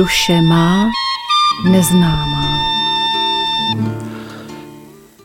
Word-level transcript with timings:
duše 0.00 0.42
má 0.42 0.90
neznámá. 1.70 2.58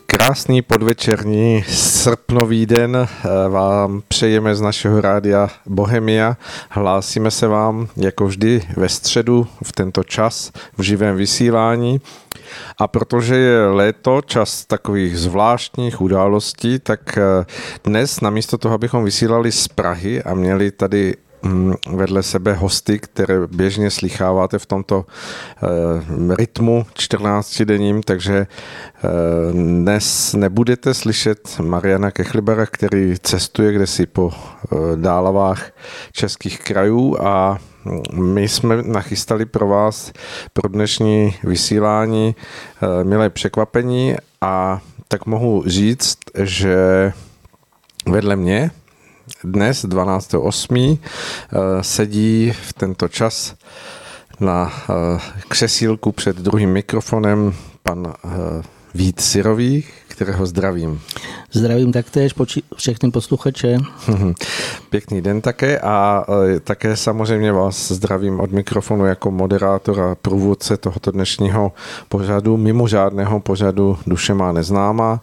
Krásný 0.06 0.62
podvečerní 0.62 1.64
srpnový 1.68 2.66
den 2.66 2.96
eh, 2.96 3.48
vám 3.48 4.02
přejeme 4.08 4.54
z 4.54 4.60
našeho 4.60 5.00
rádia 5.00 5.48
Bohemia. 5.66 6.36
Hlásíme 6.70 7.30
se 7.30 7.46
vám 7.46 7.88
jako 7.96 8.26
vždy 8.26 8.62
ve 8.76 8.88
středu 8.88 9.46
v 9.64 9.72
tento 9.72 10.04
čas 10.04 10.52
v 10.78 10.82
živém 10.82 11.16
vysílání. 11.16 12.00
A 12.80 12.88
protože 12.88 13.34
je 13.36 13.66
léto, 13.66 14.20
čas 14.26 14.64
takových 14.64 15.18
zvláštních 15.18 16.00
událostí, 16.00 16.78
tak 16.78 17.18
eh, 17.18 17.46
dnes 17.84 18.20
namísto 18.20 18.58
toho, 18.58 18.74
abychom 18.74 19.04
vysílali 19.04 19.52
z 19.52 19.68
Prahy 19.68 20.22
a 20.22 20.34
měli 20.34 20.70
tady 20.70 21.14
vedle 21.90 22.22
sebe 22.22 22.52
hosty, 22.52 22.98
které 22.98 23.46
běžně 23.46 23.90
slycháváte 23.90 24.58
v 24.58 24.66
tomto 24.66 25.06
uh, 25.06 26.34
rytmu 26.34 26.86
14-denním, 26.94 28.00
takže 28.04 28.46
uh, 28.46 29.52
dnes 29.52 30.34
nebudete 30.34 30.94
slyšet 30.94 31.58
Mariana 31.60 32.10
Kechlibera, 32.10 32.66
který 32.66 33.14
cestuje 33.22 33.72
kde 33.72 33.86
si 33.86 34.06
po 34.06 34.24
uh, 34.24 34.32
dálavách 34.96 35.70
českých 36.12 36.60
krajů 36.60 37.16
a 37.20 37.58
my 38.12 38.48
jsme 38.48 38.82
nachystali 38.82 39.46
pro 39.46 39.68
vás 39.68 40.12
pro 40.52 40.68
dnešní 40.68 41.34
vysílání 41.44 42.34
milé 43.02 43.30
překvapení 43.30 44.16
a 44.40 44.80
tak 45.08 45.26
mohu 45.26 45.62
říct, 45.66 46.18
že 46.42 47.12
vedle 48.06 48.36
mě 48.36 48.70
dnes, 49.44 49.84
12.8., 49.84 50.98
eh, 50.98 51.82
sedí 51.82 52.52
v 52.52 52.72
tento 52.72 53.08
čas 53.08 53.54
na 54.40 54.72
eh, 54.72 55.20
křesílku 55.48 56.12
před 56.12 56.36
druhým 56.36 56.70
mikrofonem 56.72 57.54
pan 57.82 58.14
eh, 58.24 58.28
Vít 58.94 59.20
Syrový, 59.20 59.84
kterého 60.08 60.46
zdravím. 60.46 61.00
Zdravím 61.52 61.92
taktéž 61.92 62.34
všechny 62.76 63.10
posluchače. 63.10 63.78
Pěkný 64.90 65.20
den 65.20 65.40
také 65.40 65.80
a 65.80 66.24
také 66.64 66.96
samozřejmě 66.96 67.52
vás 67.52 67.92
zdravím 67.92 68.40
od 68.40 68.52
mikrofonu 68.52 69.06
jako 69.06 69.30
moderátor 69.30 70.00
a 70.00 70.14
průvodce 70.14 70.76
tohoto 70.76 71.10
dnešního 71.10 71.72
pořadu, 72.08 72.56
mimořádného 72.56 73.40
pořadu 73.40 73.98
Duše 74.06 74.34
má 74.34 74.52
neznámá. 74.52 75.20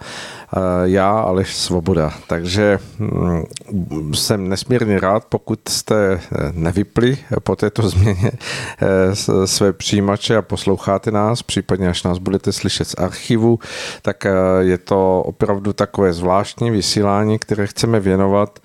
Eh, 0.56 0.60
já, 0.84 1.20
Aleš 1.20 1.56
Svoboda. 1.56 2.14
Takže 2.28 2.80
mm, 3.00 4.14
jsem 4.14 4.50
nesmírně 4.50 5.00
rád, 5.00 5.26
pokud 5.26 5.60
jste 5.70 6.14
eh, 6.14 6.20
nevypli 6.52 7.18
po 7.44 7.56
této 7.56 7.82
změně 7.90 8.32
eh, 8.82 9.16
své 9.46 9.74
přijímače 9.74 10.38
a 10.38 10.42
posloucháte 10.42 11.12
nás, 11.12 11.44
případně 11.44 11.90
až 11.90 12.04
nás 12.04 12.18
budete 12.18 12.52
slyšet 12.52 12.88
z 12.88 12.96
archivu, 12.98 13.60
tak 14.02 14.26
je 14.60 14.78
to 14.78 15.22
opravdu 15.22 15.74
takové 15.74 16.14
zvláštní 16.14 16.72
vysílání, 16.72 17.40
které 17.40 17.68
chceme 17.68 18.00
věnovat 18.00 18.60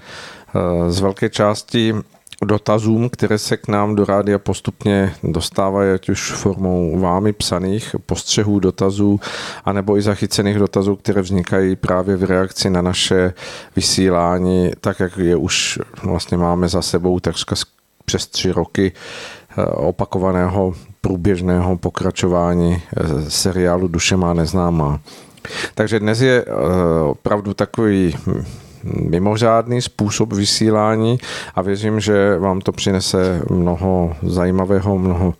z 0.88 1.00
velké 1.00 1.28
části 1.28 1.94
dotazům, 2.44 3.08
které 3.08 3.38
se 3.38 3.56
k 3.56 3.68
nám 3.68 3.94
do 3.94 4.04
rádia 4.04 4.38
postupně 4.38 5.14
dostávají, 5.22 5.92
ať 5.92 6.08
už 6.08 6.32
formou 6.32 6.98
vámi 6.98 7.32
psaných 7.32 7.96
postřehů, 8.06 8.60
dotazů, 8.60 9.20
anebo 9.64 9.96
i 9.96 10.02
zachycených 10.02 10.58
dotazů, 10.58 10.96
které 10.96 11.22
vznikají 11.22 11.76
právě 11.76 12.16
v 12.16 12.24
reakci 12.24 12.70
na 12.70 12.82
naše 12.82 13.32
vysílání, 13.76 14.70
tak 14.80 15.00
jak 15.00 15.18
je 15.18 15.36
už 15.36 15.78
vlastně 16.02 16.36
máme 16.36 16.68
za 16.68 16.82
sebou 16.82 17.20
takřka 17.20 17.56
přes 18.04 18.26
tři 18.26 18.52
roky 18.52 18.92
eh, 18.92 19.64
opakovaného 19.64 20.74
průběžného 21.00 21.78
pokračování 21.78 22.82
eh, 22.96 23.30
seriálu 23.30 23.88
Duše 23.88 24.16
má 24.16 24.34
neznámá. 24.34 25.00
Takže 25.74 26.00
dnes 26.00 26.20
je 26.20 26.44
eh, 26.44 26.52
opravdu 27.02 27.54
takový 27.54 28.16
hm, 28.26 28.44
mimořádný 28.84 29.82
způsob 29.82 30.32
vysílání 30.32 31.18
a 31.54 31.62
věřím, 31.62 32.00
že 32.00 32.38
vám 32.38 32.60
to 32.60 32.72
přinese 32.72 33.42
mnoho 33.50 34.16
zajímavého, 34.22 34.98
mnoho, 34.98 35.34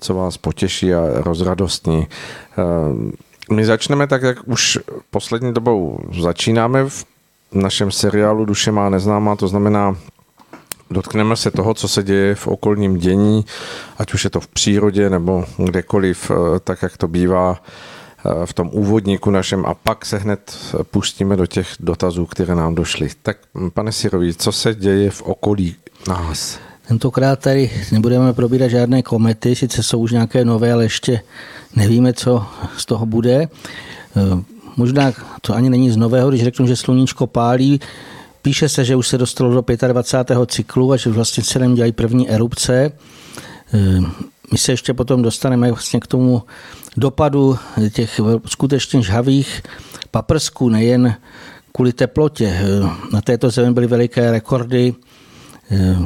co 0.00 0.14
vás 0.14 0.36
potěší 0.36 0.94
a 0.94 1.00
rozradostní. 1.14 2.06
Eh, 2.58 3.54
my 3.54 3.64
začneme 3.64 4.06
tak, 4.06 4.22
jak 4.22 4.38
už 4.48 4.78
poslední 5.10 5.54
dobou 5.54 5.98
začínáme 6.20 6.84
v 6.84 7.04
našem 7.52 7.90
seriálu 7.90 8.44
Duše 8.44 8.72
má 8.72 8.90
neznámá, 8.90 9.36
to 9.36 9.48
znamená 9.48 9.96
Dotkneme 10.92 11.36
se 11.36 11.50
toho, 11.50 11.74
co 11.74 11.88
se 11.88 12.02
děje 12.02 12.34
v 12.34 12.46
okolním 12.46 12.96
dění, 12.96 13.44
ať 13.98 14.14
už 14.14 14.24
je 14.24 14.30
to 14.30 14.40
v 14.40 14.48
přírodě 14.48 15.10
nebo 15.10 15.44
kdekoliv, 15.56 16.30
eh, 16.30 16.60
tak 16.60 16.82
jak 16.82 16.96
to 16.96 17.08
bývá 17.08 17.62
v 18.44 18.52
tom 18.52 18.70
úvodníku 18.72 19.30
našem 19.30 19.66
a 19.66 19.74
pak 19.74 20.06
se 20.06 20.18
hned 20.18 20.56
pustíme 20.82 21.36
do 21.36 21.46
těch 21.46 21.68
dotazů, 21.80 22.26
které 22.26 22.54
nám 22.54 22.74
došly. 22.74 23.08
Tak 23.22 23.36
pane 23.74 23.92
Sirovi, 23.92 24.34
co 24.34 24.52
se 24.52 24.74
děje 24.74 25.10
v 25.10 25.22
okolí 25.22 25.76
nás? 26.08 26.58
Tentokrát 26.88 27.38
tady 27.38 27.70
nebudeme 27.92 28.32
probírat 28.32 28.70
žádné 28.70 29.02
komety, 29.02 29.56
sice 29.56 29.82
jsou 29.82 29.98
už 29.98 30.12
nějaké 30.12 30.44
nové, 30.44 30.72
ale 30.72 30.84
ještě 30.84 31.20
nevíme, 31.76 32.12
co 32.12 32.46
z 32.76 32.86
toho 32.86 33.06
bude. 33.06 33.48
Eh, 34.16 34.42
možná 34.76 35.12
to 35.40 35.54
ani 35.54 35.70
není 35.70 35.90
z 35.90 35.96
nového, 35.96 36.28
když 36.28 36.42
řeknu, 36.42 36.66
že 36.66 36.76
sluníčko 36.76 37.26
pálí. 37.26 37.80
Píše 38.42 38.68
se, 38.68 38.84
že 38.84 38.96
už 38.96 39.08
se 39.08 39.18
dostalo 39.18 39.54
do 39.54 39.64
25. 39.88 40.46
cyklu 40.46 40.92
a 40.92 40.96
že 40.96 41.10
vlastně 41.10 41.42
nám 41.58 41.74
dělají 41.74 41.92
první 41.92 42.30
erupce. 42.30 42.92
Eh, 43.74 44.00
my 44.52 44.58
se 44.58 44.72
ještě 44.72 44.94
potom 44.94 45.22
dostaneme 45.22 45.72
vlastně 45.72 46.00
k 46.00 46.06
tomu 46.06 46.42
dopadu 46.96 47.58
těch 47.92 48.20
skutečně 48.46 49.02
žhavých 49.02 49.62
paprsků, 50.10 50.68
nejen 50.68 51.14
kvůli 51.72 51.92
teplotě. 51.92 52.60
Na 53.12 53.20
této 53.20 53.50
zemi 53.50 53.72
byly 53.74 53.86
veliké 53.86 54.30
rekordy, 54.30 54.94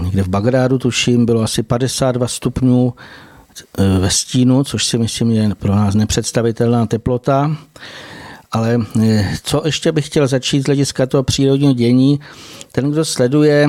někde 0.02 0.22
v 0.22 0.28
Bagrádu 0.28 0.78
tuším, 0.78 1.26
bylo 1.26 1.42
asi 1.42 1.62
52 1.62 2.28
stupňů 2.28 2.94
eh, 3.78 3.98
ve 3.98 4.10
stínu, 4.10 4.64
což 4.64 4.84
si 4.84 4.98
myslím 4.98 5.30
je 5.30 5.54
pro 5.54 5.74
nás 5.74 5.94
nepředstavitelná 5.94 6.86
teplota. 6.86 7.56
Ale 8.52 8.78
eh, 9.02 9.36
co 9.42 9.62
ještě 9.64 9.92
bych 9.92 10.06
chtěl 10.06 10.26
začít 10.26 10.62
z 10.62 10.66
hlediska 10.66 11.06
toho 11.06 11.22
přírodního 11.22 11.72
dění, 11.72 12.20
ten, 12.72 12.90
kdo 12.90 13.04
sleduje 13.04 13.68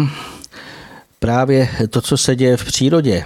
právě 1.20 1.70
to, 1.90 2.02
co 2.02 2.18
se 2.18 2.36
děje 2.36 2.58
v 2.58 2.66
přírodě, 2.66 3.24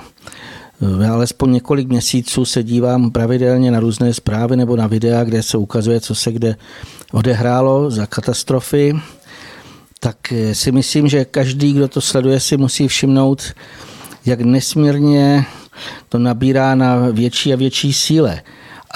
já 1.02 1.14
alespoň 1.14 1.52
několik 1.52 1.88
měsíců 1.88 2.46
se 2.46 2.64
dívám 2.64 3.12
pravidelně 3.12 3.72
na 3.72 3.80
různé 3.80 4.14
zprávy 4.14 4.56
nebo 4.58 4.76
na 4.76 4.88
videa, 4.88 5.24
kde 5.24 5.44
se 5.44 5.58
ukazuje, 5.58 6.00
co 6.00 6.16
se 6.16 6.32
kde 6.32 6.56
odehrálo 7.12 7.92
za 7.92 8.06
katastrofy. 8.06 8.96
Tak 10.00 10.32
eh, 10.32 10.56
si 10.56 10.72
myslím, 10.72 11.08
že 11.08 11.26
každý, 11.26 11.74
kdo 11.74 11.88
to 11.88 12.02
sleduje, 12.02 12.40
si 12.40 12.58
musí 12.58 12.88
všimnout, 12.88 13.44
jak 14.26 14.42
nesmírně 14.42 15.46
to 16.10 16.20
nabírá 16.20 16.76
na 16.76 16.98
větší 17.12 17.54
a 17.54 17.56
větší 17.56 17.94
síle. 17.94 18.42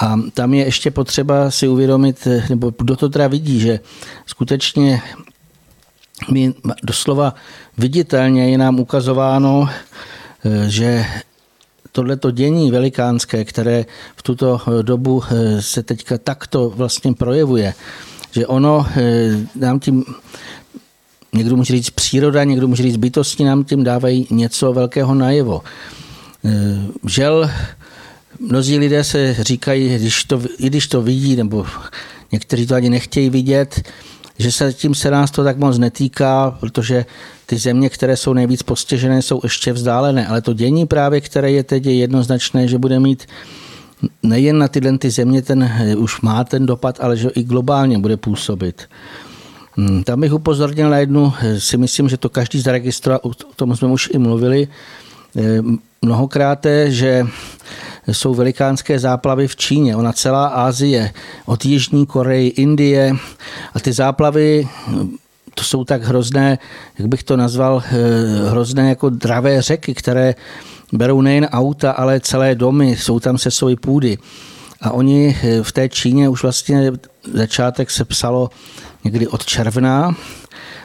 A 0.00 0.16
tam 0.34 0.54
je 0.54 0.64
ještě 0.64 0.90
potřeba 0.90 1.50
si 1.50 1.68
uvědomit, 1.68 2.26
eh, 2.26 2.44
nebo 2.48 2.72
kdo 2.78 2.96
to 2.96 3.08
teda 3.08 3.28
vidí, 3.28 3.60
že 3.60 3.80
skutečně 4.26 5.02
my 6.30 6.54
doslova 6.82 7.34
viditelně 7.78 8.50
je 8.50 8.58
nám 8.58 8.80
ukazováno, 8.80 9.68
eh, 10.44 10.70
že 10.70 11.06
tohleto 11.94 12.30
dění 12.30 12.70
velikánské, 12.70 13.44
které 13.44 13.86
v 14.16 14.22
tuto 14.22 14.58
eh, 14.58 14.82
dobu 14.82 15.22
eh, 15.22 15.62
se 15.62 15.82
teďka 15.82 16.18
takto 16.18 16.70
vlastně 16.70 17.14
projevuje, 17.14 17.74
že 18.30 18.46
ono 18.46 18.86
eh, 18.96 19.46
nám 19.54 19.80
tím 19.80 20.04
někdo 21.32 21.56
může 21.56 21.72
říct 21.72 21.90
příroda, 21.90 22.44
někdo 22.44 22.68
může 22.68 22.82
říct 22.82 22.96
bytosti, 22.96 23.44
nám 23.44 23.64
tím 23.64 23.84
dávají 23.84 24.26
něco 24.30 24.72
velkého 24.72 25.14
najevo. 25.14 25.62
Žel, 27.06 27.50
mnozí 28.38 28.78
lidé 28.78 29.04
se 29.04 29.36
říkají, 29.40 29.98
když 29.98 30.24
to, 30.24 30.42
i 30.58 30.66
když 30.66 30.86
to 30.86 31.02
vidí, 31.02 31.36
nebo 31.36 31.66
někteří 32.32 32.66
to 32.66 32.74
ani 32.74 32.90
nechtějí 32.90 33.30
vidět, 33.30 33.82
že 34.38 34.52
se 34.52 34.72
tím 34.72 34.94
se 34.94 35.10
nás 35.10 35.30
to 35.30 35.44
tak 35.44 35.58
moc 35.58 35.78
netýká, 35.78 36.50
protože 36.60 37.06
ty 37.46 37.58
země, 37.58 37.90
které 37.90 38.16
jsou 38.16 38.32
nejvíc 38.32 38.62
postižené, 38.62 39.22
jsou 39.22 39.40
ještě 39.42 39.72
vzdálené. 39.72 40.26
Ale 40.26 40.42
to 40.42 40.52
dění 40.52 40.86
právě, 40.86 41.20
které 41.20 41.50
je 41.50 41.62
teď, 41.62 41.86
je 41.86 41.94
jednoznačné, 41.94 42.68
že 42.68 42.78
bude 42.78 43.00
mít 43.00 43.26
nejen 44.22 44.58
na 44.58 44.68
tyhle 44.68 44.98
ty 44.98 45.10
země 45.10 45.42
ten, 45.42 45.72
už 45.98 46.20
má 46.20 46.44
ten 46.44 46.66
dopad, 46.66 46.98
ale 47.00 47.16
že 47.16 47.28
i 47.28 47.42
globálně 47.42 47.98
bude 47.98 48.16
působit. 48.16 48.82
Hmm, 49.76 50.04
tam 50.04 50.20
bych 50.20 50.32
upozornil 50.32 50.90
na 50.90 50.98
jednu, 50.98 51.32
si 51.58 51.76
myslím, 51.76 52.08
že 52.08 52.16
to 52.16 52.28
každý 52.28 52.60
zaregistroval, 52.60 53.20
o 53.24 53.54
tom 53.56 53.76
jsme 53.76 53.88
už 53.88 54.10
i 54.12 54.18
mluvili, 54.18 54.68
eh, 55.36 55.62
mnohokrát, 56.02 56.66
že 56.86 57.26
jsou 58.06 58.34
velikánské 58.34 58.98
záplavy 58.98 59.48
v 59.48 59.56
Číně, 59.56 59.96
ona 59.96 60.12
celá 60.12 60.46
Asie, 60.46 61.10
od 61.46 61.64
Jižní 61.64 62.06
Koreji, 62.06 62.48
Indie 62.48 63.16
a 63.74 63.80
ty 63.80 63.92
záplavy 63.92 64.68
to 65.54 65.64
jsou 65.64 65.84
tak 65.84 66.02
hrozné, 66.02 66.58
jak 66.98 67.08
bych 67.08 67.22
to 67.22 67.36
nazval, 67.36 67.82
hrozné 68.48 68.88
jako 68.88 69.10
dravé 69.10 69.62
řeky, 69.62 69.94
které 69.94 70.34
berou 70.92 71.20
nejen 71.20 71.44
auta, 71.44 71.90
ale 71.90 72.20
celé 72.20 72.54
domy, 72.54 72.96
jsou 72.96 73.20
tam 73.20 73.38
se 73.38 73.50
svojí 73.50 73.76
půdy. 73.76 74.18
A 74.80 74.90
oni 74.90 75.36
v 75.62 75.72
té 75.72 75.88
Číně 75.88 76.28
už 76.28 76.42
vlastně 76.42 76.92
začátek 77.32 77.90
se 77.90 78.04
psalo 78.04 78.50
někdy 79.04 79.28
od 79.28 79.44
června 79.44 80.16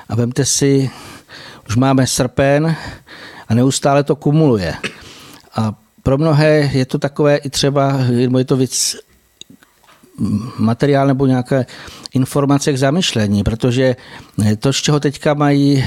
a 0.09 0.15
vemte 0.15 0.45
si, 0.45 0.89
už 1.69 1.75
máme 1.75 2.07
srpen 2.07 2.75
a 3.47 3.53
neustále 3.53 4.03
to 4.03 4.15
kumuluje. 4.15 4.73
A 5.55 5.73
pro 6.03 6.17
mnohé 6.17 6.69
je 6.73 6.85
to 6.85 6.97
takové 6.97 7.37
i 7.37 7.49
třeba, 7.49 7.99
je 8.37 8.45
to 8.45 8.55
víc 8.55 8.95
materiál 10.57 11.07
nebo 11.07 11.25
nějaké 11.25 11.65
informace 12.13 12.73
k 12.73 12.77
zamyšlení, 12.77 13.43
protože 13.43 13.95
to, 14.59 14.73
z 14.73 14.77
čeho 14.77 14.99
teďka 14.99 15.33
mají 15.33 15.85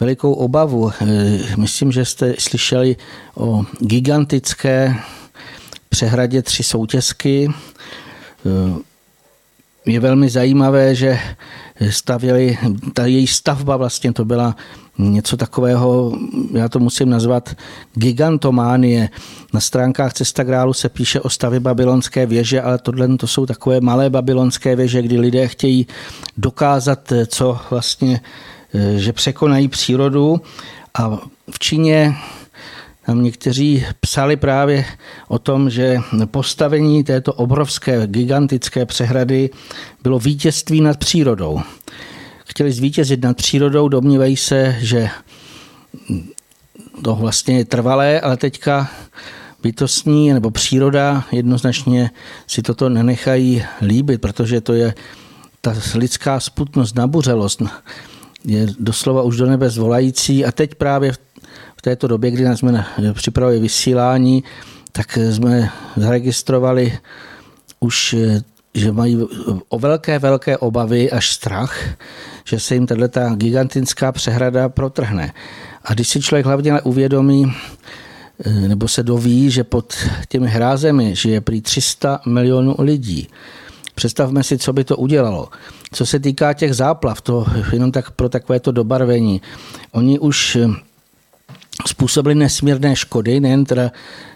velikou 0.00 0.32
obavu, 0.32 0.90
myslím, 1.56 1.92
že 1.92 2.04
jste 2.04 2.34
slyšeli 2.38 2.96
o 3.34 3.64
gigantické 3.80 4.94
přehradě 5.88 6.42
tři 6.42 6.62
soutězky. 6.62 7.50
Je 9.86 10.00
velmi 10.00 10.28
zajímavé, 10.28 10.94
že 10.94 11.18
stavěli, 11.90 12.58
ta 12.94 13.06
její 13.06 13.26
stavba 13.26 13.76
vlastně 13.76 14.12
to 14.12 14.24
byla 14.24 14.56
něco 14.98 15.36
takového, 15.36 16.18
já 16.52 16.68
to 16.68 16.78
musím 16.78 17.10
nazvat 17.10 17.56
gigantománie. 17.94 19.08
Na 19.52 19.60
stránkách 19.60 20.12
Cesta 20.12 20.44
Grálu 20.44 20.72
se 20.72 20.88
píše 20.88 21.20
o 21.20 21.28
stavě 21.28 21.60
babylonské 21.60 22.26
věže, 22.26 22.62
ale 22.62 22.78
tohle 22.78 23.16
to 23.16 23.26
jsou 23.26 23.46
takové 23.46 23.80
malé 23.80 24.10
babylonské 24.10 24.76
věže, 24.76 25.02
kdy 25.02 25.18
lidé 25.20 25.48
chtějí 25.48 25.86
dokázat, 26.36 27.12
co 27.26 27.58
vlastně, 27.70 28.20
že 28.96 29.12
překonají 29.12 29.68
přírodu. 29.68 30.40
A 30.94 31.18
v 31.50 31.58
Číně 31.58 32.14
tam 33.06 33.22
někteří 33.22 33.86
psali 34.00 34.36
právě 34.36 34.84
o 35.28 35.38
tom, 35.38 35.70
že 35.70 35.98
postavení 36.26 37.04
této 37.04 37.32
obrovské, 37.32 38.06
gigantické 38.06 38.86
přehrady 38.86 39.50
bylo 40.02 40.18
vítězství 40.18 40.80
nad 40.80 40.96
přírodou. 40.96 41.60
Chtěli 42.52 42.72
zvítězit 42.72 43.22
nad 43.22 43.36
přírodou, 43.36 43.88
domnívají 43.88 44.36
se, 44.36 44.76
že 44.80 45.08
to 47.04 47.14
vlastně 47.14 47.56
je 47.56 47.64
trvalé, 47.64 48.20
ale 48.20 48.36
teďka 48.36 48.90
bytostní 49.62 50.32
nebo 50.32 50.50
příroda 50.50 51.24
jednoznačně 51.32 52.10
si 52.46 52.62
toto 52.62 52.88
nenechají 52.88 53.64
líbit, 53.82 54.20
protože 54.20 54.60
to 54.60 54.72
je 54.72 54.94
ta 55.60 55.74
lidská 55.94 56.40
sputnost, 56.40 56.96
nabuřelost 56.96 57.62
je 58.44 58.66
doslova 58.78 59.22
už 59.22 59.36
do 59.36 59.46
nebe 59.46 59.70
zvolající 59.70 60.44
a 60.44 60.52
teď 60.52 60.74
právě 60.74 61.12
v 61.76 61.82
této 61.82 62.06
době, 62.06 62.30
kdy 62.30 62.56
jsme 62.56 62.86
připravili 63.12 63.60
vysílání, 63.60 64.44
tak 64.92 65.18
jsme 65.32 65.70
zaregistrovali 65.96 66.98
už, 67.80 68.14
že 68.74 68.92
mají 68.92 69.18
o 69.68 69.78
velké, 69.78 70.18
velké 70.18 70.58
obavy 70.58 71.10
až 71.10 71.32
strach, 71.32 71.78
že 72.44 72.60
se 72.60 72.74
jim 72.74 72.86
tato 72.86 73.34
gigantická 73.34 74.12
přehrada 74.12 74.68
protrhne. 74.68 75.32
A 75.84 75.94
když 75.94 76.08
si 76.08 76.20
člověk 76.20 76.46
hlavně 76.46 76.80
uvědomí, 76.80 77.52
nebo 78.68 78.88
se 78.88 79.02
doví, 79.02 79.50
že 79.50 79.64
pod 79.64 79.94
těmi 80.28 80.48
hrázemi 80.48 81.16
žije 81.16 81.40
prý 81.40 81.60
300 81.60 82.20
milionů 82.26 82.74
lidí. 82.78 83.28
Představme 83.94 84.42
si, 84.42 84.58
co 84.58 84.72
by 84.72 84.84
to 84.84 84.96
udělalo. 84.96 85.48
Co 85.92 86.06
se 86.06 86.20
týká 86.20 86.52
těch 86.52 86.74
záplav, 86.74 87.20
to 87.20 87.46
jenom 87.72 87.92
tak 87.92 88.10
pro 88.10 88.28
takovéto 88.28 88.72
dobarvení. 88.72 89.42
Oni 89.92 90.18
už 90.18 90.58
způsobili 91.86 92.34
nesmírné 92.34 92.96
škody, 92.96 93.40
nejen 93.40 93.64
teda 93.64 93.92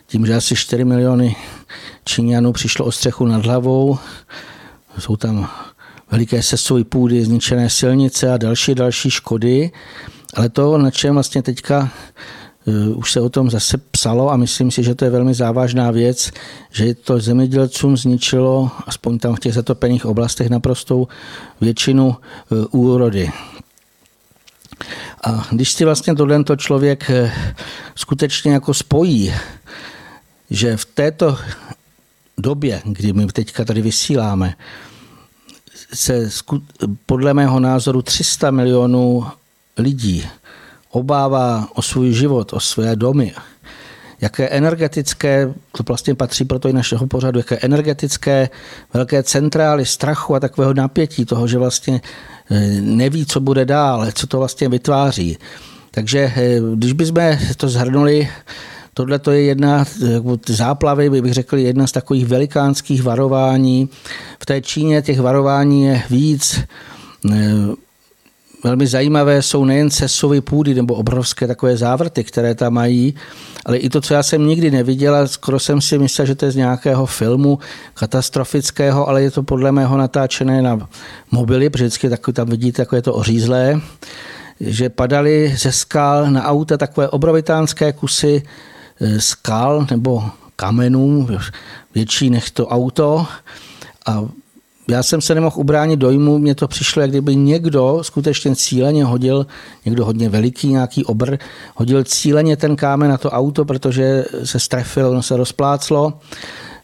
tím, 0.07 0.27
že 0.27 0.35
asi 0.35 0.57
4 0.57 0.85
miliony 0.85 1.37
Číňanů 2.05 2.53
přišlo 2.53 2.85
o 2.85 2.93
střechu 2.93 3.27
nad 3.27 3.47
hlavou, 3.47 3.99
jsou 4.99 5.17
tam 5.17 5.51
veliké 6.11 6.43
sesové 6.43 6.85
půdy, 6.85 7.25
zničené 7.25 7.71
silnice 7.71 8.33
a 8.33 8.37
další 8.37 8.75
další 8.75 9.11
škody, 9.11 9.71
ale 10.35 10.49
to, 10.49 10.79
na 10.79 10.91
čem 10.91 11.15
vlastně 11.15 11.43
teďka 11.43 11.91
uh, 12.65 12.99
už 12.99 13.13
se 13.13 13.21
o 13.21 13.29
tom 13.29 13.51
zase 13.51 13.79
psalo 13.79 14.31
a 14.31 14.37
myslím 14.37 14.71
si, 14.71 14.83
že 14.83 14.95
to 14.95 15.05
je 15.05 15.11
velmi 15.11 15.35
závažná 15.35 15.91
věc, 15.91 16.31
že 16.71 16.95
to 16.95 17.21
zemědělcům 17.21 17.97
zničilo, 17.97 18.71
aspoň 18.87 19.19
tam 19.19 19.35
v 19.35 19.41
těch 19.41 19.55
zatopených 19.55 20.07
oblastech, 20.07 20.51
naprostou 20.51 21.09
většinu 21.61 22.17
uh, 22.73 22.81
úrody. 22.81 23.31
A 25.25 25.47
když 25.51 25.73
si 25.73 25.85
vlastně 25.85 26.15
tohle 26.15 26.45
člověk 26.57 27.11
eh, 27.11 27.33
skutečně 27.95 28.53
jako 28.53 28.75
spojí, 28.75 29.35
že 30.51 30.77
v 30.77 30.85
této 30.85 31.39
době, 32.39 32.83
kdy 32.85 33.13
my 33.13 33.27
teďka 33.27 33.65
tady 33.65 33.83
vysíláme, 33.83 34.55
se 35.95 36.31
podle 37.07 37.35
mého 37.35 37.61
názoru 37.61 38.03
300 38.03 38.51
milionů 38.51 39.27
lidí 39.79 40.29
obává 40.91 41.69
o 41.75 41.83
svůj 41.83 42.13
život, 42.13 42.53
o 42.53 42.61
své 42.61 42.97
domy, 42.97 43.35
jaké 44.21 44.49
energetické, 44.49 45.55
to 45.73 45.83
vlastně 45.83 46.15
patří 46.15 46.45
pro 46.45 46.59
to 46.59 46.69
i 46.69 46.73
našeho 46.73 47.07
pořadu, 47.07 47.39
jaké 47.39 47.59
energetické 47.59 48.49
velké 48.95 49.23
centrály 49.23 49.87
strachu 49.87 50.35
a 50.35 50.41
takového 50.41 50.75
napětí 50.75 51.25
toho, 51.25 51.47
že 51.47 51.59
vlastně 51.59 52.01
eh, 52.51 52.61
neví, 52.81 53.27
co 53.27 53.41
bude 53.41 53.65
dál, 53.65 54.07
co 54.13 54.27
to 54.27 54.39
vlastně 54.39 54.69
vytváří. 54.69 55.39
Takže 55.91 56.33
eh, 56.37 56.61
když 56.75 56.93
bychom 56.93 57.39
to 57.57 57.69
zhrnuli, 57.69 58.29
tohle 58.95 59.19
to 59.19 59.31
je 59.31 59.43
jedna, 59.43 59.85
záplavy, 60.47 61.11
bych 61.11 61.33
řekl, 61.33 61.57
jedna 61.57 61.87
z 61.87 61.93
takových 61.93 62.27
velikánských 62.27 63.03
varování. 63.03 63.89
V 64.43 64.47
té 64.47 64.61
Číně 64.61 65.03
těch 65.03 65.21
varování 65.21 65.85
je 65.85 66.03
víc. 66.11 66.61
Eh, 68.65 68.69
velmi 68.69 68.87
zajímavé 68.87 69.43
jsou 69.43 69.65
nejen 69.65 69.91
sesovy 69.91 70.41
půdy 70.41 70.75
nebo 70.75 70.95
obrovské 70.95 71.47
takové 71.47 71.77
závrty, 71.77 72.25
které 72.25 72.55
tam 72.55 72.75
mají, 72.75 73.15
ale 73.65 73.77
i 73.77 73.89
to, 73.89 74.01
co 74.01 74.15
já 74.15 74.23
jsem 74.23 74.47
nikdy 74.47 74.71
neviděl, 74.71 75.29
skoro 75.29 75.59
jsem 75.59 75.81
si 75.81 75.99
myslel, 75.99 76.27
že 76.27 76.35
to 76.35 76.45
je 76.45 76.51
z 76.51 76.57
nějakého 76.57 77.07
filmu 77.07 77.59
katastrofického, 77.95 79.09
ale 79.09 79.23
je 79.23 79.31
to 79.31 79.43
podle 79.43 79.73
mého 79.73 79.97
natáčené 79.97 80.63
na 80.63 80.89
mobily, 81.31 81.71
protože 81.71 81.85
vždycky 81.85 82.09
takový, 82.09 82.35
tam 82.35 82.49
vidíte, 82.49 82.87
je 82.95 83.03
to 83.03 83.15
ořízlé, 83.15 83.81
že 84.61 84.89
padaly 84.89 85.55
ze 85.59 85.73
skal 85.73 86.31
na 86.31 86.45
auta 86.45 86.77
takové 86.77 87.09
obrovitánské 87.09 87.93
kusy 87.93 88.43
e, 89.01 89.21
skal 89.21 89.87
nebo 89.91 90.25
kamenů, 90.57 91.29
větší 91.95 92.31
než 92.31 92.51
to 92.51 92.67
auto. 92.67 93.27
A 94.07 94.25
já 94.89 95.03
jsem 95.03 95.21
se 95.21 95.35
nemohl 95.35 95.61
ubránit 95.61 95.97
dojmu, 95.97 96.39
mně 96.39 96.55
to 96.55 96.69
přišlo, 96.69 97.03
jak 97.03 97.11
kdyby 97.11 97.37
někdo 97.37 97.99
skutečně 98.03 98.57
cíleně 98.57 99.05
hodil, 99.05 99.47
někdo 99.85 100.05
hodně 100.05 100.29
veliký, 100.29 100.69
nějaký 100.69 101.05
obr, 101.05 101.37
hodil 101.75 102.05
cíleně 102.05 102.57
ten 102.57 102.77
kámen 102.77 103.11
na 103.11 103.19
to 103.19 103.31
auto, 103.31 103.65
protože 103.65 104.25
se 104.45 104.61
strefilo, 104.61 105.11
ono 105.11 105.23
se 105.23 105.37
rozpláclo. 105.37 106.13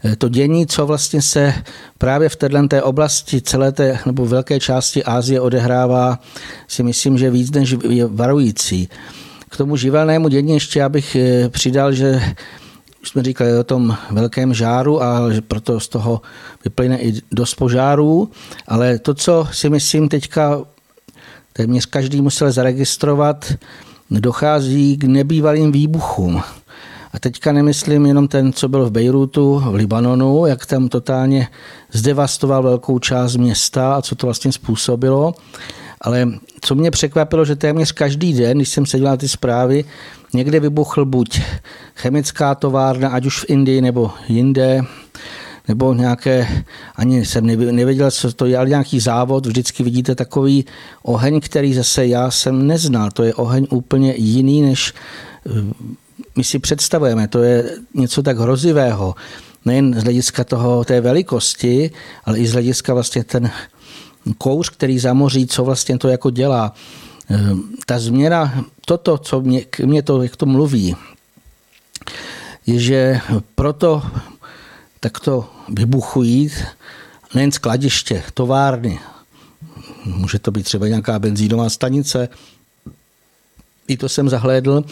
E, 0.04 0.16
to 0.16 0.28
dění, 0.28 0.66
co 0.66 0.86
vlastně 0.86 1.22
se 1.22 1.54
právě 1.98 2.28
v 2.28 2.36
této 2.36 2.68
té 2.68 2.82
oblasti 2.82 3.40
celé 3.40 3.72
té 3.72 3.98
nebo 4.06 4.26
velké 4.26 4.60
části 4.60 5.04
Ázie 5.04 5.40
odehrává, 5.40 6.18
si 6.68 6.82
myslím, 6.82 7.18
že 7.18 7.30
víc 7.30 7.50
než 7.50 7.76
je 7.88 8.06
varující. 8.06 8.88
K 9.48 9.56
tomu 9.56 9.76
živelnému 9.76 10.28
dění 10.28 10.54
ještě 10.54 10.82
abych 10.82 11.16
e, 11.16 11.48
přidal, 11.48 11.92
že 11.92 12.20
už 13.02 13.08
jsme 13.08 13.22
říkali 13.22 13.58
o 13.58 13.64
tom 13.64 13.96
velkém 14.10 14.54
žáru 14.54 15.02
a 15.02 15.20
proto 15.48 15.80
z 15.80 15.88
toho 15.88 16.20
vyplyne 16.64 16.98
i 16.98 17.14
dost 17.32 17.54
požárů, 17.54 18.30
ale 18.68 18.98
to, 18.98 19.14
co 19.14 19.48
si 19.52 19.70
myslím 19.70 20.08
teďka 20.08 20.60
téměř 21.52 21.86
každý 21.86 22.20
musel 22.20 22.52
zaregistrovat, 22.52 23.52
dochází 24.10 24.96
k 24.96 25.04
nebývalým 25.04 25.72
výbuchům. 25.72 26.42
A 27.12 27.18
teďka 27.18 27.52
nemyslím 27.52 28.06
jenom 28.06 28.28
ten, 28.28 28.52
co 28.52 28.68
byl 28.68 28.86
v 28.86 28.90
Bejrutu, 28.90 29.62
v 29.66 29.74
Libanonu, 29.74 30.46
jak 30.46 30.66
tam 30.66 30.88
totálně 30.88 31.48
zdevastoval 31.92 32.62
velkou 32.62 32.98
část 32.98 33.36
města 33.36 33.94
a 33.94 34.02
co 34.02 34.14
to 34.14 34.26
vlastně 34.26 34.52
způsobilo, 34.52 35.34
ale 36.02 36.28
co 36.60 36.74
mě 36.74 36.90
překvapilo, 36.90 37.44
že 37.44 37.56
téměř 37.56 37.92
každý 37.92 38.32
den, 38.32 38.58
když 38.58 38.68
jsem 38.68 38.86
seděl 38.86 39.06
na 39.06 39.16
ty 39.16 39.28
zprávy, 39.28 39.84
někde 40.34 40.60
vybuchl 40.60 41.04
buď 41.04 41.40
chemická 41.94 42.54
továrna, 42.54 43.08
ať 43.08 43.26
už 43.26 43.38
v 43.38 43.44
Indii 43.48 43.80
nebo 43.80 44.10
jinde, 44.28 44.80
nebo 45.68 45.94
nějaké, 45.94 46.64
ani 46.96 47.24
jsem 47.24 47.46
nevěděl, 47.46 48.10
co 48.10 48.32
to 48.32 48.46
je, 48.46 48.58
ale 48.58 48.68
nějaký 48.68 49.00
závod, 49.00 49.46
vždycky 49.46 49.82
vidíte 49.82 50.14
takový 50.14 50.64
oheň, 51.02 51.40
který 51.40 51.74
zase 51.74 52.06
já 52.06 52.30
jsem 52.30 52.66
neznal. 52.66 53.10
To 53.10 53.22
je 53.22 53.34
oheň 53.34 53.66
úplně 53.70 54.14
jiný, 54.16 54.62
než 54.62 54.94
eh, 55.46 55.50
my 56.36 56.44
si 56.44 56.58
představujeme. 56.58 57.28
To 57.28 57.42
je 57.42 57.70
něco 57.94 58.22
tak 58.22 58.38
hrozivého. 58.38 59.14
Nejen 59.64 59.94
z 60.00 60.02
hlediska 60.02 60.44
toho, 60.44 60.84
té 60.84 61.00
velikosti, 61.00 61.90
ale 62.24 62.38
i 62.38 62.46
z 62.46 62.52
hlediska 62.52 62.94
vlastně 62.94 63.24
ten 63.24 63.50
kouř, 64.38 64.70
který 64.70 64.98
zamoří, 64.98 65.46
co 65.46 65.64
vlastně 65.64 65.98
to 65.98 66.08
jako 66.08 66.30
dělá. 66.30 66.74
Ta 67.86 67.98
změna, 67.98 68.64
toto, 68.86 69.18
co 69.18 69.40
mě, 69.40 69.64
k 69.64 69.80
mě 69.80 70.02
to, 70.02 70.22
jak 70.22 70.36
to 70.36 70.46
mluví, 70.46 70.96
je, 72.66 72.78
že 72.78 73.20
proto 73.54 74.02
takto 75.00 75.48
vybuchují 75.68 76.50
nejen 77.34 77.52
skladiště, 77.52 78.22
továrny, 78.34 79.00
může 80.04 80.38
to 80.38 80.50
být 80.50 80.62
třeba 80.62 80.88
nějaká 80.88 81.18
benzínová 81.18 81.70
stanice, 81.70 82.28
i 83.88 83.96
to 83.96 84.08
jsem 84.08 84.28
zahlédl. 84.28 84.84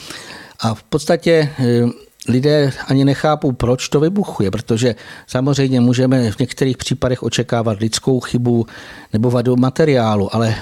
A 0.61 0.75
v 0.75 0.83
podstatě 0.83 1.55
eh, 1.59 1.87
lidé 2.31 2.73
ani 2.87 3.05
nechápou, 3.05 3.53
proč 3.53 3.89
to 3.89 4.01
vybuchuje, 4.01 4.51
protože 4.51 4.95
samozřejmě 5.27 5.81
můžeme 5.81 6.31
v 6.33 6.39
některých 6.39 6.77
případech 6.77 7.23
očekávat 7.23 7.79
lidskou 7.81 8.21
chybu 8.21 8.67
nebo 9.13 9.31
vadu 9.31 9.57
materiálu, 9.57 10.35
ale 10.35 10.55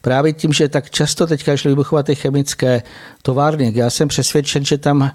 právě 0.00 0.32
tím, 0.32 0.52
že 0.52 0.68
tak 0.68 0.90
často 0.90 1.26
teďka 1.26 1.56
šly 1.56 1.70
vybuchovat 1.70 2.06
ty 2.06 2.14
chemické 2.14 2.82
továrny, 3.22 3.72
já 3.74 3.90
jsem 3.90 4.08
přesvědčen, 4.08 4.64
že 4.64 4.78
tam 4.78 5.10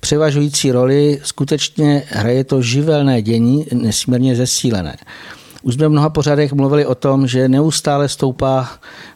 převažující 0.00 0.72
roli 0.72 1.20
skutečně 1.22 2.02
hraje 2.08 2.44
to 2.44 2.62
živelné 2.62 3.22
dění, 3.22 3.66
nesmírně 3.72 4.36
zesílené. 4.36 4.96
Už 5.64 5.74
jsme 5.74 5.88
v 5.88 5.90
mnoha 5.90 6.10
pořadech 6.10 6.52
mluvili 6.52 6.86
o 6.86 6.94
tom, 6.94 7.26
že 7.26 7.48
neustále 7.48 8.08
stoupá 8.08 8.68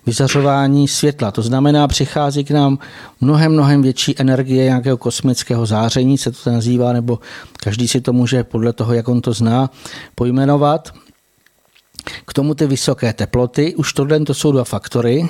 vyzařování 0.07 0.89
světla. 0.89 1.31
To 1.31 1.43
znamená, 1.43 1.89
přichází 1.89 2.45
k 2.45 2.51
nám 2.51 2.79
mnohem, 3.21 3.53
mnohem 3.53 3.83
větší 3.83 4.15
energie 4.21 4.65
nějakého 4.65 4.97
kosmického 4.97 5.67
záření, 5.67 6.19
se 6.19 6.31
to 6.31 6.51
nazývá, 6.51 6.93
nebo 6.93 7.19
každý 7.63 7.89
si 7.89 8.01
to 8.01 8.13
může 8.13 8.45
podle 8.45 8.73
toho, 8.73 8.95
jak 8.95 9.09
on 9.09 9.21
to 9.21 9.33
zná, 9.33 9.71
pojmenovat. 10.15 10.89
K 12.27 12.33
tomu 12.33 12.55
ty 12.55 12.67
vysoké 12.67 13.13
teploty, 13.13 13.75
už 13.75 13.93
tohle 13.93 14.21
to 14.21 14.35
jsou 14.35 14.53
dva 14.53 14.65
faktory, 14.65 15.29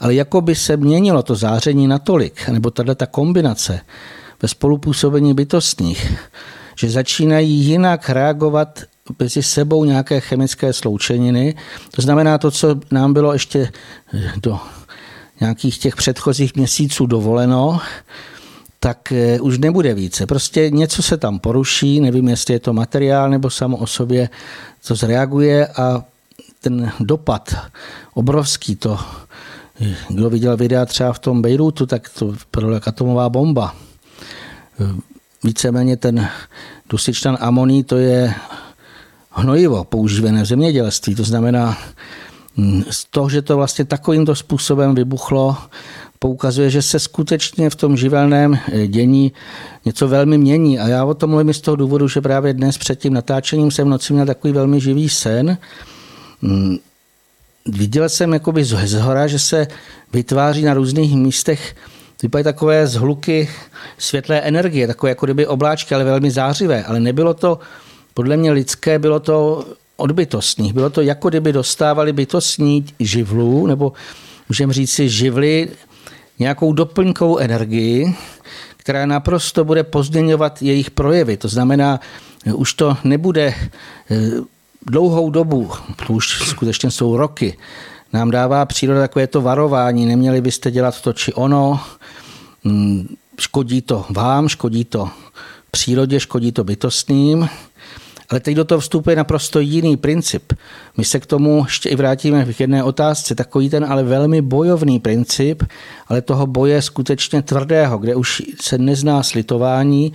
ale 0.00 0.14
jako 0.14 0.40
by 0.40 0.54
se 0.54 0.76
měnilo 0.76 1.22
to 1.22 1.34
záření 1.34 1.86
natolik, 1.86 2.48
nebo 2.48 2.70
tato 2.70 2.94
ta 2.94 3.06
kombinace 3.06 3.80
ve 4.42 4.48
spolupůsobení 4.48 5.34
bytostních, 5.34 6.18
že 6.78 6.90
začínají 6.90 7.50
jinak 7.50 8.10
reagovat 8.10 8.82
mezi 9.18 9.42
sebou 9.42 9.84
nějaké 9.84 10.20
chemické 10.20 10.72
sloučeniny. 10.72 11.54
To 11.90 12.02
znamená 12.02 12.38
to, 12.38 12.50
co 12.50 12.80
nám 12.90 13.12
bylo 13.12 13.32
ještě 13.32 13.72
do 14.42 14.60
nějakých 15.40 15.78
těch 15.78 15.96
předchozích 15.96 16.54
měsíců 16.54 17.06
dovoleno, 17.06 17.80
tak 18.80 19.12
eh, 19.12 19.40
už 19.40 19.58
nebude 19.58 19.94
více. 19.94 20.26
Prostě 20.26 20.70
něco 20.70 21.02
se 21.02 21.16
tam 21.16 21.38
poruší, 21.38 22.00
nevím, 22.00 22.28
jestli 22.28 22.54
je 22.54 22.60
to 22.60 22.72
materiál 22.72 23.30
nebo 23.30 23.50
samo 23.50 23.76
o 23.76 23.86
sobě 23.86 24.28
to 24.86 24.94
zreaguje 24.94 25.66
a 25.66 26.04
ten 26.60 26.92
dopad 27.00 27.54
obrovský, 28.14 28.76
to, 28.76 28.98
kdo 30.08 30.30
viděl 30.30 30.56
videa 30.56 30.86
třeba 30.86 31.12
v 31.12 31.18
tom 31.18 31.42
Bejrutu, 31.42 31.86
tak 31.86 32.08
to 32.08 32.34
byla 32.56 32.80
atomová 32.86 33.28
bomba. 33.28 33.74
Víceméně 35.44 35.96
ten 35.96 36.28
dusičnan 36.90 37.38
amoní, 37.40 37.84
to 37.84 37.96
je 37.96 38.34
hnojivo 39.34 39.84
používané 39.84 40.42
v 40.42 40.46
zemědělství. 40.46 41.14
To 41.14 41.24
znamená, 41.24 41.78
mm, 42.56 42.84
z 42.90 43.04
toho, 43.04 43.28
že 43.28 43.42
to 43.42 43.56
vlastně 43.56 43.84
takovýmto 43.84 44.34
způsobem 44.34 44.94
vybuchlo, 44.94 45.56
poukazuje, 46.18 46.70
že 46.70 46.82
se 46.82 46.98
skutečně 46.98 47.70
v 47.70 47.74
tom 47.74 47.96
živelném 47.96 48.58
eh, 48.72 48.86
dění 48.86 49.32
něco 49.84 50.08
velmi 50.08 50.38
mění. 50.38 50.78
A 50.78 50.88
já 50.88 51.04
o 51.04 51.14
tom 51.14 51.30
mluvím 51.30 51.54
z 51.54 51.60
toho 51.60 51.76
důvodu, 51.76 52.08
že 52.08 52.20
právě 52.20 52.52
dnes 52.52 52.78
před 52.78 52.98
tím 52.98 53.12
natáčením 53.14 53.70
jsem 53.70 53.86
v 53.86 53.90
noci 53.90 54.12
měl 54.12 54.26
takový 54.26 54.52
velmi 54.52 54.80
živý 54.80 55.08
sen. 55.08 55.58
Mm, 56.42 56.76
viděl 57.66 58.08
jsem 58.08 58.32
jakoby 58.32 58.64
z 58.64 58.92
hora, 58.94 59.26
že 59.26 59.38
se 59.38 59.66
vytváří 60.12 60.62
na 60.62 60.74
různých 60.74 61.16
místech 61.16 61.74
vypadají 62.22 62.44
takové 62.44 62.86
zhluky 62.86 63.48
světlé 63.98 64.40
energie, 64.40 64.86
takové 64.86 65.10
jako 65.10 65.26
kdyby 65.26 65.46
obláčky, 65.46 65.94
ale 65.94 66.04
velmi 66.04 66.30
zářivé. 66.30 66.84
Ale 66.84 67.00
nebylo 67.00 67.34
to 67.34 67.58
podle 68.14 68.36
mě 68.36 68.52
lidské 68.52 68.98
bylo 68.98 69.20
to 69.20 69.64
od. 69.96 70.10
Bylo 70.72 70.90
to 70.90 71.00
jako 71.00 71.28
kdyby 71.28 71.52
dostávali 71.52 72.12
bytostní 72.12 72.86
živlu, 73.00 73.66
nebo 73.66 73.92
můžeme 74.48 74.72
říct 74.72 74.92
si 74.92 75.08
živly, 75.08 75.68
nějakou 76.38 76.72
doplňkovou 76.72 77.38
energii, 77.38 78.14
která 78.76 79.06
naprosto 79.06 79.64
bude 79.64 79.84
pozměňovat 79.84 80.62
jejich 80.62 80.90
projevy. 80.90 81.36
To 81.36 81.48
znamená, 81.48 82.00
už 82.54 82.74
to 82.74 82.96
nebude 83.04 83.54
eh, 84.10 84.30
dlouhou 84.86 85.30
dobu, 85.30 85.70
to 86.06 86.12
už 86.12 86.48
skutečně 86.48 86.90
jsou 86.90 87.16
roky, 87.16 87.58
nám 88.12 88.30
dává 88.30 88.66
příroda 88.66 89.00
takové 89.00 89.26
to 89.26 89.40
varování, 89.40 90.06
neměli 90.06 90.40
byste 90.40 90.70
dělat 90.70 91.00
to 91.00 91.12
či 91.12 91.32
ono, 91.34 91.80
hm, 92.64 93.14
škodí 93.40 93.82
to 93.82 94.04
vám, 94.10 94.48
škodí 94.48 94.84
to 94.84 95.10
přírodě, 95.70 96.20
škodí 96.20 96.52
to 96.52 96.64
bytostným, 96.64 97.48
ale 98.28 98.40
teď 98.40 98.56
do 98.56 98.64
toho 98.64 98.80
vstupuje 98.80 99.16
naprosto 99.16 99.60
jiný 99.60 99.96
princip. 99.96 100.52
My 100.96 101.04
se 101.04 101.20
k 101.20 101.26
tomu 101.26 101.64
ještě 101.64 101.88
i 101.88 101.96
vrátíme 101.96 102.44
v 102.44 102.60
jedné 102.60 102.84
otázce. 102.84 103.34
Takový 103.34 103.70
ten 103.70 103.84
ale 103.84 104.02
velmi 104.02 104.42
bojovný 104.42 105.00
princip, 105.00 105.62
ale 106.08 106.22
toho 106.22 106.46
boje 106.46 106.82
skutečně 106.82 107.42
tvrdého, 107.42 107.98
kde 107.98 108.14
už 108.14 108.42
se 108.60 108.78
nezná 108.78 109.22
slitování, 109.22 110.12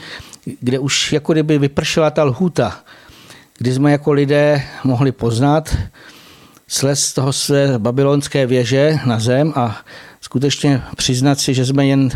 kde 0.59 0.79
už 0.79 1.13
jako 1.13 1.33
kdyby 1.33 1.57
vypršela 1.57 2.11
ta 2.11 2.23
lhuta, 2.23 2.79
kdy 3.57 3.73
jsme 3.73 3.91
jako 3.91 4.11
lidé 4.11 4.63
mohli 4.83 5.11
poznat, 5.11 5.75
slez 6.67 7.01
z 7.01 7.13
toho 7.13 7.33
své 7.33 7.79
babylonské 7.79 8.45
věže 8.45 8.99
na 9.05 9.19
zem 9.19 9.53
a 9.55 9.77
skutečně 10.21 10.81
přiznat 10.95 11.39
si, 11.39 11.53
že 11.53 11.65
jsme 11.65 11.85
jen 11.85 12.09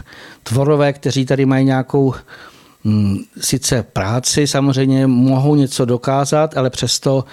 tvorové, 0.43 0.93
kteří 0.93 1.25
tady 1.25 1.45
mají 1.45 1.65
nějakou 1.65 2.13
sice 3.41 3.83
práci 3.83 4.47
samozřejmě 4.47 5.07
mohou 5.07 5.55
něco 5.55 5.85
dokázat, 5.85 6.57
ale 6.57 6.69
přesto 6.69 7.23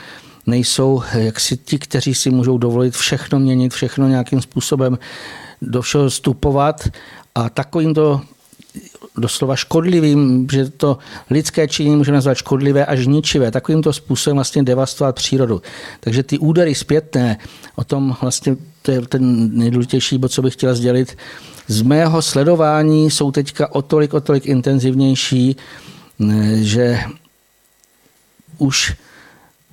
nejsou 0.47 1.03
jaksi 1.15 1.57
ti, 1.57 1.79
kteří 1.79 2.15
si 2.15 2.31
můžou 2.31 2.59
dovolit 2.59 2.95
všechno 2.95 3.39
měnit, 3.39 3.75
všechno 3.75 4.09
nějakým 4.09 4.41
způsobem 4.41 4.99
do 5.63 5.83
všeho 5.83 6.09
vstupovat 6.09 6.89
a 7.35 7.49
takovýmto 7.49 8.21
doslova 9.19 9.57
škodlivým, 9.57 10.47
že 10.53 10.71
to 10.71 10.99
lidské 11.31 11.69
činění 11.69 11.97
můžeme 11.97 12.15
nazvat 12.15 12.37
škodlivé 12.37 12.87
až 12.87 13.07
ničivé, 13.07 13.51
takovýmto 13.51 13.93
způsobem 13.93 14.37
vlastně 14.37 14.63
devastovat 14.63 15.15
přírodu. 15.15 15.63
Takže 16.01 16.23
ty 16.23 16.39
údery 16.39 16.75
zpětné, 16.75 17.39
o 17.77 17.85
tom 17.85 18.17
vlastně 18.21 18.57
to 18.83 18.91
je 18.91 19.01
ten 19.01 19.51
nejdůležitější 19.59 20.19
bod, 20.19 20.33
co 20.33 20.43
bych 20.43 20.53
chtěla 20.55 20.75
sdělit, 20.75 21.17
z 21.71 21.83
mého 21.83 22.23
sledování 22.23 23.11
jsou 23.11 23.31
teďka 23.31 23.75
o 23.75 23.83
tolik, 23.83 24.15
o 24.15 24.21
tolik 24.21 24.47
intenzivnější, 24.47 25.57
že 26.55 26.99
už 28.59 28.97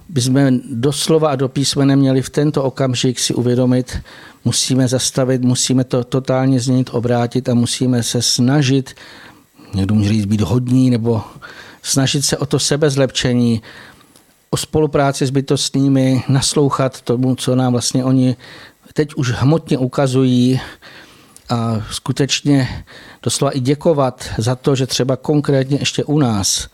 bychom 0.10 0.60
doslova 0.70 1.30
a 1.30 1.36
do 1.36 1.50
písmene 1.50 1.96
měli 1.96 2.22
v 2.22 2.30
tento 2.30 2.64
okamžik 2.64 3.20
si 3.20 3.34
uvědomit, 3.34 3.98
musíme 4.46 4.88
zastavit, 4.88 5.42
musíme 5.42 5.84
to 5.84 6.04
totálně 6.04 6.60
změnit, 6.60 6.90
obrátit 6.94 7.50
a 7.50 7.54
musíme 7.54 8.04
se 8.04 8.22
snažit, 8.22 8.94
někdo 9.74 9.96
může 9.96 10.10
říct 10.10 10.26
být 10.26 10.42
hodní, 10.42 10.90
nebo 10.90 11.22
snažit 11.82 12.26
se 12.26 12.38
o 12.38 12.46
to 12.46 12.60
sebezlepčení, 12.60 13.62
o 14.50 14.58
spolupráci 14.58 15.26
s 15.26 15.30
bytostnými, 15.30 16.24
naslouchat 16.30 17.02
tomu, 17.02 17.36
co 17.36 17.56
nám 17.56 17.72
vlastně 17.72 18.04
oni 18.04 18.36
teď 18.94 19.14
už 19.14 19.32
hmotně 19.32 19.78
ukazují, 19.78 20.60
a 21.50 21.86
skutečně 21.92 22.84
doslova 23.24 23.52
i 23.52 23.60
děkovat 23.60 24.30
za 24.38 24.56
to, 24.56 24.76
že 24.76 24.88
třeba 24.88 25.16
konkrétně 25.16 25.78
ještě 25.80 26.04
u 26.04 26.20
nás 26.20 26.68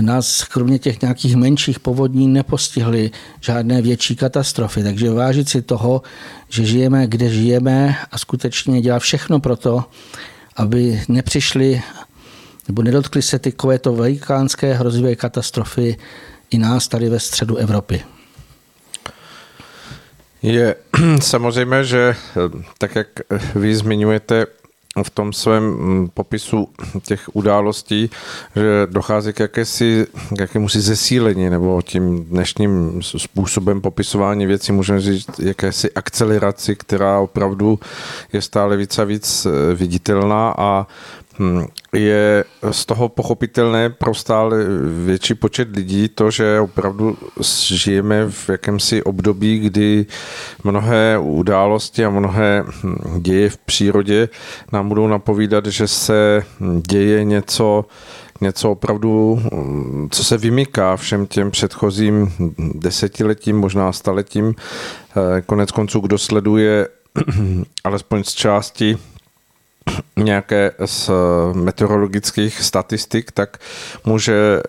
nás 0.00 0.44
kromě 0.44 0.78
těch 0.78 1.02
nějakých 1.02 1.36
menších 1.36 1.80
povodní 1.80 2.28
nepostihly 2.28 3.10
žádné 3.40 3.82
větší 3.82 4.16
katastrofy. 4.16 4.82
Takže 4.82 5.10
vážit 5.10 5.48
si 5.48 5.62
toho, 5.62 6.02
že 6.48 6.64
žijeme, 6.64 7.06
kde 7.06 7.28
žijeme 7.28 7.96
a 8.12 8.18
skutečně 8.18 8.80
dělat 8.80 8.98
všechno 8.98 9.40
pro 9.40 9.56
to, 9.56 9.84
aby 10.56 11.02
nepřišly 11.08 11.82
nebo 12.68 12.82
nedotkly 12.82 13.22
se 13.22 13.40
to 13.80 13.92
velikánské 13.92 14.74
hrozivé 14.74 15.16
katastrofy 15.16 15.96
i 16.50 16.58
nás 16.58 16.88
tady 16.88 17.08
ve 17.08 17.20
středu 17.20 17.56
Evropy. 17.56 18.15
Je 20.42 20.74
samozřejmě, 21.20 21.84
že 21.84 22.16
eh, 22.36 22.62
tak 22.78 22.94
jak 22.94 23.08
vy 23.54 23.76
zmiňujete 23.76 24.46
v 25.02 25.10
tom 25.10 25.32
svém 25.32 25.64
mm, 25.64 26.08
popisu 26.14 26.68
těch 27.02 27.36
událostí, 27.36 28.10
že 28.56 28.86
dochází 28.90 29.32
k, 29.32 29.40
jakési, 29.40 30.06
k 30.36 30.40
jakémusi 30.40 30.80
zesílení, 30.80 31.50
nebo 31.50 31.82
tím 31.82 32.24
dnešním 32.24 33.02
způsobem 33.02 33.80
popisování 33.80 34.46
věcí 34.46 34.72
můžeme 34.72 35.00
říct 35.00 35.38
jakési 35.38 35.92
akceleraci, 35.92 36.76
která 36.76 37.20
opravdu 37.20 37.78
je 38.32 38.42
stále 38.42 38.76
víc 38.76 38.98
a 38.98 39.04
víc 39.04 39.46
eh, 39.46 39.74
viditelná 39.74 40.54
a 40.58 40.86
je 41.92 42.44
z 42.70 42.86
toho 42.86 43.08
pochopitelné 43.08 43.90
pro 43.90 44.14
stále 44.14 44.56
větší 45.04 45.34
počet 45.34 45.76
lidí 45.76 46.08
to, 46.08 46.30
že 46.30 46.60
opravdu 46.60 47.18
žijeme 47.74 48.30
v 48.30 48.48
jakémsi 48.48 49.02
období, 49.02 49.58
kdy 49.58 50.06
mnohé 50.64 51.18
události 51.18 52.04
a 52.04 52.10
mnohé 52.10 52.64
hm, 52.66 52.96
děje 53.20 53.50
v 53.50 53.56
přírodě 53.56 54.28
nám 54.72 54.88
budou 54.88 55.06
napovídat, 55.06 55.66
že 55.66 55.88
se 55.88 56.42
děje 56.88 57.24
něco, 57.24 57.84
něco 58.40 58.70
opravdu, 58.70 59.40
hm, 59.42 60.08
co 60.10 60.24
se 60.24 60.38
vymyká 60.38 60.96
všem 60.96 61.26
těm 61.26 61.50
předchozím 61.50 62.32
desetiletím, 62.74 63.58
možná 63.58 63.92
staletím. 63.92 64.54
Eh, 65.16 65.42
konec 65.42 65.70
konců, 65.70 66.00
kdo 66.00 66.18
sleduje 66.18 66.88
alespoň 67.84 68.24
z 68.24 68.34
části 68.34 68.98
nějaké 70.16 70.72
z 70.84 71.10
meteorologických 71.52 72.62
statistik, 72.62 73.32
tak 73.32 73.58
může 74.04 74.62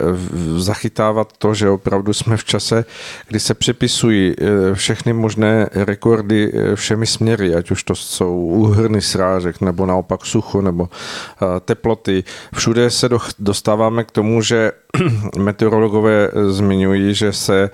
zachytávat 0.56 1.32
to, 1.38 1.54
že 1.54 1.70
opravdu 1.70 2.12
jsme 2.12 2.36
v 2.36 2.44
čase, 2.44 2.84
kdy 3.28 3.40
se 3.40 3.54
přepisují 3.54 4.34
eh, 4.38 4.74
všechny 4.74 5.12
možné 5.12 5.68
rekordy 5.74 6.52
eh, 6.54 6.76
všemi 6.76 7.06
směry, 7.06 7.54
ať 7.54 7.70
už 7.70 7.82
to 7.82 7.94
jsou 7.94 8.36
úhrny 8.40 9.00
srážek, 9.00 9.60
nebo 9.60 9.86
naopak 9.86 10.26
sucho, 10.26 10.62
nebo 10.62 10.88
eh, 10.88 11.60
teploty. 11.60 12.24
Všude 12.54 12.90
se 12.90 13.08
dostáváme 13.38 14.04
k 14.04 14.10
tomu, 14.10 14.42
že 14.42 14.72
meteorologové 15.38 16.30
zmiňují, 16.48 17.14
že 17.14 17.32
se 17.32 17.70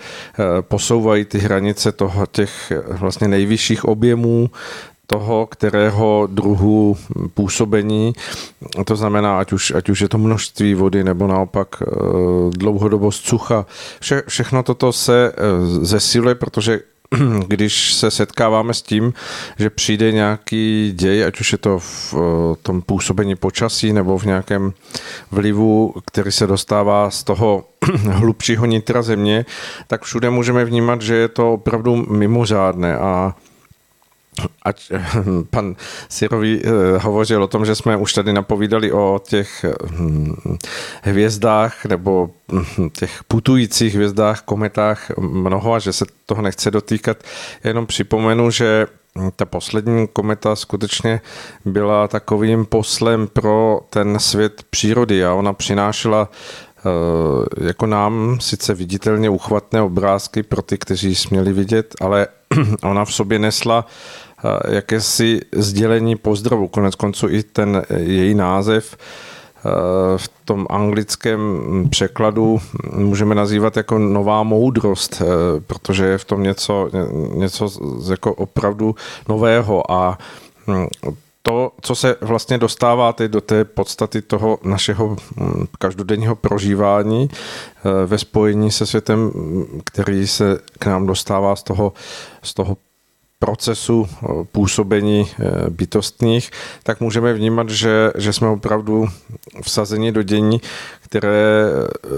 posouvají 0.61 1.25
ty 1.25 1.39
hranice 1.39 1.93
toho 1.93 2.27
těch 2.27 2.73
vlastně 2.87 3.29
nejvyšších 3.29 3.85
objemů 3.85 4.51
toho, 5.07 5.47
kterého 5.47 6.29
druhu 6.31 6.97
působení, 7.35 8.13
to 8.85 8.97
znamená, 8.97 9.39
ať 9.39 9.53
už, 9.53 9.71
ať 9.71 9.89
už 9.89 10.01
je 10.01 10.09
to 10.09 10.19
množství 10.19 10.75
vody 10.75 11.05
nebo 11.05 11.27
naopak 11.27 11.83
eh, 11.83 11.87
dlouhodobost 12.51 13.27
sucha. 13.27 13.67
Vše, 14.01 14.23
všechno 14.29 14.63
toto 14.63 14.93
se 14.93 15.33
eh, 15.33 15.41
zesiluje, 15.85 16.35
protože 16.35 16.81
když 17.47 17.95
se 17.95 18.11
setkáváme 18.11 18.75
s 18.75 18.83
tím, 18.83 19.13
že 19.59 19.71
přijde 19.71 20.13
nějaký 20.13 20.93
děj, 20.97 21.25
ať 21.25 21.41
už 21.41 21.53
je 21.53 21.59
to 21.59 21.79
v 21.79 22.15
eh, 22.15 22.57
tom 22.63 22.83
působení 22.83 23.37
počasí 23.37 23.93
nebo 23.93 24.19
v 24.19 24.25
nějakém 24.25 24.73
vlivu, 25.31 25.95
který 26.07 26.33
se 26.33 26.47
dostává 26.47 27.11
z 27.11 27.25
toho 27.25 27.65
hlubšího 28.11 28.67
nitra 28.67 29.03
země, 29.03 29.45
tak 29.87 30.03
všude 30.03 30.31
můžeme 30.31 30.65
vnímat, 30.65 31.03
že 31.03 31.15
je 31.15 31.29
to 31.29 31.53
opravdu 31.53 31.97
mimořádné 31.97 32.99
a 32.99 33.35
ať 34.63 34.93
pan 35.51 35.77
Sirový 36.09 36.63
eh, 36.65 36.99
hovořil 36.99 37.43
o 37.43 37.47
tom, 37.47 37.67
že 37.67 37.75
jsme 37.75 37.97
už 37.97 38.13
tady 38.13 38.33
napovídali 38.33 38.93
o 38.93 39.21
těch 39.29 39.65
hm, 39.91 40.35
hvězdách 41.03 41.85
nebo 41.85 42.31
hm, 42.53 42.91
těch 42.91 43.25
putujících 43.29 43.95
hvězdách, 43.95 44.41
kometách 44.41 45.11
mnoho 45.19 45.75
a 45.75 45.79
že 45.79 45.93
se 45.93 46.05
toho 46.27 46.43
nechce 46.43 46.71
dotýkat. 46.71 47.17
Jenom 47.65 47.87
připomenu, 47.87 48.51
že 48.51 48.87
ta 49.37 49.45
poslední 49.45 50.09
kometa 50.09 50.57
skutečně 50.57 51.21
byla 51.65 52.09
takovým 52.09 52.67
poslem 52.67 53.29
pro 53.29 53.81
ten 53.91 54.19
svět 54.19 54.63
přírody 54.71 55.25
a 55.25 55.35
ona 55.35 55.53
přinášela 55.53 56.29
eh, 56.79 57.65
jako 57.67 57.87
nám 57.87 58.41
sice 58.41 58.75
viditelně 58.75 59.31
uchvatné 59.31 59.83
obrázky 59.83 60.43
pro 60.43 60.63
ty, 60.63 60.79
kteří 60.79 61.15
směli 61.15 61.53
vidět, 61.53 61.95
ale 62.01 62.27
ona 62.83 63.05
v 63.05 63.15
sobě 63.15 63.39
nesla 63.39 63.87
jakési 64.69 65.41
sdělení 65.53 66.17
pozdravu. 66.17 66.69
Konec 66.69 66.95
konců 66.95 67.29
i 67.29 67.43
ten 67.43 67.83
její 67.97 68.35
název 68.35 68.97
v 70.17 70.29
tom 70.45 70.67
anglickém 70.71 71.63
překladu 71.91 72.61
můžeme 72.93 73.35
nazývat 73.35 73.77
jako 73.77 73.99
nová 73.99 74.43
moudrost, 74.43 75.23
protože 75.67 76.05
je 76.05 76.19
v 76.19 76.25
tom 76.25 76.43
něco, 76.43 76.91
něco 77.35 77.71
jako 78.11 78.35
opravdu 78.35 78.95
nového 79.29 79.93
a 79.93 80.19
hm, 80.67 80.87
to, 81.47 81.73
co 81.81 81.95
se 81.95 82.17
vlastně 82.21 82.59
dostává 82.59 83.13
teď 83.13 83.31
do 83.31 83.41
té 83.41 83.65
podstaty 83.65 84.23
toho 84.23 84.59
našeho 84.65 85.17
hm, 85.37 85.67
každodenního 85.79 86.37
prožívání 86.37 87.29
ve 88.07 88.19
spojení 88.19 88.71
se 88.71 88.87
světem, 88.87 89.31
který 89.85 90.27
se 90.27 90.59
k 90.79 90.87
nám 90.87 91.07
dostává 91.07 91.57
z 91.57 91.63
toho, 91.63 91.93
z 92.43 92.55
toho 92.55 92.77
procesu 93.45 94.09
eh, 94.09 94.27
působení 94.53 95.29
eh, 95.29 95.71
bytostných, 95.71 96.51
tak 96.83 97.01
můžeme 97.01 97.33
vnímat, 97.33 97.69
že, 97.69 98.13
že 98.17 98.33
jsme 98.33 98.49
opravdu 98.49 99.09
vsazeni 99.63 100.13
do 100.13 100.23
dění, 100.23 100.61
které 101.01 101.65
eh, 101.65 102.09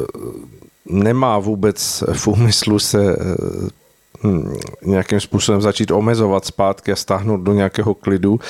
nemá 0.86 1.38
vůbec 1.38 2.04
v 2.12 2.26
úmyslu 2.26 2.78
se 2.78 3.16
nějakým 4.82 5.20
způsobem 5.20 5.60
začít 5.60 5.90
omezovat 5.90 6.44
zpátky 6.44 6.92
a 6.92 6.96
stáhnout 6.96 7.40
do 7.40 7.52
nějakého 7.52 7.94
klidu, 7.94 8.40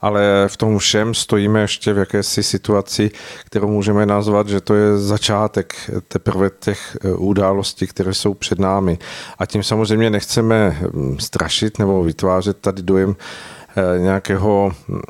ale 0.00 0.44
v 0.48 0.56
tom 0.56 0.78
všem 0.78 1.14
stojíme 1.14 1.60
ještě 1.60 1.92
v 1.92 1.98
jakési 1.98 2.42
situaci, 2.42 3.10
kterou 3.44 3.68
můžeme 3.68 4.06
nazvat, 4.06 4.48
že 4.48 4.60
to 4.60 4.74
je 4.74 4.98
začátek 4.98 5.74
teprve 6.08 6.50
těch 6.60 6.96
eh, 7.04 7.12
událostí, 7.12 7.86
které 7.86 8.14
jsou 8.14 8.34
před 8.34 8.58
námi. 8.58 8.98
A 9.38 9.46
tím 9.46 9.62
samozřejmě 9.62 10.10
nechceme 10.10 10.70
hm, 10.70 11.16
strašit 11.20 11.78
nebo 11.78 12.02
vytvářet 12.02 12.56
tady 12.60 12.82
dojem 12.82 13.16
eh, 13.16 13.98
nějakého 14.00 14.72
hm, 14.88 15.00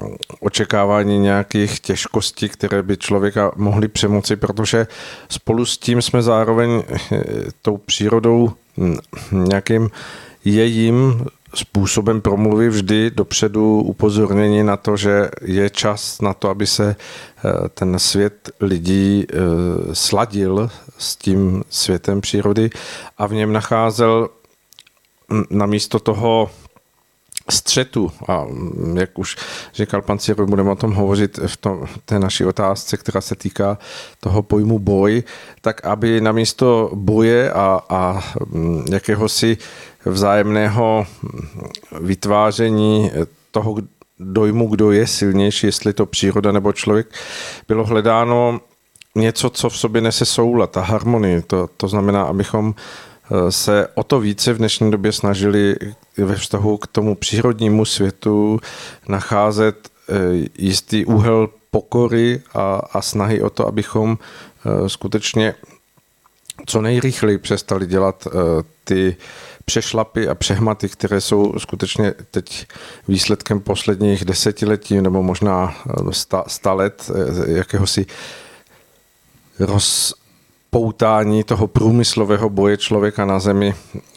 očekávání 0.40 1.18
nějakých 1.18 1.80
těžkostí, 1.80 2.48
které 2.48 2.82
by 2.82 2.96
člověka 2.96 3.52
mohly 3.56 3.88
přemoci, 3.88 4.36
protože 4.36 4.86
spolu 5.28 5.64
s 5.64 5.78
tím 5.78 6.02
jsme 6.02 6.22
zároveň 6.22 6.82
eh, 7.12 7.22
tou 7.62 7.76
přírodou 7.76 8.52
nějakým 9.32 9.90
jejím 10.44 11.26
způsobem 11.54 12.20
promluvy 12.20 12.68
vždy 12.68 13.10
dopředu 13.10 13.82
upozornění 13.82 14.62
na 14.62 14.76
to, 14.76 14.96
že 14.96 15.28
je 15.42 15.70
čas 15.70 16.20
na 16.20 16.34
to, 16.34 16.48
aby 16.48 16.66
se 16.66 16.96
eh, 16.96 17.68
ten 17.68 17.98
svět 17.98 18.50
lidí 18.60 19.26
eh, 19.28 19.34
sladil 19.94 20.70
s 20.98 21.16
tím 21.16 21.64
světem 21.70 22.20
přírody 22.20 22.70
a 23.18 23.26
v 23.26 23.32
něm 23.32 23.52
nacházel 23.52 24.28
na 25.50 25.66
místo 25.66 25.98
toho 25.98 26.50
střetu 27.50 28.12
a 28.28 28.44
mm, 28.44 28.96
jak 28.96 29.18
už 29.18 29.36
říkal 29.74 30.02
pan 30.02 30.18
Ciro, 30.18 30.46
budeme 30.46 30.70
o 30.70 30.76
tom 30.76 30.92
hovořit 30.92 31.38
v 31.46 31.56
tom, 31.56 31.86
té 32.04 32.18
naší 32.18 32.44
otázce, 32.44 32.96
která 32.96 33.20
se 33.20 33.34
týká 33.34 33.78
toho 34.20 34.42
pojmu 34.42 34.78
boj, 34.78 35.22
tak 35.60 35.84
aby 35.86 36.20
na 36.20 36.32
místo 36.32 36.90
boje 36.94 37.52
a, 37.52 37.80
a 37.88 38.24
mm, 38.46 38.84
jakéhosi 38.90 39.56
vzájemného 40.04 41.06
vytváření 42.00 43.10
toho 43.50 43.76
dojmu, 44.18 44.68
kdo 44.68 44.92
je 44.92 45.06
silnější, 45.06 45.66
jestli 45.66 45.92
to 45.92 46.06
příroda 46.06 46.52
nebo 46.52 46.72
člověk, 46.72 47.06
bylo 47.68 47.84
hledáno 47.84 48.60
něco, 49.14 49.50
co 49.50 49.68
v 49.68 49.78
sobě 49.78 50.00
nese 50.00 50.24
soulad 50.24 50.76
a 50.76 50.80
harmonii. 50.80 51.42
To, 51.42 51.68
to 51.76 51.88
znamená, 51.88 52.22
abychom 52.22 52.74
se 53.50 53.88
o 53.94 54.02
to 54.02 54.20
více 54.20 54.52
v 54.52 54.58
dnešní 54.58 54.90
době 54.90 55.12
snažili 55.12 55.76
ve 56.16 56.36
vztahu 56.36 56.76
k 56.76 56.86
tomu 56.86 57.14
přírodnímu 57.14 57.84
světu 57.84 58.60
nacházet 59.08 59.88
eh, 60.08 60.14
jistý 60.58 61.04
úhel 61.04 61.48
pokory 61.70 62.42
a, 62.54 62.76
a 62.92 63.02
snahy 63.02 63.42
o 63.42 63.50
to, 63.50 63.66
abychom 63.66 64.18
eh, 64.18 64.88
skutečně 64.88 65.54
co 66.66 66.80
nejrychleji 66.80 67.38
přestali 67.38 67.86
dělat 67.86 68.26
eh, 68.26 68.30
ty 68.84 69.16
přešlapy 69.64 70.28
a 70.28 70.34
přehmaty, 70.34 70.88
které 70.88 71.20
jsou 71.20 71.58
skutečně 71.58 72.14
teď 72.30 72.66
výsledkem 73.08 73.60
posledních 73.60 74.24
desetiletí 74.24 75.00
nebo 75.00 75.22
možná 75.22 75.74
sta, 76.10 76.44
sta 76.46 76.72
let 76.72 77.10
jakéhosi 77.46 78.06
roz, 79.58 80.14
poutání 80.70 81.44
toho 81.44 81.66
průmyslového 81.66 82.50
boje 82.50 82.76
člověka 82.76 83.24
na 83.24 83.40
zemi, 83.40 83.74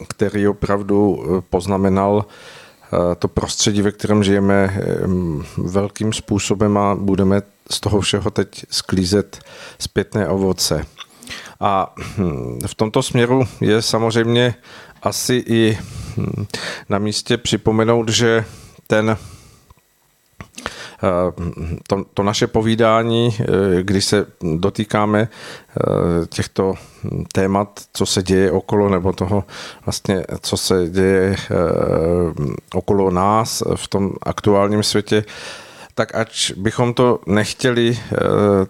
který 0.07 0.47
opravdu 0.47 1.23
eh, 1.23 1.41
poznamenal 1.49 2.25
eh, 2.25 3.15
to 3.15 3.27
prostředí, 3.27 3.81
ve 3.81 3.91
kterém 3.91 4.23
žijeme 4.23 4.73
eh, 4.73 4.81
velkým 5.57 6.13
způsobem 6.13 6.77
a 6.77 6.95
budeme 6.95 7.41
z 7.71 7.79
toho 7.79 8.01
všeho 8.01 8.31
teď 8.31 8.65
sklízet 8.69 9.39
zpětné 9.79 10.27
ovoce. 10.27 10.85
A 11.59 11.93
hm, 12.17 12.59
v 12.67 12.75
tomto 12.75 13.03
směru 13.03 13.47
je 13.61 13.81
samozřejmě 13.81 14.55
asi 15.03 15.43
i 15.47 15.77
hm, 16.17 16.45
na 16.89 16.99
místě 16.99 17.37
připomenout, 17.37 18.09
že 18.09 18.45
ten 18.87 19.17
to, 21.87 22.05
to 22.13 22.23
naše 22.23 22.47
povídání, 22.47 23.37
eh, 23.39 23.45
když 23.83 24.05
se 24.05 24.25
dotýkáme 24.41 25.27
eh, 25.29 26.25
těchto 26.29 26.73
témat, 27.33 27.81
co 27.93 28.05
se 28.05 28.23
děje 28.23 28.51
okolo, 28.51 28.89
nebo 28.89 29.13
toho 29.13 29.43
vlastně, 29.85 30.23
co 30.41 30.57
se 30.57 30.89
děje 30.89 31.35
eh, 31.35 31.55
okolo 32.73 33.11
nás 33.11 33.63
v 33.75 33.87
tom 33.87 34.13
aktuálním 34.23 34.83
světě, 34.83 35.23
tak 35.99 36.15
ač 36.15 36.51
bychom 36.51 36.93
to 36.93 37.19
nechtěli, 37.27 37.99
eh, 37.99 38.15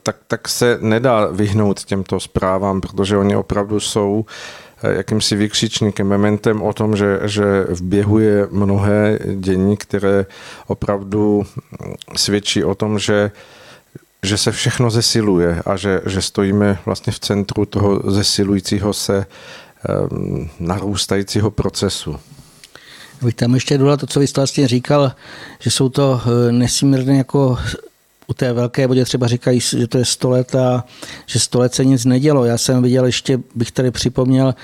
tak, 0.04 0.16
tak 0.28 0.48
se 0.48 0.78
nedá 0.82 1.26
vyhnout 1.26 1.84
těmto 1.84 2.20
zprávám, 2.20 2.82
protože 2.82 3.18
oni 3.18 3.36
opravdu 3.36 3.80
jsou 3.80 4.26
eh, 4.26 4.69
jakýmsi 4.84 5.36
vykřičníkem, 5.36 6.08
mementem 6.08 6.62
o 6.62 6.74
tom, 6.74 6.96
že, 6.96 7.20
že 7.26 7.64
v 7.70 7.82
běhu 7.82 8.20
je 8.20 8.48
mnohé 8.52 9.20
dění, 9.36 9.78
které 9.78 10.26
opravdu 10.68 11.46
svědčí 12.16 12.64
o 12.64 12.76
tom, 12.76 13.00
že 13.00 13.32
že 14.24 14.38
se 14.38 14.52
všechno 14.52 14.90
zesiluje 14.90 15.62
a 15.66 15.78
že, 15.78 16.02
že 16.06 16.22
stojíme 16.22 16.80
vlastně 16.86 17.14
v 17.14 17.20
centru 17.20 17.66
toho 17.66 18.12
zesilujícího 18.12 18.94
se 18.94 19.26
um, 20.12 20.50
narůstajícího 20.60 21.52
procesu. 21.52 22.20
Bych 23.22 23.36
tam 23.36 23.54
ještě 23.54 23.78
dodal 23.78 23.98
to, 23.98 24.08
co 24.08 24.20
vy 24.20 24.28
jste 24.28 24.42
vlastně 24.42 24.68
říkal, 24.68 25.12
že 25.60 25.72
jsou 25.72 25.90
to 25.90 26.22
eh, 26.26 26.52
nesmírně 26.52 27.18
jako 27.18 27.58
u 28.30 28.34
té 28.34 28.54
velké 28.54 28.88
vodě 28.88 29.06
třeba 29.06 29.28
říkají, 29.28 29.60
že 29.60 29.88
to 29.88 29.98
je 29.98 30.06
100 30.06 30.30
let 30.30 30.56
a 30.56 30.84
že 31.26 31.40
100 31.40 31.60
let 31.60 31.74
se 31.74 31.86
nic 31.86 32.06
nedělo. 32.06 32.46
Já 32.46 32.58
jsem 32.58 32.84
viděl 32.84 33.06
ještě, 33.06 33.40
bych 33.56 33.72
tady 33.72 33.92
připomněl, 33.92 34.56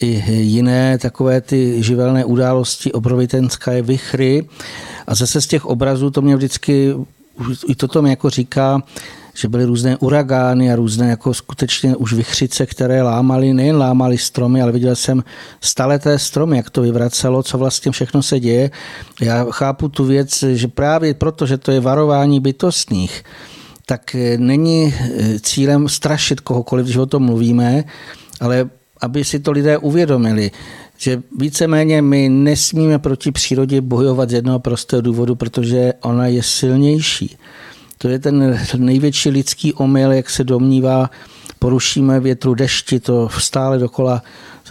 i 0.00 0.32
jiné 0.32 0.98
takové 0.98 1.40
ty 1.40 1.82
živelné 1.82 2.24
události, 2.24 2.92
obrovitenské 2.92 3.82
vychry. 3.82 4.48
A 5.06 5.14
zase 5.14 5.40
z 5.40 5.46
těch 5.46 5.64
obrazů 5.64 6.10
to 6.10 6.22
mě 6.22 6.36
vždycky, 6.36 6.94
i 7.66 7.74
toto 7.74 8.02
mi 8.02 8.10
jako 8.10 8.30
říká, 8.30 8.82
že 9.34 9.48
byly 9.48 9.64
různé 9.64 9.96
uragány 9.96 10.72
a 10.72 10.76
různé 10.76 11.10
jako 11.10 11.34
skutečně 11.34 11.96
už 11.96 12.12
vychřice, 12.12 12.66
které 12.66 13.02
lámaly, 13.02 13.54
nejen 13.54 13.76
lámaly 13.76 14.18
stromy, 14.18 14.62
ale 14.62 14.72
viděl 14.72 14.96
jsem 14.96 15.24
staleté 15.60 16.18
stromy, 16.18 16.56
jak 16.56 16.70
to 16.70 16.82
vyvracelo, 16.82 17.42
co 17.42 17.58
vlastně 17.58 17.92
všechno 17.92 18.22
se 18.22 18.40
děje. 18.40 18.70
Já 19.20 19.46
chápu 19.50 19.88
tu 19.88 20.04
věc, 20.04 20.44
že 20.52 20.68
právě 20.68 21.14
proto, 21.14 21.46
že 21.46 21.58
to 21.58 21.72
je 21.72 21.80
varování 21.80 22.40
bytostných, 22.40 23.22
tak 23.86 24.16
není 24.36 24.94
cílem 25.40 25.88
strašit 25.88 26.40
kohokoliv, 26.40 26.86
když 26.86 26.96
o 26.96 27.06
tom 27.06 27.22
mluvíme, 27.22 27.84
ale 28.40 28.70
aby 29.00 29.24
si 29.24 29.38
to 29.38 29.52
lidé 29.52 29.78
uvědomili, 29.78 30.50
že 30.98 31.22
víceméně 31.38 32.02
my 32.02 32.28
nesmíme 32.28 32.98
proti 32.98 33.32
přírodě 33.32 33.80
bojovat 33.80 34.30
z 34.30 34.32
jednoho 34.32 34.58
prostého 34.58 35.02
důvodu, 35.02 35.34
protože 35.34 35.92
ona 36.02 36.26
je 36.26 36.42
silnější. 36.42 37.36
To 38.02 38.08
je 38.08 38.18
ten 38.18 38.58
největší 38.76 39.30
lidský 39.30 39.72
omyl, 39.72 40.12
jak 40.12 40.30
se 40.30 40.44
domnívá, 40.44 41.10
porušíme 41.58 42.20
větru 42.20 42.54
dešti, 42.54 43.00
to 43.00 43.28
stále 43.38 43.78
dokola 43.78 44.22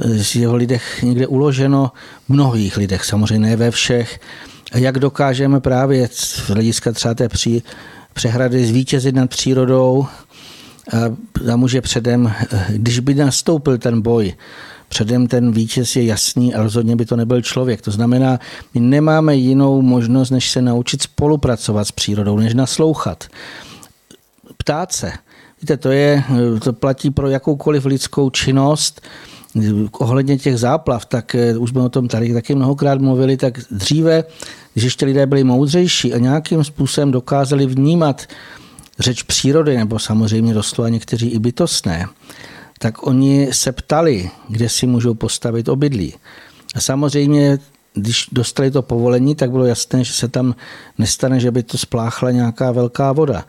z 0.04 0.36
jeho 0.36 0.56
lidech 0.56 1.04
někde 1.04 1.28
uloženo, 1.28 1.92
v 2.26 2.30
mnohých 2.30 2.78
lidech, 2.78 3.06
samozřejmě 3.06 3.50
ne 3.50 3.56
ve 3.56 3.72
všech. 3.72 4.20
A 4.72 4.78
jak 4.78 5.00
dokážeme 5.00 5.60
právě 5.60 6.10
z 6.12 6.50
hlediska 6.50 6.92
třeba 6.92 7.14
té 7.14 7.30
přehrady 8.14 8.66
zvítězit 8.66 9.16
nad 9.16 9.30
přírodou, 9.30 10.06
a 11.54 11.56
může 11.56 11.82
předem, 11.82 12.34
když 12.70 13.00
by 13.00 13.16
nastoupil 13.16 13.78
ten 13.78 14.02
boj, 14.02 14.34
předem 14.92 15.28
ten 15.28 15.52
vítěz 15.52 15.96
je 15.96 16.04
jasný 16.06 16.54
a 16.54 16.64
rozhodně 16.64 16.96
by 16.96 17.06
to 17.06 17.16
nebyl 17.16 17.42
člověk. 17.42 17.82
To 17.82 17.92
znamená, 17.92 18.40
my 18.74 18.82
nemáme 18.82 19.36
jinou 19.36 19.82
možnost, 19.82 20.30
než 20.30 20.52
se 20.52 20.62
naučit 20.62 21.02
spolupracovat 21.02 21.88
s 21.88 21.92
přírodou, 21.92 22.38
než 22.38 22.54
naslouchat. 22.54 23.24
Ptát 24.58 24.92
se. 24.92 25.12
Víte, 25.62 25.78
to, 25.78 25.92
je, 25.92 26.24
to 26.64 26.74
platí 26.74 27.12
pro 27.12 27.30
jakoukoliv 27.30 27.86
lidskou 27.86 28.30
činnost, 28.30 29.02
ohledně 29.92 30.38
těch 30.38 30.58
záplav, 30.58 31.06
tak 31.06 31.36
eh, 31.36 31.58
už 31.58 31.70
jsme 31.70 31.82
o 31.82 31.90
tom 31.90 32.08
tady 32.08 32.34
taky 32.34 32.56
mnohokrát 32.56 33.02
mluvili, 33.02 33.38
tak 33.38 33.60
dříve, 33.72 34.24
když 34.74 34.84
ještě 34.84 35.06
lidé 35.06 35.26
byli 35.26 35.44
moudřejší 35.44 36.14
a 36.14 36.18
nějakým 36.18 36.64
způsobem 36.64 37.12
dokázali 37.12 37.66
vnímat 37.66 38.28
řeč 39.00 39.24
přírody, 39.24 39.78
nebo 39.78 40.00
samozřejmě 40.00 40.54
doslova 40.54 40.90
někteří 40.90 41.30
i 41.30 41.40
bytostné, 41.40 42.06
tak 42.82 43.08
oni 43.08 43.48
se 43.52 43.72
ptali, 43.72 44.30
kde 44.50 44.70
si 44.70 44.88
můžou 44.88 45.14
postavit 45.14 45.70
obydlí. 45.70 46.14
A 46.76 46.82
samozřejmě, 46.82 47.60
když 47.94 48.28
dostali 48.32 48.72
to 48.72 48.82
povolení, 48.82 49.36
tak 49.36 49.52
bylo 49.52 49.66
jasné, 49.66 50.04
že 50.04 50.14
se 50.14 50.28
tam 50.28 50.56
nestane, 50.98 51.40
že 51.40 51.52
by 51.52 51.64
to 51.64 51.78
spláchla 51.78 52.32
nějaká 52.32 52.72
velká 52.72 53.12
voda. 53.12 53.46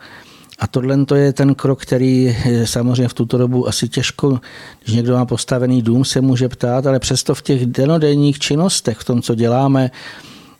A 0.59 0.67
tohle 0.67 1.05
to 1.05 1.15
je 1.15 1.33
ten 1.33 1.55
krok, 1.55 1.81
který 1.81 2.37
samozřejmě 2.65 3.07
v 3.07 3.13
tuto 3.13 3.37
dobu 3.37 3.67
asi 3.67 3.89
těžko, 3.89 4.39
když 4.83 4.95
někdo 4.95 5.13
má 5.13 5.25
postavený 5.25 5.81
dům, 5.81 6.05
se 6.05 6.21
může 6.21 6.49
ptát, 6.49 6.87
ale 6.87 6.99
přesto 6.99 7.35
v 7.35 7.41
těch 7.41 7.65
denodenních 7.65 8.39
činnostech, 8.39 8.97
v 8.97 9.05
tom, 9.05 9.21
co 9.21 9.35
děláme, 9.35 9.91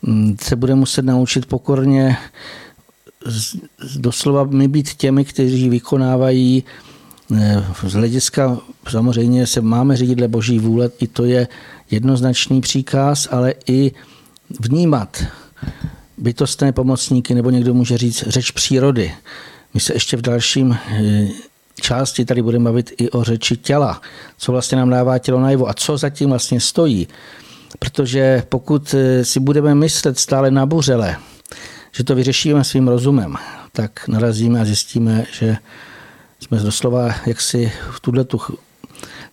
mm, 0.02 0.38
se 0.42 0.56
bude 0.56 0.76
muset 0.76 1.06
naučit 1.06 1.46
pokorně 1.46 2.18
doslova 3.98 4.44
my 4.44 4.68
být 4.68 4.94
těmi, 4.94 5.26
kteří 5.26 5.70
vykonávají 5.70 6.64
z 7.84 7.94
hlediska 7.94 8.58
samozřejmě 8.90 9.48
se 9.48 9.62
máme 9.62 9.98
řídit 9.98 10.16
dle 10.16 10.28
boží 10.28 10.60
vůle, 10.60 10.90
i 11.00 11.08
to 11.08 11.26
je 11.26 11.48
jednoznačný 11.92 12.62
příkaz, 12.62 13.28
ale 13.32 13.54
i 13.68 13.92
vnímat 14.60 15.24
bytostné 16.18 16.72
pomocníky, 16.72 17.36
nebo 17.36 17.50
někdo 17.50 17.74
může 17.74 17.98
říct 17.98 18.24
řeč 18.28 18.52
přírody. 18.52 19.14
My 19.74 19.80
se 19.80 19.94
ještě 19.94 20.18
v 20.18 20.22
dalším 20.22 20.78
eh, 20.92 21.28
části 21.82 22.26
tady 22.26 22.42
budeme 22.42 22.66
bavit 22.66 22.92
i 22.98 23.10
o 23.10 23.24
řeči 23.24 23.58
těla, 23.58 24.02
co 24.38 24.52
vlastně 24.52 24.78
nám 24.78 24.90
dává 24.90 25.18
tělo 25.18 25.40
najevo 25.40 25.70
a 25.70 25.74
co 25.74 25.98
zatím 25.98 26.30
vlastně 26.30 26.60
stojí. 26.60 27.08
Protože 27.80 28.44
pokud 28.50 28.94
eh, 28.94 29.26
si 29.26 29.40
budeme 29.40 29.76
myslet 29.76 30.20
stále 30.20 30.52
nabuřele, 30.52 31.16
že 31.92 32.04
to 32.04 32.16
vyřešíme 32.16 32.64
svým 32.64 32.88
rozumem, 32.88 33.36
tak 33.72 34.08
narazíme 34.08 34.62
a 34.62 34.66
zjistíme, 34.66 35.26
že 35.32 35.58
jsme 36.44 36.60
doslova 36.60 37.16
jaksi 37.26 37.72
v 37.92 38.00
tuhle 38.00 38.24
tu 38.24 38.40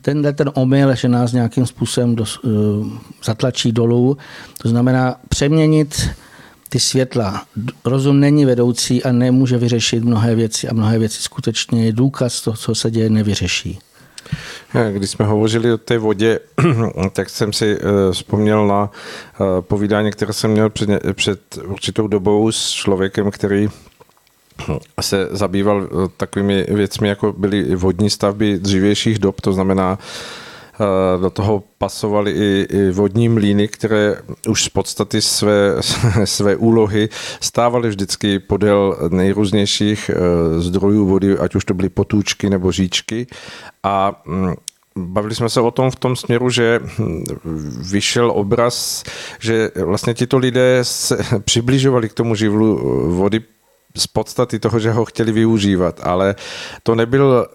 tenhle 0.03 0.33
ten 0.33 0.51
omyl, 0.55 0.95
že 0.95 1.09
nás 1.09 1.33
nějakým 1.33 1.67
způsobem 1.67 2.17
dos, 2.17 2.39
uh, 2.39 2.87
zatlačí 3.25 3.73
dolů, 3.73 4.17
to 4.63 4.69
znamená 4.69 5.17
přeměnit 5.29 6.09
ty 6.69 6.81
světla. 6.81 7.45
Rozum 7.85 8.21
není 8.21 8.45
vedoucí 8.45 9.05
a 9.05 9.13
nemůže 9.13 9.59
vyřešit 9.59 10.05
mnohé 10.05 10.35
věci 10.35 10.69
a 10.69 10.75
mnohé 10.75 10.99
věci 10.99 11.23
skutečně 11.23 11.85
je 11.85 11.93
důkaz 11.93 12.41
toho, 12.41 12.57
co 12.57 12.75
se 12.75 12.91
děje, 12.91 13.11
nevyřeší. 13.11 13.79
Když 14.93 15.11
jsme 15.11 15.27
hovořili 15.27 15.73
o 15.73 15.79
té 15.79 15.99
vodě, 15.99 16.41
tak 17.13 17.31
jsem 17.31 17.53
si 17.53 17.77
uh, 17.77 18.13
vzpomněl 18.13 18.67
na 18.67 18.91
povídání, 19.61 20.11
které 20.11 20.33
jsem 20.33 20.51
měl 20.51 20.71
před, 20.71 20.91
před 21.13 21.59
určitou 21.65 22.07
dobou 22.07 22.53
s 22.53 22.71
člověkem, 22.71 23.31
který 23.31 23.69
se 25.01 25.29
zabýval 25.31 25.83
eh, 25.85 26.09
takovými 26.17 26.67
věcmi, 26.69 27.09
jako 27.09 27.33
byly 27.33 27.77
vodní 27.77 28.11
stavby 28.11 28.59
dřívějších 28.59 29.19
dob, 29.19 29.41
to 29.41 29.53
znamená, 29.53 29.99
eh, 30.75 31.21
do 31.21 31.31
toho 31.31 31.63
pasovaly 31.79 32.33
i, 32.33 32.91
vodní 32.91 33.29
mlíny, 33.29 33.69
které 33.69 34.17
už 34.49 34.65
z 34.65 34.69
podstaty 34.69 35.23
své, 35.23 35.77
své 36.25 36.57
úlohy 36.57 37.09
stávaly 37.41 37.89
vždycky 37.89 38.39
podél 38.39 38.97
nejrůznějších 39.09 40.11
eh, 40.11 40.61
zdrojů 40.61 41.07
vody, 41.07 41.39
ať 41.39 41.55
už 41.55 41.65
to 41.65 41.75
byly 41.75 41.89
potůčky 41.89 42.51
nebo 42.51 42.73
říčky. 42.73 43.27
A 43.83 44.23
mm, 44.27 44.55
Bavili 44.97 45.35
jsme 45.35 45.49
se 45.49 45.61
o 45.61 45.71
tom 45.71 45.91
v 45.91 45.97
tom 45.97 46.17
směru, 46.17 46.51
že 46.51 46.81
hm, 46.83 47.25
vyšel 47.91 48.33
obraz, 48.35 49.05
že 49.41 49.71
vlastně 49.85 50.15
tito 50.15 50.39
lidé 50.39 50.79
se 50.83 51.19
přibližovali 51.45 52.09
k 52.09 52.15
tomu 52.15 52.35
živlu 52.35 52.77
vody 53.17 53.41
z 53.97 54.07
podstaty 54.07 54.59
toho, 54.59 54.79
že 54.79 54.93
ho 54.93 55.05
chtěli 55.05 55.33
využívat, 55.33 56.01
ale 56.03 56.35
to 56.83 56.95
nebyl 56.95 57.47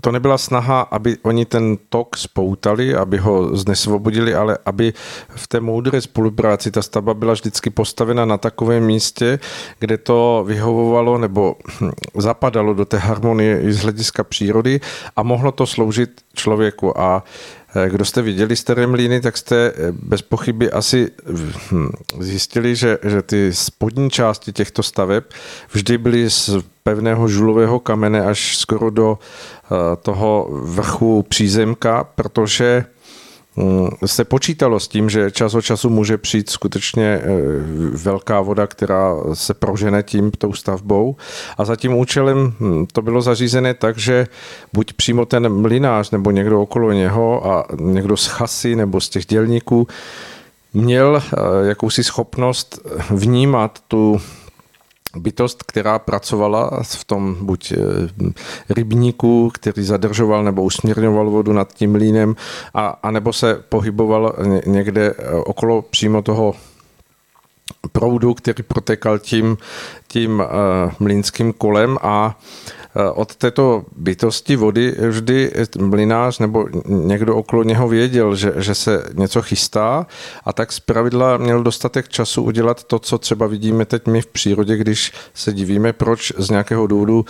to 0.00 0.12
nebyla 0.12 0.38
snaha, 0.38 0.80
aby 0.80 1.16
oni 1.22 1.44
ten 1.44 1.78
tok 1.88 2.16
spoutali, 2.16 2.94
aby 2.94 3.18
ho 3.18 3.56
znesvobodili, 3.56 4.34
ale 4.34 4.58
aby 4.64 4.92
v 5.28 5.48
té 5.48 5.60
moudré 5.60 6.00
spolupráci 6.00 6.70
ta 6.70 6.82
stavba 6.82 7.14
byla 7.14 7.32
vždycky 7.32 7.70
postavena 7.70 8.24
na 8.24 8.38
takovém 8.38 8.86
místě, 8.86 9.38
kde 9.78 9.98
to 9.98 10.44
vyhovovalo 10.46 11.18
nebo 11.18 11.56
hm, 11.80 11.90
zapadalo 12.16 12.74
do 12.74 12.84
té 12.84 12.96
harmonie 12.98 13.60
i 13.60 13.72
z 13.72 13.82
hlediska 13.82 14.24
přírody 14.24 14.80
a 15.16 15.22
mohlo 15.22 15.52
to 15.52 15.66
sloužit 15.66 16.10
člověku. 16.34 17.00
A 17.00 17.24
Eh, 17.24 17.61
kdo 17.88 18.04
jste 18.04 18.22
viděli 18.22 18.56
staré 18.56 18.86
mlíny, 18.86 19.20
tak 19.20 19.36
jste 19.36 19.56
eh, 19.56 19.92
bez 19.92 20.22
pochyby 20.22 20.70
asi 20.70 21.10
hm, 21.72 21.90
zjistili, 22.20 22.76
že, 22.76 22.98
že 23.02 23.22
ty 23.22 23.52
spodní 23.52 24.10
části 24.10 24.52
těchto 24.52 24.82
staveb 24.82 25.24
vždy 25.72 25.98
byly 25.98 26.30
z 26.30 26.50
pevného 26.82 27.28
žulového 27.28 27.80
kamene 27.80 28.22
až 28.22 28.56
skoro 28.56 28.90
do 28.90 29.18
eh, 29.18 29.96
toho 29.96 30.48
vrchu 30.50 31.22
přízemka, 31.22 32.04
protože 32.04 32.84
se 34.06 34.24
počítalo 34.24 34.80
s 34.80 34.88
tím, 34.88 35.10
že 35.10 35.30
čas 35.30 35.54
od 35.54 35.60
času 35.60 35.90
může 35.90 36.18
přijít 36.18 36.50
skutečně 36.50 37.04
eh, 37.04 37.22
velká 37.92 38.40
voda, 38.40 38.66
která 38.66 39.14
se 39.32 39.54
prožene 39.54 40.02
tím 40.02 40.30
tou 40.30 40.52
stavbou. 40.52 41.16
A 41.58 41.64
za 41.64 41.76
tím 41.76 41.94
účelem 41.94 42.54
hm, 42.60 42.86
to 42.92 43.02
bylo 43.02 43.22
zařízené 43.22 43.74
tak, 43.74 43.98
že 43.98 44.26
buď 44.72 44.92
přímo 44.92 45.26
ten 45.26 45.48
mlinář 45.48 46.10
nebo 46.10 46.30
někdo 46.30 46.62
okolo 46.62 46.92
něho 46.92 47.46
a 47.46 47.64
někdo 47.80 48.16
z 48.16 48.26
chasy 48.26 48.76
nebo 48.76 49.00
z 49.00 49.08
těch 49.08 49.26
dělníků 49.26 49.86
měl 50.74 51.22
eh, 51.22 51.38
jakousi 51.68 52.04
schopnost 52.04 52.78
vnímat 53.10 53.78
tu 53.88 54.20
bytost, 55.16 55.62
která 55.62 55.98
pracovala 55.98 56.82
v 56.82 57.04
tom 57.04 57.36
buď 57.40 57.72
rybníku, 58.68 59.50
který 59.54 59.84
zadržoval 59.84 60.44
nebo 60.44 60.62
usměrňoval 60.62 61.30
vodu 61.30 61.52
nad 61.52 61.72
tím 61.72 61.92
mlínem, 61.92 62.36
a, 62.74 62.86
a 63.02 63.10
nebo 63.10 63.32
se 63.32 63.62
pohyboval 63.68 64.36
někde 64.66 65.14
okolo 65.44 65.82
přímo 65.82 66.22
toho 66.22 66.54
proudu, 67.92 68.34
který 68.34 68.62
protekal 68.62 69.18
tím, 69.18 69.58
tím 70.12 70.40
uh, 70.40 70.92
mlínským 71.00 71.52
kolem 71.52 71.98
a 72.02 72.38
uh, 72.96 73.02
od 73.14 73.36
této 73.36 73.84
bytosti 73.96 74.56
vody 74.56 74.94
vždy 75.08 75.52
mlinář 75.78 76.38
nebo 76.38 76.66
někdo 76.88 77.36
okolo 77.36 77.62
něho 77.62 77.88
věděl, 77.88 78.36
že, 78.36 78.52
že 78.56 78.74
se 78.74 79.04
něco 79.14 79.42
chystá 79.42 80.06
a 80.44 80.52
tak 80.52 80.72
zpravidla 80.72 81.36
měl 81.36 81.62
dostatek 81.62 82.08
času 82.08 82.42
udělat 82.42 82.84
to, 82.84 82.98
co 82.98 83.18
třeba 83.18 83.46
vidíme 83.46 83.84
teď 83.84 84.06
my 84.06 84.22
v 84.22 84.26
přírodě, 84.26 84.76
když 84.76 85.12
se 85.34 85.52
divíme, 85.52 85.92
proč 85.92 86.32
z 86.38 86.50
nějakého 86.50 86.86
důvodu 86.86 87.24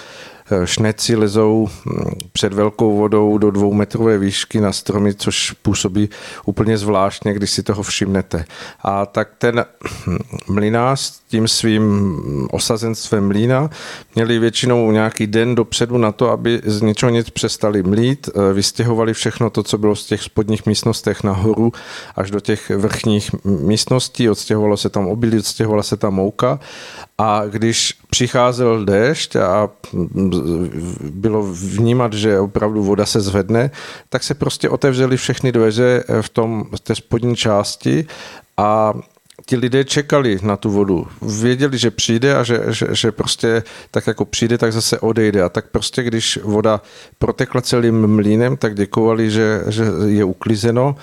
Eh, 0.51 0.67
šneci 0.67 1.17
lezou 1.17 1.69
hm, 1.69 2.11
před 2.33 2.53
velkou 2.53 2.97
vodou 2.97 3.39
do 3.39 3.51
dvoumetrové 3.51 4.19
výšky 4.19 4.61
na 4.61 4.73
stromy, 4.73 5.15
což 5.15 5.53
působí 5.53 6.09
úplně 6.45 6.79
zvláštně, 6.79 7.35
když 7.35 7.51
si 7.51 7.63
toho 7.63 7.83
všimnete. 7.83 8.45
A 8.83 9.07
tak 9.07 9.29
ten 9.39 9.65
hm, 10.07 10.17
mlinář 10.49 11.21
tím 11.29 11.49
svým 11.49 12.49
osazenstvem 12.73 13.27
mlína 13.27 13.71
měli 14.15 14.39
většinou 14.39 14.91
nějaký 14.91 15.27
den 15.27 15.55
dopředu 15.55 15.99
na 15.99 16.13
to, 16.13 16.31
aby 16.31 16.61
z 16.65 16.83
ničeho 16.83 17.11
nic 17.11 17.31
přestali 17.31 17.83
mlít, 17.83 18.29
eh, 18.29 18.53
vystěhovali 18.53 19.15
všechno 19.15 19.51
to, 19.51 19.63
co 19.63 19.79
bylo 19.79 19.97
z 19.97 20.07
těch 20.07 20.23
spodních 20.23 20.67
místnostech 20.67 21.23
nahoru 21.23 21.73
až 22.17 22.31
do 22.31 22.41
těch 22.41 22.71
vrchních 22.71 23.31
místností, 23.45 24.31
odstěhovalo 24.31 24.77
se 24.77 24.89
tam 24.89 25.07
obilí, 25.09 25.39
odstěhovala 25.39 25.83
se 25.83 25.97
tam 25.97 26.15
mouka. 26.15 26.61
A 27.19 27.43
když 27.47 27.95
přicházel 28.11 28.85
déšť 28.85 29.37
a 29.37 29.69
bylo 31.11 31.43
vnímat, 31.53 32.13
že 32.13 32.41
opravdu 32.41 32.83
voda 32.83 33.07
se 33.07 33.21
zvedne, 33.21 33.71
tak 34.09 34.23
se 34.23 34.35
prostě 34.35 34.69
otevřely 34.69 35.17
všechny 35.17 35.53
dveře 35.53 36.05
v 36.21 36.29
tom, 36.29 36.65
v 36.77 36.81
té 36.81 36.95
spodní 36.95 37.37
části. 37.37 38.07
A 38.57 38.95
ti 39.53 39.57
lidé 39.57 39.85
čekali 39.85 40.39
na 40.43 40.57
tu 40.57 40.71
vodu. 40.71 41.07
Věděli, 41.23 41.79
že 41.79 41.91
přijde 41.91 42.37
a 42.37 42.43
že, 42.43 42.61
že, 42.69 42.87
že 42.91 43.13
prostě 43.13 43.63
tak 43.91 44.07
jako 44.07 44.25
přijde, 44.25 44.59
tak 44.59 44.73
zase 44.73 45.01
odejde. 45.01 45.43
A 45.43 45.49
tak 45.49 45.69
prostě, 45.69 46.03
když 46.03 46.39
voda 46.43 46.81
protekla 47.19 47.61
celým 47.61 48.07
mlínem, 48.07 48.57
tak 48.57 48.75
děkovali, 48.75 49.31
že, 49.31 49.63
že 49.69 49.85
je 50.07 50.25
uklizeno 50.25 50.97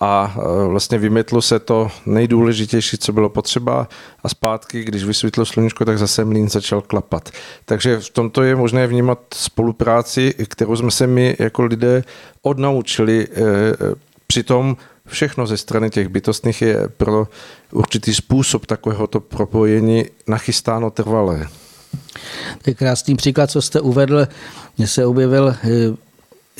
a 0.00 0.36
e, 0.38 0.68
vlastně 0.68 0.98
vymetlo 0.98 1.42
se 1.42 1.58
to 1.58 1.88
nejdůležitější, 2.06 2.98
co 2.98 3.12
bylo 3.12 3.28
potřeba 3.28 3.88
a 4.22 4.28
zpátky, 4.28 4.84
když 4.84 5.04
vysvětlo 5.04 5.44
sluníčko, 5.44 5.84
tak 5.84 5.98
zase 5.98 6.24
mlín 6.24 6.48
začal 6.48 6.80
klapat. 6.80 7.30
Takže 7.64 8.00
v 8.00 8.10
tomto 8.10 8.42
je 8.42 8.56
možné 8.56 8.86
vnímat 8.86 9.18
spolupráci, 9.34 10.34
kterou 10.48 10.76
jsme 10.76 10.90
se 10.90 11.06
my 11.06 11.36
jako 11.38 11.62
lidé 11.62 12.04
odnaučili. 12.42 13.26
E, 13.26 13.36
přitom 14.26 14.76
všechno 15.06 15.46
ze 15.46 15.56
strany 15.56 15.90
těch 15.90 16.08
bytostných 16.08 16.62
je 16.62 16.88
pro 16.88 17.28
určitý 17.72 18.14
způsob 18.14 18.66
takovéhoto 18.66 19.20
propojení 19.20 20.04
nachystáno 20.28 20.90
trvalé. 20.90 21.48
To 22.62 22.70
je 22.70 22.74
krásný 22.74 23.16
příklad, 23.16 23.50
co 23.50 23.62
jste 23.62 23.80
uvedl. 23.80 24.28
Mně 24.78 24.86
se 24.86 25.06
objevil 25.06 25.48
e, 25.48 25.56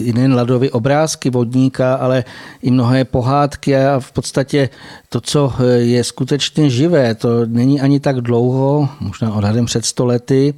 nejen 0.00 0.34
ladovy 0.34 0.70
obrázky 0.70 1.30
vodníka, 1.30 1.94
ale 1.94 2.24
i 2.62 2.70
mnohé 2.70 3.04
pohádky 3.04 3.76
a 3.76 4.00
v 4.00 4.12
podstatě 4.12 4.68
to, 5.08 5.20
co 5.20 5.52
je 5.76 6.04
skutečně 6.04 6.70
živé, 6.70 7.14
to 7.14 7.46
není 7.46 7.80
ani 7.80 8.00
tak 8.00 8.20
dlouho, 8.20 8.88
možná 9.00 9.34
odhadem 9.34 9.66
před 9.66 9.84
stolety, 9.84 10.54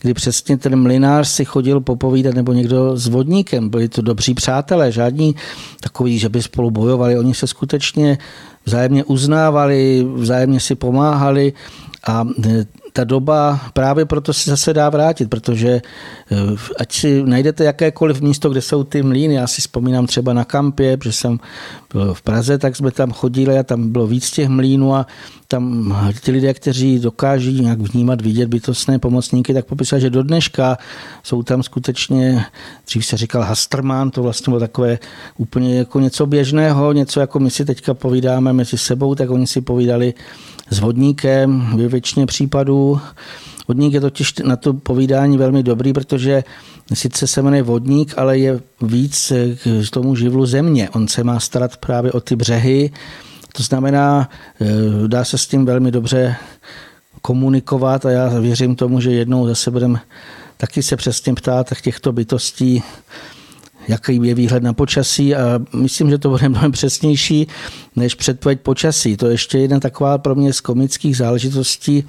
kdy 0.00 0.14
přesně 0.14 0.56
ten 0.56 0.82
mlinář 0.82 1.28
si 1.28 1.44
chodil 1.44 1.80
popovídat 1.80 2.34
nebo 2.34 2.52
někdo 2.52 2.96
s 2.96 3.06
vodníkem. 3.06 3.68
Byli 3.68 3.88
to 3.88 4.02
dobří 4.02 4.34
přátelé, 4.34 4.92
žádní 4.92 5.34
takový, 5.80 6.18
že 6.18 6.28
by 6.28 6.42
spolu 6.42 6.70
bojovali. 6.70 7.18
Oni 7.18 7.34
se 7.34 7.46
skutečně 7.46 8.18
vzájemně 8.64 9.04
uznávali, 9.04 10.06
vzájemně 10.14 10.60
si 10.60 10.74
pomáhali 10.74 11.52
a 12.06 12.26
ta 12.92 13.04
doba 13.04 13.60
právě 13.72 14.04
proto 14.04 14.32
se 14.32 14.50
zase 14.50 14.74
dá 14.74 14.90
vrátit, 14.90 15.30
protože 15.30 15.68
eh, 15.68 16.36
ať 16.78 16.92
si 16.92 17.22
najdete 17.22 17.64
jakékoliv 17.64 18.20
místo, 18.20 18.50
kde 18.50 18.60
jsou 18.60 18.84
ty 18.84 19.02
mlýny, 19.02 19.34
já 19.34 19.46
si 19.46 19.60
vzpomínám 19.60 20.06
třeba 20.06 20.32
na 20.32 20.44
kampě, 20.44 20.96
protože 20.96 21.12
jsem 21.12 21.40
byl 21.92 22.14
v 22.14 22.22
Praze, 22.22 22.58
tak 22.58 22.76
jsme 22.76 22.90
tam 22.90 23.12
chodili 23.12 23.58
a 23.58 23.62
tam 23.62 23.92
bylo 23.92 24.06
víc 24.06 24.30
těch 24.30 24.48
mlínů 24.48 24.94
a 24.94 25.06
tam 25.48 25.96
ti 26.20 26.30
lidé, 26.30 26.54
kteří 26.54 26.98
dokáží 26.98 27.60
nějak 27.60 27.80
vnímat, 27.80 28.20
vidět 28.20 28.48
bytostné 28.48 28.98
pomocníky, 28.98 29.54
tak 29.54 29.64
popisali, 29.64 30.02
že 30.02 30.10
do 30.10 30.22
dneška 30.22 30.78
jsou 31.22 31.42
tam 31.42 31.62
skutečně, 31.62 32.44
dřív 32.86 33.06
se 33.06 33.16
říkal 33.16 33.42
Hasterman, 33.42 34.10
to 34.10 34.22
vlastně 34.22 34.50
bylo 34.50 34.60
takové 34.60 34.98
úplně 35.36 35.78
jako 35.78 36.00
něco 36.00 36.26
běžného, 36.26 36.92
něco 36.92 37.20
jako 37.20 37.38
my 37.38 37.50
si 37.50 37.64
teďka 37.64 37.94
povídáme 37.94 38.52
mezi 38.52 38.78
sebou, 38.78 39.14
tak 39.14 39.30
oni 39.30 39.46
si 39.46 39.60
povídali 39.60 40.14
s 40.72 40.80
vodníkem 40.80 41.76
ve 41.76 41.88
většině 41.88 42.26
případů. 42.26 43.00
Vodník 43.68 43.92
je 43.94 44.00
totiž 44.00 44.34
na 44.34 44.56
to 44.56 44.74
povídání 44.74 45.38
velmi 45.38 45.62
dobrý, 45.62 45.92
protože 45.92 46.44
sice 46.94 47.26
se 47.26 47.42
jmenuje 47.42 47.62
vodník, 47.62 48.14
ale 48.16 48.38
je 48.38 48.60
víc 48.82 49.32
k 49.86 49.90
tomu 49.90 50.16
živlu 50.16 50.46
země. 50.46 50.90
On 50.90 51.08
se 51.08 51.24
má 51.24 51.40
starat 51.40 51.76
právě 51.76 52.12
o 52.12 52.20
ty 52.20 52.36
břehy, 52.36 52.90
to 53.52 53.62
znamená, 53.62 54.28
eh, 54.60 54.66
dá 55.08 55.24
se 55.24 55.38
s 55.38 55.46
tím 55.46 55.64
velmi 55.64 55.90
dobře 55.90 56.36
komunikovat 57.22 58.06
a 58.06 58.10
já 58.10 58.28
věřím 58.28 58.76
tomu, 58.76 59.00
že 59.00 59.12
jednou 59.12 59.46
zase 59.46 59.70
budeme 59.70 60.00
taky 60.56 60.82
se 60.82 60.96
přesně 60.96 61.34
ptát 61.34 61.72
těchto 61.82 62.12
bytostí, 62.12 62.82
jaký 63.88 64.20
je 64.22 64.34
výhled 64.34 64.62
na 64.62 64.72
počasí 64.72 65.34
a 65.34 65.60
myslím, 65.76 66.10
že 66.10 66.18
to 66.18 66.28
bude 66.28 66.48
mnohem 66.48 66.72
přesnější 66.72 67.46
než 67.96 68.14
předpověď 68.14 68.60
počasí. 68.60 69.16
To 69.16 69.26
je 69.26 69.32
ještě 69.32 69.58
jedna 69.58 69.80
taková 69.80 70.18
pro 70.18 70.34
mě 70.34 70.52
z 70.52 70.60
komických 70.60 71.16
záležitostí. 71.16 72.04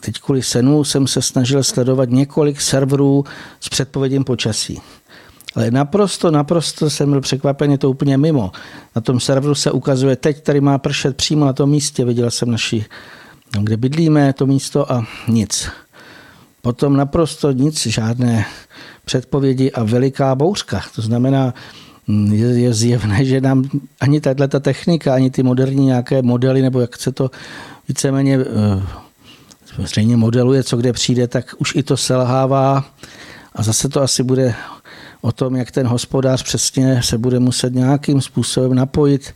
Teď 0.00 0.18
kvůli 0.20 0.42
senu 0.42 0.84
jsem 0.84 1.06
se 1.06 1.22
snažil 1.22 1.62
sledovat 1.62 2.10
několik 2.10 2.60
serverů 2.60 3.24
s 3.60 3.68
předpovědím 3.68 4.24
počasí. 4.24 4.80
Ale 5.54 5.70
naprosto, 5.70 6.30
naprosto 6.30 6.90
jsem 6.90 7.10
byl 7.10 7.20
překvapený, 7.20 7.78
to 7.78 7.90
úplně 7.90 8.18
mimo. 8.18 8.52
Na 8.96 9.02
tom 9.02 9.20
serveru 9.20 9.54
se 9.54 9.70
ukazuje, 9.70 10.16
teď 10.16 10.42
tady 10.42 10.60
má 10.60 10.78
pršet 10.78 11.16
přímo 11.16 11.44
na 11.44 11.52
tom 11.52 11.70
místě, 11.70 12.04
viděl 12.04 12.30
jsem 12.30 12.50
naši, 12.50 12.84
kde 13.60 13.76
bydlíme, 13.76 14.32
to 14.32 14.46
místo 14.46 14.92
a 14.92 15.06
nic. 15.28 15.68
Potom 16.64 16.96
naprosto 16.96 17.52
nic, 17.52 17.86
žádné 17.86 18.46
předpovědi 19.04 19.70
a 19.72 19.84
veliká 19.84 20.34
bouřka. 20.34 20.80
To 20.94 21.02
znamená, 21.02 21.54
mm, 22.06 22.32
je, 22.32 22.46
je 22.46 22.74
zjevné, 22.74 23.24
že 23.24 23.40
nám 23.40 23.68
ani 24.00 24.20
tato 24.20 24.60
technika, 24.60 25.14
ani 25.14 25.30
ty 25.30 25.42
moderní 25.42 25.86
nějaké 25.86 26.22
modely, 26.22 26.62
nebo 26.62 26.80
jak 26.80 26.96
se 26.96 27.12
to 27.12 27.30
víceméně 27.88 28.38
eh, 28.40 28.82
zřejmě 29.78 30.16
modeluje, 30.16 30.62
co 30.62 30.76
kde 30.76 30.92
přijde, 30.92 31.28
tak 31.28 31.54
už 31.58 31.74
i 31.74 31.82
to 31.82 31.96
selhává 31.96 32.84
a 33.54 33.62
zase 33.62 33.88
to 33.88 34.02
asi 34.02 34.22
bude 34.22 34.54
o 35.20 35.32
tom, 35.32 35.56
jak 35.56 35.70
ten 35.70 35.86
hospodář 35.86 36.42
přesně 36.42 37.02
se 37.02 37.18
bude 37.18 37.38
muset 37.38 37.74
nějakým 37.74 38.20
způsobem 38.20 38.74
napojit 38.74 39.34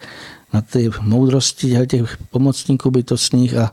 na 0.52 0.60
ty 0.60 0.90
moudrosti 1.00 1.76
těch 1.86 2.16
pomocníků 2.30 2.90
bytostných 2.90 3.56
a 3.56 3.72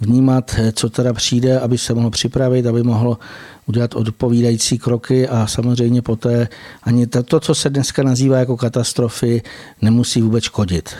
vnímat, 0.00 0.54
co 0.72 0.90
teda 0.90 1.12
přijde, 1.12 1.60
aby 1.60 1.78
se 1.78 1.94
mohlo 1.94 2.10
připravit, 2.10 2.66
aby 2.66 2.82
mohlo 2.82 3.18
udělat 3.66 3.94
odpovídající 3.94 4.78
kroky 4.78 5.28
a 5.28 5.46
samozřejmě 5.46 6.02
poté 6.02 6.48
ani 6.82 7.06
to, 7.06 7.40
co 7.40 7.54
se 7.54 7.70
dneska 7.70 8.02
nazývá 8.02 8.38
jako 8.38 8.56
katastrofy, 8.56 9.42
nemusí 9.82 10.22
vůbec 10.22 10.44
škodit. 10.44 10.96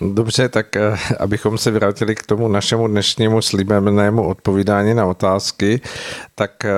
Dobře, 0.00 0.48
tak 0.48 0.76
eh, 0.76 0.98
abychom 1.18 1.58
se 1.58 1.70
vrátili 1.70 2.14
k 2.14 2.26
tomu 2.26 2.48
našemu 2.48 2.88
dnešnímu 2.88 3.42
slíbenému 3.42 4.28
odpovídání 4.28 4.94
na 4.94 5.06
otázky, 5.06 5.80
tak 6.34 6.64
eh, 6.64 6.70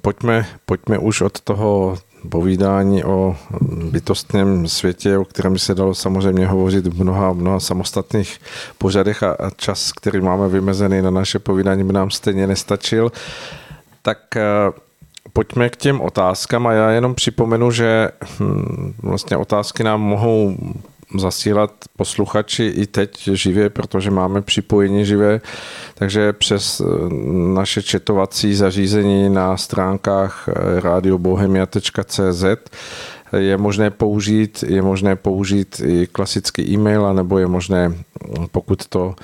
pojďme, 0.00 0.46
pojďme 0.66 0.98
už 0.98 1.20
od 1.20 1.40
toho 1.40 1.98
povídání 2.28 3.04
o 3.04 3.36
bytostném 3.90 4.68
světě, 4.68 5.18
o 5.18 5.24
kterém 5.24 5.58
se 5.58 5.74
dalo 5.74 5.94
samozřejmě 5.94 6.46
hovořit 6.46 6.86
v 6.86 7.02
mnoha, 7.02 7.32
mnoha 7.32 7.60
samostatných 7.60 8.40
pořadech 8.78 9.22
a, 9.22 9.32
a 9.32 9.50
čas, 9.50 9.92
který 9.92 10.20
máme 10.20 10.48
vymezený 10.48 11.02
na 11.02 11.10
naše 11.10 11.38
povídání, 11.38 11.84
by 11.84 11.92
nám 11.92 12.10
stejně 12.10 12.46
nestačil. 12.46 13.12
Tak 14.02 14.36
eh, 14.36 14.42
pojďme 15.32 15.68
k 15.68 15.76
těm 15.76 16.00
otázkám 16.00 16.66
a 16.66 16.72
já 16.72 16.90
jenom 16.90 17.14
připomenu, 17.14 17.70
že 17.70 18.08
hm, 18.40 18.94
vlastně 19.02 19.36
otázky 19.36 19.84
nám 19.84 20.00
mohou 20.00 20.56
zasílat 21.16 21.70
posluchači 21.96 22.64
i 22.64 22.86
teď 22.86 23.28
živě, 23.32 23.70
protože 23.70 24.10
máme 24.10 24.42
připojení 24.42 25.04
živé, 25.04 25.40
takže 25.94 26.32
přes 26.32 26.80
eh, 26.80 26.84
naše 27.54 27.82
četovací 27.82 28.54
zařízení 28.54 29.28
na 29.28 29.56
stránkách 29.56 30.48
eh, 30.48 30.80
radiobohemia.cz 30.80 32.44
je 33.36 33.56
možné 33.56 33.90
použít, 33.90 34.64
je 34.66 34.82
možné 34.82 35.16
použít 35.16 35.82
i 35.84 36.06
klasický 36.06 36.62
e-mail, 36.72 37.14
nebo 37.14 37.38
je 37.38 37.46
možné, 37.46 37.92
pokud 38.50 38.86
to 38.86 39.14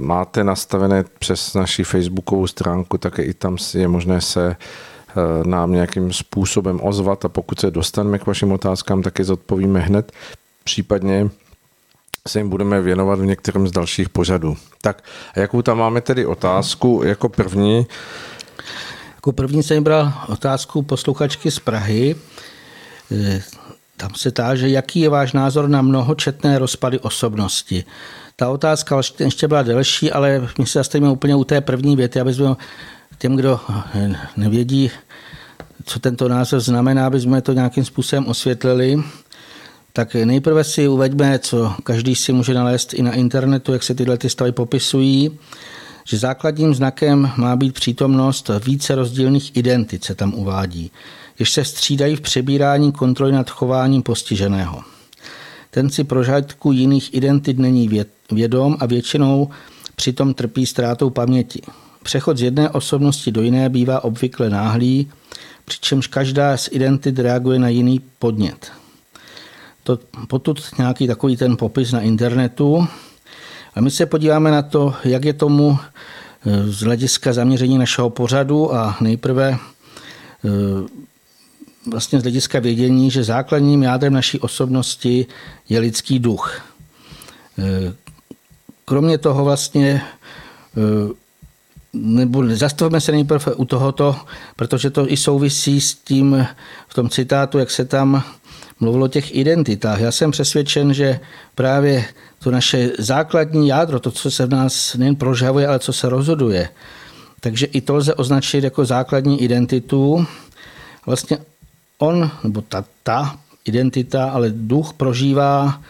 máte 0.00 0.44
nastavené 0.44 1.04
přes 1.18 1.54
naši 1.54 1.84
facebookovou 1.84 2.46
stránku, 2.46 2.98
tak 2.98 3.18
i 3.18 3.34
tam 3.34 3.56
je 3.74 3.88
možné 3.88 4.20
se 4.20 4.56
nám 5.46 5.72
nějakým 5.72 6.12
způsobem 6.12 6.80
ozvat 6.82 7.24
a 7.24 7.28
pokud 7.28 7.60
se 7.60 7.70
dostaneme 7.70 8.18
k 8.18 8.26
vašim 8.26 8.52
otázkám, 8.52 9.02
tak 9.02 9.18
je 9.18 9.24
zodpovíme 9.24 9.80
hned. 9.80 10.12
Případně 10.66 11.28
se 12.28 12.38
jim 12.38 12.48
budeme 12.48 12.80
věnovat 12.80 13.18
v 13.18 13.24
některém 13.24 13.68
z 13.68 13.70
dalších 13.70 14.08
pořadů. 14.08 14.56
Tak 14.82 15.04
a 15.34 15.40
jakou 15.40 15.62
tam 15.62 15.78
máme 15.78 16.00
tedy 16.00 16.26
otázku 16.26 17.02
jako 17.04 17.28
první? 17.28 17.86
Jako 19.14 19.32
první 19.32 19.62
jsem 19.62 19.84
bral 19.84 20.12
otázku 20.28 20.82
posluchačky 20.82 21.50
z 21.50 21.58
Prahy. 21.58 22.16
E, 23.12 23.42
tam 23.96 24.14
se 24.14 24.30
táže, 24.30 24.68
jaký 24.68 25.00
je 25.00 25.08
váš 25.08 25.32
názor 25.32 25.68
na 25.68 25.82
mnohočetné 25.82 26.58
rozpady 26.58 26.98
osobnosti. 26.98 27.84
Ta 28.36 28.50
otázka 28.50 29.00
ještě 29.18 29.48
byla 29.48 29.62
delší, 29.62 30.12
ale 30.12 30.48
my 30.58 30.66
se 30.66 30.78
zastavíme 30.78 31.10
úplně 31.10 31.36
u 31.36 31.44
té 31.44 31.60
první 31.60 31.96
věty, 31.96 32.20
aby 32.20 32.34
jsme 32.34 32.56
těm, 33.18 33.36
kdo 33.36 33.60
nevědí, 34.36 34.90
co 35.84 35.98
tento 35.98 36.28
názor 36.28 36.60
znamená, 36.60 37.06
aby 37.06 37.20
jsme 37.20 37.42
to 37.42 37.52
nějakým 37.52 37.84
způsobem 37.84 38.26
osvětlili. 38.26 39.02
Tak 39.96 40.14
nejprve 40.14 40.64
si 40.64 40.88
uveďme, 40.88 41.38
co 41.38 41.74
každý 41.82 42.14
si 42.14 42.32
může 42.32 42.54
nalézt 42.54 42.94
i 42.94 43.02
na 43.02 43.12
internetu, 43.12 43.72
jak 43.72 43.82
se 43.82 43.94
tyhle 43.94 44.18
ty 44.18 44.30
stavy 44.30 44.52
popisují, 44.52 45.38
že 46.04 46.18
základním 46.18 46.74
znakem 46.74 47.30
má 47.36 47.56
být 47.56 47.74
přítomnost 47.74 48.50
více 48.64 48.94
rozdílných 48.94 49.56
identit, 49.56 50.04
se 50.04 50.14
tam 50.14 50.34
uvádí, 50.34 50.90
jež 51.38 51.50
se 51.50 51.64
střídají 51.64 52.16
v 52.16 52.20
přebírání 52.20 52.92
kontroly 52.92 53.32
nad 53.32 53.50
chováním 53.50 54.02
postiženého. 54.02 54.82
Ten 55.70 55.90
si 55.90 56.04
prožadku 56.04 56.72
jiných 56.72 57.14
identit 57.14 57.58
není 57.58 57.90
vědom 58.30 58.76
a 58.80 58.86
většinou 58.86 59.50
přitom 59.96 60.34
trpí 60.34 60.66
ztrátou 60.66 61.10
paměti. 61.10 61.62
Přechod 62.02 62.36
z 62.36 62.42
jedné 62.42 62.70
osobnosti 62.70 63.32
do 63.32 63.42
jiné 63.42 63.68
bývá 63.68 64.04
obvykle 64.04 64.50
náhlý, 64.50 65.10
přičemž 65.64 66.06
každá 66.06 66.56
z 66.56 66.68
identit 66.72 67.18
reaguje 67.18 67.58
na 67.58 67.68
jiný 67.68 68.00
podnět. 68.18 68.72
To, 69.86 69.98
potud 70.26 70.60
nějaký 70.78 71.06
takový 71.06 71.36
ten 71.36 71.56
popis 71.56 71.92
na 71.92 72.00
internetu. 72.00 72.88
A 73.74 73.80
my 73.80 73.90
se 73.90 74.06
podíváme 74.06 74.50
na 74.50 74.62
to, 74.62 74.94
jak 75.04 75.24
je 75.24 75.32
tomu 75.32 75.78
e, 76.46 76.68
z 76.68 76.80
hlediska 76.80 77.32
zaměření 77.32 77.78
našeho 77.78 78.10
pořadu 78.10 78.74
a 78.74 78.96
nejprve 79.00 79.50
e, 79.50 79.58
vlastně 81.90 82.20
z 82.20 82.22
hlediska 82.22 82.60
vědění, 82.60 83.10
že 83.10 83.24
základním 83.24 83.82
jádrem 83.82 84.12
naší 84.12 84.40
osobnosti 84.40 85.26
je 85.68 85.78
lidský 85.78 86.18
duch. 86.18 86.60
E, 87.58 87.94
kromě 88.84 89.18
toho 89.18 89.44
vlastně 89.44 90.02
nebo 91.92 92.46
zastavme 92.56 93.00
se 93.00 93.12
nejprve 93.12 93.54
u 93.54 93.64
tohoto, 93.64 94.16
protože 94.56 94.90
to 94.90 95.12
i 95.12 95.16
souvisí 95.16 95.80
s 95.80 95.94
tím 95.94 96.46
v 96.88 96.94
tom 96.94 97.08
citátu, 97.08 97.58
jak 97.58 97.70
se 97.70 97.84
tam 97.84 98.22
mluvilo 98.80 99.04
o 99.04 99.08
těch 99.08 99.34
identitách. 99.34 100.00
Já 100.00 100.12
jsem 100.12 100.30
přesvědčen, 100.30 100.94
že 100.94 101.20
právě 101.54 102.04
to 102.38 102.50
naše 102.50 102.90
základní 102.98 103.68
jádro, 103.68 104.00
to, 104.00 104.10
co 104.10 104.30
se 104.30 104.46
v 104.46 104.50
nás 104.50 104.94
nejen 104.94 105.16
prožavuje, 105.16 105.66
ale 105.66 105.78
co 105.78 105.92
se 105.92 106.08
rozhoduje, 106.08 106.68
takže 107.40 107.66
i 107.66 107.80
to 107.80 107.94
lze 107.94 108.14
označit 108.14 108.64
jako 108.64 108.84
základní 108.84 109.42
identitu. 109.42 110.26
Vlastně 111.06 111.38
on, 111.98 112.30
nebo 112.44 112.62
ta, 112.62 112.84
ta 113.02 113.38
identita, 113.64 114.30
ale 114.30 114.50
duch 114.50 114.92
prožívá, 114.92 115.82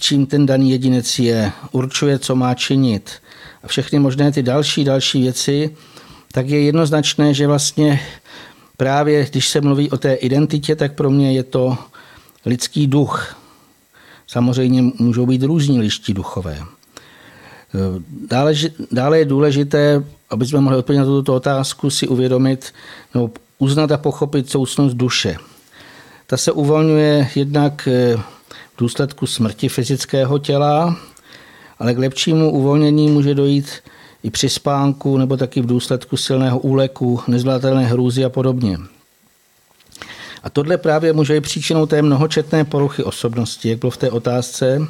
čím 0.00 0.26
ten 0.26 0.46
daný 0.46 0.70
jedinec 0.70 1.18
je, 1.18 1.52
určuje, 1.72 2.18
co 2.18 2.36
má 2.36 2.54
činit 2.54 3.10
a 3.62 3.66
všechny 3.66 3.98
možné 3.98 4.32
ty 4.32 4.42
další, 4.42 4.84
další 4.84 5.22
věci, 5.22 5.76
tak 6.32 6.48
je 6.48 6.62
jednoznačné, 6.62 7.34
že 7.34 7.46
vlastně 7.46 8.00
právě 8.80 9.26
když 9.30 9.48
se 9.48 9.60
mluví 9.60 9.90
o 9.90 9.98
té 9.98 10.14
identitě, 10.14 10.76
tak 10.76 10.94
pro 10.94 11.10
mě 11.10 11.32
je 11.32 11.42
to 11.42 11.78
lidský 12.46 12.86
duch. 12.86 13.36
Samozřejmě 14.26 14.82
můžou 14.98 15.26
být 15.26 15.42
různí 15.42 15.80
liští 15.80 16.14
duchové. 16.14 16.64
Dále, 18.30 18.54
dále 18.92 19.18
je 19.18 19.24
důležité, 19.24 20.04
aby 20.30 20.46
jsme 20.46 20.60
mohli 20.60 20.78
odpovědět 20.78 21.00
na 21.00 21.06
tuto 21.06 21.34
otázku, 21.34 21.90
si 21.90 22.08
uvědomit 22.08 22.72
nebo 23.14 23.30
uznat 23.58 23.92
a 23.92 23.98
pochopit 23.98 24.50
soucnost 24.50 24.96
duše. 24.96 25.36
Ta 26.26 26.36
se 26.36 26.52
uvolňuje 26.52 27.28
jednak 27.34 27.88
eh, 27.88 28.16
v 28.76 28.78
důsledku 28.78 29.26
smrti 29.26 29.68
fyzického 29.68 30.38
těla, 30.38 30.96
ale 31.78 31.94
k 31.94 31.98
lepšímu 31.98 32.50
uvolnění 32.50 33.08
může 33.08 33.34
dojít 33.34 33.68
i 34.22 34.30
při 34.30 34.48
spánku 34.48 35.18
nebo 35.18 35.36
taky 35.36 35.60
v 35.60 35.66
důsledku 35.66 36.16
silného 36.16 36.58
úleku, 36.58 37.20
nezvládatelné 37.28 37.86
hrůzy 37.86 38.24
a 38.24 38.28
podobně. 38.28 38.78
A 40.42 40.50
tohle 40.50 40.78
právě 40.78 41.12
může 41.12 41.34
být 41.34 41.40
příčinou 41.40 41.86
té 41.86 42.02
mnohočetné 42.02 42.64
poruchy 42.64 43.04
osobnosti, 43.04 43.68
jak 43.68 43.78
bylo 43.78 43.90
v 43.90 43.96
té 43.96 44.10
otázce, 44.10 44.86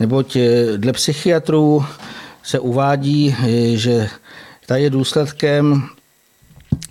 neboť 0.00 0.36
eh, 0.36 0.64
dle 0.76 0.92
psychiatrů 0.92 1.84
se 2.42 2.58
uvádí, 2.58 3.36
eh, 3.38 3.76
že 3.76 4.08
ta 4.66 4.76
je 4.76 4.90
důsledkem 4.90 5.88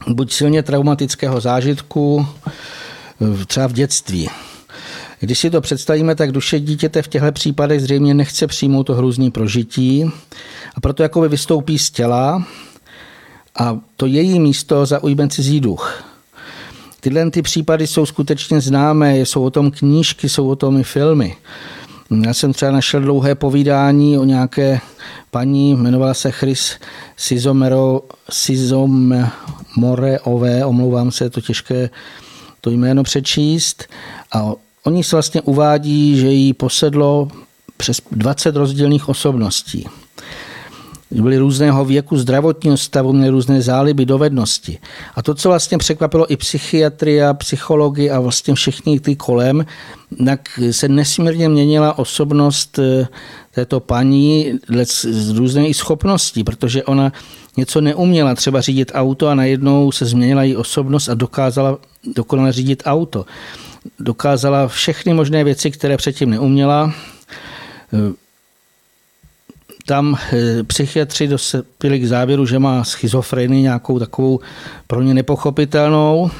buď 0.08 0.34
silně 0.34 0.64
traumatického 0.64 1.42
zážitku, 1.42 2.28
eh, 3.42 3.46
třeba 3.46 3.68
v 3.68 3.74
dětství, 3.74 4.30
když 5.24 5.40
si 5.40 5.50
to 5.50 5.62
představíme, 5.62 6.16
tak 6.16 6.32
duše 6.32 6.60
dítěte 6.60 7.02
v 7.02 7.08
těchto 7.08 7.32
případech 7.32 7.82
zřejmě 7.82 8.14
nechce 8.14 8.48
přijmout 8.48 8.84
to 8.84 8.94
hrůzný 8.94 9.32
prožití 9.32 10.06
a 10.76 10.82
proto 10.82 11.04
jakoby 11.04 11.28
vystoupí 11.28 11.80
z 11.80 11.92
těla 11.92 12.46
a 13.60 13.80
to 13.98 14.06
její 14.06 14.40
místo 14.40 14.86
zaujme 14.86 15.28
cizí 15.28 15.60
duch. 15.60 16.04
Tyhle 17.00 17.32
ty 17.32 17.42
případy 17.42 17.88
jsou 17.88 18.06
skutečně 18.06 18.62
známé, 18.62 19.20
jsou 19.20 19.44
o 19.44 19.50
tom 19.50 19.72
knížky, 19.72 20.30
jsou 20.30 20.50
o 20.50 20.56
tom 20.56 20.78
i 20.78 20.84
filmy. 20.84 21.36
Já 22.26 22.34
jsem 22.34 22.54
třeba 22.54 22.72
našel 22.72 23.02
dlouhé 23.02 23.36
povídání 23.36 24.18
o 24.18 24.24
nějaké 24.24 24.80
paní, 25.32 25.72
jmenovala 25.72 26.14
se 26.14 26.32
Chris 26.32 26.78
Sizomero, 27.18 28.02
Sizomoreové, 28.30 30.66
omlouvám 30.66 31.12
se, 31.12 31.24
je 31.24 31.30
to 31.30 31.42
těžké 31.42 31.90
to 32.62 32.70
jméno 32.70 33.04
přečíst. 33.04 33.84
A 34.34 34.54
Oni 34.86 35.04
se 35.04 35.16
vlastně 35.16 35.42
uvádí, 35.42 36.18
že 36.18 36.28
jí 36.28 36.54
posedlo 36.54 37.28
přes 37.78 38.02
20 38.12 38.56
rozdílných 38.56 39.10
osobností. 39.10 39.86
Byli 41.12 41.38
různého 41.38 41.86
věku, 41.86 42.18
zdravotního 42.18 42.78
stavu, 42.78 43.14
měli 43.14 43.30
různé 43.30 43.62
záliby, 43.62 44.06
dovednosti. 44.06 44.80
A 45.16 45.22
to, 45.22 45.36
co 45.36 45.50
vlastně 45.50 45.78
překvapilo 45.78 46.32
i 46.32 46.38
psychiatria, 46.38 47.34
psychologi 47.34 48.12
a 48.12 48.20
vlastně 48.20 48.56
všichni 48.56 49.00
ty 49.00 49.16
kolem, 49.16 49.66
tak 50.26 50.60
se 50.72 50.88
nesmírně 50.88 51.50
měnila 51.50 52.00
osobnost 52.00 52.80
eh, 52.80 53.08
této 53.52 53.80
paní 53.80 54.60
z 54.94 55.30
různých 55.30 55.76
schopností, 55.76 56.44
protože 56.44 56.84
ona 56.84 57.12
něco 57.58 57.82
neuměla, 57.82 58.36
třeba 58.36 58.62
řídit 58.62 58.92
auto 58.96 59.28
a 59.28 59.36
najednou 59.36 59.92
se 59.92 60.06
změnila 60.06 60.44
její 60.44 60.56
osobnost 60.56 61.10
a 61.10 61.14
dokázala 61.14 61.78
dokonale 62.16 62.52
řídit 62.52 62.84
auto 62.86 63.26
dokázala 64.00 64.68
všechny 64.68 65.14
možné 65.14 65.44
věci, 65.44 65.72
které 65.72 65.98
předtím 65.98 66.30
neuměla. 66.30 66.94
Tam 69.86 70.18
eh, 70.34 70.64
psychiatři 70.64 71.28
dospěli 71.28 72.00
k 72.00 72.08
závěru, 72.08 72.46
že 72.46 72.60
má 72.60 72.84
schizofrenii 72.84 73.62
nějakou 73.62 74.00
takovou 74.00 74.40
pro 74.88 75.02
ně 75.02 75.14
nepochopitelnou, 75.14 76.32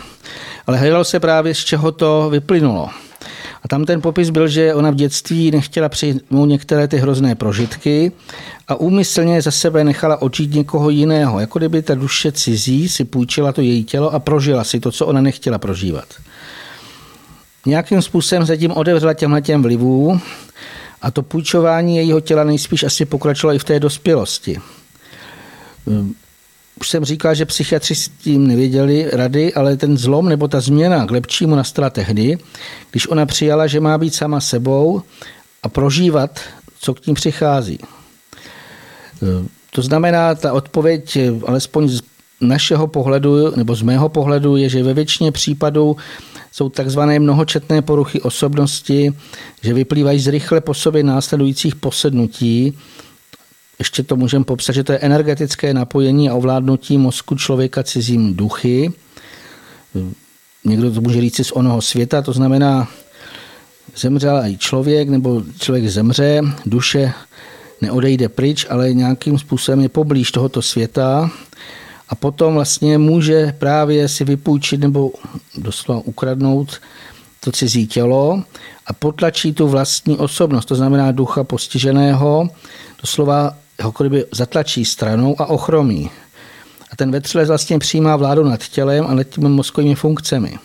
ale 0.68 0.78
hledalo 0.78 1.04
se 1.04 1.20
právě, 1.20 1.56
z 1.56 1.58
čeho 1.58 1.92
to 1.92 2.30
vyplynulo. 2.30 2.90
A 3.64 3.68
tam 3.68 3.86
ten 3.86 4.02
popis 4.02 4.30
byl, 4.30 4.48
že 4.48 4.74
ona 4.74 4.92
v 4.92 4.96
dětství 4.96 5.52
nechtěla 5.52 5.90
přijmout 5.90 6.46
některé 6.46 6.88
ty 6.88 6.98
hrozné 6.98 7.36
prožitky 7.36 8.12
a 8.68 8.76
úmyslně 8.76 9.42
za 9.42 9.52
sebe 9.52 9.84
nechala 9.84 10.22
očít 10.22 10.54
někoho 10.54 10.90
jiného, 10.90 11.40
jako 11.40 11.60
kdyby 11.60 11.82
ta 11.82 11.96
duše 11.96 12.32
cizí 12.32 12.90
si 12.90 13.06
půjčila 13.06 13.52
to 13.52 13.62
její 13.62 13.84
tělo 13.84 14.14
a 14.14 14.20
prožila 14.20 14.64
si 14.64 14.80
to, 14.80 14.92
co 14.92 15.06
ona 15.06 15.22
nechtěla 15.22 15.58
prožívat 15.58 16.06
nějakým 17.66 18.02
způsobem 18.02 18.46
se 18.46 18.58
tím 18.58 18.72
odevřela 18.72 19.14
těmhle 19.14 19.42
těm 19.42 19.62
vlivů 19.62 20.20
a 21.02 21.12
to 21.12 21.22
půjčování 21.24 21.98
jejího 21.98 22.20
těla 22.20 22.44
nejspíš 22.44 22.84
asi 22.84 23.06
pokračovalo 23.06 23.56
i 23.56 23.60
v 23.60 23.64
té 23.64 23.80
dospělosti. 23.80 24.60
Ehm, 25.88 26.14
už 26.80 26.90
jsem 26.90 27.06
říkal, 27.06 27.36
že 27.36 27.46
psychiatři 27.46 27.96
s 27.96 28.10
tím 28.10 28.48
nevěděli 28.48 29.10
rady, 29.14 29.54
ale 29.54 29.78
ten 29.78 29.98
zlom 29.98 30.30
nebo 30.30 30.48
ta 30.48 30.62
změna 30.62 31.06
k 31.06 31.12
lepšímu 31.12 31.56
nastala 31.56 31.90
tehdy, 31.90 32.38
když 32.92 33.08
ona 33.08 33.26
přijala, 33.26 33.68
že 33.68 33.80
má 33.80 33.98
být 33.98 34.16
sama 34.16 34.42
sebou 34.42 35.02
a 35.64 35.70
prožívat, 35.70 36.40
co 36.80 36.94
k 36.94 37.08
ní 37.08 37.14
přichází. 37.14 37.80
Ehm, 39.22 39.48
to 39.72 39.82
znamená, 39.82 40.36
ta 40.36 40.54
odpověď, 40.54 41.18
alespoň 41.48 41.90
z 41.90 42.02
našeho 42.42 42.88
pohledu, 42.88 43.56
nebo 43.56 43.76
z 43.76 43.82
mého 43.82 44.10
pohledu, 44.10 44.56
je, 44.56 44.70
že 44.70 44.84
ve 44.84 44.94
většině 44.94 45.32
případů 45.32 45.98
jsou 46.54 46.70
takzvané 46.70 47.20
mnohočetné 47.20 47.82
poruchy 47.82 48.22
osobnosti, 48.22 49.14
že 49.62 49.74
vyplývají 49.74 50.20
z 50.20 50.28
rychle 50.28 50.62
po 50.62 50.74
sobě 50.74 51.04
následujících 51.04 51.76
posednutí. 51.76 52.78
Ještě 53.80 54.04
to 54.04 54.16
můžeme 54.16 54.46
popsat, 54.46 54.74
že 54.74 54.84
to 54.84 54.92
je 54.92 55.00
energetické 55.00 55.74
napojení 55.74 56.30
a 56.30 56.36
ovládnutí 56.36 56.98
mozku 56.98 57.36
člověka 57.36 57.84
cizím 57.84 58.36
duchy. 58.36 58.94
Někdo 60.66 60.92
to 60.92 61.02
může 61.02 61.22
říct 61.22 61.46
z 61.48 61.52
onoho 61.52 61.82
světa, 61.82 62.22
to 62.22 62.34
znamená, 62.34 62.88
zemřel 63.96 64.46
i 64.46 64.58
člověk, 64.58 65.10
nebo 65.10 65.44
člověk 65.60 65.88
zemře, 65.88 66.42
duše 66.66 67.14
neodejde 67.82 68.30
pryč, 68.30 68.66
ale 68.70 68.94
nějakým 68.94 69.40
způsobem 69.40 69.80
je 69.82 69.90
poblíž 69.90 70.32
tohoto 70.32 70.62
světa 70.62 71.32
a 72.10 72.16
potom 72.16 72.54
vlastně 72.54 72.98
může 72.98 73.54
právě 73.60 74.08
si 74.08 74.24
vypůjčit 74.24 74.80
nebo 74.80 75.12
doslova 75.58 76.02
ukradnout 76.06 76.82
to 77.40 77.52
cizí 77.52 77.88
tělo 77.88 78.44
a 78.88 78.94
potlačí 78.94 79.54
tu 79.54 79.68
vlastní 79.68 80.18
osobnost, 80.18 80.66
to 80.66 80.76
znamená 80.76 81.12
ducha 81.12 81.44
postiženého, 81.44 82.50
doslova 83.02 83.56
ho 83.82 83.94
kdyby 84.00 84.26
zatlačí 84.32 84.86
stranou 84.86 85.42
a 85.42 85.46
ochromí. 85.46 86.12
A 86.92 86.96
ten 86.96 87.12
vetřelec 87.12 87.48
vlastně 87.48 87.80
přijímá 87.80 88.16
vládu 88.16 88.44
nad 88.44 88.68
tělem 88.68 89.06
a 89.08 89.14
nad 89.14 89.24
těmi 89.24 89.50
mozkovými 89.50 89.96
funkcemi. 89.96 90.60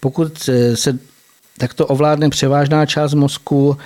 Pokud 0.00 0.50
se 0.74 0.98
takto 1.58 1.86
ovládne 1.86 2.28
převážná 2.28 2.86
část 2.86 3.14
mozku, 3.14 3.76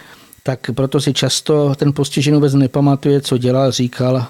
tak 0.43 0.71
proto 0.75 1.01
si 1.01 1.13
často 1.13 1.75
ten 1.75 1.93
postižený 1.93 2.35
vůbec 2.35 2.55
nepamatuje, 2.55 3.21
co 3.21 3.39
dělal, 3.39 3.73
říkal 3.73 4.27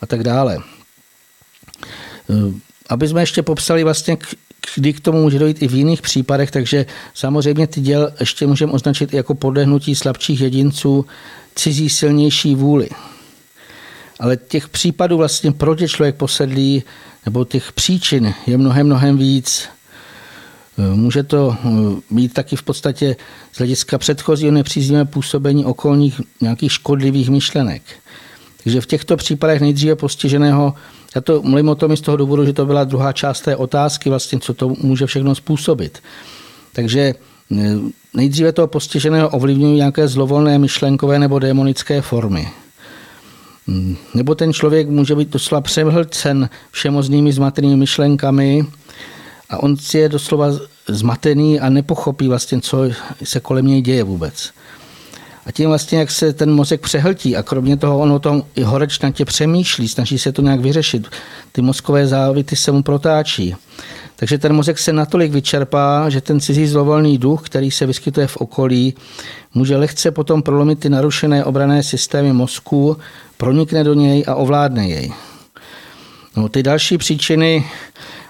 a 0.00 0.06
tak 0.06 0.22
dále. 0.22 0.58
Eh, 2.30 2.52
aby 2.88 3.08
jsme 3.08 3.22
ještě 3.22 3.42
popsali 3.42 3.84
vlastně, 3.84 4.16
kdy 4.74 4.92
k 4.92 5.00
tomu 5.00 5.22
může 5.22 5.38
dojít 5.38 5.62
i 5.62 5.68
v 5.68 5.74
jiných 5.74 6.02
případech, 6.02 6.50
takže 6.50 6.86
samozřejmě 7.14 7.66
ty 7.66 7.80
děl 7.80 8.12
ještě 8.20 8.46
můžeme 8.46 8.72
označit 8.72 9.14
jako 9.14 9.34
podlehnutí 9.34 9.94
slabších 9.94 10.40
jedinců 10.40 11.06
cizí 11.54 11.88
silnější 11.88 12.54
vůli. 12.54 12.88
Ale 14.20 14.36
těch 14.36 14.68
případů 14.68 15.16
vlastně, 15.16 15.52
proč 15.52 15.80
je 15.80 15.88
člověk 15.88 16.16
posedlý, 16.16 16.82
nebo 17.24 17.44
těch 17.44 17.72
příčin 17.72 18.34
je 18.46 18.58
mnohem, 18.58 18.86
mnohem 18.86 19.18
víc. 19.18 19.68
Eh, 20.78 20.96
může 20.96 21.22
to 21.22 21.56
eh, 21.56 21.68
být 22.10 22.32
taky 22.32 22.56
v 22.56 22.62
podstatě 22.62 23.16
z 23.52 23.58
hlediska 23.58 23.98
předchozího 23.98 24.52
nepříznivé 24.52 25.04
působení 25.04 25.64
okolních 25.64 26.20
nějakých 26.40 26.72
škodlivých 26.72 27.28
myšlenek. 27.28 27.82
Takže 28.64 28.80
v 28.80 28.86
těchto 28.86 29.16
případech 29.16 29.60
nejdříve 29.60 29.96
postiženého 29.96 30.74
já 31.16 31.20
to 31.20 31.42
mluvím 31.42 31.68
o 31.68 31.74
tom 31.74 31.92
i 31.92 31.96
z 31.96 32.00
toho 32.00 32.16
důvodu, 32.16 32.44
že 32.44 32.52
to 32.52 32.66
byla 32.66 32.84
druhá 32.84 33.12
část 33.12 33.40
té 33.40 33.56
otázky, 33.56 34.10
vlastně, 34.10 34.38
co 34.40 34.54
to 34.54 34.68
může 34.68 35.06
všechno 35.06 35.34
způsobit. 35.34 35.98
Takže 36.72 37.00
e, 37.00 37.14
nejdříve 38.14 38.52
toho 38.52 38.68
postiženého 38.68 39.28
ovlivňují 39.28 39.76
nějaké 39.76 40.08
zlovolné 40.08 40.58
myšlenkové 40.58 41.18
nebo 41.18 41.38
démonické 41.38 42.02
formy. 42.02 42.48
Hmm, 43.66 43.96
nebo 44.14 44.34
ten 44.34 44.52
člověk 44.52 44.88
může 44.88 45.14
být 45.14 45.28
doslova 45.28 45.60
převhlcen 45.60 46.48
všemoznými 46.70 47.32
zmatenými 47.32 47.76
myšlenkami 47.76 48.66
a 49.50 49.62
on 49.62 49.76
si 49.76 49.98
je 49.98 50.08
doslova 50.08 50.46
zmatený 50.88 51.60
a 51.60 51.68
nepochopí 51.68 52.28
vlastně, 52.28 52.60
co 52.60 52.84
se 53.24 53.40
kolem 53.40 53.66
něj 53.66 53.82
děje 53.82 54.02
vůbec. 54.02 54.50
A 55.46 55.52
tím 55.52 55.68
vlastně, 55.68 55.98
jak 55.98 56.10
se 56.10 56.32
ten 56.32 56.54
mozek 56.54 56.80
přehltí 56.80 57.36
a 57.36 57.42
kromě 57.42 57.76
toho 57.76 57.98
on 57.98 58.12
o 58.12 58.18
tom 58.18 58.42
i 58.54 58.62
horečnatě 58.62 59.24
přemýšlí, 59.24 59.88
snaží 59.88 60.18
se 60.18 60.32
to 60.32 60.42
nějak 60.42 60.60
vyřešit. 60.60 61.06
Ty 61.52 61.62
mozkové 61.62 62.06
závity 62.06 62.56
se 62.56 62.72
mu 62.72 62.82
protáčí. 62.82 63.54
Takže 64.16 64.38
ten 64.38 64.52
mozek 64.52 64.78
se 64.78 64.92
natolik 64.92 65.32
vyčerpá, 65.32 66.08
že 66.08 66.20
ten 66.20 66.40
cizí 66.40 66.66
zlovolný 66.66 67.18
duch, 67.18 67.42
který 67.42 67.70
se 67.70 67.86
vyskytuje 67.86 68.26
v 68.26 68.36
okolí, 68.36 68.94
může 69.54 69.76
lehce 69.76 70.10
potom 70.10 70.42
prolomit 70.42 70.78
ty 70.78 70.88
narušené 70.88 71.44
obrané 71.44 71.82
systémy 71.82 72.32
mozku, 72.32 72.96
pronikne 73.36 73.84
do 73.84 73.94
něj 73.94 74.24
a 74.26 74.34
ovládne 74.34 74.88
jej. 74.88 75.12
No, 76.36 76.48
ty 76.48 76.62
další 76.62 76.98
příčiny, 76.98 77.64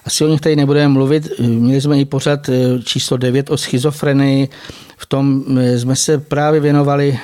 asi 0.07 0.25
o 0.25 0.29
nich 0.29 0.41
tady 0.41 0.57
nebudeme 0.57 0.89
mluvit. 0.89 1.29
Měli 1.39 1.81
jsme 1.81 2.01
i 2.01 2.05
pořad 2.05 2.49
eh, 2.49 2.83
číslo 2.85 3.17
9 3.17 3.51
o 3.51 3.57
schizofrenii, 3.57 4.49
v 4.97 5.07
tom 5.07 5.45
eh, 5.59 5.79
jsme 5.79 5.97
se 5.97 6.19
právě 6.19 6.61
věnovali 6.61 7.19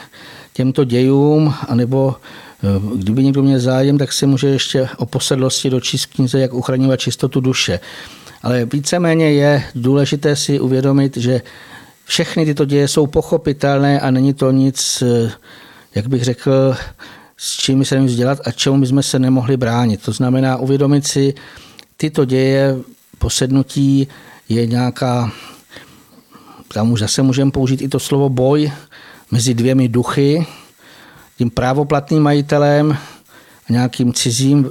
těmto 0.52 0.84
dějům, 0.84 1.54
anebo 1.68 2.16
eh, 2.64 2.96
kdyby 2.96 3.24
někdo 3.24 3.42
měl 3.42 3.60
zájem, 3.60 3.98
tak 3.98 4.12
se 4.12 4.26
může 4.26 4.48
ještě 4.48 4.88
o 4.96 5.06
posedlosti 5.06 5.70
dočíst 5.70 6.06
knize, 6.06 6.40
jak 6.40 6.54
uchraňovat 6.54 7.00
čistotu 7.00 7.40
duše. 7.40 7.80
Ale 8.42 8.64
víceméně 8.64 9.32
je 9.32 9.64
důležité 9.74 10.36
si 10.36 10.60
uvědomit, 10.60 11.16
že 11.16 11.42
všechny 12.04 12.44
tyto 12.44 12.64
děje 12.64 12.88
jsou 12.88 13.06
pochopitelné 13.06 14.00
a 14.00 14.10
není 14.10 14.34
to 14.34 14.50
nic, 14.50 15.02
jak 15.94 16.06
bych 16.06 16.24
řekl, 16.24 16.74
s 17.36 17.56
čím 17.56 17.84
se 17.84 17.94
nemůžeme 17.94 18.16
dělat 18.16 18.38
a 18.44 18.50
čemu 18.50 18.80
bychom 18.80 19.02
se 19.02 19.18
nemohli 19.18 19.56
bránit. 19.56 20.02
To 20.02 20.12
znamená 20.12 20.56
uvědomit 20.56 21.06
si, 21.06 21.34
tyto 21.97 22.24
děje 22.24 22.76
posednutí 23.18 24.09
je 24.49 24.66
nějaká 24.66 25.32
tam 26.72 26.93
už 26.93 27.01
zase 27.01 27.22
můžeme 27.22 27.51
použít 27.51 27.82
i 27.82 27.88
to 27.88 28.01
slovo 28.01 28.28
boj 28.28 28.72
mezi 29.30 29.55
dvěmi 29.55 29.88
duchy, 29.88 30.47
tím 31.38 31.51
právoplatným 31.51 32.22
majitelem 32.22 32.97
a 33.68 33.72
nějakým 33.72 34.12
cizím 34.12 34.70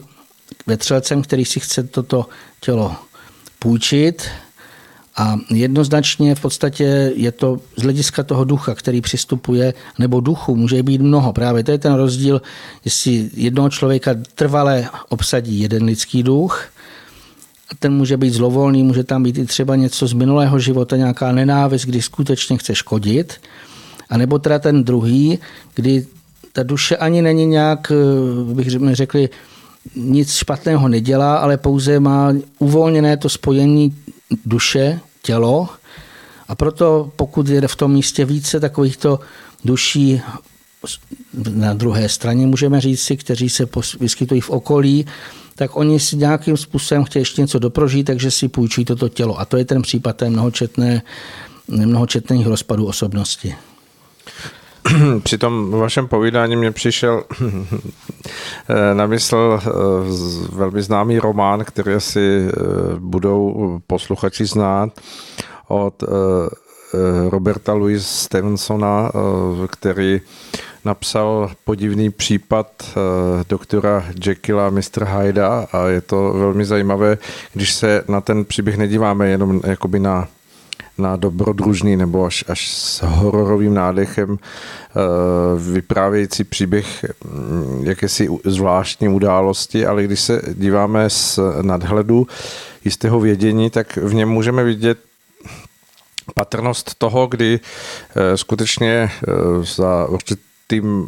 vetřelcem, 0.68 1.22
který 1.22 1.46
si 1.46 1.60
chce 1.60 1.84
toto 1.84 2.26
tělo 2.60 2.96
půjčit. 3.60 4.28
A 5.18 5.38
jednoznačně 5.50 6.36
v 6.36 6.42
podstatě 6.42 7.12
je 7.16 7.32
to 7.32 7.60
z 7.78 7.82
hlediska 7.82 8.24
toho 8.24 8.44
ducha, 8.44 8.76
který 8.76 9.02
přistupuje, 9.02 9.74
nebo 10.00 10.20
duchu 10.20 10.56
může 10.56 10.84
být 10.84 11.02
mnoho. 11.02 11.34
Právě 11.34 11.64
to 11.64 11.72
je 11.72 11.78
ten 11.78 11.94
rozdíl, 11.94 12.42
jestli 12.86 13.30
jednoho 13.34 13.70
člověka 13.70 14.16
trvale 14.36 14.90
obsadí 15.10 15.60
jeden 15.60 15.84
lidský 15.84 16.24
duch, 16.24 16.71
ten 17.80 17.94
může 17.94 18.18
být 18.18 18.34
zlovolný, 18.34 18.84
může 18.84 19.04
tam 19.04 19.24
být 19.24 19.38
i 19.38 19.46
třeba 19.46 19.76
něco 19.76 20.08
z 20.08 20.14
minulého 20.14 20.60
života, 20.60 20.98
nějaká 20.98 21.32
nenávist, 21.32 21.86
kdy 21.86 22.02
skutečně 22.02 22.58
chce 22.58 22.76
škodit. 22.76 23.34
A 24.10 24.18
nebo 24.18 24.40
teda 24.40 24.60
ten 24.60 24.84
druhý, 24.84 25.40
kdy 25.76 26.06
ta 26.54 26.64
duše 26.64 26.98
ani 26.98 27.22
není 27.22 27.46
nějak, 27.46 27.92
eh, 27.92 28.54
bych 28.54 28.68
řekli, 28.92 29.30
nic 29.96 30.34
špatného 30.34 30.88
nedělá, 30.88 31.38
ale 31.38 31.58
pouze 31.58 32.00
má 32.00 32.34
uvolněné 32.60 33.18
to 33.18 33.30
spojení 33.30 33.96
duše, 34.46 35.00
tělo. 35.22 35.70
A 36.48 36.56
proto 36.56 37.12
pokud 37.16 37.48
je 37.48 37.68
v 37.68 37.76
tom 37.76 37.94
místě 37.94 38.26
více 38.26 38.60
takovýchto 38.60 39.20
duší 39.66 40.22
na 41.54 41.74
druhé 41.74 42.10
straně, 42.10 42.48
můžeme 42.48 42.82
říct 42.82 43.02
si, 43.02 43.18
kteří 43.18 43.50
se 43.50 43.68
vyskytují 44.00 44.42
v 44.42 44.50
okolí, 44.50 45.06
tak 45.62 45.76
oni 45.78 46.00
si 46.00 46.18
nějakým 46.18 46.58
způsobem 46.58 47.04
chtějí 47.04 47.22
ještě 47.22 47.42
něco 47.42 47.60
doprožít, 47.60 48.08
takže 48.08 48.32
si 48.32 48.48
půjčí 48.48 48.86
toto 48.86 49.10
tělo. 49.10 49.40
A 49.40 49.46
to 49.46 49.58
je 49.58 49.66
ten 49.66 49.82
případ 49.82 50.16
té 50.16 50.30
mnohočetné, 50.30 51.02
mnohočetných 51.68 52.48
rozpadů 52.48 52.86
osobnosti. 52.88 53.56
Při 55.24 55.38
tom 55.38 55.72
vašem 55.72 56.08
povídání 56.08 56.56
mě 56.56 56.72
přišel 56.72 57.24
na 58.94 59.06
mysl 59.06 59.60
eh, 59.62 59.70
velmi 60.52 60.82
známý 60.82 61.20
román, 61.20 61.64
který 61.66 61.92
si 61.98 62.48
eh, 62.48 62.52
budou 63.00 63.80
posluchači 63.88 64.46
znát 64.46 64.90
od 65.68 66.04
eh, 66.04 66.08
Roberta 67.30 67.74
Louis 67.74 68.08
Stevensona, 68.08 69.12
který 69.68 70.22
napsal 70.86 71.52
podivný 71.66 72.10
případ 72.10 72.68
eh, 72.90 72.94
doktora 73.50 74.06
Jekylla 74.26 74.68
a 74.68 74.70
Mr. 74.70 75.06
Hyda 75.06 75.68
a 75.72 75.88
je 75.88 76.02
to 76.02 76.34
velmi 76.34 76.66
zajímavé, 76.66 77.18
když 77.54 77.74
se 77.74 78.04
na 78.08 78.22
ten 78.22 78.46
příběh 78.46 78.78
nedíváme 78.78 79.30
jenom 79.30 79.62
jakoby 79.64 80.00
na 80.00 80.28
na 80.98 81.16
dobrodružný 81.16 81.96
nebo 81.96 82.26
až, 82.26 82.44
až 82.48 82.72
s 82.72 83.02
hororovým 83.02 83.74
nádechem 83.74 84.38
eh, 84.40 85.00
vyprávějící 85.72 86.44
příběh 86.44 87.06
mm, 87.26 87.84
jakési 87.84 88.30
zvláštní 88.46 89.08
události, 89.08 89.86
ale 89.86 90.04
když 90.04 90.20
se 90.20 90.42
díváme 90.54 91.10
z 91.10 91.40
nadhledu 91.62 92.28
jistého 92.86 93.20
vědění, 93.20 93.70
tak 93.70 93.98
v 93.98 94.14
něm 94.14 94.30
můžeme 94.30 94.64
vidět 94.64 94.98
patrnost 96.36 96.96
toho, 96.98 97.28
kdy 97.28 97.60
eh, 98.16 98.38
skutečně 98.38 99.12
za 99.62 100.06
určitě 100.06 100.51
určitým, 100.72 101.08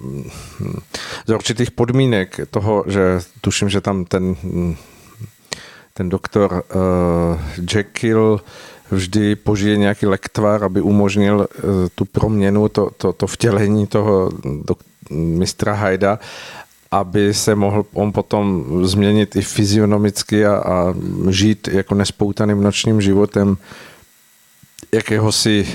za 1.28 1.36
určitých 1.36 1.72
podmínek 1.72 2.40
toho, 2.52 2.84
že 2.88 3.20
tuším, 3.42 3.70
že 3.70 3.82
tam 3.82 4.06
ten, 4.06 4.36
ten 5.94 6.10
doktor 6.10 6.64
uh, 6.68 7.40
Jekyll 7.76 8.42
vždy 8.92 9.36
požije 9.36 9.78
nějaký 9.78 10.06
lektvar, 10.06 10.64
aby 10.64 10.82
umožnil 10.82 11.40
uh, 11.40 11.48
tu 11.96 12.06
proměnu, 12.06 12.70
to, 12.70 12.90
to, 12.98 13.14
to 13.14 13.28
vtělení 13.28 13.88
toho 13.88 14.32
do, 14.66 14.76
mistra 15.12 15.74
Hajda, 15.74 16.20
aby 16.92 17.34
se 17.34 17.56
mohl 17.56 17.86
on 17.94 18.12
potom 18.12 18.66
změnit 18.86 19.36
i 19.36 19.42
fyzionomicky 19.42 20.46
a, 20.46 20.56
a 20.56 20.94
žít 21.30 21.68
jako 21.72 21.96
nespoutaným 21.96 22.64
nočním 22.64 23.02
životem 23.02 23.58
jakéhosi 24.94 25.68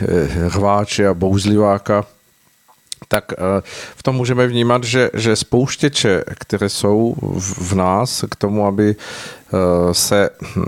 hváče 0.49 1.09
a 1.09 1.15
bouzliváka, 1.15 2.05
tak 3.09 3.33
v 3.97 4.03
tom 4.03 4.17
můžeme 4.17 4.47
vnímat, 4.47 4.85
že, 4.85 5.11
že 5.15 5.37
spouštěče, 5.37 6.25
které 6.41 6.69
jsou 6.69 7.15
v 7.41 7.73
nás 7.75 8.25
k 8.31 8.37
tomu, 8.37 8.67
aby 8.67 8.97
se 9.93 10.31
hm, 10.57 10.67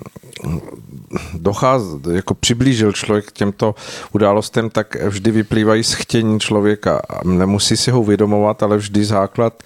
docház, 1.34 1.82
jako 2.12 2.34
přiblížil 2.34 2.92
člověk 2.92 3.26
k 3.26 3.32
těmto 3.32 3.74
událostem, 4.12 4.70
tak 4.70 4.96
vždy 5.08 5.30
vyplývají 5.30 5.84
z 5.84 5.92
chtění 5.92 6.40
člověka. 6.40 7.02
Nemusí 7.24 7.76
si 7.76 7.90
ho 7.90 8.00
uvědomovat, 8.00 8.62
ale 8.62 8.76
vždy 8.76 9.04
základ, 9.04 9.62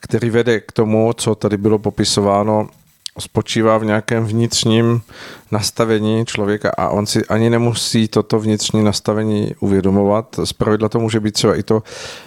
který 0.00 0.30
vede 0.30 0.60
k 0.60 0.72
tomu, 0.72 1.12
co 1.12 1.34
tady 1.34 1.56
bylo 1.56 1.78
popisováno, 1.78 2.68
spočívá 3.18 3.78
v 3.78 3.84
nějakém 3.84 4.24
vnitřním 4.24 5.00
nastavení 5.50 6.26
člověka 6.26 6.72
a 6.76 6.88
on 6.88 7.06
si 7.06 7.26
ani 7.26 7.50
nemusí 7.50 8.08
toto 8.08 8.40
vnitřní 8.40 8.84
nastavení 8.84 9.54
uvědomovat. 9.60 10.40
Zpravidla 10.44 10.88
to 10.88 10.98
může 10.98 11.20
být 11.20 11.34
třeba 11.34 11.54
i 11.54 11.62
to, 11.62 11.82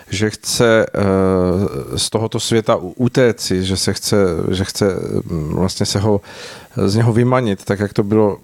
že 0.10 0.30
chce 0.30 0.86
eh, 0.86 1.98
z 1.98 2.10
tohoto 2.10 2.40
světa 2.40 2.76
utéci, 2.96 3.64
že 3.64 3.78
se 3.78 3.94
chce, 3.94 4.16
že 4.52 4.64
chce 4.64 4.86
mm, 5.26 5.56
vlastně 5.56 5.86
se 5.86 6.00
ho 6.00 6.22
z 6.86 6.96
něho 6.96 7.14
vymanit, 7.14 7.66
tak 7.66 7.80
jak 7.80 7.94
to 7.94 8.04
bylo 8.04 8.38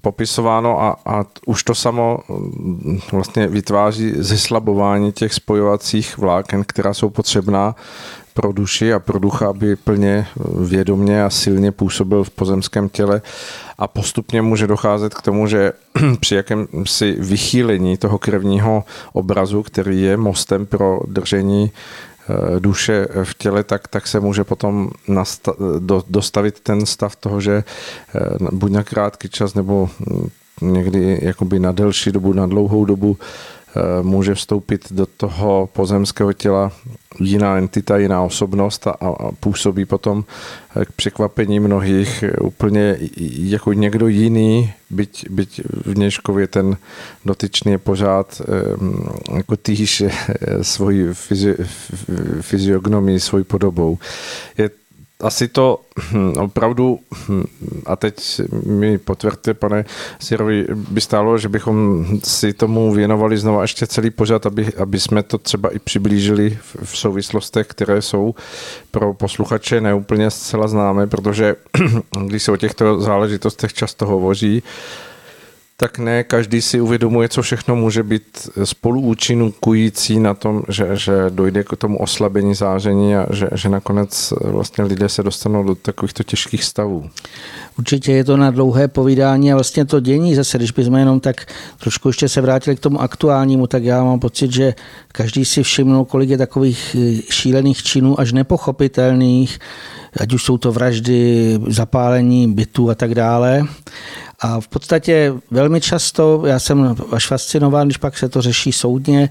popisováno 0.00 0.82
a, 0.82 0.96
a 1.06 1.24
už 1.46 1.62
to 1.62 1.74
samo 1.74 2.18
mm, 2.28 3.00
vlastně 3.12 3.46
vytváří 3.46 4.12
zeslabování 4.16 5.12
těch 5.12 5.34
spojovacích 5.34 6.18
vláken, 6.18 6.64
která 6.66 6.94
jsou 6.94 7.10
potřebná 7.10 7.74
pro 8.36 8.52
duši 8.52 8.92
a 8.92 8.98
pro 8.98 9.18
ducha, 9.18 9.48
aby 9.48 9.76
plně 9.76 10.26
vědomně 10.60 11.24
a 11.24 11.30
silně 11.30 11.72
působil 11.72 12.24
v 12.24 12.30
pozemském 12.30 12.88
těle. 12.88 13.22
A 13.78 13.88
postupně 13.88 14.42
může 14.42 14.66
docházet 14.66 15.14
k 15.14 15.22
tomu, 15.22 15.46
že 15.46 15.72
při 16.20 16.34
jakémsi 16.34 17.16
vychýlení 17.18 17.96
toho 17.96 18.18
krevního 18.18 18.84
obrazu, 19.12 19.62
který 19.62 20.02
je 20.02 20.16
mostem 20.16 20.66
pro 20.66 21.00
držení 21.08 21.72
eh, 21.72 22.60
duše 22.60 23.08
v 23.24 23.34
těle, 23.34 23.64
tak, 23.64 23.88
tak 23.88 24.06
se 24.06 24.20
může 24.20 24.44
potom 24.44 24.90
nasta- 25.08 25.56
do, 25.78 26.04
dostavit 26.08 26.60
ten 26.60 26.86
stav 26.86 27.16
toho, 27.16 27.40
že 27.40 27.64
eh, 27.64 28.20
buď 28.52 28.72
na 28.72 28.82
krátký 28.82 29.28
čas 29.28 29.54
nebo 29.54 29.88
mm, 30.10 30.28
někdy 30.60 31.18
jakoby 31.22 31.58
na 31.58 31.72
delší 31.72 32.12
dobu, 32.12 32.32
na 32.32 32.46
dlouhou 32.46 32.84
dobu 32.84 33.16
Eh, 33.16 33.20
může 34.02 34.34
vstoupit 34.34 34.92
do 34.92 35.06
toho 35.06 35.68
pozemského 35.72 36.32
těla 36.32 36.72
jiná 37.20 37.58
entita, 37.58 37.96
jiná 37.98 38.22
osobnost 38.22 38.86
a, 38.86 38.90
a 38.90 39.32
působí 39.40 39.84
potom 39.84 40.24
eh, 40.76 40.84
k 40.84 40.92
překvapení 40.92 41.60
mnohých 41.60 42.24
úplně 42.40 42.96
jako 43.36 43.72
někdo 43.72 44.08
jiný, 44.08 44.72
byť, 44.90 45.30
byť 45.30 45.60
v 45.84 45.98
Něžkově 45.98 46.46
ten 46.46 46.76
dotyčný 47.24 47.72
je 47.72 47.78
pořád 47.78 48.40
eh, 48.40 49.36
jako 49.36 49.56
týž 49.56 50.04
svoji 50.62 51.08
fyziognomii, 52.40 53.20
svojí 53.20 53.44
podobou. 53.44 53.98
Je 54.58 54.70
asi 55.26 55.48
to 55.48 55.80
hm, 56.12 56.32
opravdu, 56.38 57.00
hm, 57.28 57.44
a 57.86 57.96
teď 57.96 58.40
mi 58.66 58.98
potvrďte, 58.98 59.54
pane 59.54 59.84
Sirovi, 60.20 60.66
by 60.74 61.00
stálo, 61.00 61.38
že 61.38 61.48
bychom 61.48 62.06
si 62.24 62.52
tomu 62.52 62.92
věnovali 62.92 63.38
znovu 63.38 63.62
ještě 63.62 63.86
celý 63.86 64.10
pořad, 64.10 64.46
aby, 64.46 64.72
aby 64.78 65.00
jsme 65.00 65.22
to 65.22 65.38
třeba 65.38 65.74
i 65.74 65.78
přiblížili 65.78 66.58
v 66.82 66.98
souvislostech, 66.98 67.66
které 67.66 68.02
jsou 68.02 68.34
pro 68.90 69.14
posluchače 69.14 69.80
neúplně 69.80 70.30
zcela 70.30 70.68
známé, 70.68 71.06
protože 71.06 71.56
když 72.26 72.42
se 72.42 72.52
o 72.52 72.56
těchto 72.56 73.00
záležitostech 73.00 73.72
často 73.72 74.06
hovoří, 74.06 74.62
tak 75.78 75.98
ne 75.98 76.24
každý 76.24 76.62
si 76.62 76.80
uvědomuje, 76.80 77.28
co 77.28 77.42
všechno 77.42 77.76
může 77.76 78.02
být 78.02 78.48
spoluúčinkující 78.64 80.20
na 80.20 80.34
tom, 80.34 80.62
že, 80.68 80.88
že 80.96 81.12
dojde 81.28 81.64
k 81.64 81.76
tomu 81.76 81.98
oslabení 81.98 82.54
záření 82.54 83.16
a 83.16 83.26
že, 83.30 83.48
že 83.54 83.68
nakonec 83.68 84.32
vlastně 84.40 84.84
lidé 84.84 85.08
se 85.08 85.22
dostanou 85.22 85.64
do 85.64 85.74
takovýchto 85.74 86.22
těžkých 86.22 86.64
stavů. 86.64 87.10
Určitě 87.78 88.12
je 88.12 88.24
to 88.24 88.36
na 88.36 88.50
dlouhé 88.50 88.88
povídání 88.88 89.52
a 89.52 89.56
vlastně 89.56 89.84
to 89.84 90.00
dění 90.00 90.34
zase, 90.34 90.58
když 90.58 90.70
bychom 90.70 90.94
jenom 90.94 91.20
tak 91.20 91.46
trošku 91.78 92.08
ještě 92.08 92.28
se 92.28 92.40
vrátili 92.40 92.76
k 92.76 92.80
tomu 92.80 93.00
aktuálnímu, 93.00 93.66
tak 93.66 93.84
já 93.84 94.04
mám 94.04 94.20
pocit, 94.20 94.52
že 94.52 94.74
každý 95.12 95.44
si 95.44 95.62
všimnul, 95.62 96.04
kolik 96.04 96.30
je 96.30 96.38
takových 96.38 96.96
eh, 96.98 97.22
šílených 97.30 97.82
činů 97.82 98.20
až 98.20 98.32
nepochopitelných, 98.32 99.58
ať 100.20 100.34
už 100.34 100.44
jsou 100.44 100.58
to 100.58 100.72
vraždy, 100.72 101.58
zapálení 101.68 102.52
bytů 102.52 102.90
a 102.90 102.94
tak 102.94 103.14
dále. 103.14 103.62
A 104.40 104.60
v 104.60 104.68
podstatě 104.68 105.32
velmi 105.50 105.80
často, 105.80 106.42
já 106.46 106.58
jsem 106.58 106.96
až 107.12 107.26
fascinován, 107.26 107.86
když 107.86 107.96
pak 107.96 108.18
se 108.18 108.28
to 108.28 108.42
řeší 108.42 108.72
soudně, 108.72 109.28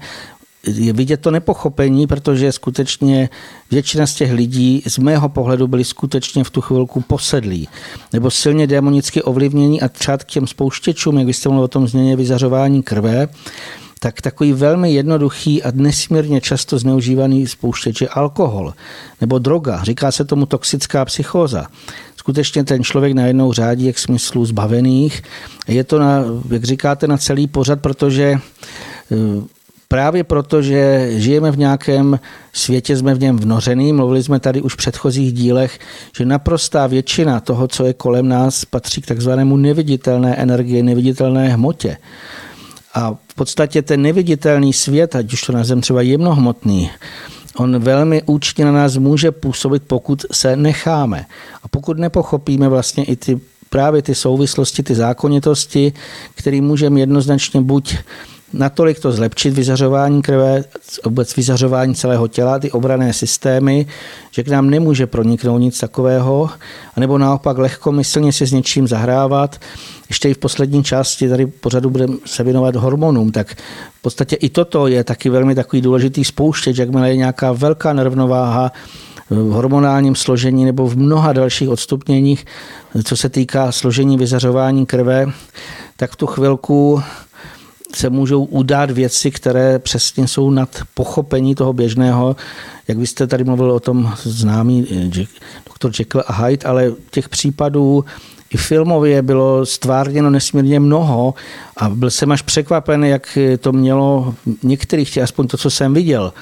je 0.66 0.92
vidět 0.92 1.16
to 1.16 1.30
nepochopení, 1.30 2.06
protože 2.06 2.52
skutečně 2.52 3.28
většina 3.70 4.06
z 4.06 4.14
těch 4.14 4.32
lidí 4.32 4.82
z 4.86 4.98
mého 4.98 5.28
pohledu 5.28 5.66
byli 5.66 5.84
skutečně 5.84 6.44
v 6.44 6.50
tu 6.50 6.60
chvilku 6.60 7.00
posedlí 7.00 7.68
nebo 8.12 8.30
silně 8.30 8.66
demonicky 8.66 9.22
ovlivnění 9.22 9.82
a 9.82 9.88
třeba 9.88 10.18
k 10.18 10.24
těm 10.24 10.46
spouštěčům, 10.46 11.18
jak 11.18 11.26
byste 11.26 11.48
mluvil 11.48 11.64
o 11.64 11.68
tom 11.68 11.88
změně 11.88 12.16
vyzařování 12.16 12.82
krve, 12.82 13.28
tak 14.00 14.20
takový 14.20 14.52
velmi 14.52 14.92
jednoduchý 14.92 15.62
a 15.62 15.70
nesmírně 15.74 16.40
často 16.40 16.78
zneužívaný 16.78 17.46
spouštěč 17.46 18.00
je 18.00 18.08
alkohol 18.08 18.74
nebo 19.20 19.38
droga. 19.38 19.82
Říká 19.82 20.12
se 20.12 20.24
tomu 20.24 20.46
toxická 20.46 21.04
psychóza 21.04 21.66
skutečně 22.26 22.64
ten 22.64 22.84
člověk 22.84 23.14
najednou 23.14 23.52
řádí 23.52 23.86
jak 23.86 23.98
smyslu 23.98 24.44
zbavených. 24.44 25.22
Je 25.68 25.84
to, 25.84 25.98
na, 25.98 26.24
jak 26.50 26.64
říkáte, 26.64 27.06
na 27.06 27.18
celý 27.18 27.46
pořad, 27.46 27.80
protože 27.80 28.24
e, 28.24 28.38
Právě 29.88 30.24
proto, 30.24 30.62
že 30.62 31.10
žijeme 31.14 31.50
v 31.50 31.58
nějakém 31.58 32.20
světě, 32.52 32.96
jsme 32.96 33.14
v 33.14 33.20
něm 33.20 33.38
vnořený, 33.38 33.92
mluvili 33.92 34.22
jsme 34.22 34.40
tady 34.40 34.62
už 34.62 34.74
v 34.74 34.76
předchozích 34.76 35.32
dílech, 35.32 35.78
že 36.16 36.24
naprostá 36.24 36.86
většina 36.86 37.40
toho, 37.40 37.68
co 37.68 37.84
je 37.84 37.92
kolem 37.94 38.28
nás, 38.28 38.64
patří 38.64 39.02
k 39.02 39.06
takzvanému 39.06 39.56
neviditelné 39.56 40.36
energie, 40.36 40.82
neviditelné 40.82 41.48
hmotě. 41.48 41.96
A 42.94 43.14
v 43.28 43.34
podstatě 43.34 43.82
ten 43.82 44.02
neviditelný 44.02 44.72
svět, 44.72 45.16
ať 45.16 45.32
už 45.32 45.42
to 45.42 45.52
nazveme 45.52 45.82
třeba 45.82 46.02
jemnohmotný, 46.02 46.90
on 47.56 47.78
velmi 47.78 48.22
účinně 48.26 48.64
na 48.64 48.72
nás 48.72 48.96
může 48.96 49.30
působit, 49.30 49.82
pokud 49.86 50.24
se 50.32 50.56
necháme. 50.56 51.26
A 51.62 51.68
pokud 51.68 51.98
nepochopíme 51.98 52.68
vlastně 52.68 53.04
i 53.04 53.16
ty 53.16 53.40
právě 53.70 54.02
ty 54.02 54.14
souvislosti, 54.14 54.82
ty 54.82 54.94
zákonitosti, 54.94 55.92
které 56.34 56.60
můžeme 56.60 57.00
jednoznačně 57.00 57.60
buď 57.60 57.96
natolik 58.58 59.00
to 59.00 59.12
zlepšit 59.12 59.54
vyzařování 59.54 60.22
krve, 60.22 60.64
vůbec 61.04 61.36
vyzařování 61.36 61.94
celého 61.94 62.28
těla, 62.28 62.58
ty 62.58 62.70
obrané 62.70 63.12
systémy, 63.12 63.86
že 64.30 64.42
k 64.42 64.48
nám 64.48 64.70
nemůže 64.70 65.06
proniknout 65.06 65.58
nic 65.58 65.80
takového, 65.80 66.50
anebo 66.96 67.18
naopak 67.18 67.58
lehkomyslně 67.58 68.32
si 68.32 68.46
s 68.46 68.52
něčím 68.52 68.88
zahrávat. 68.88 69.60
Ještě 70.08 70.30
i 70.30 70.34
v 70.34 70.38
poslední 70.38 70.84
části 70.84 71.28
tady 71.28 71.46
pořadu 71.46 71.90
budeme 71.90 72.16
se 72.24 72.42
věnovat 72.42 72.76
hormonům, 72.76 73.32
tak 73.32 73.54
v 73.98 74.02
podstatě 74.02 74.36
i 74.36 74.48
toto 74.48 74.86
je 74.86 75.04
taky 75.04 75.30
velmi 75.30 75.54
takový 75.54 75.82
důležitý 75.82 76.24
spouštěč, 76.24 76.78
jakmile 76.78 77.10
je 77.10 77.16
nějaká 77.16 77.52
velká 77.52 77.92
nerovnováha 77.92 78.72
v 79.30 79.50
hormonálním 79.50 80.14
složení 80.14 80.64
nebo 80.64 80.86
v 80.86 80.96
mnoha 80.96 81.32
dalších 81.32 81.68
odstupněních, 81.68 82.44
co 83.04 83.16
se 83.16 83.28
týká 83.28 83.72
složení 83.72 84.16
vyzařování 84.16 84.86
krve, 84.86 85.26
tak 85.96 86.10
v 86.10 86.16
tu 86.16 86.26
chvilku 86.26 87.02
se 87.96 88.10
můžou 88.10 88.44
udát 88.44 88.90
věci, 88.90 89.30
které 89.30 89.78
přesně 89.78 90.28
jsou 90.28 90.50
nad 90.50 90.68
pochopení 90.94 91.54
toho 91.54 91.72
běžného. 91.72 92.36
Jak 92.88 92.98
vy 92.98 93.06
jste 93.06 93.26
tady 93.26 93.44
mluvil 93.44 93.72
o 93.72 93.80
tom 93.80 94.12
známý 94.22 94.86
eh, 94.90 95.26
doktor 95.66 95.92
Jekyll 95.98 96.24
a 96.26 96.32
Hyde, 96.32 96.66
ale 96.66 96.92
těch 97.10 97.28
případů 97.28 98.04
i 98.50 98.56
filmově 98.56 99.22
bylo 99.22 99.66
stvárněno 99.66 100.30
nesmírně 100.30 100.80
mnoho 100.80 101.34
a 101.76 101.88
byl 101.88 102.10
jsem 102.10 102.32
až 102.32 102.42
překvapen, 102.42 103.04
jak 103.04 103.38
to 103.60 103.72
mělo 103.72 104.34
některých, 104.62 105.18
aspoň 105.18 105.46
to, 105.46 105.56
co 105.56 105.70
jsem 105.70 105.94
viděl, 105.94 106.32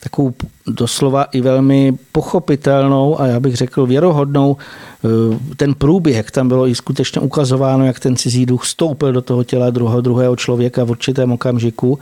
takovou 0.00 0.34
doslova 0.66 1.24
i 1.24 1.40
velmi 1.40 1.92
pochopitelnou 2.12 3.20
a 3.20 3.26
já 3.26 3.40
bych 3.40 3.56
řekl 3.56 3.86
věrohodnou 3.86 4.56
eh, 4.56 5.08
ten 5.56 5.74
průběh, 5.74 6.16
jak 6.16 6.30
tam 6.30 6.48
bylo 6.48 6.68
i 6.68 6.74
skutečně 6.74 7.20
ukazováno, 7.20 7.86
jak 7.86 8.00
ten 8.00 8.16
cizí 8.16 8.46
duch 8.46 8.62
vstoupil 8.62 9.12
do 9.12 9.22
toho 9.22 9.44
těla 9.44 9.70
druhého, 9.70 10.00
druhého 10.00 10.36
člověka 10.36 10.84
v 10.84 10.90
určitém 10.90 11.32
okamžiku. 11.32 11.98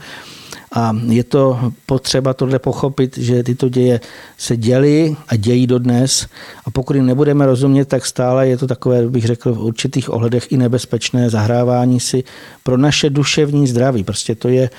A 0.73 0.95
je 1.07 1.23
to 1.23 1.71
potřeba 1.85 2.33
tohle 2.33 2.59
pochopit, 2.59 3.17
že 3.17 3.43
tyto 3.43 3.69
děje 3.69 3.99
se 4.37 4.57
děly 4.57 5.15
a 5.27 5.35
dějí 5.35 5.67
dodnes. 5.67 6.27
A 6.65 6.71
pokud 6.71 6.95
jim 6.95 7.05
nebudeme 7.05 7.45
rozumět, 7.45 7.85
tak 7.85 8.05
stále 8.05 8.47
je 8.47 8.57
to 8.57 8.67
takové, 8.67 9.07
bych 9.07 9.25
řekl, 9.25 9.53
v 9.53 9.63
určitých 9.63 10.13
ohledech 10.13 10.51
i 10.51 10.57
nebezpečné 10.57 11.29
zahrávání 11.29 11.99
si 11.99 12.23
pro 12.63 12.77
naše 12.77 13.09
duševní 13.09 13.67
zdraví. 13.67 14.03
Prostě 14.03 14.35
to 14.35 14.47
je 14.47 14.69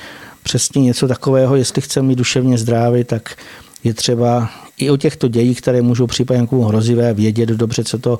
přesně 0.43 0.83
něco 0.83 1.09
takového, 1.09 1.57
jestli 1.57 1.83
chceme 1.83 2.09
mít 2.09 2.19
duševně 2.19 2.59
zdraví, 2.59 3.05
tak 3.05 3.37
je 3.85 3.95
třeba 3.95 4.51
i 4.77 4.91
o 4.91 4.97
těchto 4.97 5.29
dějích, 5.29 5.61
které 5.61 5.83
můžou 5.83 6.07
případně 6.07 6.49
hrozivé, 6.67 7.15
vědět 7.15 7.49
dobře, 7.49 7.85
co 7.85 7.99
to 7.99 8.19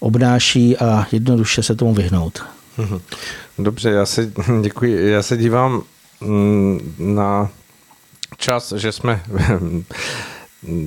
obnáší 0.00 0.76
a 0.76 1.06
jednoduše 1.12 1.62
se 1.62 1.74
tomu 1.74 1.94
vyhnout. 1.94 2.44
Mhm. 2.78 3.00
Dobře, 3.58 3.90
já 3.90 4.06
se, 4.06 4.32
děkuji. 4.60 5.10
Já 5.10 5.22
se 5.22 5.36
dívám 5.36 5.82
mm, 6.20 6.94
na 6.98 7.50
čas, 8.36 8.72
že 8.76 8.92
jsme 8.92 9.22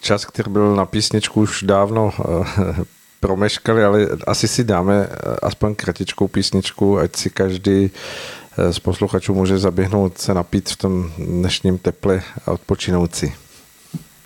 čas, 0.00 0.24
který 0.24 0.52
byl 0.52 0.76
na 0.76 0.86
písničku 0.86 1.40
už 1.40 1.62
dávno 1.62 2.12
eh, 2.18 2.84
promeškali, 3.20 3.84
ale 3.84 4.08
asi 4.26 4.48
si 4.48 4.64
dáme 4.64 5.08
eh, 5.10 5.36
aspoň 5.42 5.74
kratičkou 5.74 6.28
písničku, 6.28 6.98
ať 6.98 7.16
si 7.16 7.30
každý 7.30 7.90
z 8.70 8.78
posluchačů 8.78 9.34
může 9.34 9.58
zaběhnout 9.58 10.18
se 10.18 10.34
napít 10.34 10.68
v 10.68 10.76
tom 10.76 11.12
dnešním 11.18 11.78
teple 11.78 12.22
a 12.46 12.52
odpočinout 12.52 13.14
si. 13.14 13.32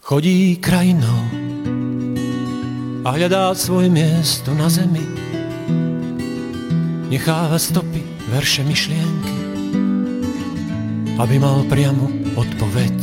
Chodí 0.03 0.57
krajinou 0.57 1.23
a 3.07 3.11
hľadá 3.15 3.55
svoje 3.55 3.87
miesto 3.87 4.51
na 4.55 4.67
zemi. 4.67 5.03
Necháva 7.07 7.59
stopy, 7.59 8.03
verše, 8.35 8.67
myšlienky, 8.67 9.35
aby 11.19 11.39
mal 11.39 11.63
priamu 11.71 12.11
odpoveď. 12.35 12.99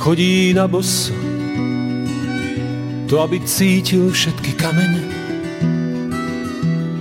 Chodí 0.00 0.56
na 0.56 0.64
boso, 0.64 1.12
to 3.12 3.20
aby 3.20 3.44
cítil 3.44 4.08
všetky 4.08 4.56
kamene, 4.56 5.19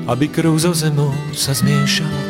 aby 0.10 0.26
krv 0.26 0.58
zo 0.58 0.74
zemou 0.74 1.14
sa 1.38 1.54
zmiešala, 1.54 2.24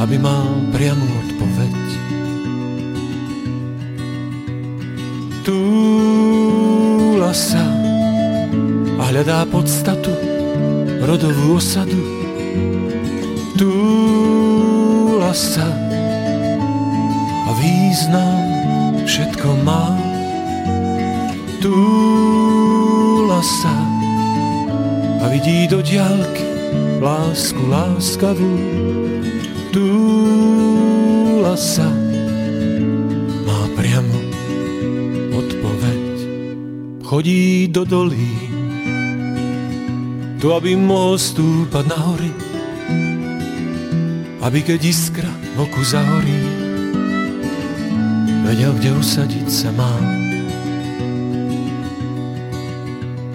aby 0.00 0.16
mal 0.16 0.48
priamu 0.72 1.04
odpoveď. 1.04 1.76
Túla 5.44 7.36
sa 7.36 7.68
a 8.96 9.02
hľadá 9.12 9.44
podstatu, 9.44 10.08
rodovú 11.04 11.60
osadu. 11.60 12.00
Túla 13.60 15.36
sa 15.36 15.68
a 17.44 17.50
význam 17.60 19.04
všetko 19.04 19.48
má. 19.68 19.92
Túla 21.60 23.44
sa 23.44 23.83
a 25.24 25.28
vidí 25.32 25.64
do 25.64 25.80
diálky 25.80 26.44
lásku 27.00 27.64
láskavú. 27.64 28.60
Túla 29.72 31.56
sa 31.56 31.88
má 33.48 33.60
priamo 33.72 34.20
odpoveď. 35.32 36.04
Chodí 37.08 37.72
do 37.72 37.88
dolí, 37.88 38.36
tu 40.44 40.52
aby 40.52 40.76
mohol 40.76 41.16
stúpať 41.16 41.84
na 41.88 41.98
hory, 42.04 42.32
aby 44.44 44.60
keď 44.60 44.80
iskra 44.84 45.32
v 45.56 45.64
oku 45.64 45.80
zahorí, 45.80 46.40
vedel, 48.44 48.76
kde 48.76 48.90
usadiť 48.92 49.48
sa 49.48 49.72
má. 49.72 49.94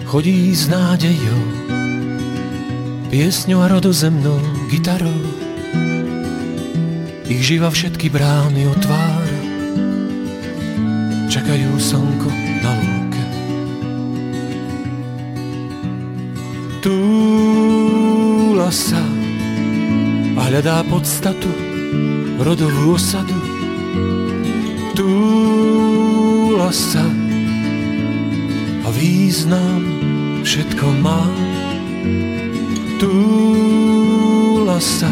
Chodí 0.06 0.50
s 0.50 0.66
nádejou, 0.66 1.59
piesňou 3.10 3.58
a 3.58 3.66
rodozemnou 3.66 4.38
gitarou, 4.70 5.20
ich 7.26 7.42
živa 7.42 7.66
všetky 7.66 8.06
brány 8.06 8.70
otvára, 8.70 9.38
čakajú 11.26 11.74
slnko 11.74 12.30
na 12.62 12.70
lúke. 12.70 13.24
Túla 16.86 18.70
sa 18.70 19.02
a 20.38 20.40
hľadá 20.46 20.86
podstatu, 20.86 21.50
rodovú 22.38 22.94
osadu. 22.94 23.34
Túla 24.94 26.70
sa 26.70 27.02
a 28.86 28.88
význam 28.94 29.82
všetko 30.46 30.86
má. 31.02 31.49
Túla 33.00 34.76
sa 34.76 35.08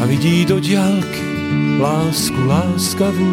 a 0.00 0.08
vidí 0.08 0.48
do 0.48 0.56
diálky 0.56 1.20
lásku 1.76 2.40
láskavú. 2.48 3.28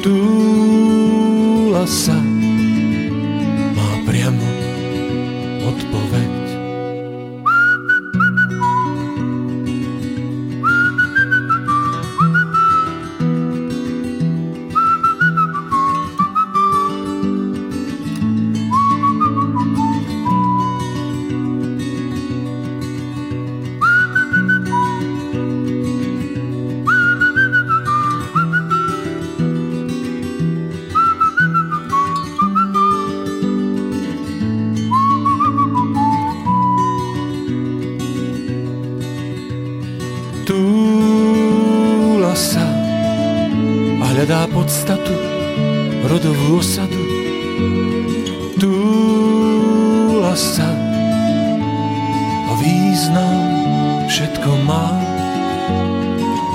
Túla 0.00 1.84
sa 1.84 2.31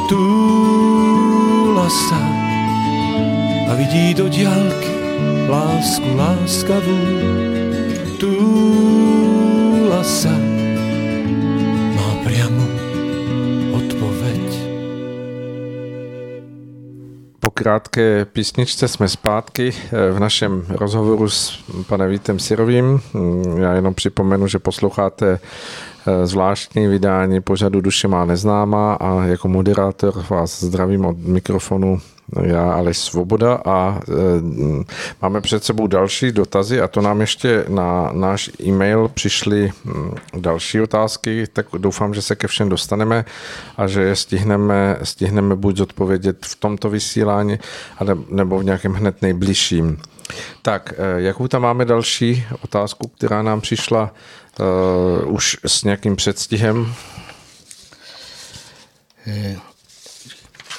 Túla 0.08 1.90
sa 1.92 2.24
a 3.68 3.76
vidí 3.76 4.16
do 4.16 4.32
diálky 4.32 4.88
lásku 5.52 6.08
láskavú. 6.16 7.00
Túla 8.16 10.00
sa 10.08 10.32
má 11.92 12.10
priamu 12.24 12.66
odpoveď. 13.76 14.48
Po 17.40 17.52
krátké 17.52 18.26
písničce 18.26 18.88
jsme 18.88 19.08
zpátky 19.12 19.74
eh, 19.76 20.12
v 20.12 20.20
našem 20.20 20.66
rozhovoru 20.70 21.30
s 21.30 21.64
panem 21.88 22.10
Vítem 22.10 22.40
Sirovým. 22.40 23.00
Mm, 23.14 23.58
Já 23.58 23.74
jenom 23.74 23.94
připomenu, 23.94 24.48
že 24.48 24.60
posloucháte 24.60 25.40
zvláštní 26.24 26.88
vydání 26.88 27.42
pořadu 27.42 27.82
Duše 27.82 28.08
má 28.08 28.26
neznámá 28.26 28.94
a 28.94 29.24
jako 29.24 29.48
moderátor 29.48 30.26
vás 30.30 30.64
zdravím 30.64 31.06
od 31.06 31.18
mikrofonu 31.18 32.02
já 32.42 32.74
Aleš 32.74 32.98
Svoboda 32.98 33.62
a 33.66 34.00
e, 34.10 34.14
máme 35.22 35.42
před 35.42 35.64
sebou 35.64 35.88
další 35.88 36.32
dotazy 36.32 36.82
a 36.82 36.88
to 36.88 37.02
nám 37.02 37.22
ještě 37.22 37.66
na 37.68 38.10
náš 38.14 38.50
e-mail 38.64 39.12
přišly 39.14 39.72
mm, 39.84 40.16
další 40.38 40.82
otázky, 40.82 41.48
tak 41.54 41.66
doufám, 41.78 42.14
že 42.14 42.22
se 42.22 42.36
ke 42.36 42.48
všem 42.48 42.70
dostaneme 42.70 43.26
a 43.78 43.88
že 43.88 44.02
je 44.02 44.16
stihneme, 44.16 44.98
stihneme 45.04 45.56
buď 45.56 45.78
zodpovědět 45.78 46.46
v 46.46 46.56
tomto 46.56 46.90
vysílání, 46.90 47.60
ale, 47.98 48.18
nebo 48.30 48.60
v 48.60 48.64
nějakém 48.64 48.94
hned 48.94 49.22
nejbližším. 49.22 49.98
Tak, 50.62 50.94
e, 50.98 51.22
jakou 51.22 51.48
tam 51.48 51.62
máme 51.62 51.86
další 51.86 52.46
otázku, 52.64 53.08
která 53.08 53.42
nám 53.42 53.62
přišla 53.62 54.12
uh, 54.60 55.34
už 55.34 55.58
s 55.66 55.84
nějakým 55.84 56.16
předstihem? 56.16 56.94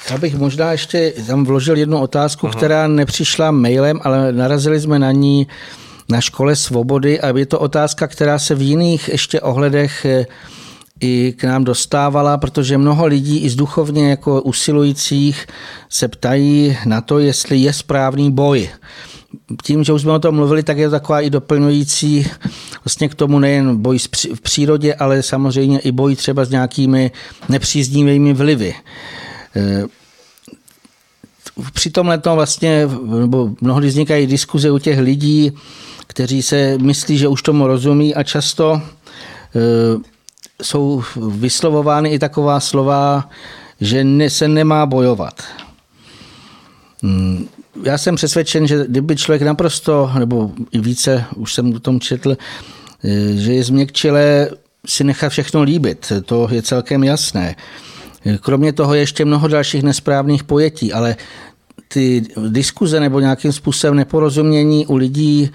Já 0.09 0.17
bych 0.17 0.35
možná 0.35 0.71
ještě 0.71 1.13
tam 1.27 1.45
vložil 1.45 1.77
jednu 1.77 1.99
otázku, 1.99 2.47
Aha. 2.47 2.55
která 2.55 2.87
nepřišla 2.87 3.51
mailem, 3.51 3.99
ale 4.03 4.31
narazili 4.31 4.79
jsme 4.79 4.99
na 4.99 5.11
ní 5.11 5.47
na 6.09 6.21
škole 6.21 6.55
svobody 6.55 7.21
a 7.21 7.37
je 7.37 7.45
to 7.45 7.59
otázka, 7.59 8.07
která 8.07 8.39
se 8.39 8.55
v 8.55 8.61
jiných 8.61 9.09
ještě 9.09 9.41
ohledech 9.41 10.05
eh, 10.05 10.25
i 10.99 11.33
k 11.37 11.43
nám 11.43 11.63
dostávala, 11.63 12.37
protože 12.37 12.77
mnoho 12.77 13.05
lidí 13.05 13.37
i 13.37 13.49
z 13.49 13.55
duchovně 13.55 14.09
jako 14.09 14.41
usilujících 14.41 15.47
se 15.89 16.07
ptají 16.07 16.77
na 16.85 17.01
to, 17.01 17.19
jestli 17.19 17.57
je 17.57 17.73
správný 17.73 18.31
boj. 18.31 18.69
Tím, 19.63 19.83
že 19.83 19.93
už 19.93 20.01
jsme 20.01 20.11
o 20.11 20.19
tom 20.19 20.35
mluvili, 20.35 20.63
tak 20.63 20.77
je 20.77 20.89
taková 20.89 21.21
i 21.21 21.29
doplňující 21.29 22.27
vlastně 22.85 23.09
k 23.09 23.15
tomu 23.15 23.39
nejen 23.39 23.77
boj 23.77 23.97
v 24.35 24.41
přírodě, 24.41 24.93
ale 24.93 25.23
samozřejmě 25.23 25.79
i 25.79 25.91
boj 25.91 26.15
třeba 26.15 26.45
s 26.45 26.49
nějakými 26.49 27.11
nepříznivými 27.49 28.33
vlivy 28.33 28.75
při 31.73 31.89
tomhle 31.89 32.21
vlastně, 32.25 32.87
nebo 33.19 33.49
mnohdy 33.61 33.87
vznikají 33.87 34.27
diskuze 34.27 34.71
u 34.71 34.77
těch 34.77 34.99
lidí, 34.99 35.51
kteří 36.07 36.41
se 36.41 36.77
myslí, 36.77 37.17
že 37.17 37.27
už 37.27 37.41
tomu 37.41 37.67
rozumí 37.67 38.15
a 38.15 38.23
často 38.23 38.81
jsou 40.61 41.03
vyslovovány 41.15 42.09
i 42.09 42.19
taková 42.19 42.59
slova, 42.59 43.29
že 43.81 44.05
se 44.27 44.47
nemá 44.47 44.85
bojovat. 44.85 45.43
Já 47.83 47.97
jsem 47.97 48.15
přesvědčen, 48.15 48.67
že 48.67 48.85
kdyby 48.87 49.15
člověk 49.15 49.41
naprosto, 49.41 50.11
nebo 50.19 50.51
i 50.71 50.79
více, 50.79 51.25
už 51.35 51.53
jsem 51.53 51.73
o 51.73 51.79
tom 51.79 51.99
četl, 51.99 52.37
eh, 53.03 53.35
že 53.35 53.53
je 53.53 53.63
změkčilé 53.63 54.49
si 54.87 55.03
nechat 55.03 55.29
všechno 55.29 55.61
líbit, 55.61 56.11
to 56.25 56.47
je 56.51 56.61
celkem 56.61 57.03
jasné. 57.03 57.55
Kromě 58.41 58.73
toho 58.73 58.93
je 58.93 58.99
ještě 58.99 59.25
mnoho 59.25 59.47
dalších 59.47 59.83
nesprávných 59.83 60.43
pojetí, 60.43 60.93
ale 60.93 61.15
ty 61.87 62.23
diskuze 62.47 62.99
nebo 62.99 63.19
nějakým 63.19 63.53
způsobem 63.53 63.95
neporozumění 63.95 64.87
u 64.87 64.95
lidí 64.95 65.49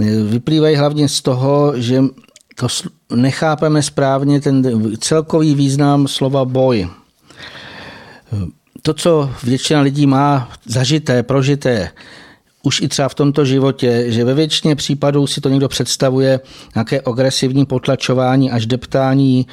eh, 0.00 0.04
vyplývají 0.22 0.76
hlavně 0.76 1.08
z 1.08 1.22
toho, 1.22 1.72
že 1.76 2.02
to 2.54 2.66
nechápeme 3.14 3.82
správně 3.82 4.40
ten 4.40 4.82
celkový 4.98 5.54
význam 5.54 6.08
slova 6.08 6.44
boj. 6.44 6.88
To, 8.82 8.94
co 8.94 9.30
většina 9.42 9.80
lidí 9.80 10.06
má 10.06 10.52
zažité, 10.66 11.22
prožité, 11.22 11.90
už 12.62 12.80
i 12.80 12.88
třeba 12.88 13.08
v 13.08 13.14
tomto 13.14 13.44
životě, 13.44 14.04
že 14.08 14.24
ve 14.24 14.34
většině 14.34 14.76
případů 14.76 15.26
si 15.26 15.40
to 15.40 15.48
někdo 15.48 15.68
představuje 15.68 16.40
nějaké 16.74 17.00
agresivní 17.06 17.66
potlačování 17.66 18.50
až 18.50 18.66
deptání 18.66 19.46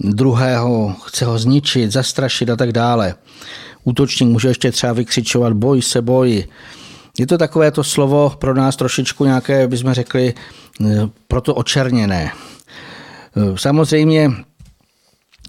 druhého, 0.00 0.94
chce 1.04 1.24
ho 1.24 1.38
zničit, 1.38 1.92
zastrašit 1.92 2.50
a 2.50 2.56
tak 2.56 2.72
dále. 2.72 3.14
Útočník 3.84 4.30
může 4.30 4.48
ještě 4.48 4.72
třeba 4.72 4.92
vykřičovat 4.92 5.52
boj 5.52 5.82
se 5.82 6.02
boji. 6.02 6.48
Je 7.18 7.26
to 7.26 7.38
takové 7.38 7.70
to 7.70 7.84
slovo 7.84 8.32
pro 8.38 8.54
nás 8.54 8.76
trošičku 8.76 9.24
nějaké, 9.24 9.68
bychom 9.68 9.92
řekli, 9.92 10.34
proto 11.28 11.54
očerněné. 11.54 12.30
Samozřejmě 13.54 14.30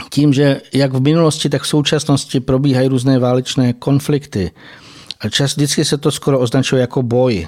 tím, 0.09 0.33
že 0.33 0.61
jak 0.73 0.93
v 0.93 1.01
minulosti, 1.01 1.49
tak 1.49 1.61
v 1.61 1.67
současnosti 1.67 2.39
probíhají 2.39 2.87
různé 2.87 3.19
válečné 3.19 3.73
konflikty, 3.73 4.51
a 5.21 5.29
čas 5.29 5.55
vždycky 5.55 5.85
se 5.85 5.97
to 5.97 6.11
skoro 6.11 6.39
označuje 6.39 6.81
jako 6.81 7.03
boj. 7.03 7.47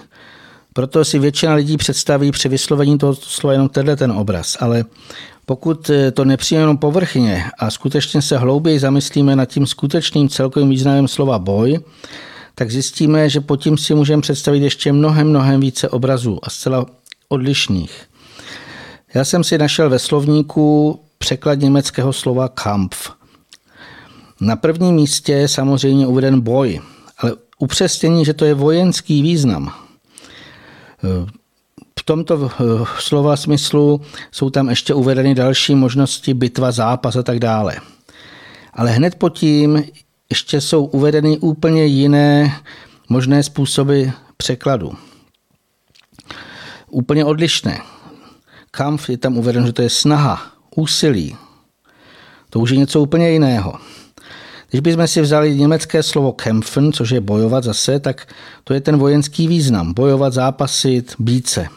Proto 0.74 1.06
si 1.06 1.20
většina 1.20 1.54
lidí 1.54 1.78
představí 1.78 2.32
při 2.32 2.50
vyslovení 2.50 2.98
toho 2.98 3.16
slova 3.16 3.54
jenom 3.54 3.70
tenhle 3.70 3.96
ten 3.96 4.12
obraz. 4.12 4.58
Ale 4.60 4.86
pokud 5.46 5.92
to 6.14 6.26
nepřijme 6.26 6.62
jenom 6.62 6.78
povrchně 6.78 7.46
a 7.60 7.72
skutečně 7.72 8.22
se 8.22 8.38
hlouběji 8.38 8.80
zamyslíme 8.80 9.36
nad 9.36 9.46
tím 9.46 9.68
skutečným 9.68 10.30
celkovým 10.30 10.70
významem 10.70 11.08
slova 11.08 11.40
boj, 11.40 11.80
tak 12.56 12.72
zjistíme, 12.72 13.30
že 13.30 13.42
pod 13.42 13.56
tím 13.56 13.78
si 13.78 13.96
můžeme 13.96 14.22
představit 14.22 14.64
ještě 14.64 14.92
mnohem, 14.92 15.30
mnohem 15.30 15.62
více 15.62 15.90
obrazů 15.90 16.40
a 16.44 16.50
zcela 16.50 16.86
odlišných. 17.30 18.04
Já 19.14 19.26
jsem 19.26 19.44
si 19.44 19.58
našel 19.58 19.90
ve 19.90 20.00
slovníku 20.00 21.00
překlad 21.24 21.60
německého 21.60 22.14
slova 22.14 22.48
Kampf. 22.50 23.12
Na 24.42 24.56
prvním 24.56 24.96
místě 24.96 25.34
je 25.34 25.48
samozřejmě 25.48 26.08
uveden 26.08 26.42
boj, 26.42 26.82
ale 27.18 27.34
upřesnění, 27.60 28.26
že 28.26 28.34
to 28.34 28.46
je 28.46 28.54
vojenský 28.54 29.22
význam. 29.22 29.74
V 32.00 32.04
tomto 32.06 32.52
slova 33.00 33.38
smyslu 33.38 34.02
jsou 34.32 34.50
tam 34.50 34.70
ještě 34.70 34.94
uvedeny 34.94 35.36
další 35.36 35.76
možnosti 35.76 36.34
bitva, 36.34 36.72
zápas 36.72 37.16
a 37.16 37.24
tak 37.24 37.40
dále. 37.40 37.76
Ale 38.74 38.92
hned 38.92 39.16
pod 39.16 39.30
tím 39.30 39.84
ještě 40.30 40.62
jsou 40.62 40.86
uvedeny 40.86 41.38
úplně 41.38 41.86
jiné 41.86 42.62
možné 43.10 43.44
způsoby 43.44 44.04
překladu. 44.38 44.92
Úplně 46.90 47.26
odlišné. 47.26 47.80
Kampf 48.72 49.10
je 49.10 49.18
tam 49.18 49.38
uveden, 49.38 49.66
že 49.66 49.74
to 49.74 49.82
je 49.82 49.90
snaha, 49.90 50.53
úsilí. 50.76 51.36
To 52.50 52.60
už 52.60 52.70
je 52.70 52.78
něco 52.78 53.02
úplně 53.02 53.30
jiného. 53.30 53.74
Když 54.70 54.82
bychom 54.82 55.08
si 55.08 55.22
vzali 55.22 55.56
německé 55.56 56.04
slovo 56.04 56.32
kämpfen, 56.32 56.94
což 56.94 57.10
je 57.10 57.22
bojovat 57.22 57.64
zase, 57.64 58.00
tak 58.00 58.28
to 58.64 58.74
je 58.74 58.82
ten 58.82 58.98
vojenský 58.98 59.48
význam. 59.48 59.94
Bojovat, 59.94 60.34
zápasit, 60.34 61.16
být 61.20 61.48
se. 61.48 61.68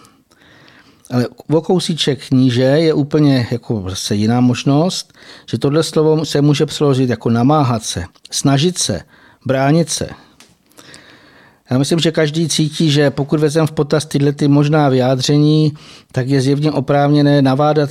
Ale 1.10 1.26
o 1.52 1.60
kousíček 1.60 2.30
níže 2.30 2.62
je 2.62 2.94
úplně 2.94 3.46
jako 3.50 3.84
zase 3.88 4.14
jiná 4.14 4.40
možnost, 4.40 5.12
že 5.50 5.58
tohle 5.58 5.82
slovo 5.82 6.24
se 6.24 6.40
může 6.40 6.66
přeložit 6.66 7.10
jako 7.10 7.30
namáhat 7.30 7.82
se, 7.84 8.04
snažit 8.30 8.78
se, 8.78 9.00
bránit 9.46 9.90
se. 9.90 10.08
Já 11.70 11.78
myslím, 11.78 11.98
že 11.98 12.12
každý 12.12 12.48
cítí, 12.48 12.90
že 12.90 13.10
pokud 13.10 13.40
vezmeme 13.40 13.66
v 13.66 13.72
potaz 13.72 14.04
tyhle 14.04 14.32
ty 14.32 14.48
možná 14.48 14.88
vyjádření, 14.88 15.72
tak 16.12 16.28
je 16.28 16.40
zjevně 16.40 16.72
oprávněné 16.72 17.42
navádat 17.42 17.90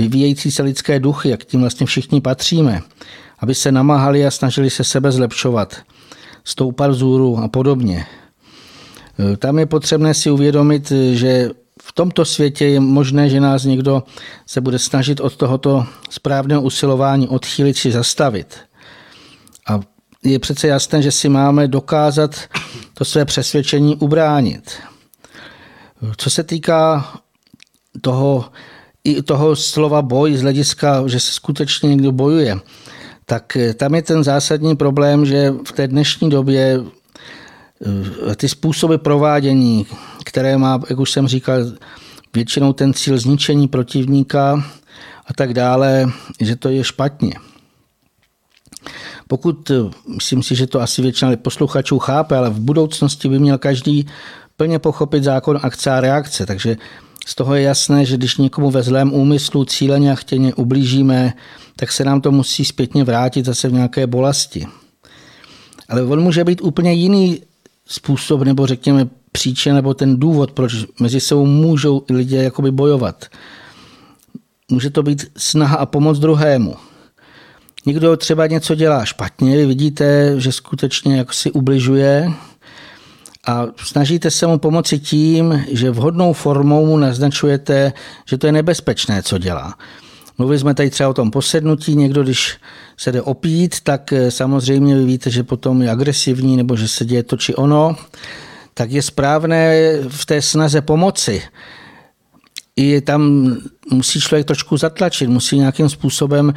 vyvíjející 0.00 0.50
se 0.50 0.62
lidské 0.62 1.00
duchy, 1.00 1.28
jak 1.28 1.44
tím 1.44 1.60
vlastně 1.60 1.86
všichni 1.86 2.20
patříme, 2.20 2.80
aby 3.38 3.54
se 3.54 3.72
namáhali 3.72 4.26
a 4.26 4.30
snažili 4.30 4.70
se 4.70 4.84
sebe 4.84 5.12
zlepšovat, 5.12 5.76
stoupat 6.44 6.90
vzůru 6.90 7.38
a 7.38 7.48
podobně. 7.48 8.06
Tam 9.38 9.58
je 9.58 9.66
potřebné 9.66 10.14
si 10.14 10.30
uvědomit, 10.30 10.92
že 11.12 11.50
v 11.82 11.92
tomto 11.92 12.24
světě 12.24 12.66
je 12.66 12.80
možné, 12.80 13.28
že 13.28 13.40
nás 13.40 13.64
někdo 13.64 14.02
se 14.46 14.60
bude 14.60 14.78
snažit 14.78 15.20
od 15.20 15.36
tohoto 15.36 15.86
správného 16.10 16.62
usilování 16.62 17.28
odchýlit 17.28 17.76
či 17.76 17.92
zastavit. 17.92 18.58
A 19.68 19.80
je 20.24 20.38
přece 20.38 20.68
jasné, 20.68 21.02
že 21.02 21.12
si 21.12 21.28
máme 21.28 21.68
dokázat 21.68 22.36
to 22.94 23.04
své 23.04 23.24
přesvědčení 23.24 23.96
ubránit. 23.96 24.72
Co 26.16 26.30
se 26.30 26.42
týká 26.42 27.12
toho, 28.00 28.44
i 29.04 29.22
toho 29.22 29.56
slova 29.56 30.02
boj 30.02 30.36
z 30.36 30.42
hlediska, 30.42 31.02
že 31.06 31.20
se 31.20 31.32
skutečně 31.32 31.88
někdo 31.88 32.12
bojuje, 32.12 32.58
tak 33.26 33.56
tam 33.74 33.94
je 33.94 34.02
ten 34.02 34.24
zásadní 34.24 34.76
problém, 34.76 35.26
že 35.26 35.50
v 35.50 35.72
té 35.72 35.88
dnešní 35.88 36.30
době 36.30 36.80
eh, 38.30 38.36
ty 38.36 38.48
způsoby 38.48 38.94
provádění, 38.96 39.86
které 40.24 40.58
má, 40.58 40.80
jak 40.90 40.98
už 40.98 41.10
jsem 41.10 41.28
říkal, 41.28 41.60
většinou 42.34 42.72
ten 42.72 42.94
cíl 42.94 43.18
zničení 43.18 43.68
protivníka 43.68 44.64
a 45.26 45.34
tak 45.34 45.54
dále, 45.54 46.06
že 46.40 46.56
to 46.56 46.68
je 46.68 46.84
špatně. 46.84 47.34
Pokud, 49.28 49.70
myslím 50.14 50.42
si, 50.42 50.54
že 50.54 50.66
to 50.66 50.80
asi 50.80 51.02
většina 51.02 51.36
posluchačů 51.36 51.98
chápe, 51.98 52.36
ale 52.36 52.50
v 52.50 52.60
budoucnosti 52.60 53.28
by 53.28 53.38
měl 53.38 53.58
každý 53.58 54.06
plně 54.56 54.78
pochopit 54.78 55.24
zákon 55.24 55.58
akce 55.62 55.90
a 55.90 56.00
reakce. 56.00 56.46
Takže 56.46 56.76
z 57.26 57.34
toho 57.34 57.54
je 57.54 57.62
jasné, 57.62 58.04
že 58.04 58.16
když 58.16 58.36
někomu 58.36 58.70
ve 58.70 58.82
zlém 58.82 59.12
úmyslu 59.12 59.64
cíleně 59.64 60.12
a 60.12 60.14
chtěně 60.14 60.54
ublížíme, 60.54 61.32
tak 61.76 61.92
se 61.92 62.04
nám 62.04 62.20
to 62.20 62.32
musí 62.32 62.64
zpětně 62.64 63.04
vrátit 63.04 63.44
zase 63.44 63.68
v 63.68 63.72
nějaké 63.72 64.06
bolesti. 64.06 64.66
Ale 65.88 66.02
on 66.02 66.20
může 66.20 66.44
být 66.44 66.60
úplně 66.62 66.92
jiný 66.92 67.42
způsob, 67.86 68.42
nebo 68.42 68.66
řekněme 68.66 69.08
příčina, 69.32 69.74
nebo 69.74 69.94
ten 69.94 70.16
důvod, 70.16 70.52
proč 70.52 70.74
mezi 71.00 71.20
sebou 71.20 71.46
můžou 71.46 72.04
lidé 72.10 72.42
jakoby 72.42 72.70
bojovat. 72.70 73.24
Může 74.70 74.90
to 74.90 75.02
být 75.02 75.24
snaha 75.36 75.76
a 75.76 75.86
pomoc 75.86 76.18
druhému. 76.18 76.76
Někdo 77.86 78.16
třeba 78.16 78.46
něco 78.46 78.74
dělá 78.74 79.04
špatně, 79.04 79.56
vy 79.56 79.66
vidíte, 79.66 80.34
že 80.40 80.52
skutečně 80.52 81.16
jako 81.16 81.32
si 81.32 81.50
ubližuje 81.50 82.32
a 83.46 83.66
snažíte 83.84 84.30
se 84.30 84.46
mu 84.46 84.58
pomoci 84.58 84.98
tím, 84.98 85.64
že 85.72 85.90
vhodnou 85.90 86.32
formou 86.32 86.86
mu 86.86 86.96
naznačujete, 86.96 87.92
že 88.26 88.38
to 88.38 88.46
je 88.46 88.52
nebezpečné, 88.52 89.22
co 89.22 89.38
dělá. 89.38 89.74
Mluvili 90.38 90.58
jsme 90.58 90.74
tady 90.74 90.90
třeba 90.90 91.08
o 91.08 91.14
tom 91.14 91.30
posednutí, 91.30 91.96
někdo, 91.96 92.22
když 92.22 92.56
se 92.96 93.12
jde 93.12 93.22
opít, 93.22 93.80
tak 93.80 94.12
eh, 94.12 94.30
samozřejmě 94.30 94.96
vy 94.96 95.04
víte, 95.04 95.30
že 95.30 95.42
potom 95.42 95.82
je 95.82 95.90
agresivní 95.90 96.56
nebo 96.56 96.76
že 96.76 96.88
se 96.88 97.04
děje 97.04 97.22
to 97.22 97.36
či 97.36 97.54
ono, 97.54 97.96
tak 98.74 98.90
je 98.90 99.02
správné 99.02 99.92
v 100.08 100.26
té 100.26 100.42
snaze 100.42 100.80
pomoci. 100.80 101.42
I 102.76 103.00
tam 103.00 103.52
musí 103.92 104.20
člověk 104.20 104.46
trošku 104.46 104.76
zatlačit, 104.76 105.28
musí 105.28 105.58
nějakým 105.58 105.88
způsobem 105.88 106.54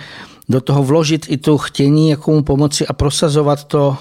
do 0.50 0.62
toho 0.62 0.84
vložit 0.84 1.26
i 1.30 1.38
tu 1.38 1.58
chtění, 1.58 2.10
jakou 2.10 2.36
mu 2.36 2.44
pomoci 2.44 2.88
a 2.88 2.94
prosazovat 2.94 3.64
to 3.64 3.98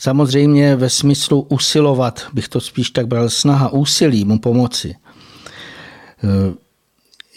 samozřejmě 0.00 0.76
ve 0.76 0.90
smyslu 0.90 1.46
usilovat, 1.48 2.26
bych 2.32 2.48
to 2.48 2.60
spíš 2.60 2.90
tak 2.90 3.06
bral, 3.06 3.30
snaha, 3.30 3.72
úsilí 3.72 4.24
mu 4.24 4.38
pomoci. 4.38 4.94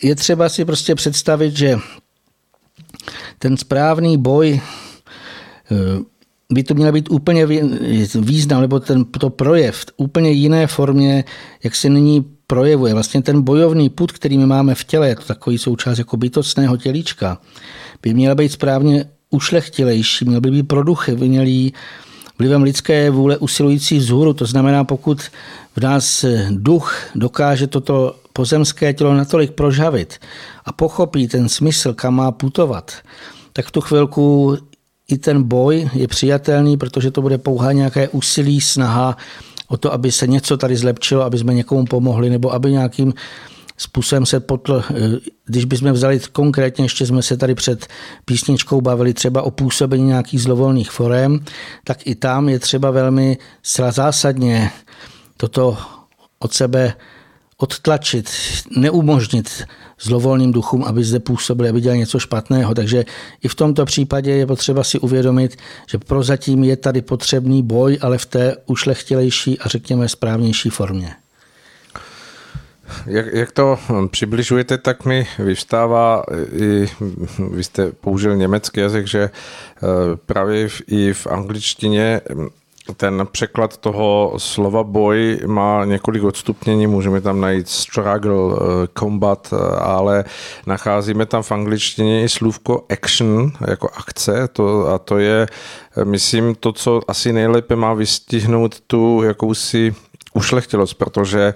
Je 0.03 0.15
třeba 0.15 0.49
si 0.49 0.65
prostě 0.65 0.95
představit, 0.95 1.57
že 1.57 1.77
ten 3.39 3.57
správný 3.57 4.17
boj 4.17 4.61
by 6.49 6.63
to 6.63 6.73
měl 6.73 6.91
být 6.91 7.11
úplně 7.11 7.47
význam, 8.15 8.61
nebo 8.61 8.79
ten, 8.79 9.05
to 9.05 9.29
projev 9.29 9.85
úplně 9.97 10.31
jiné 10.31 10.67
formě, 10.67 11.23
jak 11.63 11.75
se 11.75 11.89
nyní 11.89 12.25
projevuje. 12.47 12.93
Vlastně 12.93 13.21
ten 13.21 13.41
bojovný 13.41 13.89
put, 13.89 14.11
který 14.11 14.37
my 14.37 14.45
máme 14.45 14.75
v 14.75 14.83
těle, 14.83 15.07
je 15.07 15.15
to 15.15 15.23
takový 15.23 15.57
součást 15.57 15.97
jako 15.97 16.17
bytostného 16.17 16.77
tělíčka, 16.77 17.37
by 18.05 18.13
měl 18.13 18.35
být 18.35 18.51
správně 18.51 19.05
ušlechtilejší, 19.29 20.25
měl 20.25 20.41
by 20.41 20.51
být 20.51 20.63
pro 20.63 20.83
duchy, 20.83 21.15
by 21.15 21.29
měl 21.29 21.71
vlivem 22.39 22.63
lidské 22.63 23.09
vůle 23.09 23.37
usilující 23.37 23.97
vzhůru. 23.97 24.33
To 24.33 24.45
znamená, 24.45 24.83
pokud 24.83 25.21
v 25.75 25.81
nás 25.81 26.25
duch 26.49 26.95
dokáže 27.15 27.67
toto 27.67 28.15
pozemské 28.33 28.93
tělo 28.93 29.13
natolik 29.13 29.51
prožavit 29.51 30.19
a 30.65 30.71
pochopí 30.71 31.27
ten 31.27 31.49
smysl, 31.49 31.93
kam 31.93 32.15
má 32.15 32.31
putovat, 32.31 32.91
tak 33.53 33.65
v 33.65 33.71
tu 33.71 33.81
chvilku 33.81 34.57
i 35.07 35.17
ten 35.17 35.43
boj 35.43 35.89
je 35.93 36.07
přijatelný, 36.07 36.77
protože 36.77 37.11
to 37.11 37.21
bude 37.21 37.37
pouhá 37.37 37.71
nějaké 37.71 38.09
úsilí, 38.09 38.61
snaha 38.61 39.17
o 39.67 39.77
to, 39.77 39.93
aby 39.93 40.11
se 40.11 40.27
něco 40.27 40.57
tady 40.57 40.75
zlepšilo, 40.75 41.23
aby 41.23 41.37
jsme 41.37 41.53
někomu 41.53 41.85
pomohli, 41.85 42.29
nebo 42.29 42.53
aby 42.53 42.71
nějakým 42.71 43.13
způsobem 43.77 44.25
se 44.25 44.39
potl, 44.39 44.83
když 45.45 45.65
bychom 45.65 45.91
vzali 45.91 46.19
konkrétně, 46.31 46.85
ještě 46.85 47.05
jsme 47.05 47.21
se 47.21 47.37
tady 47.37 47.55
před 47.55 47.87
písničkou 48.25 48.81
bavili 48.81 49.13
třeba 49.13 49.41
o 49.41 49.51
působení 49.51 50.03
nějakých 50.03 50.41
zlovolných 50.41 50.91
forem, 50.91 51.39
tak 51.83 52.07
i 52.07 52.15
tam 52.15 52.49
je 52.49 52.59
třeba 52.59 52.91
velmi 52.91 53.37
zásadně 53.91 54.71
toto 55.37 55.77
od 56.39 56.53
sebe 56.53 56.93
odtlačit, 57.57 58.29
neumožnit 58.77 59.65
zlovolným 60.01 60.51
duchům, 60.51 60.83
aby 60.83 61.03
zde 61.03 61.19
působili, 61.19 61.69
aby 61.69 61.81
dělali 61.81 61.99
něco 61.99 62.19
špatného. 62.19 62.75
Takže 62.75 63.05
i 63.43 63.47
v 63.47 63.55
tomto 63.55 63.85
případě 63.85 64.31
je 64.31 64.47
potřeba 64.47 64.83
si 64.83 64.99
uvědomit, 64.99 65.57
že 65.89 65.97
prozatím 65.97 66.63
je 66.63 66.77
tady 66.77 67.01
potřebný 67.01 67.63
boj, 67.63 67.97
ale 68.01 68.17
v 68.17 68.25
té 68.25 68.55
ušlechtilejší 68.65 69.59
a 69.59 69.67
řekněme 69.67 70.09
správnější 70.09 70.69
formě. 70.69 71.15
Jak, 73.05 73.25
jak 73.33 73.51
to 73.51 73.79
přibližujete, 74.11 74.77
tak 74.77 75.05
mi 75.05 75.27
vyvstává, 75.39 76.23
i 76.51 76.89
vy 77.51 77.63
jste 77.63 77.91
použil 77.91 78.35
německý 78.35 78.79
jazyk, 78.79 79.07
že 79.07 79.21
eh, 79.23 79.81
právě 80.25 80.69
i 80.87 81.13
v 81.13 81.27
angličtině 81.27 82.21
ten 82.97 83.27
překlad 83.31 83.77
toho 83.77 84.33
slova 84.37 84.83
boj 84.83 85.39
má 85.45 85.85
několik 85.85 86.23
odstupnění, 86.23 86.87
můžeme 86.87 87.21
tam 87.21 87.41
najít 87.41 87.69
struggle, 87.69 88.55
eh, 88.55 88.87
combat, 88.99 89.53
eh, 89.53 89.75
ale 89.79 90.23
nacházíme 90.67 91.25
tam 91.25 91.43
v 91.43 91.51
angličtině 91.51 92.23
i 92.23 92.29
slůvko 92.29 92.85
action, 92.89 93.51
jako 93.67 93.89
akce, 93.95 94.47
to, 94.47 94.87
a 94.87 94.97
to 94.97 95.17
je, 95.17 95.47
myslím, 96.03 96.55
to, 96.55 96.71
co 96.71 97.01
asi 97.07 97.33
nejlépe 97.33 97.75
má 97.75 97.93
vystihnout 97.93 98.79
tu 98.79 99.23
jakousi 99.23 99.95
ušlechtilost, 100.35 100.93
protože 100.93 101.53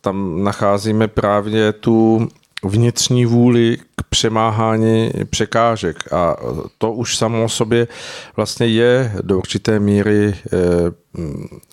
tam 0.00 0.44
nacházíme 0.44 1.08
právě 1.08 1.72
tu 1.72 2.28
vnitřní 2.64 3.26
vůli 3.26 3.78
k 3.96 4.02
přemáhání 4.08 5.10
překážek. 5.30 6.12
A 6.12 6.36
to 6.78 6.92
už 6.92 7.16
samo 7.16 7.44
o 7.44 7.48
sobě 7.48 7.88
vlastně 8.36 8.66
je 8.66 9.12
do 9.22 9.38
určité 9.38 9.80
míry 9.80 10.34
eh, 10.34 10.50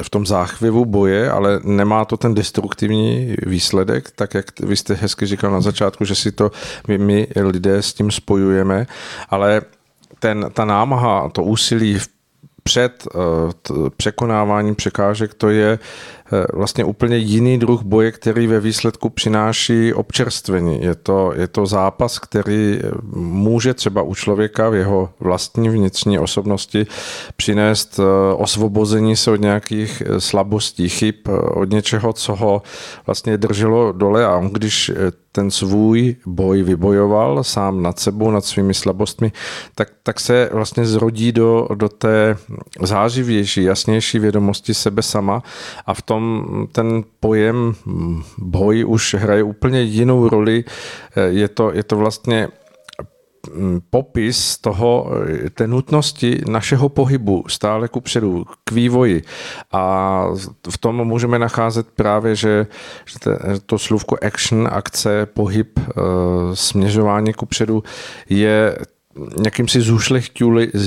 v 0.03 0.09
tom 0.09 0.25
záchvěvu 0.25 0.85
boje, 0.85 1.31
ale 1.31 1.59
nemá 1.63 2.05
to 2.05 2.17
ten 2.17 2.33
destruktivní 2.33 3.35
výsledek, 3.45 4.11
tak 4.11 4.33
jak 4.33 4.59
vy 4.59 4.75
jste 4.77 4.93
hezky 4.93 5.25
říkal 5.25 5.51
na 5.51 5.61
začátku, 5.61 6.05
že 6.05 6.15
si 6.15 6.31
to 6.31 6.51
my, 6.87 6.97
my 6.97 7.27
lidé 7.35 7.81
s 7.81 7.93
tím 7.93 8.11
spojujeme, 8.11 8.87
ale 9.29 9.61
ten, 10.19 10.49
ta 10.53 10.65
námaha, 10.65 11.29
to 11.29 11.43
úsilí 11.43 11.97
před 12.67 13.07
uh, 13.13 13.89
překonáváním 13.97 14.75
překážek, 14.75 15.33
to 15.33 15.49
je 15.49 15.79
Eh, 16.24 16.24
vlastně 16.53 16.85
úplně 16.85 17.17
jiný 17.17 17.57
druh 17.57 17.83
boje, 17.83 18.11
který 18.11 18.47
ve 18.47 18.59
výsledku 18.59 19.09
přináší 19.09 19.93
občerstvení. 19.93 20.81
Je 20.81 20.95
to, 20.95 21.33
je 21.35 21.47
to 21.47 21.65
zápas, 21.65 22.19
který 22.19 22.79
eh, 22.83 22.91
může 23.15 23.73
třeba 23.73 24.01
u 24.01 24.15
člověka 24.15 24.69
v 24.69 24.75
jeho 24.75 25.09
vlastní 25.19 25.69
vnitřní 25.69 26.19
osobnosti 26.19 26.87
přinést 27.35 27.99
eh, 27.99 28.33
osvobození 28.35 29.15
se 29.15 29.31
od 29.31 29.41
nějakých 29.41 30.03
slabostí, 30.17 30.89
chyb, 30.89 31.15
od 31.53 31.69
něčeho, 31.69 32.13
co 32.13 32.35
ho 32.35 32.61
vlastně 33.05 33.37
drželo 33.37 33.91
dole 33.91 34.25
a 34.25 34.35
on 34.35 34.49
když 34.49 34.91
ten 35.35 35.51
svůj 35.51 36.15
boj 36.25 36.63
vybojoval 36.63 37.43
sám 37.43 37.83
nad 37.83 37.99
sebou, 37.99 38.31
nad 38.31 38.45
svými 38.45 38.73
slabostmi, 38.73 39.31
tak, 39.75 39.89
tak 40.03 40.19
se 40.19 40.49
vlastně 40.53 40.85
zrodí 40.85 41.31
do, 41.31 41.67
do 41.75 41.89
té 41.89 42.37
záživější, 42.81 43.63
jasnější 43.63 44.19
vědomosti 44.19 44.73
sebe 44.73 45.01
sama 45.01 45.43
a 45.85 45.93
v 45.93 46.01
tom 46.01 46.14
tom 46.15 46.67
ten 46.71 47.03
pojem 47.19 47.75
boj 48.37 48.85
už 48.87 49.13
hraje 49.13 49.43
úplně 49.43 49.81
jinou 49.81 50.29
roli. 50.29 50.63
Je 51.29 51.47
to, 51.47 51.73
je 51.73 51.83
to 51.83 51.95
vlastně 51.95 52.47
mm, 53.53 53.81
popis 53.89 54.57
toho, 54.57 55.11
té 55.53 55.67
nutnosti 55.67 56.41
našeho 56.47 56.89
pohybu 56.89 57.43
stále 57.47 57.87
ku 57.87 58.01
předu, 58.01 58.45
k 58.63 58.71
vývoji. 58.71 59.23
A 59.71 60.25
v 60.69 60.77
tom 60.77 61.07
můžeme 61.07 61.39
nacházet 61.39 61.87
právě, 61.95 62.35
že, 62.35 62.67
že 63.05 63.19
to 63.65 63.79
slůvko 63.79 64.17
action, 64.21 64.69
akce, 64.71 65.25
pohyb, 65.25 65.79
e, 65.79 65.83
směřování 66.53 67.33
ku 67.33 67.45
předu 67.45 67.83
je 68.29 68.77
jakýmsi 69.45 69.81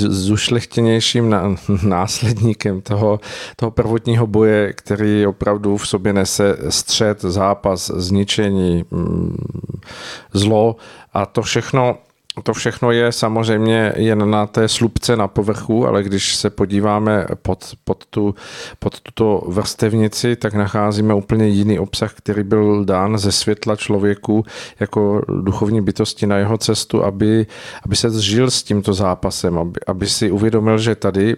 zušlechtěnějším 0.08 1.34
následníkem 1.82 2.80
toho, 2.80 3.20
toho 3.56 3.70
prvotního 3.70 4.26
boje, 4.26 4.72
který 4.72 5.26
opravdu 5.26 5.76
v 5.76 5.88
sobě 5.88 6.12
nese 6.12 6.56
střed, 6.68 7.20
zápas, 7.20 7.90
zničení, 7.94 8.84
mm, 8.90 9.36
zlo. 10.32 10.76
A 11.12 11.26
to 11.26 11.42
všechno 11.42 11.98
to 12.43 12.55
všechno 12.55 12.91
je 12.91 13.12
samozřejmě 13.12 13.93
jen 13.97 14.30
na 14.30 14.47
té 14.47 14.68
slupce 14.68 15.16
na 15.16 15.28
povrchu, 15.28 15.86
ale 15.86 16.03
když 16.03 16.36
se 16.36 16.51
podíváme 16.51 17.26
pod, 17.43 17.74
pod, 17.84 18.05
tu, 18.07 18.34
pod 18.78 19.01
tuto 19.01 19.43
vrstevnici, 19.49 20.36
tak 20.36 20.55
nacházíme 20.55 21.14
úplně 21.14 21.47
jiný 21.47 21.78
obsah, 21.78 22.14
který 22.14 22.43
byl 22.43 22.84
dán 22.84 23.18
ze 23.18 23.32
světla 23.32 23.76
člověku 23.76 24.45
jako 24.80 25.22
duchovní 25.43 25.80
bytosti 25.80 26.26
na 26.26 26.36
jeho 26.36 26.59
cestu, 26.59 27.05
aby, 27.05 27.47
aby 27.84 27.97
se 27.97 28.11
zžil 28.11 28.51
s 28.51 28.62
tímto 28.62 28.95
zápasem, 28.95 29.59
aby, 29.59 29.80
aby 29.86 30.07
si 30.07 30.30
uvědomil, 30.30 30.78
že 30.78 30.95
tady 30.95 31.34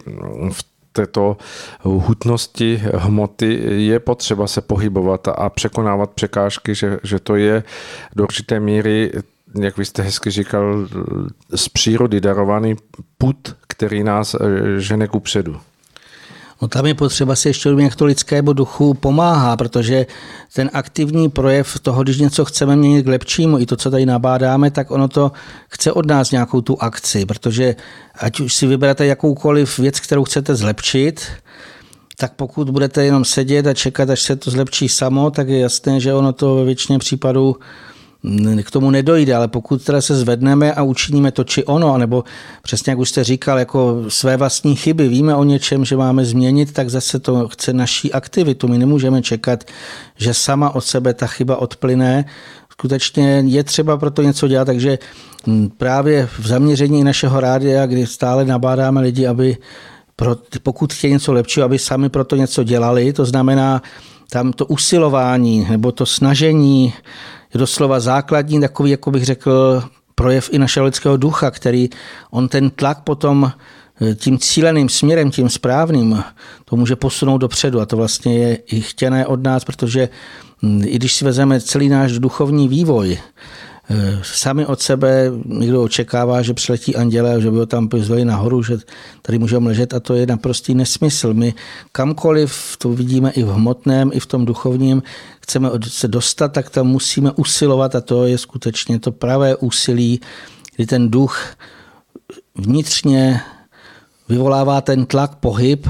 v 0.51 0.63
této 0.91 1.37
hutnosti 1.81 2.81
hmoty 2.93 3.59
je 3.65 3.99
potřeba 3.99 4.47
se 4.47 4.61
pohybovat 4.61 5.27
a 5.27 5.49
překonávat 5.49 6.11
překážky, 6.11 6.75
že, 6.75 6.99
že 7.03 7.19
to 7.19 7.35
je 7.35 7.63
do 8.15 8.23
určité 8.23 8.59
míry 8.59 9.11
jak 9.59 9.77
vy 9.77 9.85
jste 9.85 10.01
hezky 10.01 10.31
říkal, 10.31 10.87
z 11.55 11.69
přírody 11.69 12.21
darovaný 12.21 12.75
put, 13.17 13.55
který 13.67 14.03
nás 14.03 14.35
eh, 14.35 14.79
žene 14.79 15.07
ku 15.07 15.19
předu. 15.19 15.57
No 16.61 16.67
tam 16.67 16.85
je 16.85 16.93
potřeba 16.93 17.35
si 17.35 17.49
ještě 17.49 17.69
uvědomit, 17.69 17.83
jak 17.83 17.95
to 17.95 18.05
lidskému 18.05 18.53
duchu 18.53 18.93
pomáhá, 18.93 19.57
protože 19.57 20.05
ten 20.53 20.69
aktivní 20.73 21.29
projev 21.29 21.79
toho, 21.79 22.03
když 22.03 22.17
něco 22.17 22.45
chceme 22.45 22.75
měnit 22.75 23.03
k 23.03 23.07
lepšímu, 23.07 23.59
i 23.59 23.65
to, 23.65 23.75
co 23.75 23.91
tady 23.91 24.05
nabádáme, 24.05 24.71
tak 24.71 24.91
ono 24.91 25.07
to 25.07 25.31
chce 25.67 25.91
od 25.91 26.05
nás 26.05 26.31
nějakou 26.31 26.61
tu 26.61 26.81
akci, 26.81 27.25
protože 27.25 27.75
ať 28.15 28.39
už 28.39 28.53
si 28.53 28.67
vyberete 28.67 29.05
jakoukoliv 29.05 29.79
věc, 29.79 29.99
kterou 29.99 30.23
chcete 30.23 30.55
zlepšit, 30.55 31.25
tak 32.17 32.33
pokud 32.33 32.69
budete 32.69 33.05
jenom 33.05 33.25
sedět 33.25 33.67
a 33.67 33.73
čekat, 33.73 34.09
až 34.09 34.21
se 34.21 34.35
to 34.35 34.51
zlepší 34.51 34.89
samo, 34.89 35.31
tak 35.31 35.47
je 35.47 35.59
jasné, 35.59 35.99
že 35.99 36.13
ono 36.13 36.33
to 36.33 36.55
ve 36.55 36.65
většině 36.65 36.99
případů 36.99 37.55
k 38.63 38.71
tomu 38.71 38.91
nedojde, 38.91 39.35
ale 39.35 39.47
pokud 39.47 39.83
teda 39.83 40.01
se 40.01 40.15
zvedneme 40.15 40.73
a 40.73 40.83
učiníme 40.83 41.31
to 41.31 41.43
či 41.43 41.65
ono, 41.65 41.97
nebo 41.97 42.23
přesně 42.61 42.91
jak 42.91 42.99
už 42.99 43.09
jste 43.09 43.23
říkal, 43.23 43.59
jako 43.59 44.03
své 44.07 44.37
vlastní 44.37 44.75
chyby, 44.75 45.07
víme 45.07 45.35
o 45.35 45.43
něčem, 45.43 45.85
že 45.85 45.97
máme 45.97 46.25
změnit, 46.25 46.73
tak 46.73 46.89
zase 46.89 47.19
to 47.19 47.47
chce 47.47 47.73
naší 47.73 48.13
aktivitu. 48.13 48.67
My 48.67 48.77
nemůžeme 48.77 49.21
čekat, 49.21 49.63
že 50.15 50.33
sama 50.33 50.75
od 50.75 50.81
sebe 50.81 51.13
ta 51.13 51.27
chyba 51.27 51.57
odplyne. 51.57 52.25
Skutečně 52.71 53.43
je 53.45 53.63
třeba 53.63 53.97
pro 53.97 54.11
to 54.11 54.21
něco 54.21 54.47
dělat, 54.47 54.65
takže 54.65 54.99
právě 55.77 56.29
v 56.39 56.47
zaměření 56.47 57.03
našeho 57.03 57.39
rádia, 57.39 57.85
kdy 57.85 58.07
stále 58.07 58.45
nabádáme 58.45 59.01
lidi, 59.01 59.27
aby 59.27 59.57
pro, 60.15 60.35
pokud 60.63 60.93
chtějí 60.93 61.13
něco 61.13 61.33
lepšího, 61.33 61.65
aby 61.65 61.79
sami 61.79 62.09
pro 62.09 62.23
to 62.23 62.35
něco 62.35 62.63
dělali, 62.63 63.13
to 63.13 63.25
znamená 63.25 63.81
tam 64.31 64.53
to 64.53 64.65
usilování 64.65 65.67
nebo 65.69 65.91
to 65.91 66.05
snažení 66.05 66.93
je 67.53 67.57
doslova 67.57 67.99
základní 67.99 68.61
takový, 68.61 68.91
jako 68.91 69.11
bych 69.11 69.25
řekl, 69.25 69.83
projev 70.15 70.49
i 70.51 70.59
našeho 70.59 70.85
lidského 70.85 71.17
ducha, 71.17 71.51
který 71.51 71.89
on 72.31 72.47
ten 72.47 72.69
tlak 72.69 73.01
potom 73.01 73.51
eh, 74.01 74.15
tím 74.15 74.37
cíleným 74.37 74.89
směrem, 74.89 75.31
tím 75.31 75.49
správným, 75.49 76.23
to 76.65 76.75
může 76.75 76.95
posunout 76.95 77.37
dopředu. 77.37 77.81
A 77.81 77.85
to 77.85 77.97
vlastně 77.97 78.37
je 78.37 78.55
i 78.55 78.81
chtěné 78.81 79.27
od 79.27 79.43
nás, 79.43 79.63
protože 79.63 80.09
hm, 80.63 80.81
i 80.85 80.95
když 80.95 81.13
si 81.13 81.25
vezmeme 81.25 81.61
celý 81.61 81.89
náš 81.89 82.19
duchovní 82.19 82.67
vývoj, 82.67 83.17
sami 84.21 84.65
od 84.65 84.81
sebe 84.81 85.31
někdo 85.45 85.83
očekává, 85.83 86.41
že 86.41 86.53
přiletí 86.53 86.95
anděle, 86.95 87.41
že 87.41 87.51
by 87.51 87.57
ho 87.57 87.65
tam 87.65 87.87
pozvali 87.87 88.25
nahoru, 88.25 88.63
že 88.63 88.77
tady 89.21 89.39
můžeme 89.39 89.67
ležet 89.67 89.93
a 89.93 89.99
to 89.99 90.13
je 90.13 90.27
naprostý 90.27 90.75
nesmysl. 90.75 91.33
My 91.33 91.53
kamkoliv, 91.91 92.77
to 92.77 92.89
vidíme 92.89 93.31
i 93.31 93.43
v 93.43 93.47
hmotném, 93.47 94.11
i 94.13 94.19
v 94.19 94.25
tom 94.25 94.45
duchovním, 94.45 95.03
chceme 95.41 95.69
se 95.87 96.07
dostat, 96.07 96.47
tak 96.47 96.69
tam 96.69 96.87
musíme 96.87 97.31
usilovat 97.31 97.95
a 97.95 98.01
to 98.01 98.25
je 98.25 98.37
skutečně 98.37 98.99
to 98.99 99.11
pravé 99.11 99.55
úsilí, 99.55 100.21
kdy 100.75 100.85
ten 100.85 101.11
duch 101.11 101.55
vnitřně 102.55 103.41
vyvolává 104.29 104.81
ten 104.81 105.05
tlak, 105.05 105.35
pohyb 105.35 105.87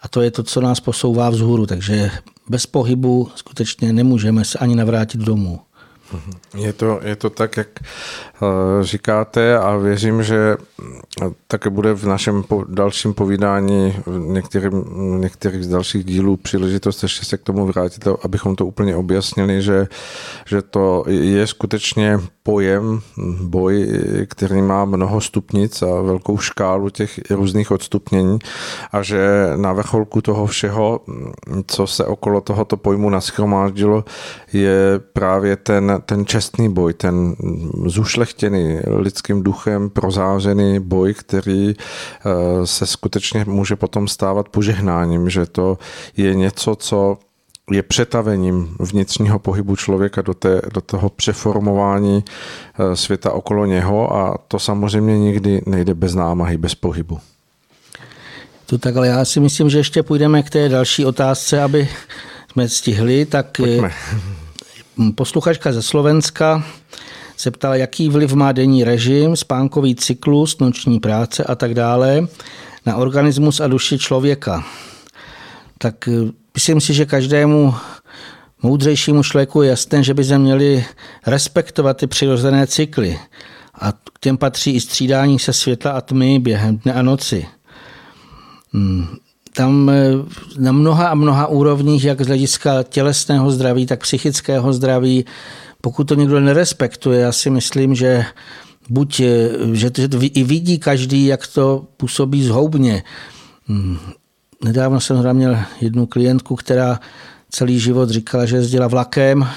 a 0.00 0.08
to 0.08 0.22
je 0.22 0.30
to, 0.30 0.42
co 0.42 0.60
nás 0.60 0.80
posouvá 0.80 1.30
vzhůru. 1.30 1.66
Takže 1.66 2.10
bez 2.48 2.66
pohybu 2.66 3.28
skutečně 3.34 3.92
nemůžeme 3.92 4.44
se 4.44 4.58
ani 4.58 4.76
navrátit 4.76 5.20
domů. 5.20 5.60
Je 6.54 6.72
to, 6.72 7.00
je 7.02 7.16
to 7.16 7.30
tak, 7.30 7.56
jak 7.56 7.68
eh, 7.80 8.46
říkáte 8.80 9.58
a 9.58 9.76
věřím, 9.76 10.22
že 10.22 10.56
také 11.48 11.70
bude 11.70 11.94
v 11.94 12.04
našem 12.06 12.44
dalším 12.68 13.14
povídání 13.14 13.94
v 14.06 14.18
některým, 14.18 14.84
některých 15.20 15.64
z 15.64 15.68
dalších 15.68 16.04
dílů 16.04 16.36
příležitost 16.36 17.02
ještě 17.02 17.24
se 17.24 17.36
k 17.36 17.42
tomu 17.42 17.66
vrátit, 17.66 18.08
abychom 18.22 18.56
to 18.56 18.66
úplně 18.66 18.96
objasnili, 18.96 19.62
že, 19.62 19.88
že 20.46 20.62
to 20.62 21.04
je 21.08 21.46
skutečně 21.46 22.20
pojem, 22.42 23.00
boj, 23.40 23.88
který 24.28 24.62
má 24.62 24.84
mnoho 24.84 25.20
stupnic 25.20 25.82
a 25.82 26.00
velkou 26.00 26.38
škálu 26.38 26.90
těch 26.90 27.20
různých 27.30 27.70
odstupnění 27.70 28.38
a 28.92 29.02
že 29.02 29.52
na 29.56 29.72
vrcholku 29.72 30.20
toho 30.20 30.46
všeho, 30.46 31.00
co 31.66 31.86
se 31.86 32.04
okolo 32.04 32.40
tohoto 32.40 32.76
pojmu 32.76 33.10
naschromáždilo, 33.10 34.04
je 34.52 35.00
právě 35.12 35.56
ten, 35.56 35.95
ten 35.98 36.26
čestný 36.26 36.68
boj, 36.68 36.94
ten 36.94 37.36
zušlechtěný 37.86 38.80
lidským 38.86 39.42
duchem 39.42 39.90
prozářený 39.90 40.80
boj, 40.80 41.14
který 41.14 41.74
eh, 41.74 42.66
se 42.66 42.86
skutečně 42.86 43.44
může 43.48 43.76
potom 43.76 44.08
stávat 44.08 44.48
požehnáním, 44.48 45.30
že 45.30 45.46
to 45.46 45.78
je 46.16 46.34
něco, 46.34 46.76
co 46.76 47.18
je 47.70 47.82
přetavením 47.82 48.76
vnitřního 48.80 49.38
pohybu 49.38 49.76
člověka 49.76 50.22
do, 50.22 50.34
té, 50.34 50.62
do 50.74 50.80
toho 50.80 51.08
přeformování 51.08 52.24
eh, 52.78 52.96
světa 52.96 53.32
okolo 53.32 53.66
něho 53.66 54.16
a 54.16 54.38
to 54.48 54.58
samozřejmě 54.58 55.18
nikdy 55.18 55.62
nejde 55.66 55.94
bez 55.94 56.14
námahy, 56.14 56.56
bez 56.56 56.74
pohybu. 56.74 57.18
To 58.66 58.78
tak, 58.78 58.96
ale 58.96 59.08
já 59.08 59.24
si 59.24 59.40
myslím, 59.40 59.70
že 59.70 59.78
ještě 59.78 60.02
půjdeme 60.02 60.42
k 60.42 60.50
té 60.50 60.68
další 60.68 61.04
otázce, 61.04 61.62
aby 61.62 61.88
jsme 62.52 62.68
stihli. 62.68 63.26
Tak 63.26 63.60
eh, 63.60 63.62
Pojďme. 63.62 63.92
Posluchačka 65.14 65.72
ze 65.72 65.82
Slovenska 65.82 66.64
se 67.36 67.50
ptala, 67.50 67.76
jaký 67.76 68.08
vliv 68.08 68.32
má 68.32 68.52
denní 68.52 68.84
režim, 68.84 69.36
spánkový 69.36 69.94
cyklus, 69.94 70.58
noční 70.58 71.00
práce 71.00 71.44
a 71.44 71.54
tak 71.54 71.74
dále 71.74 72.26
na 72.86 72.96
organismus 72.96 73.60
a 73.60 73.68
duši 73.68 73.98
člověka. 73.98 74.64
Tak 75.78 76.08
eh, 76.08 76.32
myslím 76.54 76.80
si, 76.80 76.94
že 76.94 77.06
každému 77.06 77.74
moudřejšímu 78.62 79.22
člověku 79.22 79.62
je 79.62 79.70
jasné, 79.70 80.02
že 80.02 80.14
by 80.14 80.24
se 80.24 80.38
měli 80.38 80.84
respektovat 81.26 81.96
ty 81.96 82.06
přirozené 82.06 82.66
cykly. 82.66 83.18
A 83.80 83.92
k 83.92 84.18
těm 84.20 84.36
patří 84.36 84.70
i 84.70 84.80
střídání 84.80 85.38
se 85.38 85.52
světla 85.52 85.90
a 85.90 86.00
tmy 86.00 86.38
během 86.38 86.78
dne 86.78 86.92
a 86.92 87.02
noci. 87.02 87.46
Tam 89.56 89.90
eh, 89.90 90.12
na 90.58 90.72
mnoha 90.72 91.08
a 91.08 91.14
mnoha 91.14 91.46
úrovních, 91.46 92.04
jak 92.04 92.20
z 92.20 92.26
hlediska 92.26 92.82
tělesného 92.82 93.50
zdraví, 93.50 93.86
tak 93.86 94.00
psychického 94.00 94.72
zdraví, 94.72 95.24
pokud 95.80 96.04
to 96.04 96.14
někdo 96.14 96.40
nerespektuje, 96.40 97.20
já 97.20 97.32
si 97.32 97.50
myslím, 97.50 97.94
že 97.94 98.24
buď, 98.88 99.20
eh, 99.20 99.48
že 99.72 99.90
to, 99.90 100.00
že 100.00 100.08
to 100.08 100.18
i 100.20 100.44
vidí 100.44 100.78
každý, 100.78 101.26
jak 101.26 101.46
to 101.46 101.86
působí 101.96 102.44
zhoubně. 102.44 103.02
Hmm. 103.66 103.98
Nedávno 104.64 105.00
jsem 105.00 105.36
měl 105.36 105.58
jednu 105.80 106.06
klientku, 106.06 106.56
která 106.56 107.00
celý 107.50 107.80
život 107.80 108.10
říkala, 108.10 108.46
že 108.46 108.56
jezdila 108.56 108.88
vlakem 108.88 109.48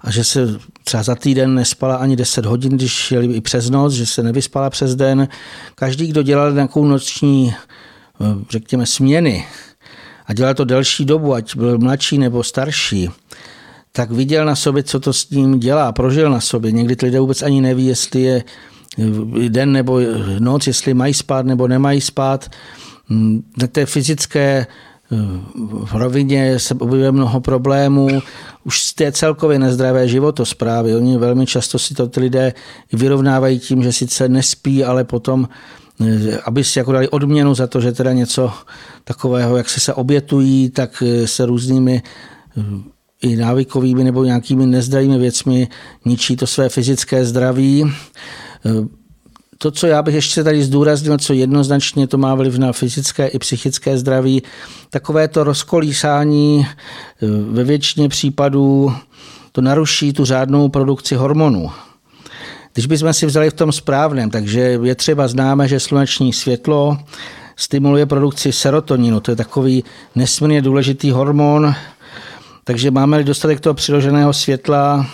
a 0.00 0.10
že 0.10 0.24
se 0.24 0.58
třeba 0.84 1.02
za 1.02 1.14
týden 1.14 1.54
nespala 1.54 1.96
ani 1.96 2.16
10 2.16 2.46
hodin, 2.46 2.72
když 2.72 3.12
jeli 3.12 3.26
i 3.26 3.40
přes 3.40 3.70
noc, 3.70 3.92
že 3.92 4.06
se 4.06 4.22
nevyspala 4.22 4.70
přes 4.70 4.94
den. 4.94 5.28
Každý, 5.74 6.06
kdo 6.06 6.22
dělal 6.22 6.52
nějakou 6.52 6.84
noční, 6.84 7.54
řekněme, 8.50 8.86
směny 8.86 9.46
a 10.26 10.32
dělal 10.32 10.54
to 10.54 10.64
delší 10.64 11.04
dobu, 11.04 11.34
ať 11.34 11.56
byl 11.56 11.78
mladší 11.78 12.18
nebo 12.18 12.42
starší, 12.42 13.10
tak 13.92 14.10
viděl 14.10 14.44
na 14.44 14.56
sobě, 14.56 14.82
co 14.82 15.00
to 15.00 15.12
s 15.12 15.30
ním 15.30 15.60
dělá, 15.60 15.92
prožil 15.92 16.30
na 16.30 16.40
sobě. 16.40 16.72
Někdy 16.72 16.96
lidé 17.02 17.20
vůbec 17.20 17.42
ani 17.42 17.60
neví, 17.60 17.86
jestli 17.86 18.22
je 18.22 18.44
den 19.48 19.72
nebo 19.72 20.00
noc, 20.38 20.66
jestli 20.66 20.94
mají 20.94 21.14
spát 21.14 21.46
nebo 21.46 21.68
nemají 21.68 22.00
spát. 22.00 22.50
Na 23.56 23.66
té 23.66 23.86
fyzické 23.86 24.66
eh, 24.66 25.16
v 25.62 25.94
rovině 25.94 26.58
se 26.58 26.74
objevuje 26.74 27.12
mnoho 27.12 27.40
problémů, 27.40 28.08
už 28.64 28.80
z 28.80 28.94
té 28.94 29.12
celkově 29.12 29.58
nezdravé 29.58 30.08
životosprávy. 30.08 30.94
Oni 30.94 31.18
velmi 31.18 31.46
často 31.46 31.78
si 31.78 31.94
to 31.94 32.06
ty 32.06 32.20
lidé 32.20 32.54
vyrovnávají 32.92 33.58
tím, 33.58 33.82
že 33.82 33.92
sice 33.92 34.28
nespí, 34.28 34.84
ale 34.84 35.04
potom 35.04 35.48
eh, 35.50 35.85
aby 36.44 36.64
si 36.64 36.78
jako 36.78 36.92
dali 36.92 37.08
odměnu 37.08 37.54
za 37.54 37.66
to, 37.66 37.80
že 37.80 37.92
teda 37.92 38.12
něco 38.12 38.52
takového, 39.04 39.56
jak 39.56 39.68
se 39.68 39.80
se 39.80 39.94
obětují, 39.94 40.70
tak 40.70 41.02
eh, 41.06 41.26
se 41.26 41.46
různými 41.46 42.02
i 43.22 43.36
návykovými 43.36 44.04
nebo 44.04 44.24
nějakými 44.24 44.66
nezdravými 44.66 45.18
věcmi 45.18 45.68
ničí 46.04 46.36
to 46.36 46.46
své 46.46 46.68
fyzické 46.68 47.24
zdraví. 47.24 47.92
To, 49.58 49.70
co 49.70 49.86
já 49.86 50.02
bych 50.02 50.14
ještě 50.14 50.44
tady 50.44 50.64
zdůraznil, 50.64 51.18
co 51.18 51.32
jednoznačně 51.32 52.06
to 52.06 52.18
má 52.18 52.34
vliv 52.34 52.58
na 52.58 52.72
fyzické 52.72 53.26
i 53.26 53.38
psychické 53.38 53.98
zdraví, 53.98 54.42
takové 54.90 55.28
to 55.28 55.44
rozkolísání 55.44 56.66
ve 57.50 57.64
většině 57.64 58.08
případů 58.08 58.92
to 59.52 59.60
naruší 59.60 60.12
tu 60.12 60.24
řádnou 60.24 60.68
produkci 60.68 61.14
hormonů. 61.14 61.70
Když 62.76 62.86
bychom 62.86 63.12
si 63.12 63.26
vzali 63.26 63.50
v 63.50 63.54
tom 63.54 63.72
správném, 63.72 64.30
takže 64.30 64.60
je 64.60 64.94
třeba 64.94 65.28
známe, 65.28 65.68
že 65.68 65.80
sluneční 65.80 66.32
světlo 66.32 66.98
stimuluje 67.56 68.06
produkci 68.06 68.52
serotoninu. 68.52 69.20
To 69.20 69.30
je 69.30 69.36
takový 69.36 69.84
nesmírně 70.14 70.62
důležitý 70.62 71.10
hormon, 71.10 71.74
takže 72.64 72.90
máme-li 72.90 73.24
dostatek 73.24 73.60
toho 73.60 73.74
přiloženého 73.74 74.32
světla, 74.32 75.06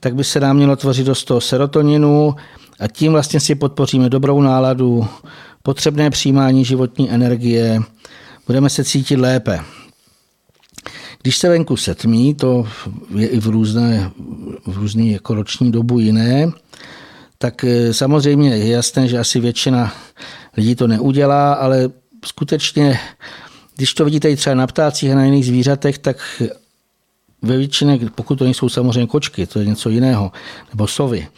tak 0.00 0.14
by 0.14 0.24
se 0.24 0.40
nám 0.40 0.56
mělo 0.56 0.76
tvořit 0.76 1.06
dost 1.06 1.24
toho 1.24 1.40
serotoninu 1.40 2.34
a 2.80 2.88
tím 2.88 3.12
vlastně 3.12 3.40
si 3.40 3.54
podpoříme 3.54 4.10
dobrou 4.10 4.40
náladu, 4.40 5.06
potřebné 5.62 6.10
přijímání 6.10 6.64
životní 6.64 7.10
energie, 7.10 7.80
budeme 8.46 8.70
se 8.70 8.84
cítit 8.84 9.16
lépe. 9.16 9.60
Když 11.22 11.38
se 11.38 11.48
venku 11.48 11.76
setmí, 11.76 12.34
to 12.34 12.68
je 13.16 13.28
i 13.28 13.40
v 13.40 13.46
různé, 13.46 14.10
v 14.66 14.78
různé 14.78 15.04
jako 15.04 15.34
roční 15.34 15.72
dobu 15.72 15.98
jiné, 15.98 16.52
tak 17.38 17.64
eh, 17.64 17.94
samozřejmě 17.94 18.56
je 18.56 18.68
jasné, 18.68 19.08
že 19.08 19.18
asi 19.18 19.40
většina 19.40 19.92
lidí 20.56 20.74
to 20.74 20.86
neudělá, 20.86 21.52
ale 21.52 21.88
skutečně, 22.24 22.98
když 23.76 23.94
to 23.94 24.04
vidíte 24.04 24.30
i 24.30 24.36
třeba 24.36 24.54
na 24.54 24.66
ptácích 24.66 25.12
a 25.12 25.14
na 25.14 25.24
jiných 25.24 25.46
zvířatech, 25.46 25.98
tak 25.98 26.42
ve 27.42 27.56
většině, 27.56 28.00
pokud 28.14 28.36
to 28.36 28.44
nejsou 28.44 28.68
samozřejmě 28.68 29.06
kočky, 29.06 29.46
to 29.46 29.58
je 29.58 29.66
něco 29.66 29.88
jiného, 29.88 30.32
nebo 30.72 30.86
sovy, 30.86 31.28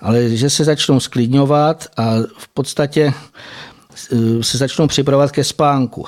ale 0.00 0.28
že 0.28 0.50
se 0.50 0.64
začnou 0.64 1.00
sklidňovat 1.00 1.86
a 1.96 2.14
v 2.38 2.48
podstatě 2.54 3.12
e, 4.12 4.42
se 4.42 4.58
začnou 4.58 4.86
připravovat 4.86 5.32
ke 5.32 5.44
spánku. 5.44 6.06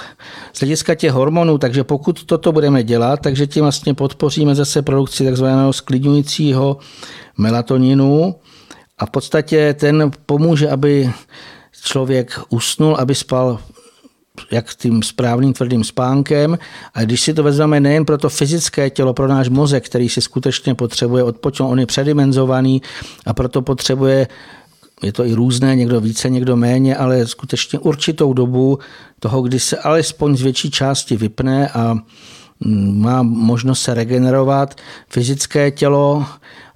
Z 0.52 0.60
hlediska 0.60 0.94
těch 0.94 1.12
hormonů, 1.12 1.58
takže 1.58 1.84
pokud 1.84 2.24
toto 2.24 2.52
budeme 2.52 2.82
dělat, 2.82 3.20
takže 3.20 3.46
tím 3.46 3.62
vlastně 3.62 3.94
podpoříme 3.94 4.54
zase 4.54 4.82
produkci 4.82 5.24
takzvaného 5.24 5.72
sklidňujícího 5.72 6.76
melatoninu 7.38 8.34
a 8.98 9.06
v 9.06 9.10
podstatě 9.10 9.74
ten 9.74 10.10
pomůže, 10.26 10.70
aby 10.70 11.12
člověk 11.82 12.40
usnul, 12.48 12.96
aby 12.96 13.14
spal 13.14 13.58
jak 14.50 14.74
tím 14.74 15.02
správným 15.02 15.52
tvrdým 15.52 15.84
spánkem. 15.84 16.58
A 16.94 17.02
když 17.02 17.20
si 17.20 17.34
to 17.34 17.42
vezmeme 17.42 17.80
nejen 17.80 18.04
pro 18.04 18.18
to 18.18 18.28
fyzické 18.28 18.90
tělo, 18.90 19.14
pro 19.14 19.28
náš 19.28 19.48
mozek, 19.48 19.86
který 19.86 20.08
si 20.08 20.20
skutečně 20.20 20.74
potřebuje 20.74 21.24
odpočnout, 21.24 21.70
on 21.70 21.80
je 21.80 21.86
předimenzovaný 21.86 22.82
a 23.26 23.34
proto 23.34 23.62
potřebuje 23.62 24.28
je 25.02 25.12
to 25.12 25.26
i 25.26 25.34
různé, 25.34 25.76
někdo 25.76 26.00
více, 26.00 26.30
někdo 26.30 26.56
méně, 26.56 26.96
ale 26.96 27.26
skutečně 27.26 27.78
určitou 27.78 28.32
dobu 28.32 28.78
toho, 29.20 29.42
kdy 29.42 29.60
se 29.60 29.78
alespoň 29.78 30.36
z 30.36 30.42
větší 30.42 30.70
části 30.70 31.16
vypne 31.16 31.68
a 31.68 31.94
mm, 32.60 33.00
má 33.02 33.22
možnost 33.22 33.82
se 33.82 33.94
regenerovat 33.94 34.74
fyzické 35.08 35.70
tělo, 35.70 36.26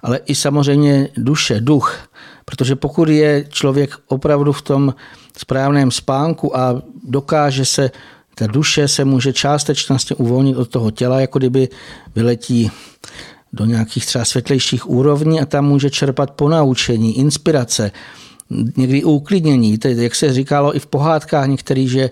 ale 0.01 0.19
i 0.25 0.35
samozřejmě 0.35 1.09
duše, 1.17 1.61
duch. 1.61 2.08
Protože 2.49 2.75
pokud 2.75 3.09
je 3.09 3.45
člověk 3.49 3.95
opravdu 4.07 4.53
v 4.53 4.61
tom 4.61 4.93
správném 5.37 5.91
spánku 5.91 6.57
a 6.57 6.81
dokáže 7.03 7.65
se, 7.65 7.91
ta 8.35 8.47
duše 8.47 8.87
se 8.87 9.05
může 9.05 9.33
částečně 9.33 9.95
uvolnit 10.17 10.57
od 10.57 10.69
toho 10.69 10.91
těla, 10.91 11.21
jako 11.21 11.39
kdyby 11.39 11.69
vyletí 12.15 12.71
do 13.53 13.65
nějakých 13.65 14.05
třeba 14.05 14.25
světlejších 14.25 14.89
úrovní 14.89 15.41
a 15.41 15.45
tam 15.45 15.65
může 15.65 15.89
čerpat 15.89 16.31
ponaučení, 16.31 17.17
inspirace, 17.17 17.91
někdy 18.77 19.03
uklidnění. 19.03 19.77
Teď, 19.77 19.97
jak 19.97 20.15
se 20.15 20.33
říkalo 20.33 20.75
i 20.75 20.79
v 20.79 20.85
pohádkách 20.85 21.47
některý, 21.47 21.87
že 21.87 22.09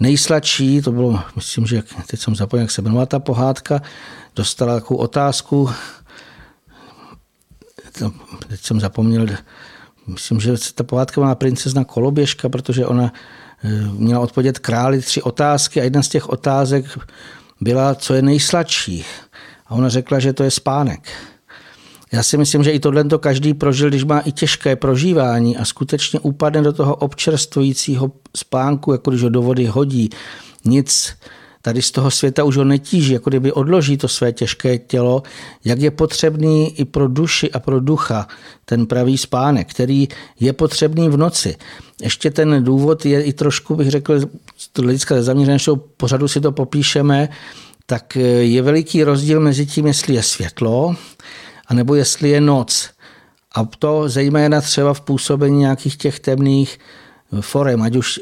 nejsladší, 0.00 0.82
to 0.82 0.92
bylo, 0.92 1.20
myslím, 1.36 1.66
že 1.66 1.82
teď 2.06 2.20
jsem 2.20 2.36
zapomněl, 2.36 2.62
jak 2.62 2.70
se 2.70 2.80
jmenovala 2.82 3.06
ta 3.06 3.18
pohádka, 3.18 3.82
dostala 4.36 4.74
takovou 4.74 5.00
otázku, 5.00 5.70
teď 8.48 8.60
jsem 8.60 8.80
zapomněl, 8.80 9.26
myslím, 10.08 10.40
že 10.40 10.52
ta 10.74 10.84
pohádka 10.84 11.20
má 11.20 11.34
princezna 11.34 11.84
Koloběžka, 11.84 12.48
protože 12.48 12.86
ona 12.86 13.12
měla 13.92 14.20
odpovědět 14.20 14.58
králi 14.58 15.00
tři 15.00 15.22
otázky 15.22 15.80
a 15.80 15.84
jedna 15.84 16.02
z 16.02 16.08
těch 16.08 16.28
otázek 16.28 16.98
byla, 17.60 17.94
co 17.94 18.14
je 18.14 18.22
nejsladší. 18.22 19.04
A 19.66 19.74
ona 19.74 19.88
řekla, 19.88 20.18
že 20.18 20.32
to 20.32 20.42
je 20.42 20.50
spánek. 20.50 21.08
Já 22.12 22.22
si 22.22 22.36
myslím, 22.36 22.62
že 22.62 22.70
i 22.70 22.80
tohle 22.80 23.04
to 23.04 23.18
každý 23.18 23.54
prožil, 23.54 23.88
když 23.88 24.04
má 24.04 24.20
i 24.20 24.32
těžké 24.32 24.76
prožívání 24.76 25.56
a 25.56 25.64
skutečně 25.64 26.20
upadne 26.20 26.62
do 26.62 26.72
toho 26.72 26.96
občerstvujícího 26.96 28.12
spánku, 28.36 28.92
jako 28.92 29.10
když 29.10 29.22
ho 29.22 29.28
do 29.28 29.42
vody 29.42 29.66
hodí. 29.66 30.10
Nic 30.64 31.14
tady 31.68 31.82
z 31.82 31.90
toho 31.90 32.10
světa 32.10 32.44
už 32.44 32.56
ho 32.56 32.64
netíží, 32.64 33.12
jako 33.12 33.30
kdyby 33.30 33.52
odloží 33.52 33.96
to 33.96 34.08
své 34.08 34.32
těžké 34.32 34.78
tělo, 34.78 35.22
jak 35.64 35.80
je 35.80 35.90
potřebný 35.90 36.80
i 36.80 36.84
pro 36.84 37.08
duši 37.08 37.52
a 37.52 37.60
pro 37.60 37.80
ducha 37.80 38.26
ten 38.64 38.86
pravý 38.86 39.18
spánek, 39.18 39.70
který 39.70 40.08
je 40.40 40.52
potřebný 40.52 41.08
v 41.08 41.16
noci. 41.16 41.56
Ještě 42.02 42.30
ten 42.30 42.64
důvod 42.64 43.06
je 43.06 43.22
i 43.22 43.32
trošku, 43.32 43.76
bych 43.76 43.90
řekl, 43.90 44.20
z 44.56 44.80
hlediska 44.80 45.22
zaměřeného 45.22 45.76
pořadu 45.76 46.28
si 46.28 46.40
to 46.40 46.52
popíšeme, 46.52 47.28
tak 47.86 48.16
je 48.40 48.62
veliký 48.62 49.04
rozdíl 49.04 49.40
mezi 49.40 49.66
tím, 49.66 49.86
jestli 49.86 50.14
je 50.14 50.22
světlo, 50.22 50.96
anebo 51.66 51.94
jestli 51.94 52.28
je 52.28 52.40
noc. 52.40 52.90
A 53.54 53.64
to 53.78 54.08
zejména 54.08 54.60
třeba 54.60 54.94
v 54.94 55.00
působení 55.00 55.58
nějakých 55.58 55.96
těch 55.96 56.20
temných 56.20 56.78
forem, 57.40 57.82
ať 57.82 57.96
už 57.96 58.20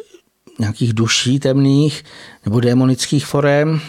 nějakých 0.58 0.92
duší 0.92 1.38
temných 1.38 2.04
nebo 2.44 2.60
démonických 2.60 3.26
forem. 3.26 3.80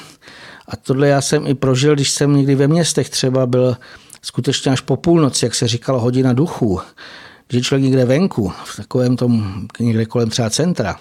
A 0.68 0.76
tohle 0.76 1.08
já 1.08 1.22
jsem 1.22 1.48
i 1.48 1.54
prožil, 1.54 1.96
když 1.96 2.10
jsem 2.10 2.36
někdy 2.36 2.56
ve 2.56 2.68
městech 2.68 3.10
třeba 3.10 3.46
byl 3.46 3.78
skutečně 4.22 4.72
až 4.72 4.82
po 4.82 4.98
půlnoci, 4.98 5.46
jak 5.46 5.56
se 5.56 5.68
říkalo, 5.68 6.00
hodina 6.00 6.34
duchů. 6.34 6.80
Když 7.48 7.60
je 7.60 7.64
člověk 7.64 7.84
někde 7.84 8.06
venku, 8.06 8.54
v 8.66 8.76
takovém 8.76 9.18
tom, 9.18 9.62
někde 9.80 10.06
kolem 10.06 10.30
třeba 10.30 10.50
centra, 10.50 10.96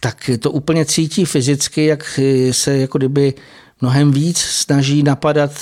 tak 0.00 0.30
to 0.40 0.50
úplně 0.50 0.84
cítí 0.84 1.24
fyzicky, 1.24 1.84
jak 1.84 2.20
se 2.50 2.76
jako 2.76 2.98
kdyby 2.98 3.34
mnohem 3.80 4.12
víc 4.12 4.38
snaží 4.38 5.02
napadat 5.02 5.52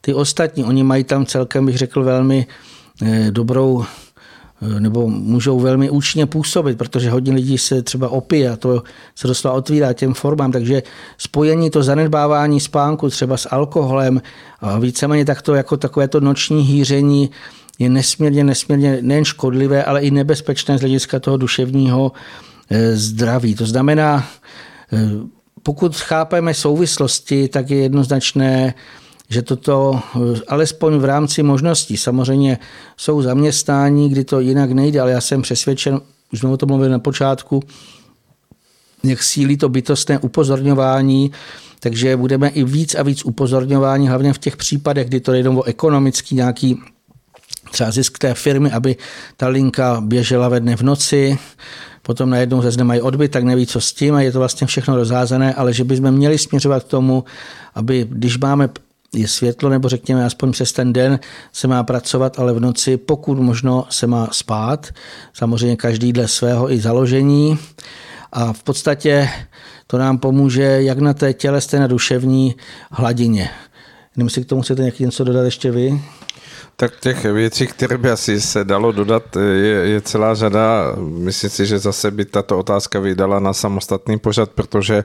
ty 0.00 0.14
ostatní. 0.14 0.64
Oni 0.64 0.82
mají 0.82 1.04
tam 1.04 1.26
celkem, 1.26 1.66
bych 1.66 1.78
řekl, 1.78 2.04
velmi 2.04 2.46
eh, 3.02 3.30
dobrou 3.30 3.84
nebo 4.78 5.08
můžou 5.08 5.60
velmi 5.60 5.90
účinně 5.90 6.26
působit, 6.26 6.78
protože 6.78 7.10
hodně 7.10 7.32
lidí 7.32 7.58
se 7.58 7.82
třeba 7.82 8.08
opije 8.08 8.50
a 8.50 8.56
to 8.56 8.82
se 9.14 9.28
doslova 9.28 9.56
otvírá 9.56 9.92
těm 9.92 10.14
formám, 10.14 10.52
takže 10.52 10.82
spojení 11.18 11.70
to 11.70 11.82
zanedbávání 11.82 12.60
spánku 12.60 13.10
třeba 13.10 13.36
s 13.36 13.48
alkoholem 13.50 14.22
víceméně 14.80 15.24
takto 15.24 15.54
jako 15.54 15.76
takové 15.76 16.08
to 16.08 16.20
noční 16.20 16.62
hýření 16.62 17.30
je 17.78 17.88
nesmírně, 17.88 18.44
nesmírně 18.44 18.98
nejen 19.00 19.24
škodlivé, 19.24 19.84
ale 19.84 20.00
i 20.00 20.10
nebezpečné 20.10 20.78
z 20.78 20.80
hlediska 20.80 21.20
toho 21.20 21.36
duševního 21.36 22.12
eh, 22.70 22.96
zdraví. 22.96 23.54
To 23.54 23.66
znamená, 23.66 24.26
pokud 25.62 25.96
chápeme 25.96 26.54
souvislosti, 26.54 27.48
tak 27.48 27.70
je 27.70 27.76
jednoznačné, 27.76 28.74
že 29.30 29.42
toto 29.42 30.00
alespoň 30.48 30.98
v 30.98 31.04
rámci 31.04 31.42
možností, 31.42 31.96
samozřejmě 31.96 32.58
jsou 32.96 33.22
zaměstnání, 33.22 34.08
kdy 34.08 34.24
to 34.24 34.40
jinak 34.40 34.72
nejde, 34.72 35.00
ale 35.00 35.10
já 35.10 35.20
jsem 35.20 35.42
přesvědčen, 35.42 36.00
už 36.32 36.38
jsme 36.38 36.48
o 36.48 36.56
tom 36.56 36.68
mluvili 36.68 36.90
na 36.90 36.98
počátku, 36.98 37.62
jak 39.04 39.22
sílí 39.22 39.56
to 39.56 39.68
bytostné 39.68 40.18
upozorňování, 40.18 41.30
takže 41.80 42.16
budeme 42.16 42.48
i 42.48 42.64
víc 42.64 42.94
a 42.94 43.02
víc 43.02 43.24
upozorňování, 43.24 44.08
hlavně 44.08 44.32
v 44.32 44.38
těch 44.38 44.56
případech, 44.56 45.08
kdy 45.08 45.20
to 45.20 45.32
je 45.32 45.38
jenom 45.38 45.58
o 45.58 45.62
ekonomický 45.62 46.34
nějaký 46.34 46.82
třeba 47.70 47.90
zisk 47.90 48.18
té 48.18 48.34
firmy, 48.34 48.70
aby 48.70 48.96
ta 49.36 49.48
linka 49.48 50.00
běžela 50.00 50.48
ve 50.48 50.60
dne 50.60 50.76
v 50.76 50.82
noci, 50.82 51.38
potom 52.02 52.30
najednou 52.30 52.62
zase 52.62 52.78
nemají 52.78 53.00
odbyt, 53.00 53.28
tak 53.28 53.44
neví, 53.44 53.66
co 53.66 53.80
s 53.80 53.92
tím 53.92 54.14
a 54.14 54.20
je 54.20 54.32
to 54.32 54.38
vlastně 54.38 54.66
všechno 54.66 54.96
rozházené, 54.96 55.54
ale 55.54 55.72
že 55.72 55.84
bychom 55.84 56.10
měli 56.10 56.38
směřovat 56.38 56.84
k 56.84 56.88
tomu, 56.88 57.24
aby 57.74 58.06
když 58.10 58.38
máme 58.38 58.68
je 59.14 59.28
světlo, 59.28 59.70
nebo 59.70 59.88
řekněme 59.88 60.24
aspoň 60.24 60.52
přes 60.52 60.72
ten 60.72 60.92
den 60.92 61.20
se 61.52 61.68
má 61.68 61.82
pracovat, 61.82 62.38
ale 62.38 62.52
v 62.52 62.60
noci 62.60 62.96
pokud 62.96 63.38
možno 63.38 63.86
se 63.90 64.06
má 64.06 64.28
spát. 64.32 64.88
Samozřejmě 65.32 65.76
každý 65.76 66.12
dle 66.12 66.28
svého 66.28 66.72
i 66.72 66.80
založení. 66.80 67.58
A 68.32 68.52
v 68.52 68.62
podstatě 68.62 69.28
to 69.86 69.98
nám 69.98 70.18
pomůže 70.18 70.62
jak 70.62 70.98
na 70.98 71.14
té 71.14 71.32
tělesné, 71.32 71.80
na 71.80 71.86
duševní 71.86 72.54
hladině. 72.90 73.50
Jenom 74.16 74.30
si 74.30 74.44
k 74.44 74.48
tomu 74.48 74.62
chcete 74.62 74.92
něco 74.98 75.24
dodat 75.24 75.42
ještě 75.42 75.70
vy? 75.70 76.00
Tak 76.80 77.00
těch 77.00 77.24
věcí, 77.24 77.66
které 77.66 77.98
by 77.98 78.10
asi 78.10 78.40
se 78.40 78.64
dalo 78.64 78.92
dodat, 78.92 79.36
je, 79.36 79.68
je 79.68 80.00
celá 80.00 80.34
řada. 80.34 80.96
Myslím 80.98 81.50
si, 81.50 81.66
že 81.66 81.78
zase 81.78 82.10
by 82.10 82.24
tato 82.24 82.58
otázka 82.58 83.00
vydala 83.00 83.40
na 83.40 83.52
samostatný 83.52 84.18
pořad, 84.18 84.50
protože 84.50 85.04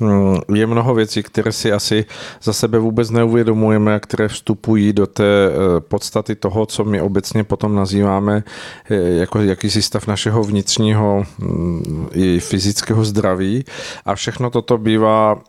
hm, 0.00 0.36
je 0.54 0.66
mnoho 0.66 0.94
věcí, 0.94 1.22
které 1.22 1.52
si 1.52 1.72
asi 1.72 2.04
za 2.42 2.52
sebe 2.52 2.78
vůbec 2.78 3.10
neuvědomujeme 3.10 3.94
a 3.94 4.00
které 4.00 4.28
vstupují 4.28 4.92
do 4.92 5.06
té 5.06 5.24
eh, 5.24 5.80
podstaty 5.80 6.34
toho, 6.34 6.66
co 6.66 6.84
my 6.84 7.00
obecně 7.00 7.44
potom 7.44 7.74
nazýváme 7.74 8.44
eh, 8.90 8.94
jako 8.94 9.40
jakýsi 9.40 9.82
stav 9.82 10.06
našeho 10.06 10.44
vnitřního 10.44 11.24
hm, 11.38 12.08
i 12.12 12.40
fyzického 12.40 13.04
zdraví. 13.04 13.64
A 14.04 14.14
všechno 14.14 14.50
toto 14.50 14.78
bývá 14.78 15.40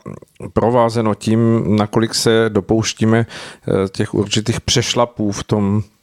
provázeno 0.54 1.16
tím, 1.16 1.64
nakolik 1.76 2.16
se 2.16 2.46
dopouštíme 2.50 3.26
eh, 3.28 3.90
těch 3.90 4.14
určitých 4.14 4.62
přešlapů 4.62 5.32
v 5.32 5.44
tom, 5.44 5.57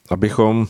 abychom 0.09 0.67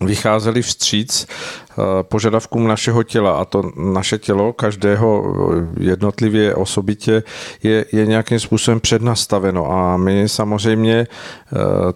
vycházeli 0.00 0.62
vstříc 0.62 1.26
eh, 1.26 1.74
požadavkům 2.02 2.68
našeho 2.68 3.02
těla. 3.02 3.38
A 3.40 3.44
to 3.44 3.62
naše 3.76 4.18
tělo 4.18 4.52
každého 4.52 5.24
eh, 5.24 5.84
jednotlivě 5.84 6.54
osobitě 6.54 7.22
je, 7.62 7.84
je 7.92 8.06
nějakým 8.06 8.40
způsobem 8.40 8.80
přednastaveno. 8.80 9.72
A 9.72 9.96
my 9.96 10.28
samozřejmě 10.28 11.06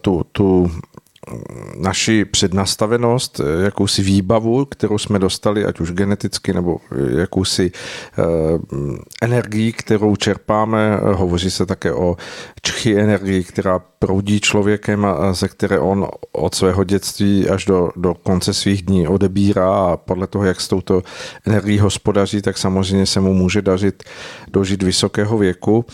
tu, 0.00 0.26
tu 0.32 0.70
naši 1.76 2.24
přednastavenost, 2.24 3.40
jakousi 3.64 4.02
výbavu, 4.02 4.64
kterou 4.64 4.98
jsme 4.98 5.18
dostali, 5.18 5.64
ať 5.64 5.80
už 5.80 5.92
geneticky, 5.92 6.52
nebo 6.52 6.76
jakousi 7.16 7.72
eh, 7.72 8.22
energii, 9.22 9.72
kterou 9.72 10.16
čerpáme. 10.16 11.00
Hovoří 11.02 11.50
se 11.50 11.66
také 11.66 11.92
o 11.92 12.16
čchy 12.62 13.00
energii, 13.00 13.44
která 13.44 13.78
proudí 13.98 14.40
člověkem 14.40 15.06
ze 15.32 15.48
které 15.48 15.78
on 15.78 16.08
od 16.32 16.54
svého 16.54 16.84
dětství 16.84 17.48
až 17.48 17.64
do, 17.64 17.90
do 17.96 18.14
konce 18.14 18.54
svých 18.54 18.82
dní 18.82 19.08
odebírá 19.08 19.76
a 19.76 19.96
podle 19.96 20.26
toho, 20.26 20.44
jak 20.44 20.60
s 20.60 20.68
touto 20.68 21.02
energií 21.46 21.78
hospodaří, 21.78 22.42
tak 22.42 22.58
samozřejmě 22.58 23.06
se 23.06 23.20
mu 23.20 23.34
může 23.34 23.62
dařit 23.62 24.02
dožít 24.50 24.82
vysokého 24.82 25.38
věku. 25.38 25.84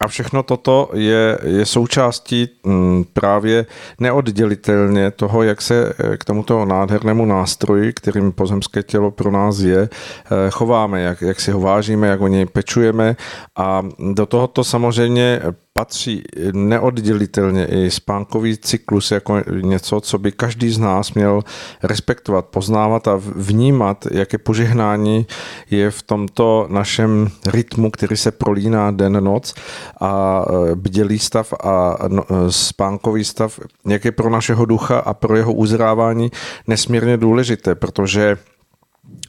A 0.00 0.08
všechno 0.08 0.42
toto 0.42 0.90
je, 0.94 1.38
je 1.44 1.66
součástí 1.66 2.48
mm, 2.64 3.04
právě 3.12 3.66
neoddělitelně 4.00 5.10
toho, 5.10 5.42
jak 5.42 5.62
se 5.62 5.92
eh, 5.98 6.16
k 6.16 6.24
tomuto 6.24 6.64
nádhernému 6.64 7.24
nástroji, 7.24 7.92
kterým 7.92 8.32
pozemské 8.32 8.82
tělo 8.82 9.10
pro 9.10 9.30
nás 9.30 9.58
je, 9.58 9.88
eh, 9.88 10.50
chováme, 10.50 11.00
jak, 11.00 11.22
jak 11.22 11.40
si 11.40 11.50
ho 11.50 11.60
vážíme, 11.60 12.06
jak 12.08 12.20
o 12.20 12.28
něj 12.28 12.46
pečujeme. 12.46 13.16
A 13.56 13.82
do 14.14 14.26
tohoto 14.26 14.64
samozřejmě 14.64 15.40
patří 15.78 16.22
neoddělitelně 16.52 17.66
i 17.66 17.90
spánkový 17.90 18.56
cyklus 18.56 19.10
jako 19.10 19.42
něco, 19.62 20.00
co 20.00 20.18
by 20.18 20.32
každý 20.32 20.70
z 20.70 20.78
nás 20.78 21.14
měl 21.14 21.42
respektovat, 21.82 22.46
poznávat 22.46 23.08
a 23.08 23.20
vnímat, 23.36 24.06
jaké 24.10 24.38
požehnání 24.38 25.26
je 25.70 25.90
v 25.90 26.02
tomto 26.02 26.66
našem 26.70 27.28
rytmu, 27.46 27.90
který 27.90 28.16
se 28.16 28.30
prolíná 28.30 28.90
den-noc 28.90 29.54
a 30.00 30.44
e, 30.44 30.74
bdělý 30.74 31.18
stav 31.18 31.52
a 31.52 31.96
no, 32.08 32.22
e, 32.22 32.52
spánkový 32.52 33.24
stav, 33.24 33.60
jak 33.86 34.04
je 34.04 34.12
pro 34.12 34.30
našeho 34.30 34.64
ducha 34.64 34.98
a 34.98 35.14
pro 35.14 35.36
jeho 35.36 35.52
uzrávání 35.52 36.30
nesmírně 36.66 37.16
důležité, 37.16 37.74
protože 37.74 38.38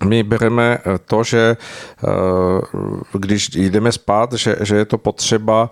my 0.03 0.23
bereme 0.23 0.77
eh, 0.77 0.97
to, 1.05 1.23
že 1.23 1.57
když 3.13 3.49
jdeme 3.49 3.91
spát, 3.91 4.33
že, 4.33 4.55
že 4.61 4.75
je 4.75 4.85
to 4.85 4.97
potřeba 4.97 5.69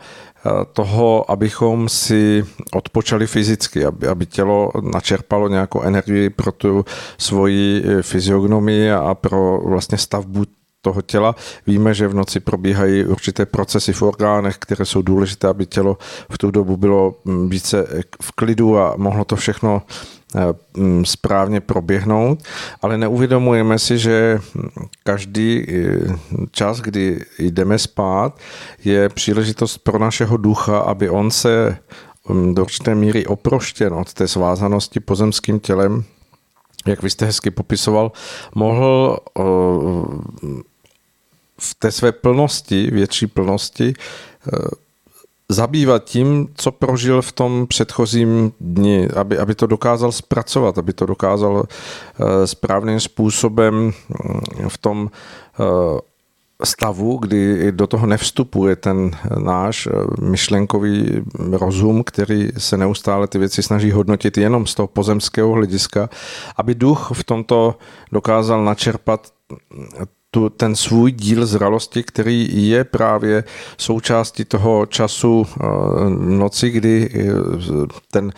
toho, 0.74 1.32
abychom 1.32 1.90
si 1.90 2.46
odpočali 2.74 3.28
fyzicky, 3.28 3.86
aby, 3.86 4.08
aby 4.08 4.26
tělo 4.26 4.72
načerpalo 4.94 5.50
nějakou 5.50 5.82
energii 5.82 6.30
pro 6.30 6.52
tu 6.52 6.86
svoji 7.18 7.84
fyziognomii 8.02 8.92
a 8.92 9.14
pro 9.14 9.62
vlastně 9.66 9.98
stavbu 9.98 10.44
toho 10.82 11.02
těla. 11.02 11.36
Víme, 11.68 11.94
že 11.94 12.08
v 12.08 12.14
noci 12.14 12.40
probíhají 12.40 13.06
určité 13.06 13.46
procesy 13.46 13.94
v 13.94 14.02
orgánech, 14.02 14.58
které 14.58 14.86
jsou 14.86 15.02
důležité, 15.02 15.48
aby 15.48 15.66
tělo 15.66 15.98
v 16.32 16.38
tu 16.38 16.52
dobu 16.52 16.78
bylo 16.78 17.16
mm, 17.26 17.50
více 17.50 17.88
v 18.22 18.32
klidu 18.32 18.78
a 18.80 18.94
mohlo 18.98 19.26
to 19.26 19.36
všechno 19.36 19.82
Eh, 19.82 20.17
správně 21.04 21.62
proběhnout, 21.62 22.44
ale 22.82 22.98
neuvědomujeme 22.98 23.80
si, 23.80 23.98
že 23.98 24.40
každý 25.04 25.66
eh, 25.70 25.98
čas, 26.52 26.80
kdy 26.80 27.26
jdeme 27.40 27.80
spát, 27.80 28.40
je 28.84 29.10
příležitost 29.10 29.78
pro 29.78 30.00
našeho 30.00 30.38
ducha, 30.38 30.80
aby 30.80 31.10
on 31.10 31.32
se 31.32 31.78
mm, 32.30 32.56
do 32.56 32.62
určité 32.62 32.96
míry 32.96 33.26
oproštěn 33.26 33.94
od 33.94 34.14
té 34.14 34.28
svázanosti 34.28 35.00
pozemským 35.00 35.60
tělem, 35.60 36.04
jak 36.86 37.04
vy 37.04 37.10
jste 37.10 37.26
hezky 37.26 37.52
popisoval, 37.52 38.12
mohl 38.56 39.18
v 41.60 41.76
té 41.80 41.92
své 41.92 42.12
plnosti, 42.12 42.92
větší 42.92 43.28
plnosti, 43.28 43.94
zabývat 45.52 46.04
tím, 46.04 46.48
co 46.56 46.72
prožil 46.72 47.22
v 47.22 47.32
tom 47.32 47.68
předchozím 47.68 48.52
dni, 48.60 49.08
aby, 49.16 49.38
aby 49.38 49.56
to 49.56 49.68
dokázal 49.68 50.12
zpracovat, 50.12 50.78
aby 50.78 50.94
to 50.94 51.06
dokázal 51.06 51.64
správným 52.46 53.00
způsobem 53.00 53.76
mm, 53.76 53.92
v 54.70 54.78
tom 54.78 55.10
stavu, 56.64 57.18
kdy 57.18 57.72
do 57.72 57.88
toho 57.88 58.08
nevstupuje 58.08 58.76
ten 58.76 59.12
náš 59.40 59.88
myšlenkový 60.22 61.24
rozum, 61.52 62.04
který 62.04 62.50
se 62.58 62.78
neustále 62.78 63.28
ty 63.28 63.38
věci 63.38 63.64
snaží 63.64 63.92
hodnotit 63.92 64.38
jenom 64.38 64.66
z 64.66 64.76
toho 64.76 64.88
pozemského 64.88 65.52
hlediska, 65.52 66.10
aby 66.56 66.76
duch 66.76 67.12
v 67.14 67.24
tomto 67.24 67.76
dokázal 68.12 68.64
načerpat 68.64 69.28
tu, 70.32 70.50
ten 70.50 70.76
svůj 70.76 71.12
díl 71.12 71.46
zralosti, 71.46 72.04
který 72.04 72.68
je 72.70 72.84
právě 72.84 73.44
součástí 73.78 74.46
toho 74.46 74.86
času 74.86 75.46
noci, 76.20 76.70
kdy 76.70 77.10
ten 78.12 78.32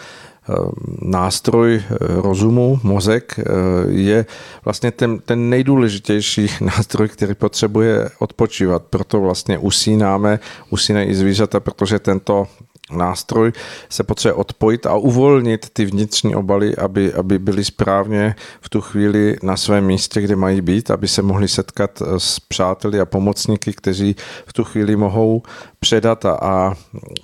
nástroj 1.02 1.84
rozumu, 2.00 2.80
mozek, 2.84 3.40
je 3.88 4.26
vlastně 4.66 4.92
ten, 4.92 5.20
ten 5.20 5.50
nejdůležitější 5.50 6.48
nástroj, 6.62 7.10
který 7.10 7.36
potřebuje 7.36 8.10
odpočívat. 8.20 8.84
Proto 8.90 9.22
vlastně 9.22 9.58
usínáme, 9.58 10.40
usínají 10.70 11.10
i 11.10 11.16
zvířata, 11.16 11.60
protože 11.60 12.00
tento 12.00 12.48
nástroj 12.92 13.52
se 13.90 14.04
potřebuje 14.04 14.34
odpojit 14.34 14.86
a 14.86 14.96
uvolnit 14.96 15.70
ty 15.74 15.86
vnitřní 15.86 16.36
obaly, 16.36 16.76
aby, 16.76 17.14
aby 17.14 17.40
byly 17.40 17.64
správně 17.66 18.36
v 18.62 18.70
tu 18.70 18.82
chvíli 18.82 19.38
na 19.44 19.58
svém 19.58 19.86
místě, 19.86 20.22
kde 20.22 20.36
mají 20.36 20.62
být, 20.62 20.92
aby 20.92 21.08
se 21.08 21.22
mohli 21.22 21.48
setkat 21.48 22.02
s 22.18 22.40
přáteli 22.40 23.00
a 23.00 23.06
pomocníky, 23.06 23.74
kteří 23.74 24.16
v 24.46 24.54
tu 24.54 24.64
chvíli 24.64 24.96
mohou 24.96 25.42
předat 25.80 26.26
a, 26.26 26.32
a 26.32 26.76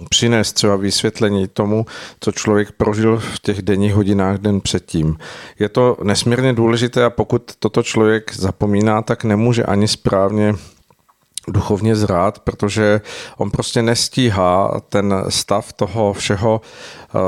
přinést 0.10 0.54
třeba 0.54 0.76
vysvětlení 0.76 1.48
tomu, 1.48 1.86
co 2.20 2.32
člověk 2.32 2.72
prožil 2.72 3.18
v 3.18 3.40
těch 3.40 3.62
denních 3.62 3.94
hodinách 3.94 4.38
den 4.38 4.62
předtím. 4.62 5.18
Je 5.60 5.70
to 5.70 5.98
nesmírně 6.04 6.54
důležité 6.54 7.06
a 7.06 7.10
pokud 7.10 7.52
toto 7.60 7.84
člověk 7.84 8.34
zapomíná, 8.36 9.02
tak 9.02 9.24
nemůže 9.24 9.64
ani 9.64 9.88
správně 9.88 10.54
duchovně 11.48 11.96
zrát, 11.96 12.40
protože 12.40 13.02
on 13.38 13.52
prostě 13.52 13.82
nestíhá 13.82 14.82
ten 14.90 15.24
stav 15.30 15.74
toho 15.74 16.14
všeho, 16.14 16.62
eh, 16.62 17.20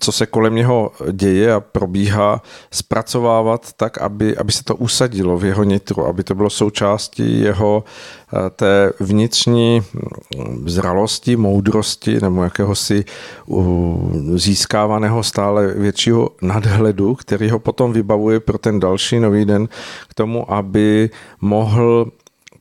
co 0.00 0.12
se 0.12 0.26
kolem 0.26 0.54
něho 0.54 0.90
děje 1.12 1.54
a 1.54 1.60
probíhá, 1.60 2.42
zpracovávat 2.70 3.72
tak, 3.72 3.98
aby, 3.98 4.36
aby 4.36 4.52
se 4.52 4.64
to 4.64 4.76
usadilo 4.76 5.38
v 5.38 5.44
jeho 5.44 5.64
nitru, 5.64 6.06
aby 6.06 6.24
to 6.24 6.34
bylo 6.34 6.50
součástí 6.50 7.40
jeho 7.40 7.84
eh, 7.84 8.50
té 8.50 8.92
vnitřní 9.00 9.80
hm, 9.80 10.64
zralosti, 10.66 11.36
moudrosti 11.36 12.20
nebo 12.20 12.42
jakéhosi 12.42 13.04
získávaného 14.34 15.22
stále 15.22 15.66
většího 15.66 16.30
nadhledu, 16.42 17.14
který 17.14 17.50
ho 17.50 17.58
potom 17.58 17.92
vybavuje 17.92 18.40
pro 18.40 18.58
ten 18.58 18.80
další 18.80 19.20
nový 19.20 19.44
den 19.44 19.68
k 20.08 20.14
tomu, 20.14 20.52
aby 20.52 21.10
mohl 21.40 22.10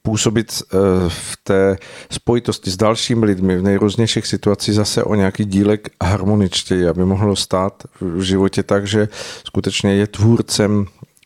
působit 0.08 0.52
eh, 0.52 0.78
v 1.08 1.38
té 1.44 1.78
spojitosti 2.12 2.72
s 2.72 2.78
dalšími 2.78 3.26
lidmi 3.26 3.58
v 3.58 3.64
nejrůznějších 3.64 4.28
situacích 4.28 4.76
zase 4.76 5.04
o 5.04 5.16
nějaký 5.16 5.46
dílek 5.46 5.90
harmoničtěji, 6.04 6.88
aby 6.88 7.06
mohlo 7.06 7.36
stát 7.36 7.84
v 8.02 8.22
životě 8.22 8.64
tak, 8.64 8.88
že 8.88 9.08
skutečně 9.48 9.94
je 9.96 10.08
tvůrcem 10.08 10.86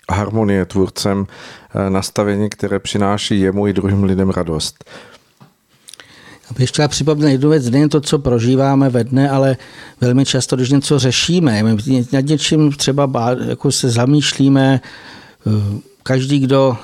harmonie, 0.10 0.66
tvůrcem 0.66 1.28
eh, 1.30 1.90
nastavení, 1.90 2.50
které 2.50 2.80
přináší 2.80 3.40
jemu 3.40 3.68
i 3.68 3.74
druhým 3.74 4.04
lidem 4.04 4.30
radost. 4.30 4.86
Bych 6.58 6.70
chtěla 6.70 6.88
připomenout 6.88 7.32
jednu 7.32 7.50
věc, 7.50 7.70
nejen 7.70 7.90
to, 7.90 8.02
co 8.02 8.20
prožíváme 8.20 8.90
ve 8.90 9.04
dne, 9.04 9.30
ale 9.30 9.58
velmi 10.02 10.26
často, 10.26 10.56
když 10.56 10.70
něco 10.70 11.00
řešíme, 11.00 11.64
nad 12.14 12.26
něčím 12.26 12.72
třeba 12.72 13.10
jako 13.46 13.72
se 13.72 13.90
zamýšlíme, 13.90 14.82
eh, 14.82 15.80
každý, 16.04 16.40
kdo 16.40 16.78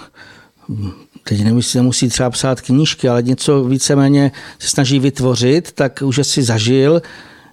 teď 1.29 1.43
nemusí, 1.43 1.77
nemusí 1.77 2.09
třeba 2.09 2.29
psát 2.29 2.61
knížky, 2.61 3.09
ale 3.09 3.23
něco 3.23 3.63
víceméně 3.63 4.31
se 4.59 4.67
snaží 4.67 4.99
vytvořit, 4.99 5.71
tak 5.71 6.03
už 6.05 6.19
si 6.23 6.43
zažil, 6.43 7.01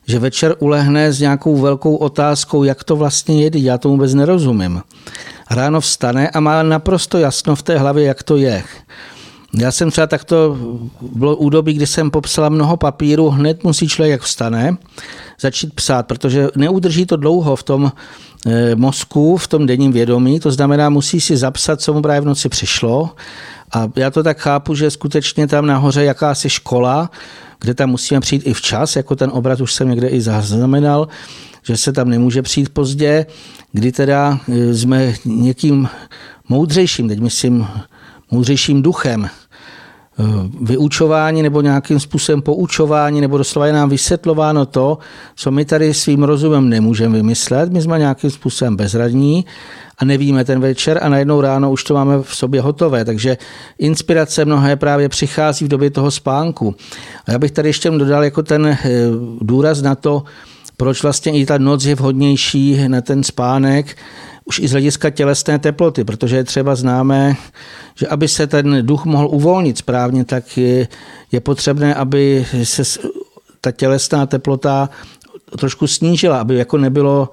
že 0.06 0.18
večer 0.18 0.54
ulehne 0.58 1.12
s 1.12 1.20
nějakou 1.20 1.56
velkou 1.56 1.96
otázkou, 1.96 2.64
jak 2.64 2.84
to 2.84 2.96
vlastně 2.96 3.42
je, 3.42 3.50
já 3.54 3.78
tomu 3.78 3.94
vůbec 3.94 4.14
nerozumím. 4.14 4.82
Ráno 5.50 5.80
vstane 5.80 6.30
a 6.30 6.40
má 6.40 6.62
naprosto 6.62 7.18
jasno 7.18 7.56
v 7.56 7.62
té 7.62 7.78
hlavě, 7.78 8.04
jak 8.04 8.22
to 8.22 8.36
je. 8.36 8.62
Já 9.58 9.72
jsem 9.72 9.90
třeba 9.90 10.06
takto, 10.06 10.58
bylo 11.00 11.36
údobí, 11.36 11.72
kdy 11.72 11.86
jsem 11.86 12.10
popsala 12.10 12.48
mnoho 12.48 12.76
papíru, 12.76 13.30
hned 13.30 13.64
musí 13.64 13.88
člověk, 13.88 14.10
jak 14.10 14.22
vstane, 14.22 14.76
začít 15.40 15.74
psát, 15.74 16.06
protože 16.06 16.48
neudrží 16.56 17.06
to 17.06 17.16
dlouho 17.16 17.56
v 17.56 17.62
tom 17.62 17.92
eh, 18.46 18.74
mozku, 18.74 19.36
v 19.36 19.48
tom 19.48 19.66
denním 19.66 19.92
vědomí, 19.92 20.40
to 20.40 20.50
znamená, 20.50 20.88
musí 20.88 21.20
si 21.20 21.36
zapsat, 21.36 21.80
co 21.80 21.92
mu 21.92 22.02
právě 22.02 22.20
v 22.20 22.24
noci 22.24 22.48
přišlo 22.48 23.10
a 23.72 23.88
já 23.96 24.10
to 24.10 24.22
tak 24.22 24.38
chápu, 24.38 24.74
že 24.74 24.90
skutečně 24.90 25.46
tam 25.46 25.66
nahoře 25.66 26.04
jakási 26.04 26.50
škola, 26.50 27.10
kde 27.60 27.74
tam 27.74 27.90
musíme 27.90 28.20
přijít 28.20 28.42
i 28.46 28.54
včas, 28.54 28.96
jako 28.96 29.16
ten 29.16 29.30
obraz 29.32 29.60
už 29.60 29.72
jsem 29.72 29.88
někde 29.88 30.08
i 30.08 30.20
zaznamenal, 30.20 31.08
že 31.62 31.76
se 31.76 31.92
tam 31.92 32.08
nemůže 32.08 32.42
přijít 32.42 32.68
pozdě, 32.68 33.26
kdy 33.72 33.92
teda 33.92 34.40
e, 34.48 34.74
jsme 34.74 35.14
někým 35.24 35.88
moudřejším, 36.48 37.08
teď 37.08 37.20
myslím 37.20 37.66
moudřejším 38.30 38.82
duchem, 38.82 39.28
vyučování 40.60 41.42
nebo 41.42 41.60
nějakým 41.60 42.00
způsobem 42.00 42.42
poučování, 42.42 43.20
nebo 43.20 43.38
doslova 43.38 43.66
je 43.66 43.72
nám 43.72 43.88
vysvětlováno 43.88 44.66
to, 44.66 44.98
co 45.36 45.50
my 45.50 45.64
tady 45.64 45.94
svým 45.94 46.22
rozumem 46.22 46.68
nemůžeme 46.68 47.16
vymyslet. 47.16 47.72
My 47.72 47.82
jsme 47.82 47.98
nějakým 47.98 48.30
způsobem 48.30 48.76
bezradní 48.76 49.44
a 49.98 50.04
nevíme 50.04 50.44
ten 50.44 50.60
večer 50.60 50.98
a 51.02 51.08
najednou 51.08 51.40
ráno 51.40 51.72
už 51.72 51.84
to 51.84 51.94
máme 51.94 52.22
v 52.22 52.36
sobě 52.36 52.60
hotové. 52.60 53.04
Takže 53.04 53.36
inspirace 53.78 54.44
mnohé 54.44 54.76
právě 54.76 55.08
přichází 55.08 55.64
v 55.64 55.68
době 55.68 55.90
toho 55.90 56.10
spánku. 56.10 56.74
A 57.26 57.32
já 57.32 57.38
bych 57.38 57.50
tady 57.50 57.68
ještě 57.68 57.90
dodal 57.90 58.24
jako 58.24 58.42
ten 58.42 58.66
eh, 58.66 58.78
důraz 59.40 59.82
na 59.82 59.94
to, 59.94 60.22
proč 60.76 61.02
vlastně 61.02 61.32
i 61.32 61.46
ta 61.46 61.58
noc 61.58 61.84
je 61.84 61.94
vhodnější 61.94 62.88
na 62.88 63.00
ten 63.00 63.22
spánek, 63.22 63.96
už 64.44 64.58
i 64.58 64.68
z 64.68 64.72
hlediska 64.72 65.10
tělesné 65.10 65.58
teploty, 65.58 66.04
protože 66.04 66.36
je 66.36 66.44
třeba 66.44 66.74
známé, 66.74 67.36
že 67.94 68.08
aby 68.08 68.28
se 68.28 68.46
ten 68.46 68.86
duch 68.86 69.04
mohl 69.04 69.28
uvolnit 69.32 69.78
správně, 69.78 70.24
tak 70.24 70.56
je, 70.56 70.88
je 71.32 71.40
potřebné, 71.40 71.94
aby 71.94 72.46
se 72.62 72.82
ta 73.60 73.72
tělesná 73.72 74.26
teplota 74.26 74.90
trošku 75.58 75.86
snížila, 75.86 76.40
aby 76.40 76.54
jako 76.54 76.78
nebylo, 76.78 77.28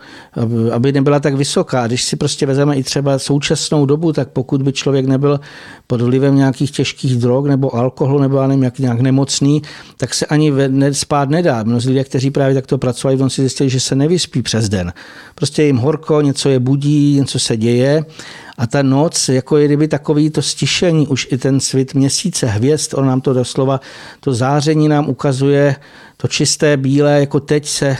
aby 0.72 0.92
nebyla 0.92 1.20
tak 1.20 1.36
vysoká. 1.36 1.88
Když 1.88 2.04
si 2.04 2.16
prostě 2.16 2.46
vezeme 2.46 2.76
i 2.76 2.84
třeba 2.84 3.20
současnou 3.20 3.86
dobu, 3.86 4.14
tak 4.14 4.30
pokud 4.30 4.62
by 4.62 4.74
člověk 4.74 5.06
nebyl 5.06 5.40
pod 5.88 6.02
vlivem 6.02 6.36
nějakých 6.36 6.72
těžkých 6.72 7.18
drog 7.18 7.46
nebo 7.46 7.76
alkoholu 7.76 8.22
nebo 8.22 8.38
já 8.38 8.48
nevím, 8.48 8.64
jak 8.64 8.80
nějak 8.80 9.00
nemocný, 9.02 9.62
tak 9.98 10.14
se 10.14 10.26
ani 10.26 10.54
spát 10.92 11.30
nedá. 11.30 11.64
Mnozí 11.64 11.90
lidé, 11.90 12.04
kteří 12.04 12.32
právě 12.32 12.56
takto 12.56 12.78
pracovali, 12.78 13.18
v 13.18 13.30
si 13.30 13.42
zjistili, 13.42 13.70
že 13.70 13.80
se 13.80 13.96
nevyspí 13.96 14.42
přes 14.42 14.70
den. 14.70 14.94
Prostě 15.36 15.64
jim 15.64 15.78
horko, 15.78 16.22
něco 16.22 16.50
je 16.50 16.60
budí, 16.60 17.16
něco 17.16 17.40
se 17.40 17.58
děje 17.58 18.06
a 18.62 18.68
ta 18.68 18.84
noc, 18.84 19.30
jako 19.30 19.58
je 19.58 19.66
kdyby 19.66 19.88
takový 19.88 20.30
to 20.30 20.42
stišení, 20.42 21.08
už 21.08 21.28
i 21.32 21.38
ten 21.38 21.60
svit 21.60 21.94
měsíce, 21.94 22.48
hvězd, 22.48 22.94
on 22.94 23.06
nám 23.06 23.22
to 23.22 23.34
doslova, 23.34 23.82
to 24.20 24.34
záření 24.34 24.88
nám 24.88 25.10
ukazuje 25.10 25.76
to 26.18 26.28
čisté 26.28 26.78
bílé, 26.78 27.20
jako 27.20 27.40
teď 27.40 27.68
se 27.68 27.98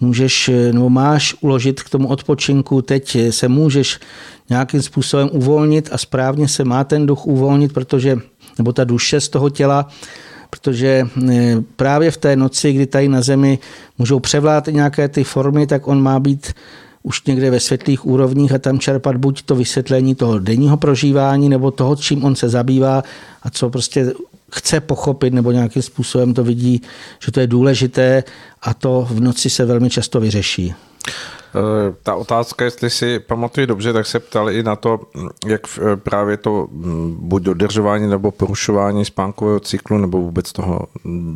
můžeš, 0.00 0.50
nebo 0.72 0.90
máš 0.90 1.34
uložit 1.40 1.82
k 1.82 1.90
tomu 1.90 2.08
odpočinku, 2.08 2.82
teď 2.82 3.16
se 3.30 3.48
můžeš 3.48 4.00
nějakým 4.50 4.82
způsobem 4.82 5.28
uvolnit 5.32 5.88
a 5.92 5.98
správně 5.98 6.48
se 6.48 6.64
má 6.64 6.84
ten 6.84 7.06
duch 7.06 7.26
uvolnit, 7.26 7.72
protože, 7.72 8.18
nebo 8.58 8.72
ta 8.72 8.84
duše 8.84 9.20
z 9.20 9.28
toho 9.28 9.50
těla, 9.50 9.88
protože 10.50 11.06
eh, 11.30 11.56
právě 11.76 12.10
v 12.10 12.16
té 12.16 12.36
noci, 12.36 12.72
kdy 12.72 12.86
tady 12.86 13.08
na 13.08 13.22
zemi 13.22 13.58
můžou 13.98 14.20
převládat 14.20 14.66
nějaké 14.66 15.08
ty 15.08 15.24
formy, 15.24 15.66
tak 15.66 15.88
on 15.88 16.02
má 16.02 16.20
být 16.20 16.52
už 17.02 17.24
někde 17.24 17.50
ve 17.50 17.60
světlých 17.60 18.06
úrovních 18.06 18.52
a 18.52 18.58
tam 18.58 18.78
čerpat 18.78 19.16
buď 19.16 19.42
to 19.42 19.54
vysvětlení 19.54 20.14
toho 20.14 20.38
denního 20.38 20.76
prožívání, 20.76 21.48
nebo 21.48 21.70
toho, 21.70 21.96
čím 21.96 22.24
on 22.24 22.36
se 22.36 22.48
zabývá 22.48 23.02
a 23.42 23.50
co 23.50 23.70
prostě 23.70 24.12
chce 24.52 24.80
pochopit 24.80 25.34
nebo 25.34 25.52
nějakým 25.52 25.82
způsobem 25.82 26.34
to 26.34 26.44
vidí, 26.44 26.82
že 27.24 27.32
to 27.32 27.40
je 27.40 27.46
důležité 27.46 28.24
a 28.62 28.74
to 28.74 29.08
v 29.10 29.20
noci 29.20 29.50
se 29.50 29.64
velmi 29.64 29.90
často 29.90 30.20
vyřeší. 30.20 30.74
Eh, 31.54 31.94
ta 32.02 32.14
otázka, 32.14 32.64
jestli 32.64 32.90
si 32.90 33.18
pamatuju 33.18 33.66
dobře, 33.66 33.92
tak 33.92 34.06
se 34.06 34.20
ptali 34.20 34.58
i 34.58 34.62
na 34.62 34.76
to, 34.76 35.00
jak 35.46 35.60
eh, 35.78 35.96
právě 35.96 36.36
to 36.36 36.68
mm, 36.70 37.16
buď 37.20 37.42
dodržování 37.42 38.06
nebo 38.06 38.30
porušování 38.30 39.04
spánkového 39.04 39.60
cyklu 39.60 39.98
nebo 39.98 40.18
vůbec 40.18 40.52
toho 40.52 40.80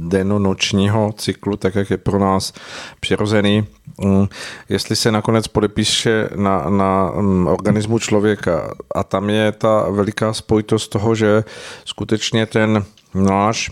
deno-nočního 0.09 1.15
cyklu, 1.19 1.57
tak 1.57 1.75
jak 1.75 1.91
je 1.91 1.97
pro 1.97 2.19
nás 2.19 2.53
přirozený, 3.01 3.67
mm, 4.01 4.27
jestli 4.69 4.97
se 4.97 5.13
nakonec 5.13 5.49
podepíše 5.49 6.29
na, 6.35 6.71
na 6.71 7.11
mm, 7.11 7.47
organismu 7.47 7.99
člověka. 7.99 8.75
A 8.95 9.05
tam 9.05 9.31
je 9.31 9.53
ta 9.53 9.91
veliká 9.91 10.33
spojitost 10.33 10.91
toho, 10.91 11.15
že 11.15 11.45
skutečně 11.85 12.47
ten 12.47 12.85
náš 13.15 13.71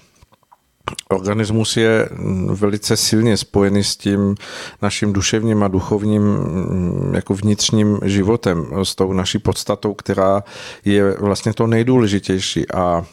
organismus 1.09 1.77
je 1.77 2.09
velice 2.47 2.97
silně 2.97 3.37
spojený 3.37 3.85
s 3.85 3.97
tím 3.97 4.35
naším 4.83 5.13
duševním 5.13 5.63
a 5.63 5.69
duchovním 5.69 6.23
mm, 6.23 7.15
jako 7.15 7.35
vnitřním 7.35 7.99
životem, 8.05 8.67
s 8.83 8.95
tou 8.95 9.13
naší 9.13 9.39
podstatou, 9.39 9.95
která 9.95 10.45
je 10.85 11.17
vlastně 11.21 11.53
to 11.53 11.67
nejdůležitější. 11.67 12.71
A 12.71 13.07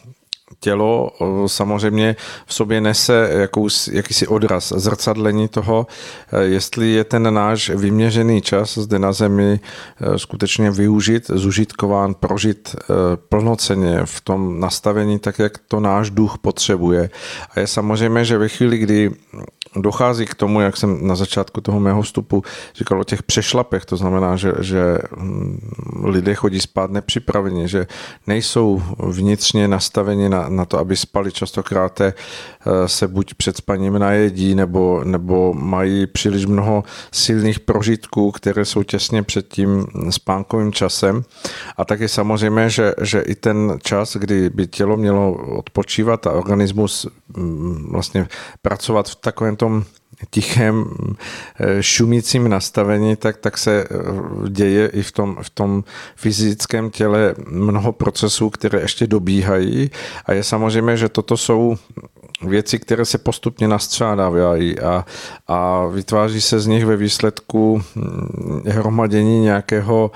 tělo 0.60 1.10
samozřejmě 1.46 2.16
v 2.46 2.54
sobě 2.54 2.80
nese 2.80 3.28
jakous, 3.32 3.88
jakýsi 3.88 4.26
odraz, 4.26 4.72
zrcadlení 4.76 5.48
toho, 5.48 5.86
e, 6.32 6.42
jestli 6.44 6.90
je 6.90 7.04
ten 7.04 7.34
náš 7.34 7.70
vyměřený 7.70 8.40
čas 8.40 8.78
zde 8.78 8.98
na 8.98 9.12
Zemi 9.12 9.60
e, 10.00 10.18
skutečně 10.18 10.70
využit, 10.70 11.26
zužitkován, 11.26 12.14
prožit 12.14 12.76
e, 12.76 13.16
plnoceně 13.16 14.00
v 14.04 14.20
tom 14.20 14.60
nastavení, 14.60 15.18
tak 15.18 15.38
jak 15.38 15.58
to 15.58 15.80
náš 15.80 16.10
duch 16.10 16.38
potřebuje. 16.38 17.10
A 17.50 17.60
je 17.60 17.66
samozřejmě, 17.66 18.24
že 18.24 18.38
ve 18.38 18.48
chvíli, 18.48 18.78
kdy 18.78 19.10
dochází 19.76 20.26
k 20.26 20.34
tomu, 20.34 20.60
jak 20.60 20.76
jsem 20.76 21.06
na 21.06 21.14
začátku 21.14 21.60
toho 21.60 21.80
mého 21.80 22.02
vstupu 22.02 22.42
říkal 22.74 23.00
o 23.00 23.04
těch 23.04 23.22
přešlapech, 23.22 23.84
to 23.84 23.96
znamená, 23.96 24.36
že, 24.36 24.52
že 24.60 24.98
hm, 25.16 25.60
lidé 26.04 26.34
chodí 26.34 26.60
spát 26.60 26.90
nepřipraveni, 26.90 27.68
že 27.68 27.86
nejsou 28.26 28.82
vnitřně 28.98 29.68
nastaveni 29.68 30.28
na, 30.28 30.48
na 30.48 30.64
to, 30.64 30.78
aby 30.78 30.96
spali. 30.96 31.32
Častokrát 31.32 32.00
eh, 32.00 32.12
se 32.86 33.08
buď 33.08 33.34
před 33.34 33.56
spaním 33.56 33.98
najedí, 33.98 34.54
nebo, 34.54 35.00
nebo 35.04 35.54
mají 35.54 36.06
příliš 36.06 36.46
mnoho 36.46 36.84
silných 37.12 37.60
prožitků, 37.60 38.30
které 38.30 38.64
jsou 38.64 38.82
těsně 38.82 39.22
před 39.22 39.48
tím 39.48 39.86
spánkovým 40.10 40.72
časem. 40.72 41.22
A 41.76 41.84
taky 41.84 42.08
samozřejmě, 42.08 42.70
že, 42.70 42.92
že 43.00 43.20
i 43.20 43.34
ten 43.34 43.78
čas, 43.82 44.16
kdy 44.16 44.50
by 44.50 44.66
tělo 44.66 44.96
mělo 44.96 45.32
odpočívat 45.32 46.26
a 46.26 46.32
organismus 46.32 47.06
hm, 47.36 47.88
vlastně 47.90 48.28
pracovat 48.62 49.08
v 49.08 49.16
takovém 49.16 49.56
tom 49.62 49.84
tichém 50.30 50.84
eh, 51.60 51.82
šumícím 51.82 52.48
nastavení, 52.48 53.16
tak, 53.16 53.36
tak 53.36 53.58
se 53.58 53.84
eh, 53.84 54.50
děje 54.50 54.86
i 54.88 55.02
v 55.02 55.12
tom, 55.12 55.36
v 55.42 55.50
tom 55.50 55.84
fyzickém 56.16 56.90
těle 56.90 57.34
mnoho 57.50 57.92
procesů, 57.92 58.50
které 58.50 58.80
ještě 58.80 59.06
dobíhají. 59.06 59.90
A 60.26 60.32
je 60.32 60.44
samozřejmě, 60.44 60.96
že 60.96 61.08
toto 61.08 61.36
jsou 61.36 61.76
věci, 62.42 62.78
které 62.78 63.04
se 63.04 63.18
postupně 63.18 63.68
nastřádávají 63.68 64.80
a, 64.80 65.04
a 65.48 65.86
vytváří 65.86 66.40
se 66.40 66.60
z 66.60 66.66
nich 66.66 66.84
ve 66.84 66.96
výsledku 66.96 67.82
hm, 67.96 68.62
hromadění 68.66 69.40
nějakého 69.40 70.10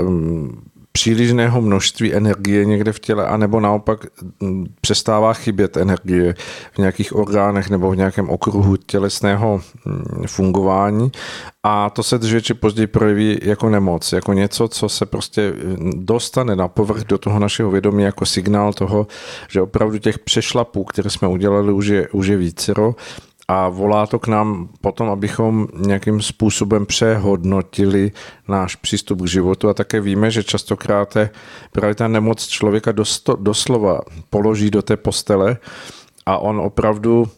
hm, 0.00 0.71
přílišného 0.92 1.60
množství 1.60 2.14
energie 2.14 2.64
někde 2.64 2.92
v 2.92 3.00
těle, 3.00 3.26
anebo 3.26 3.60
naopak 3.60 4.06
mm, 4.40 4.66
přestává 4.80 5.32
chybět 5.32 5.76
energie 5.76 6.34
v 6.72 6.78
nějakých 6.78 7.16
orgánech 7.16 7.70
nebo 7.70 7.90
v 7.90 7.96
nějakém 7.96 8.30
okruhu 8.30 8.76
tělesného 8.76 9.60
mm, 9.84 10.24
fungování. 10.26 11.12
A 11.62 11.90
to 11.90 12.02
se 12.02 12.18
dříve 12.18 12.42
či 12.42 12.54
později 12.54 12.86
projeví 12.86 13.38
jako 13.42 13.70
nemoc, 13.70 14.12
jako 14.12 14.32
něco, 14.32 14.68
co 14.68 14.88
se 14.88 15.06
prostě 15.06 15.52
mm, 15.52 15.90
dostane 15.96 16.56
na 16.56 16.68
povrch 16.68 17.04
do 17.04 17.18
toho 17.18 17.38
našeho 17.38 17.70
vědomí 17.70 18.02
jako 18.02 18.26
signál 18.26 18.72
toho, 18.72 19.06
že 19.48 19.62
opravdu 19.62 19.98
těch 19.98 20.18
přešlapů, 20.18 20.84
které 20.84 21.10
jsme 21.10 21.28
udělali, 21.28 21.72
už 21.72 21.86
je, 21.86 22.08
už 22.08 22.26
je 22.26 22.36
vícero 22.36 22.94
a 23.48 23.68
volá 23.68 24.06
to 24.06 24.18
k 24.18 24.28
nám 24.28 24.68
potom, 24.80 25.08
abychom 25.08 25.68
nějakým 25.76 26.22
způsobem 26.22 26.86
přehodnotili 26.86 28.12
náš 28.48 28.76
přístup 28.76 29.22
k 29.22 29.26
životu. 29.26 29.68
A 29.68 29.74
také 29.74 30.00
víme, 30.00 30.30
že 30.30 30.44
častokrát 30.44 31.16
právě 31.72 31.94
ta 31.94 32.08
nemoc 32.08 32.46
člověka 32.46 32.92
doslova 33.38 34.00
položí 34.30 34.70
do 34.70 34.82
té 34.82 34.96
postele 34.96 35.56
a 36.26 36.38
on 36.38 36.60
opravdu 36.60 37.28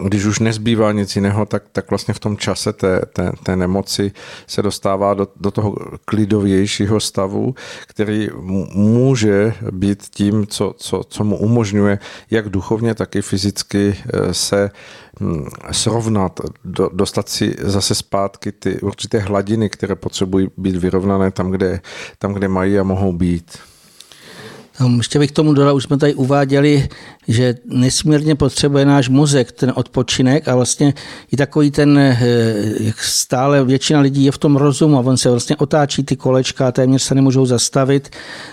když 0.00 0.24
už 0.24 0.38
nezbývá 0.38 0.92
nic 0.92 1.16
jiného, 1.16 1.46
tak, 1.46 1.62
tak 1.72 1.90
vlastně 1.90 2.14
v 2.14 2.18
tom 2.18 2.36
čase 2.36 2.72
té, 2.72 3.00
té, 3.12 3.32
té 3.42 3.56
nemoci 3.56 4.12
se 4.46 4.62
dostává 4.62 5.14
do, 5.14 5.28
do 5.36 5.50
toho 5.50 5.76
klidovějšího 6.04 7.00
stavu, 7.00 7.54
který 7.86 8.28
může 8.74 9.54
být 9.70 10.02
tím, 10.10 10.46
co, 10.46 10.74
co, 10.76 11.04
co 11.08 11.24
mu 11.24 11.38
umožňuje 11.38 11.98
jak 12.30 12.48
duchovně, 12.48 12.94
tak 12.94 13.16
i 13.16 13.22
fyzicky 13.22 13.96
eh, 13.96 14.34
se 14.34 14.70
hm, 15.20 15.46
srovnat, 15.72 16.40
do, 16.64 16.90
dostat 16.92 17.28
si 17.28 17.56
zase 17.60 17.94
zpátky 17.94 18.52
ty 18.52 18.80
určité 18.80 19.18
hladiny, 19.18 19.68
které 19.68 19.94
potřebují 19.94 20.48
být 20.56 20.76
vyrovnané 20.76 21.30
tam, 21.30 21.50
kde, 21.50 21.80
tam, 22.18 22.32
kde 22.32 22.48
mají 22.48 22.78
a 22.78 22.82
mohou 22.82 23.12
být. 23.12 23.58
Ještě 24.96 25.18
bych 25.18 25.32
tomu 25.32 25.54
dodal, 25.54 25.76
už 25.76 25.84
jsme 25.84 25.96
tady 25.96 26.14
uváděli, 26.14 26.88
že 27.28 27.54
nesmírně 27.64 28.34
potřebuje 28.34 28.86
náš 28.86 29.08
mozek 29.08 29.52
ten 29.52 29.72
odpočinek 29.76 30.48
a 30.48 30.54
vlastně 30.54 30.94
i 31.32 31.36
takový 31.36 31.70
ten, 31.70 31.98
eh, 31.98 32.18
jak 32.80 33.02
stále 33.02 33.64
většina 33.64 34.00
lidí 34.00 34.24
je 34.24 34.32
v 34.32 34.38
tom 34.38 34.56
rozumu 34.56 34.96
a 34.96 35.00
on 35.00 35.16
se 35.16 35.30
vlastně 35.30 35.56
otáčí 35.56 36.04
ty 36.04 36.16
kolečka 36.16 36.68
a 36.68 36.72
téměř 36.72 37.02
se 37.02 37.14
nemůžou 37.14 37.46
zastavit, 37.46 38.10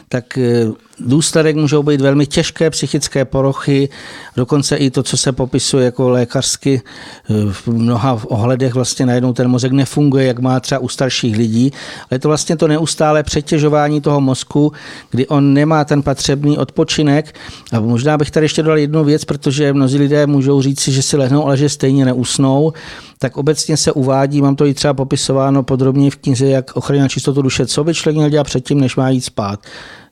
tak 0.09 0.37
eh, 0.37 0.67
důsledek 1.05 1.55
můžou 1.55 1.83
být 1.83 2.01
velmi 2.01 2.27
těžké 2.27 2.69
psychické 2.69 3.25
porochy, 3.25 3.89
dokonce 4.35 4.75
i 4.75 4.89
to, 4.89 5.03
co 5.03 5.17
se 5.17 5.31
popisuje 5.31 5.85
jako 5.85 6.09
lékařsky 6.09 6.81
eh, 6.81 7.33
v 7.51 7.67
mnoha 7.67 8.21
ohledech 8.27 8.73
vlastně 8.73 9.05
najednou 9.05 9.33
ten 9.33 9.47
mozek 9.47 9.71
nefunguje, 9.71 10.25
jak 10.25 10.39
má 10.39 10.59
třeba 10.59 10.79
u 10.79 10.87
starších 10.87 11.37
lidí, 11.37 11.71
ale 11.99 12.15
je 12.15 12.19
to 12.19 12.27
vlastně 12.27 12.57
to 12.57 12.67
neustále 12.67 13.23
přetěžování 13.23 14.01
toho 14.01 14.21
mozku, 14.21 14.71
kdy 15.11 15.27
on 15.27 15.53
nemá 15.53 15.85
ten 15.85 16.03
potřebný 16.03 16.57
odpočinek. 16.57 17.35
A 17.71 17.79
možná 17.79 18.17
bych 18.17 18.31
tady 18.31 18.45
ještě 18.45 18.63
dodal 18.63 18.77
jednu 18.77 19.03
věc, 19.03 19.25
protože 19.25 19.73
mnozí 19.73 19.97
lidé 19.97 20.27
můžou 20.27 20.61
říct 20.61 20.87
že 20.87 21.01
si 21.01 21.17
lehnou, 21.17 21.45
ale 21.45 21.57
že 21.57 21.69
stejně 21.69 22.05
neusnou, 22.05 22.73
tak 23.19 23.37
obecně 23.37 23.77
se 23.77 23.91
uvádí, 23.91 24.41
mám 24.41 24.55
to 24.55 24.65
i 24.65 24.73
třeba 24.73 24.93
popisováno 24.93 25.63
podrobně 25.63 26.11
v 26.11 26.15
knize, 26.15 26.45
jak 26.45 26.75
ochrana 26.75 27.07
čistotu 27.07 27.41
duše, 27.41 27.65
co 27.65 27.83
by 27.83 27.93
člověk 27.93 28.17
měl 28.17 28.29
dělat 28.29 28.43
předtím, 28.43 28.79
než 28.79 28.95
má 28.95 29.09
jít 29.09 29.21
spát. 29.21 29.59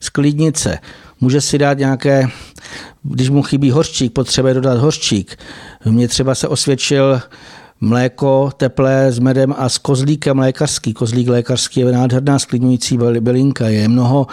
Sklidnit 0.01 0.57
se. 0.57 0.77
Může 1.21 1.41
si 1.41 1.57
dát 1.57 1.77
nějaké, 1.77 2.27
když 3.03 3.29
mu 3.29 3.41
chybí 3.41 3.71
hořčík, 3.71 4.13
potřebuje 4.13 4.53
dodat 4.53 4.77
hořčík. 4.77 5.37
Mně 5.85 6.07
třeba 6.07 6.35
se 6.35 6.47
osvědčil 6.47 7.21
mléko 7.81 8.51
teplé 8.57 9.11
s 9.11 9.19
medem 9.19 9.55
a 9.57 9.69
s 9.69 9.77
kozlíkem 9.77 10.39
lékařský. 10.39 10.93
Kozlík 10.93 11.27
lékařský 11.27 11.79
je 11.79 11.91
nádherná 11.91 12.39
sklidňující 12.39 12.97
bylinka. 13.19 13.67
Je 13.67 13.87
mnoho 13.87 14.27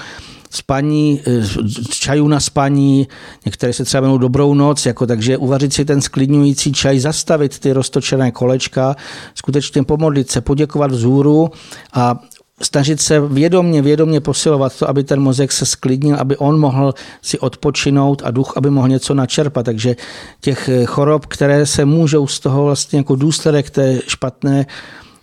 spaní, 0.51 1.21
eh, 1.27 1.43
čajů 1.91 2.29
na 2.29 2.41
spaní, 2.41 3.09
některé 3.45 3.73
se 3.73 3.85
třeba 3.85 4.01
jmenou 4.01 4.19
dobrou 4.19 4.55
noc, 4.55 4.87
jako 4.87 5.07
takže 5.07 5.37
uvařit 5.37 5.73
si 5.73 5.85
ten 5.85 6.01
sklidňující 6.01 6.73
čaj, 6.73 6.99
zastavit 6.99 7.59
ty 7.59 7.73
roztočené 7.73 8.31
kolečka, 8.31 8.97
skutečně 9.35 9.83
pomodlit 9.83 10.31
se, 10.31 10.41
poděkovat 10.41 10.91
vzhůru 10.91 11.51
a 11.93 12.21
snažit 12.63 13.01
se 13.01 13.21
vědomně, 13.21 13.83
vědomně 13.83 14.21
posilovat 14.21 14.79
to, 14.79 14.89
aby 14.89 15.05
ten 15.05 15.21
mozek 15.21 15.53
se 15.53 15.67
sklidnil, 15.67 16.17
aby 16.17 16.37
on 16.37 16.61
mohl 16.61 16.95
si 17.23 17.39
odpočinout 17.39 18.23
a 18.25 18.31
duch, 18.31 18.53
aby 18.57 18.71
mohl 18.71 18.89
něco 18.89 19.15
načerpat. 19.15 19.65
Takže 19.65 19.97
těch 20.41 20.69
eh, 20.69 20.85
chorob, 20.85 21.27
které 21.27 21.67
se 21.67 21.85
můžou 21.85 22.27
z 22.27 22.41
toho 22.41 22.65
vlastně 22.65 22.99
jako 22.99 23.17
důsledek 23.17 23.71
té 23.71 24.01
špatné, 24.07 24.67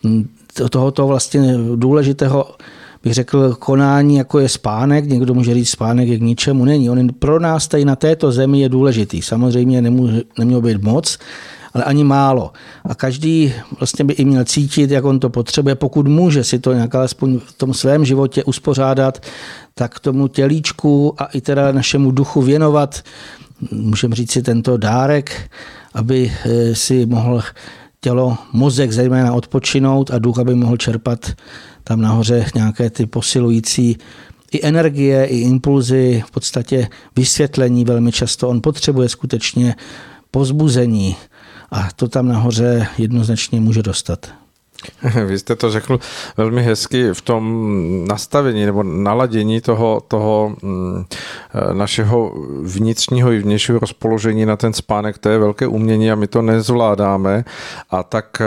hm, 0.03 0.27
tohoto 0.69 1.07
vlastně 1.07 1.57
důležitého 1.75 2.55
bych 3.03 3.13
řekl, 3.13 3.53
konání, 3.53 4.15
jako 4.15 4.39
je 4.39 4.49
spánek. 4.49 5.05
Někdo 5.05 5.33
může 5.33 5.53
říct, 5.53 5.69
spánek 5.69 6.07
je 6.07 6.17
k 6.17 6.21
ničemu. 6.21 6.65
Není. 6.65 6.89
On 6.89 7.07
pro 7.19 7.39
nás 7.39 7.67
tady 7.67 7.85
na 7.85 7.95
této 7.95 8.31
zemi 8.31 8.61
je 8.61 8.69
důležitý. 8.69 9.21
Samozřejmě 9.21 9.81
nemůže, 9.81 10.21
nemělo 10.39 10.61
být 10.61 10.83
moc, 10.83 11.17
ale 11.75 11.83
ani 11.83 12.03
málo. 12.03 12.51
A 12.83 12.95
každý 12.95 13.53
vlastně 13.79 14.05
by 14.05 14.13
i 14.13 14.25
měl 14.25 14.43
cítit, 14.43 14.91
jak 14.91 15.05
on 15.05 15.19
to 15.19 15.29
potřebuje, 15.29 15.75
pokud 15.75 16.07
může 16.07 16.43
si 16.43 16.59
to 16.59 16.73
nějak 16.73 16.95
alespoň 16.95 17.39
v 17.45 17.53
tom 17.53 17.73
svém 17.73 18.05
životě 18.05 18.43
uspořádat, 18.43 19.21
tak 19.73 19.99
tomu 19.99 20.27
tělíčku 20.27 21.13
a 21.17 21.25
i 21.25 21.41
teda 21.41 21.71
našemu 21.71 22.11
duchu 22.11 22.41
věnovat, 22.41 23.03
můžeme 23.71 24.15
říct 24.15 24.31
si 24.31 24.41
tento 24.41 24.77
dárek, 24.77 25.51
aby 25.93 26.31
eh, 26.45 26.75
si 26.75 27.05
mohl 27.05 27.41
tělo, 28.01 28.37
mozek 28.53 28.91
zejména 28.91 29.33
odpočinout 29.33 30.11
a 30.11 30.19
duch, 30.19 30.39
aby 30.39 30.55
mohl 30.55 30.77
čerpat 30.77 31.31
tam 31.83 32.01
nahoře 32.01 32.45
nějaké 32.55 32.89
ty 32.89 33.05
posilující 33.05 33.97
i 34.51 34.67
energie, 34.67 35.25
i 35.25 35.37
impulzy, 35.37 36.23
v 36.27 36.31
podstatě 36.31 36.87
vysvětlení 37.15 37.85
velmi 37.85 38.11
často. 38.11 38.49
On 38.49 38.61
potřebuje 38.61 39.09
skutečně 39.09 39.75
pozbuzení 40.31 41.15
a 41.75 41.89
to 41.95 42.07
tam 42.07 42.27
nahoře 42.27 42.87
jednoznačně 42.97 43.61
může 43.61 43.83
dostat. 43.83 44.44
Vy 45.25 45.39
jste 45.39 45.55
to 45.55 45.71
řekl 45.71 45.99
velmi 46.37 46.63
hezky 46.63 47.13
v 47.13 47.21
tom 47.21 48.05
nastavení 48.07 48.65
nebo 48.65 48.83
naladění 48.83 49.61
toho, 49.61 50.01
toho 50.07 50.55
mm, 50.61 51.03
eh, 51.53 51.73
našeho 51.73 52.33
vnitřního 52.61 53.31
i 53.31 53.39
vnějšího 53.39 53.79
rozpoložení 53.79 54.45
na 54.45 54.55
ten 54.55 54.73
spánek. 54.73 55.17
To 55.17 55.29
je 55.29 55.39
velké 55.39 55.67
umění 55.67 56.11
a 56.11 56.15
my 56.15 56.27
to 56.27 56.41
nezvládáme. 56.41 57.45
A 57.89 58.03
tak 58.03 58.41
eh, 58.41 58.45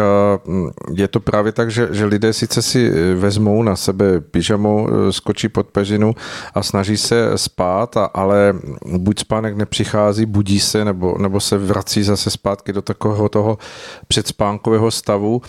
je 0.95 1.09
to 1.09 1.21
právě 1.21 1.53
tak, 1.53 1.71
že, 1.71 1.89
že 1.91 2.05
lidé 2.05 2.33
sice 2.33 2.63
si 2.63 2.91
vezmou 3.15 3.63
na 3.63 3.77
sebe 3.77 4.21
pyžamo, 4.21 4.87
eh, 4.89 5.13
skočí 5.13 5.49
pod 5.49 5.67
peřinu 5.67 6.15
a 6.55 6.63
snaží 6.63 6.97
se 6.97 7.39
spát, 7.39 7.97
a, 7.97 8.05
ale 8.05 8.55
buď 8.99 9.19
spánek 9.21 9.57
nepřichází, 9.57 10.27
budí 10.27 10.61
se 10.61 10.85
nebo, 10.85 11.19
nebo 11.19 11.41
se 11.41 11.59
vrací 11.59 12.03
zase 12.03 12.31
zpátky 12.31 12.73
do 12.73 12.83
takového 12.83 13.29
toho 13.29 13.59
předspánkového 14.09 14.91
stavu 14.91 15.43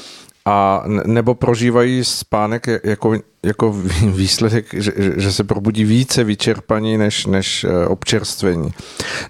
a 0.50 0.84
nebo 1.06 1.36
prožívají 1.36 2.04
spánek 2.04 2.68
jako 2.84 3.16
jako 3.44 3.72
výsledek, 4.16 4.74
že, 4.74 4.92
že 5.18 5.32
se 5.32 5.44
probudí 5.44 5.84
více 5.84 6.24
vyčerpaní 6.24 6.98
než, 6.98 7.26
než 7.26 7.64
eh, 7.64 7.88
občerstvení. 7.88 8.72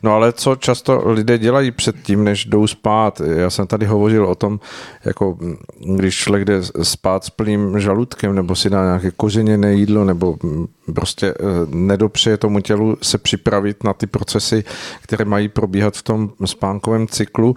No 0.04 0.14
ale 0.14 0.34
co 0.34 0.56
často 0.56 1.02
lidé 1.06 1.38
dělají 1.38 1.72
před 1.72 1.96
tím, 2.04 2.24
než 2.24 2.46
jdou 2.46 2.68
spát? 2.68 3.22
Já 3.36 3.50
jsem 3.50 3.68
tady 3.68 3.86
hovořil 3.86 4.26
o 4.26 4.36
tom, 4.36 4.60
jako 5.06 5.38
mm, 5.40 5.58
když 5.96 6.16
člověk 6.16 6.46
jde 6.46 6.62
spát 6.84 7.24
s 7.24 7.30
plným 7.30 7.80
žaludkem, 7.80 8.36
nebo 8.36 8.56
si 8.56 8.70
dá 8.70 8.84
nějaké 8.84 9.12
kořeněné 9.12 9.74
jídlo, 9.74 10.06
nebo 10.06 10.38
mm, 10.44 10.68
prostě 10.96 11.28
eh, 11.28 11.34
nedopřeje 11.68 12.38
tomu 12.38 12.60
tělu 12.60 12.98
se 13.02 13.18
připravit 13.18 13.84
na 13.84 13.94
ty 13.94 14.08
procesy, 14.08 14.64
které 15.02 15.26
mají 15.26 15.50
probíhat 15.50 15.98
v 15.98 16.04
tom 16.04 16.32
spánkovém 16.46 17.08
cyklu, 17.08 17.56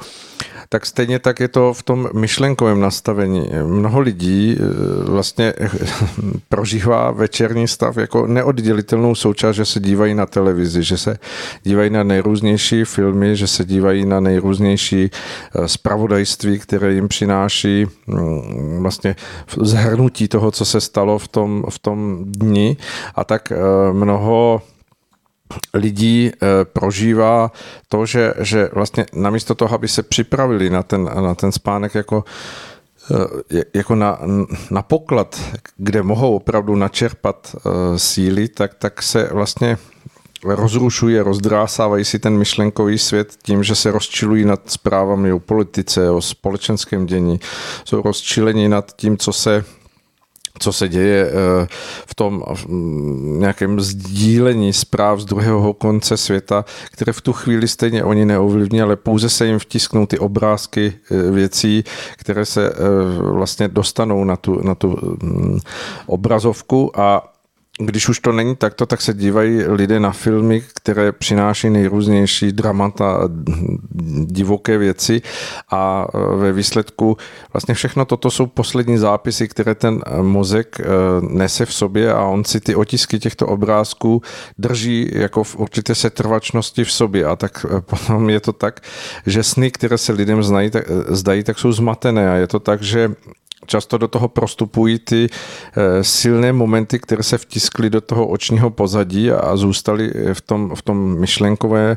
tak 0.73 0.87
stejně 0.87 1.19
tak 1.19 1.41
je 1.41 1.49
to 1.49 1.73
v 1.73 1.83
tom 1.83 2.09
myšlenkovém 2.13 2.81
nastavení. 2.81 3.49
Mnoho 3.67 4.01
lidí 4.01 4.57
eh, 4.57 5.11
vlastně 5.11 5.55
prožívá 6.49 7.11
večerní 7.11 7.69
stav 7.69 7.97
jako 7.97 8.27
neoddělitelnou 8.27 9.15
součást, 9.15 9.57
že 9.57 9.65
se 9.65 9.81
dívají 9.81 10.15
na 10.15 10.27
televizi, 10.27 10.83
že 10.83 10.99
se 10.99 11.19
dívají 11.63 11.91
na 11.91 12.03
nejrůznější 12.03 12.85
filmy, 12.85 13.37
že 13.37 13.47
se 13.47 13.65
dívají 13.65 14.07
na 14.07 14.21
nejrůznější 14.21 15.11
eh, 15.11 15.69
které 16.59 16.93
jim 16.93 17.09
přináší 17.09 17.87
mm, 18.07 18.83
vlastně 18.83 19.17
zhrnutí 19.61 20.29
toho, 20.29 20.51
co 20.51 20.65
se 20.65 20.81
stalo 20.81 21.19
v 21.19 21.29
tom, 21.29 21.65
v 21.69 21.79
tom 21.79 22.25
dni. 22.27 22.77
A 23.15 23.25
tak 23.25 23.53
eh, 23.53 23.57
mnoho 23.93 24.63
lidí 25.75 26.31
eh, 26.33 26.47
prožívá 26.65 27.53
to, 27.89 28.07
že, 28.07 28.35
že 28.39 28.71
vlastně 28.73 29.07
namísto 29.13 29.55
toho, 29.55 29.75
aby 29.75 29.89
se 29.89 30.03
připravili 30.03 30.71
na 30.71 30.83
ten, 30.83 31.05
na 31.05 31.35
ten 31.35 31.53
spánek 31.53 31.95
jako 31.95 32.25
Eh, 33.11 33.63
jako 33.75 33.95
na, 33.95 34.19
na 34.71 34.83
poklad, 34.83 35.41
kde 35.77 36.03
mohou 36.03 36.37
opravdu 36.37 36.77
načerpat 36.77 37.57
eh, 37.57 37.99
síly, 37.99 38.49
tak, 38.49 38.75
tak 38.75 39.03
se 39.03 39.29
vlastně 39.33 39.79
rozrušuje, 40.45 41.23
rozdrásávají 41.23 42.05
si 42.05 42.19
ten 42.19 42.39
myšlenkový 42.39 42.99
svět 42.99 43.37
tím, 43.43 43.63
že 43.63 43.75
se 43.75 43.91
rozčilují 43.91 44.45
nad 44.45 44.61
zprávami 44.71 45.33
o 45.33 45.39
politice, 45.39 46.11
o 46.11 46.21
společenském 46.21 47.07
dění, 47.07 47.41
jsou 47.85 48.03
rozčileni 48.03 48.69
nad 48.69 48.93
tím, 48.97 49.19
co 49.19 49.33
se 49.33 49.65
co 50.59 50.73
se 50.73 50.89
děje 50.89 51.27
eh, 51.27 51.67
v 52.07 52.15
tom 52.15 52.43
nějakém 53.39 53.81
sdílení 53.81 54.73
zpráv 54.73 55.21
z 55.21 55.25
druhého 55.25 55.73
konce 55.73 56.17
světa, 56.17 56.65
které 56.91 57.13
v 57.13 57.21
tu 57.21 57.33
chvíli 57.33 57.69
stejně 57.69 58.05
oni 58.05 58.25
neovlivní, 58.25 58.83
ale 58.83 58.97
pouze 58.97 59.29
se 59.29 59.47
jim 59.47 59.59
vtisknou 59.59 60.07
ty 60.07 60.19
obrázky 60.19 60.93
eh, 61.11 61.31
věcí, 61.31 61.85
které 62.17 62.45
se 62.45 62.69
eh, 62.69 62.75
vlastně 63.23 63.69
dostanou 63.69 64.25
na 64.25 64.37
tu, 64.37 64.63
na 64.63 64.75
tu 64.75 65.17
mm, 65.23 65.59
obrazovku 66.07 67.01
a 67.01 67.32
když 67.87 68.09
už 68.09 68.21
to 68.21 68.33
není 68.33 68.57
takto, 68.57 68.87
tak 68.87 69.01
se 69.01 69.15
dívají 69.15 69.63
lidé 69.63 70.01
na 70.01 70.13
filmy, 70.13 70.63
které 70.75 71.13
přináší 71.13 71.71
nejrůznější 71.71 72.53
dramata, 72.53 73.29
divoké 74.25 74.79
věci 74.79 75.23
a 75.71 76.07
e, 76.15 76.37
ve 76.37 76.53
výsledku 76.53 77.17
vlastně 77.53 77.75
všechno 77.75 78.05
toto 78.05 78.31
jsou 78.31 78.47
poslední 78.47 78.99
zápisy, 78.99 79.49
které 79.49 79.75
ten 79.75 80.03
mozek 80.23 80.81
e, 80.81 80.85
nese 81.21 81.67
v 81.67 81.75
sobě 81.75 82.13
a 82.13 82.25
on 82.25 82.45
si 82.45 82.61
ty 82.61 82.75
otisky 82.75 83.19
těchto 83.19 83.47
obrázků 83.47 84.23
drží 84.59 85.11
jako 85.13 85.45
v 85.45 85.57
určité 85.57 85.95
setrvačnosti 85.95 86.85
v 86.85 86.93
sobě. 86.93 87.25
A 87.25 87.37
tak 87.37 87.67
potom 87.81 88.31
je 88.31 88.41
to 88.41 88.53
tak, 88.53 88.81
že 89.27 89.43
sny, 89.43 89.71
které 89.71 89.99
se 89.99 90.13
lidem 90.13 90.43
znají, 90.43 90.71
tak, 90.71 90.85
zdají, 91.09 91.43
tak 91.45 91.59
jsou 91.59 91.73
zmatené. 91.73 92.31
A 92.31 92.35
je 92.35 92.47
to 92.47 92.61
tak, 92.61 92.83
že 92.83 93.15
často 93.67 93.99
do 93.99 94.09
toho 94.09 94.29
prostupují 94.29 94.99
ty 94.99 95.27
eh, 95.29 96.05
silné 96.05 96.53
momenty, 96.53 96.99
které 96.99 97.23
se 97.23 97.39
vtiskly 97.39 97.91
do 97.91 98.01
toho 98.01 98.27
očního 98.27 98.71
pozadí 98.71 99.31
a 99.31 99.57
zůstaly 99.57 100.13
v 100.33 100.41
tom, 100.41 100.75
v 100.75 100.83
tom 100.83 101.19
myšlenkové, 101.19 101.97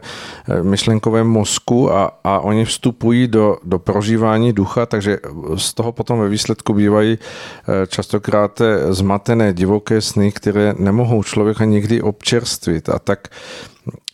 eh, 0.50 0.64
myšlenkovém 0.64 1.28
mozku 1.28 1.92
a, 1.92 2.20
a 2.24 2.40
oni 2.40 2.66
vstupují 2.66 3.28
do, 3.28 3.58
do 3.64 3.80
prožívání 3.80 4.54
ducha, 4.54 4.86
takže 4.86 5.18
z 5.56 5.74
toho 5.74 5.92
potom 5.92 6.20
ve 6.20 6.30
výsledku 6.30 6.74
bývají 6.74 7.18
eh, 7.18 7.88
častokrát 7.88 8.62
zmatené 8.90 9.54
divoké 9.54 10.02
sny, 10.02 10.32
které 10.32 10.74
nemohou 10.78 11.24
člověka 11.24 11.66
nikdy 11.66 12.02
občerstvit. 12.02 12.90
A 12.90 13.00
tak 13.00 13.28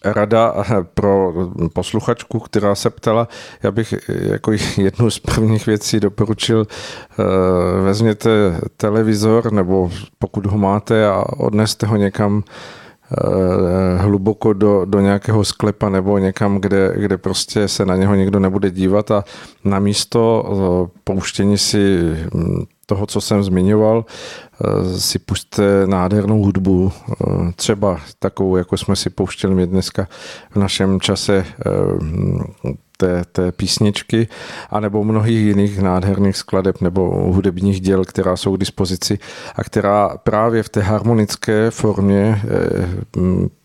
rada 0.04 0.56
pro 0.94 1.34
posluchačku, 1.74 2.40
která 2.40 2.76
se 2.76 2.90
ptala, 2.90 3.28
já 3.64 3.72
bych 3.72 3.94
jako 4.08 4.52
jednu 4.78 5.10
z 5.10 5.20
prvních 5.20 5.66
věcí 5.66 6.00
doporučil, 6.00 6.68
eh, 6.68 7.82
vezměte 7.82 8.30
televizor, 8.78 9.54
nebo 9.54 9.92
pokud 10.20 10.46
ho 10.46 10.58
máte 10.58 11.08
a 11.08 11.24
odneste 11.38 11.86
ho 11.86 11.96
někam 11.96 12.44
eh, 12.44 13.98
hluboko 13.98 14.54
do, 14.54 14.86
do 14.86 15.00
nějakého 15.00 15.44
sklepa 15.44 15.90
nebo 15.90 16.18
někam, 16.18 16.58
kde, 16.58 16.94
kde 16.96 17.18
prostě 17.18 17.68
se 17.68 17.86
na 17.86 17.96
něho 17.96 18.16
někdo 18.16 18.40
nebude 18.40 18.72
dívat. 18.72 19.12
A 19.12 19.24
namísto 19.64 20.46
eh, 20.46 21.00
pouštění 21.04 21.58
si 21.58 22.00
hm, 22.34 22.64
toho, 22.92 23.06
co 23.06 23.22
jsem 23.22 23.44
zmiňoval, 23.44 24.06
eh, 24.06 25.00
si 25.00 25.20
puste 25.20 25.88
nádhernou 25.88 26.44
hudbu, 26.44 26.92
eh, 26.92 27.26
třeba 27.56 28.00
takovou, 28.20 28.56
jako 28.56 28.78
jsme 28.78 28.96
si 28.96 29.10
pouštěli 29.10 29.56
my 29.56 29.68
dneska 29.68 30.08
v 30.52 30.56
našem 30.56 31.00
čase 31.00 31.46
eh, 31.46 32.74
té, 32.98 33.24
té 33.32 33.52
písničky, 33.52 34.28
anebo 34.70 35.04
mnohých 35.04 35.40
jiných 35.40 35.82
nádherných 35.82 36.38
skladeb 36.38 36.82
nebo 36.82 37.32
hudebních 37.32 37.82
děl, 37.82 38.06
která 38.06 38.38
jsou 38.38 38.56
k 38.56 38.60
dispozici 38.60 39.20
a 39.56 39.64
která 39.64 40.18
právě 40.24 40.64
v 40.64 40.70
té 40.70 40.82
harmonické 40.82 41.72
formě 41.72 42.42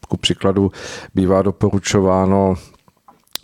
ku 0.09 0.17
příkladu 0.17 0.73
bývá 1.15 1.43
doporučováno 1.43 2.55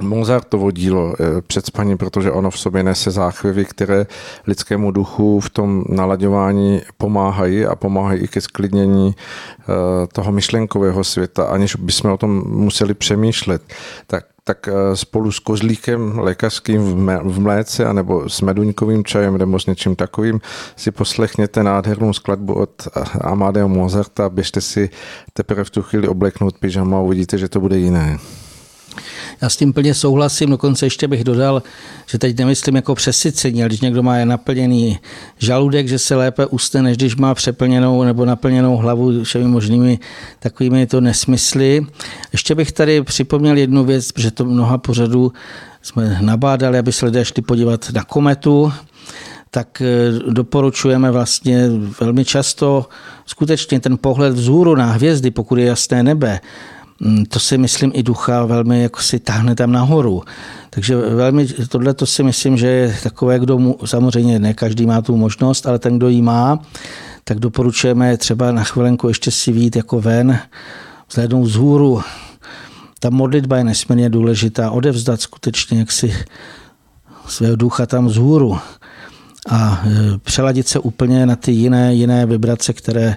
Mozartovo 0.02 0.70
dílo 0.70 1.14
eh, 1.14 1.40
před 1.40 1.66
spaním, 1.66 1.98
protože 1.98 2.30
ono 2.30 2.50
v 2.50 2.58
sobě 2.58 2.82
nese 2.82 3.10
záchvěvy, 3.10 3.64
které 3.64 4.06
lidskému 4.46 4.90
duchu 4.90 5.40
v 5.40 5.50
tom 5.50 5.84
nalaďování 5.88 6.82
pomáhají 6.96 7.66
a 7.66 7.76
pomáhají 7.76 8.20
i 8.20 8.28
ke 8.28 8.40
sklidnění 8.40 9.14
eh, 9.14 9.64
toho 10.12 10.32
myšlenkového 10.32 11.04
světa, 11.04 11.44
aniž 11.44 11.76
bychom 11.76 12.12
o 12.12 12.16
tom 12.16 12.42
museli 12.46 12.94
přemýšlet. 12.94 13.62
Tak 14.06 14.24
tak 14.44 14.68
eh, 14.68 14.96
spolu 14.96 15.32
s 15.32 15.38
kozlíkem 15.38 16.18
lékařským 16.18 17.06
v 17.22 17.40
mléce 17.40 17.84
anebo 17.84 18.28
s 18.28 18.40
meduňkovým 18.40 19.04
čajem 19.04 19.38
nebo 19.38 19.58
s 19.58 19.66
něčím 19.66 19.96
takovým 19.96 20.40
si 20.76 20.90
poslechněte 20.90 21.62
nádhernou 21.62 22.12
skladbu 22.12 22.54
od 22.54 22.88
Amadeo 23.20 23.68
Mozarta, 23.68 24.28
běžte 24.28 24.60
si 24.60 24.90
teprve 25.32 25.64
v 25.64 25.70
tu 25.70 25.82
chvíli 25.82 26.08
obleknout 26.08 26.58
pyžama 26.58 26.98
a 26.98 27.00
uvidíte, 27.00 27.38
že 27.38 27.48
to 27.48 27.60
bude 27.60 27.78
jiné. 27.78 28.18
Já 29.40 29.48
s 29.48 29.56
tím 29.56 29.72
plně 29.72 29.94
souhlasím, 29.94 30.50
dokonce 30.50 30.86
ještě 30.86 31.08
bych 31.08 31.24
dodal, 31.24 31.62
že 32.06 32.18
teď 32.18 32.38
nemyslím 32.38 32.76
jako 32.76 32.94
přesycení, 32.94 33.62
ale 33.62 33.68
když 33.68 33.80
někdo 33.80 34.02
má 34.02 34.24
naplněný 34.24 34.98
žaludek, 35.38 35.88
že 35.88 35.98
se 35.98 36.16
lépe 36.16 36.46
usne, 36.46 36.82
než 36.82 36.96
když 36.96 37.16
má 37.16 37.34
přeplněnou 37.34 38.02
nebo 38.02 38.24
naplněnou 38.24 38.76
hlavu 38.76 39.24
všemi 39.24 39.44
možnými 39.44 39.98
takovými 40.38 40.86
to 40.86 41.00
nesmysly. 41.00 41.86
Ještě 42.32 42.54
bych 42.54 42.72
tady 42.72 43.02
připomněl 43.02 43.56
jednu 43.56 43.84
věc, 43.84 44.12
protože 44.12 44.30
to 44.30 44.44
mnoha 44.44 44.78
pořadů 44.78 45.32
jsme 45.82 46.18
nabádali, 46.20 46.78
aby 46.78 46.92
se 46.92 47.06
lidé 47.06 47.24
šli 47.24 47.42
podívat 47.42 47.90
na 47.94 48.04
kometu, 48.04 48.72
tak 49.50 49.82
eh, 49.82 50.10
doporučujeme 50.32 51.10
vlastně 51.10 51.68
velmi 52.00 52.24
často 52.24 52.88
skutečně 53.26 53.80
ten 53.80 53.98
pohled 53.98 54.34
vzhůru 54.34 54.76
na 54.76 54.86
hvězdy, 54.86 55.30
pokud 55.30 55.58
je 55.58 55.64
jasné 55.66 56.02
nebe, 56.02 56.40
to 57.28 57.40
si 57.40 57.58
myslím 57.58 57.90
i 57.94 58.02
ducha 58.02 58.44
velmi 58.44 58.82
jako 58.82 59.00
si 59.00 59.18
táhne 59.18 59.54
tam 59.54 59.72
nahoru. 59.72 60.22
Takže 60.70 60.96
velmi, 60.96 61.46
tohle 61.46 61.94
to 61.94 62.06
si 62.06 62.22
myslím, 62.22 62.56
že 62.56 62.66
je 62.66 62.96
takové, 63.02 63.38
kdo 63.38 63.58
mu, 63.58 63.78
samozřejmě 63.84 64.38
ne 64.38 64.54
každý 64.54 64.86
má 64.86 65.02
tu 65.02 65.16
možnost, 65.16 65.66
ale 65.66 65.78
ten, 65.78 65.96
kdo 65.96 66.08
ji 66.08 66.22
má, 66.22 66.58
tak 67.24 67.38
doporučujeme 67.38 68.16
třeba 68.16 68.52
na 68.52 68.64
chvilenku 68.64 69.08
ještě 69.08 69.30
si 69.30 69.52
vít 69.52 69.76
jako 69.76 70.00
ven, 70.00 70.38
vzhlednout 71.08 71.44
vzhůru. 71.44 72.02
Ta 73.00 73.10
modlitba 73.10 73.56
je 73.56 73.64
nesmírně 73.64 74.10
důležitá, 74.10 74.70
odevzdat 74.70 75.20
skutečně 75.20 75.78
jaksi 75.78 76.14
svého 77.26 77.56
ducha 77.56 77.86
tam 77.86 78.06
vzhůru. 78.06 78.58
a 79.48 79.82
e, 79.86 80.18
přeladit 80.18 80.68
se 80.68 80.78
úplně 80.78 81.26
na 81.26 81.36
ty 81.36 81.52
jiné, 81.52 81.94
jiné 81.94 82.26
vibrace, 82.26 82.72
které 82.72 83.16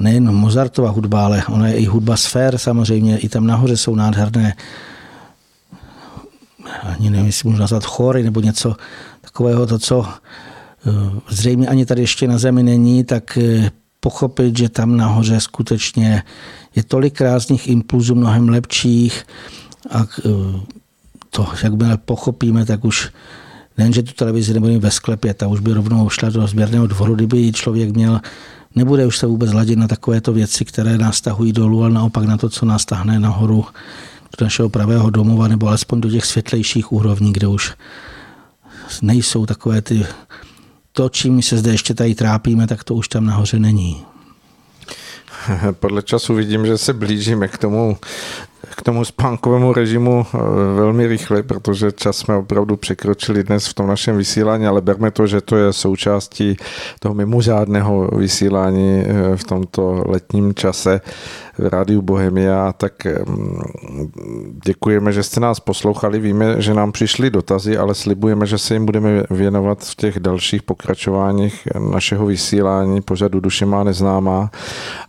nejen 0.00 0.32
Mozartova 0.34 0.90
hudba, 0.90 1.24
ale 1.24 1.42
ona 1.48 1.68
je 1.68 1.74
i 1.74 1.84
hudba 1.84 2.16
sfér 2.16 2.58
samozřejmě, 2.58 3.18
i 3.18 3.28
tam 3.28 3.46
nahoře 3.46 3.76
jsou 3.76 3.94
nádherné 3.94 4.54
ani 6.82 7.10
nevím, 7.10 7.26
jestli 7.26 7.48
můžu 7.48 7.60
nazvat 7.60 7.84
chory 7.84 8.22
nebo 8.22 8.40
něco 8.40 8.76
takového, 9.20 9.66
to, 9.66 9.78
co 9.78 10.06
e, 10.06 10.10
zřejmě 11.28 11.68
ani 11.68 11.86
tady 11.86 12.00
ještě 12.00 12.28
na 12.28 12.38
zemi 12.38 12.62
není, 12.62 13.04
tak 13.04 13.38
e, 13.38 13.70
pochopit, 14.00 14.58
že 14.58 14.68
tam 14.68 14.96
nahoře 14.96 15.40
skutečně 15.40 16.22
je 16.74 16.84
tolik 16.84 17.16
krásných 17.16 17.68
impulzů, 17.68 18.14
mnohem 18.14 18.48
lepších 18.48 19.26
a 19.90 20.06
to, 21.30 21.48
jak 21.62 21.72
my 21.74 21.84
pochopíme, 21.96 22.64
tak 22.64 22.84
už 22.84 23.10
nejen, 23.78 23.92
že 23.92 24.02
tu 24.02 24.12
televizi 24.12 24.54
nebudeme 24.54 24.78
ve 24.78 24.90
sklepě, 24.90 25.34
ta 25.34 25.46
už 25.46 25.60
by 25.60 25.72
rovnou 25.72 26.08
šla 26.08 26.30
do 26.30 26.46
sběrného 26.46 26.86
dvoru, 26.86 27.14
kdyby 27.14 27.52
člověk 27.52 27.94
měl, 27.94 28.20
nebude 28.76 29.06
už 29.06 29.18
se 29.18 29.26
vůbec 29.26 29.50
hladit 29.50 29.78
na 29.78 29.88
takovéto 29.88 30.32
věci, 30.32 30.64
které 30.64 30.98
nás 30.98 31.20
tahují 31.20 31.52
dolů, 31.52 31.82
ale 31.82 31.92
naopak 31.92 32.24
na 32.24 32.36
to, 32.36 32.48
co 32.48 32.66
nás 32.66 32.84
tahne 32.84 33.20
nahoru 33.20 33.64
do 34.38 34.44
našeho 34.44 34.68
pravého 34.68 35.10
domova, 35.10 35.48
nebo 35.48 35.68
alespoň 35.68 36.00
do 36.00 36.10
těch 36.10 36.24
světlejších 36.24 36.92
úrovní, 36.92 37.32
kde 37.32 37.46
už 37.46 37.74
nejsou 39.02 39.46
takové 39.46 39.82
ty 39.82 40.06
to, 40.92 41.08
čím 41.08 41.42
se 41.42 41.58
zde 41.58 41.70
ještě 41.70 41.94
tady 41.94 42.14
trápíme, 42.14 42.66
tak 42.66 42.84
to 42.84 42.94
už 42.94 43.08
tam 43.08 43.26
nahoře 43.26 43.58
není. 43.58 44.04
Podle 45.72 46.02
času 46.02 46.34
vidím, 46.34 46.66
že 46.66 46.78
se 46.78 46.92
blížíme 46.92 47.48
k 47.48 47.58
tomu 47.58 47.96
k 48.76 48.82
tomu 48.82 49.04
spánkovému 49.04 49.72
režimu 49.72 50.26
eh, 50.26 50.38
velmi 50.76 51.06
rychle, 51.06 51.42
protože 51.42 51.92
čas 51.92 52.16
jsme 52.16 52.36
opravdu 52.36 52.76
překročili 52.76 53.44
dnes 53.44 53.66
v 53.66 53.74
tom 53.74 53.86
našem 53.86 54.16
vysílání, 54.16 54.66
ale 54.66 54.80
berme 54.80 55.10
to, 55.10 55.26
že 55.26 55.40
to 55.40 55.56
je 55.56 55.72
součástí 55.72 56.56
toho 57.00 57.14
mimořádného 57.14 58.08
vysílání 58.16 59.04
eh, 59.06 59.36
v 59.36 59.44
tomto 59.44 60.04
letním 60.06 60.54
čase 60.54 61.00
v 61.58 61.66
Rádiu 61.66 62.02
Bohemia, 62.02 62.72
tak 62.72 62.92
mm, 63.04 63.60
děkujeme, 64.64 65.12
že 65.12 65.22
jste 65.22 65.40
nás 65.40 65.60
poslouchali. 65.60 66.18
Víme, 66.18 66.62
že 66.62 66.74
nám 66.74 66.92
přišly 66.92 67.30
dotazy, 67.30 67.76
ale 67.76 67.94
slibujeme, 67.94 68.46
že 68.46 68.58
se 68.58 68.74
jim 68.74 68.86
budeme 68.86 69.22
věnovat 69.30 69.84
v 69.84 69.94
těch 69.94 70.20
dalších 70.20 70.62
pokračováních 70.62 71.68
našeho 71.78 72.26
vysílání 72.26 73.02
pořadu 73.02 73.40
Duše 73.40 73.66
má 73.66 73.84
neznámá. 73.84 74.50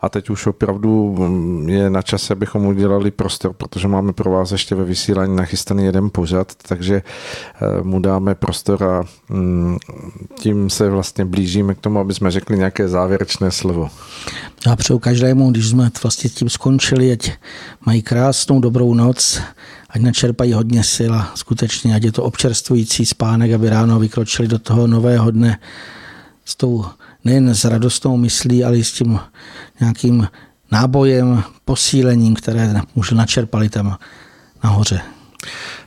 A 0.01 0.09
teď 0.09 0.29
už 0.29 0.47
opravdu 0.47 1.15
mm, 1.17 1.69
je 1.69 1.89
na 1.89 2.01
čase, 2.01 2.33
abychom 2.33 2.65
udělali 2.65 3.11
prostor, 3.11 3.36
protože 3.57 3.87
máme 3.87 4.13
pro 4.13 4.31
vás 4.31 4.51
ještě 4.51 4.75
ve 4.75 4.83
vysílání 4.83 5.35
nachystaný 5.35 5.85
jeden 5.85 6.09
pořad, 6.09 6.53
takže 6.67 7.01
eh, 7.01 7.83
mu 7.83 7.99
dáme 7.99 8.35
prostor 8.35 8.83
a 8.83 9.03
mm, 9.29 9.77
tím 10.39 10.69
se 10.69 10.89
vlastně 10.89 11.25
blížíme 11.25 11.75
k 11.75 11.79
tomu, 11.79 11.99
aby 11.99 12.13
jsme 12.13 12.31
řekli 12.31 12.57
nějaké 12.57 12.87
závěrečné 12.87 13.51
slovo. 13.51 13.89
Já 14.67 14.75
přeju 14.75 14.99
každému, 14.99 15.51
když 15.51 15.67
jsme 15.67 15.91
vlastně 16.03 16.29
tím 16.29 16.49
skončili, 16.49 17.11
ať 17.11 17.31
mají 17.85 18.01
krásnou 18.01 18.59
dobrou 18.59 18.93
noc, 18.93 19.41
ať 19.89 20.01
načerpají 20.01 20.53
hodně 20.53 20.83
sil 20.93 21.11
a 21.15 21.31
skutečně, 21.35 21.95
ať 21.95 22.03
je 22.03 22.11
to 22.11 22.23
občerstvující 22.23 23.05
spánek, 23.05 23.51
aby 23.51 23.69
ráno 23.69 23.99
vykročili 23.99 24.47
do 24.47 24.59
toho 24.59 24.87
nového 24.87 25.31
dne 25.31 25.59
s 26.45 26.55
tou 26.55 26.85
nejen 27.25 27.55
s 27.55 27.65
radostnou 27.65 28.17
myslí, 28.17 28.63
ale 28.63 28.77
i 28.77 28.83
s 28.83 28.91
tím 28.91 29.19
nějakým 29.79 30.27
nábojem, 30.71 31.43
posílením, 31.65 32.35
které 32.35 32.73
už 32.95 33.11
načerpali 33.11 33.69
tam 33.69 33.97
nahoře. 34.63 35.01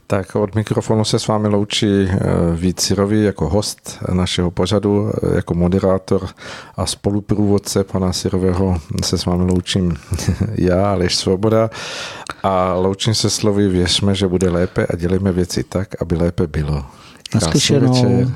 Tak 0.06 0.36
od 0.36 0.54
mikrofonu 0.54 1.04
se 1.04 1.18
s 1.18 1.26
vámi 1.26 1.48
loučí 1.48 1.86
eh, 1.86 2.18
Vít 2.54 2.80
Sirový 2.80 3.24
jako 3.24 3.48
host 3.48 3.98
našeho 4.12 4.50
pořadu, 4.50 5.10
eh, 5.10 5.36
jako 5.36 5.54
moderátor 5.54 6.28
a 6.76 6.86
spoluprůvodce 6.86 7.84
pana 7.84 8.12
Sirového 8.12 8.80
se 9.04 9.18
s 9.18 9.24
vámi 9.24 9.44
loučím 9.44 9.96
já, 10.54 10.92
Aleš 10.92 11.16
Svoboda 11.16 11.70
a 12.42 12.74
loučím 12.74 13.14
se 13.14 13.30
slovy 13.30 13.68
věřme, 13.68 14.14
že 14.14 14.28
bude 14.28 14.50
lépe 14.50 14.86
a 14.86 14.96
dělejme 14.96 15.32
věci 15.32 15.64
tak, 15.64 16.02
aby 16.02 16.16
lépe 16.16 16.46
bylo. 16.46 16.84
Krásný 17.30 18.34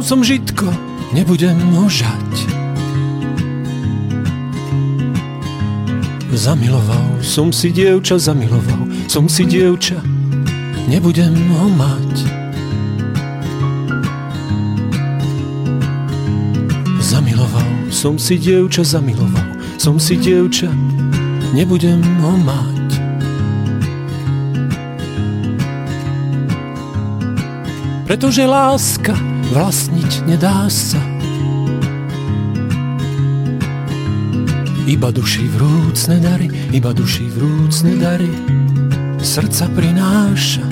Zasial 0.00 0.16
som 0.16 0.24
žitko, 0.24 0.64
nebudem 1.12 1.60
ho 1.76 1.84
žať. 1.84 2.32
Zamiloval. 6.32 7.20
Som 7.20 7.52
si 7.52 7.68
dievča, 7.68 8.16
zamiloval. 8.16 8.88
Som 9.12 9.28
si 9.28 9.44
dievča, 9.44 10.00
nebudem 10.88 11.36
ho 11.52 11.68
mať. 11.76 12.16
Zamiloval. 17.04 17.92
Som 17.92 18.16
si 18.16 18.40
dievča, 18.40 18.80
zamiloval. 18.80 19.52
Som 19.76 20.00
si 20.00 20.16
dievča, 20.16 20.72
nebudem 21.52 22.00
ho 22.24 22.40
mať. 22.40 22.88
Pretože 28.08 28.48
láska 28.48 29.39
vlastniť 29.50 30.30
nedá 30.30 30.70
sa. 30.70 31.02
Iba 34.86 35.10
duši 35.10 35.46
vrúcne 35.50 36.22
dary, 36.22 36.46
iba 36.70 36.94
duši 36.94 37.26
vrúcne 37.30 37.98
dary, 37.98 38.30
srdca 39.18 39.66
prináša. 39.74 40.66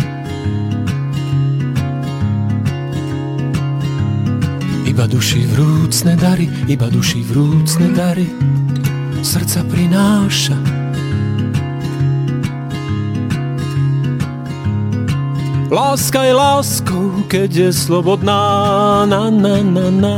Iba 4.86 5.04
duši 5.06 5.46
vrúcne 5.54 6.14
dary, 6.18 6.46
iba 6.66 6.86
duši 6.90 7.22
vrúcne 7.26 7.94
dary, 7.94 8.26
srdca 9.22 9.62
prináša. 9.66 10.77
Láska 15.68 16.24
je 16.24 16.32
láskou, 16.32 17.28
keď 17.28 17.50
je 17.52 17.70
slobodná, 17.76 19.04
na, 19.04 19.28
na, 19.28 19.60
na, 19.60 19.92
na. 19.92 20.16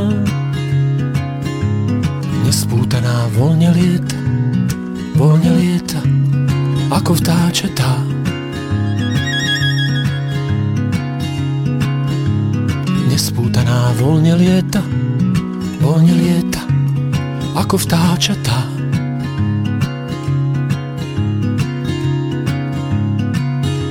Nespútaná 2.47 3.27
voľne 3.35 3.75
lieta, 3.75 4.15
voľne 5.19 5.51
lieta, 5.59 5.99
ako 6.87 7.19
vtáčatá. 7.19 7.99
Nespútaná 13.11 13.91
voľne 13.99 14.39
lieta, 14.39 14.79
voľne 15.83 16.15
lieta, 16.15 16.63
ako 17.59 17.75
vtáčatá. 17.75 18.71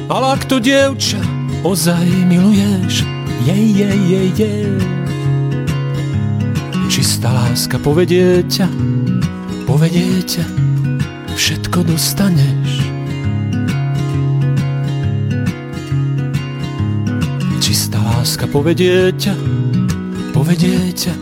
Ale 0.09 0.27
ak 0.41 0.49
to 0.49 0.57
dievča 0.57 1.30
ozaj 1.65 2.09
miluješ, 2.27 3.05
je, 3.47 3.55
je, 3.55 3.91
je, 4.09 4.23
je. 4.37 4.53
Čistá 6.89 7.33
láska 7.33 7.79
povedie 7.79 8.43
ťa, 8.49 8.69
povedie 9.69 10.25
ťa, 10.25 10.45
všetko 11.37 11.85
dostaneš. 11.85 12.71
Čistá 17.61 18.01
láska 18.03 18.49
povedie 18.49 19.13
ťa, 19.15 19.37
povedie 20.33 20.81
ťa, 20.97 21.15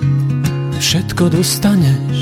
všetko 0.78 1.34
dostaneš. 1.34 2.16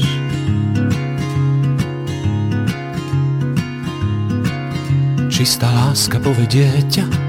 Čistá 5.29 5.69
láska 5.69 6.17
povedie 6.17 6.67
ťa, 6.89 7.26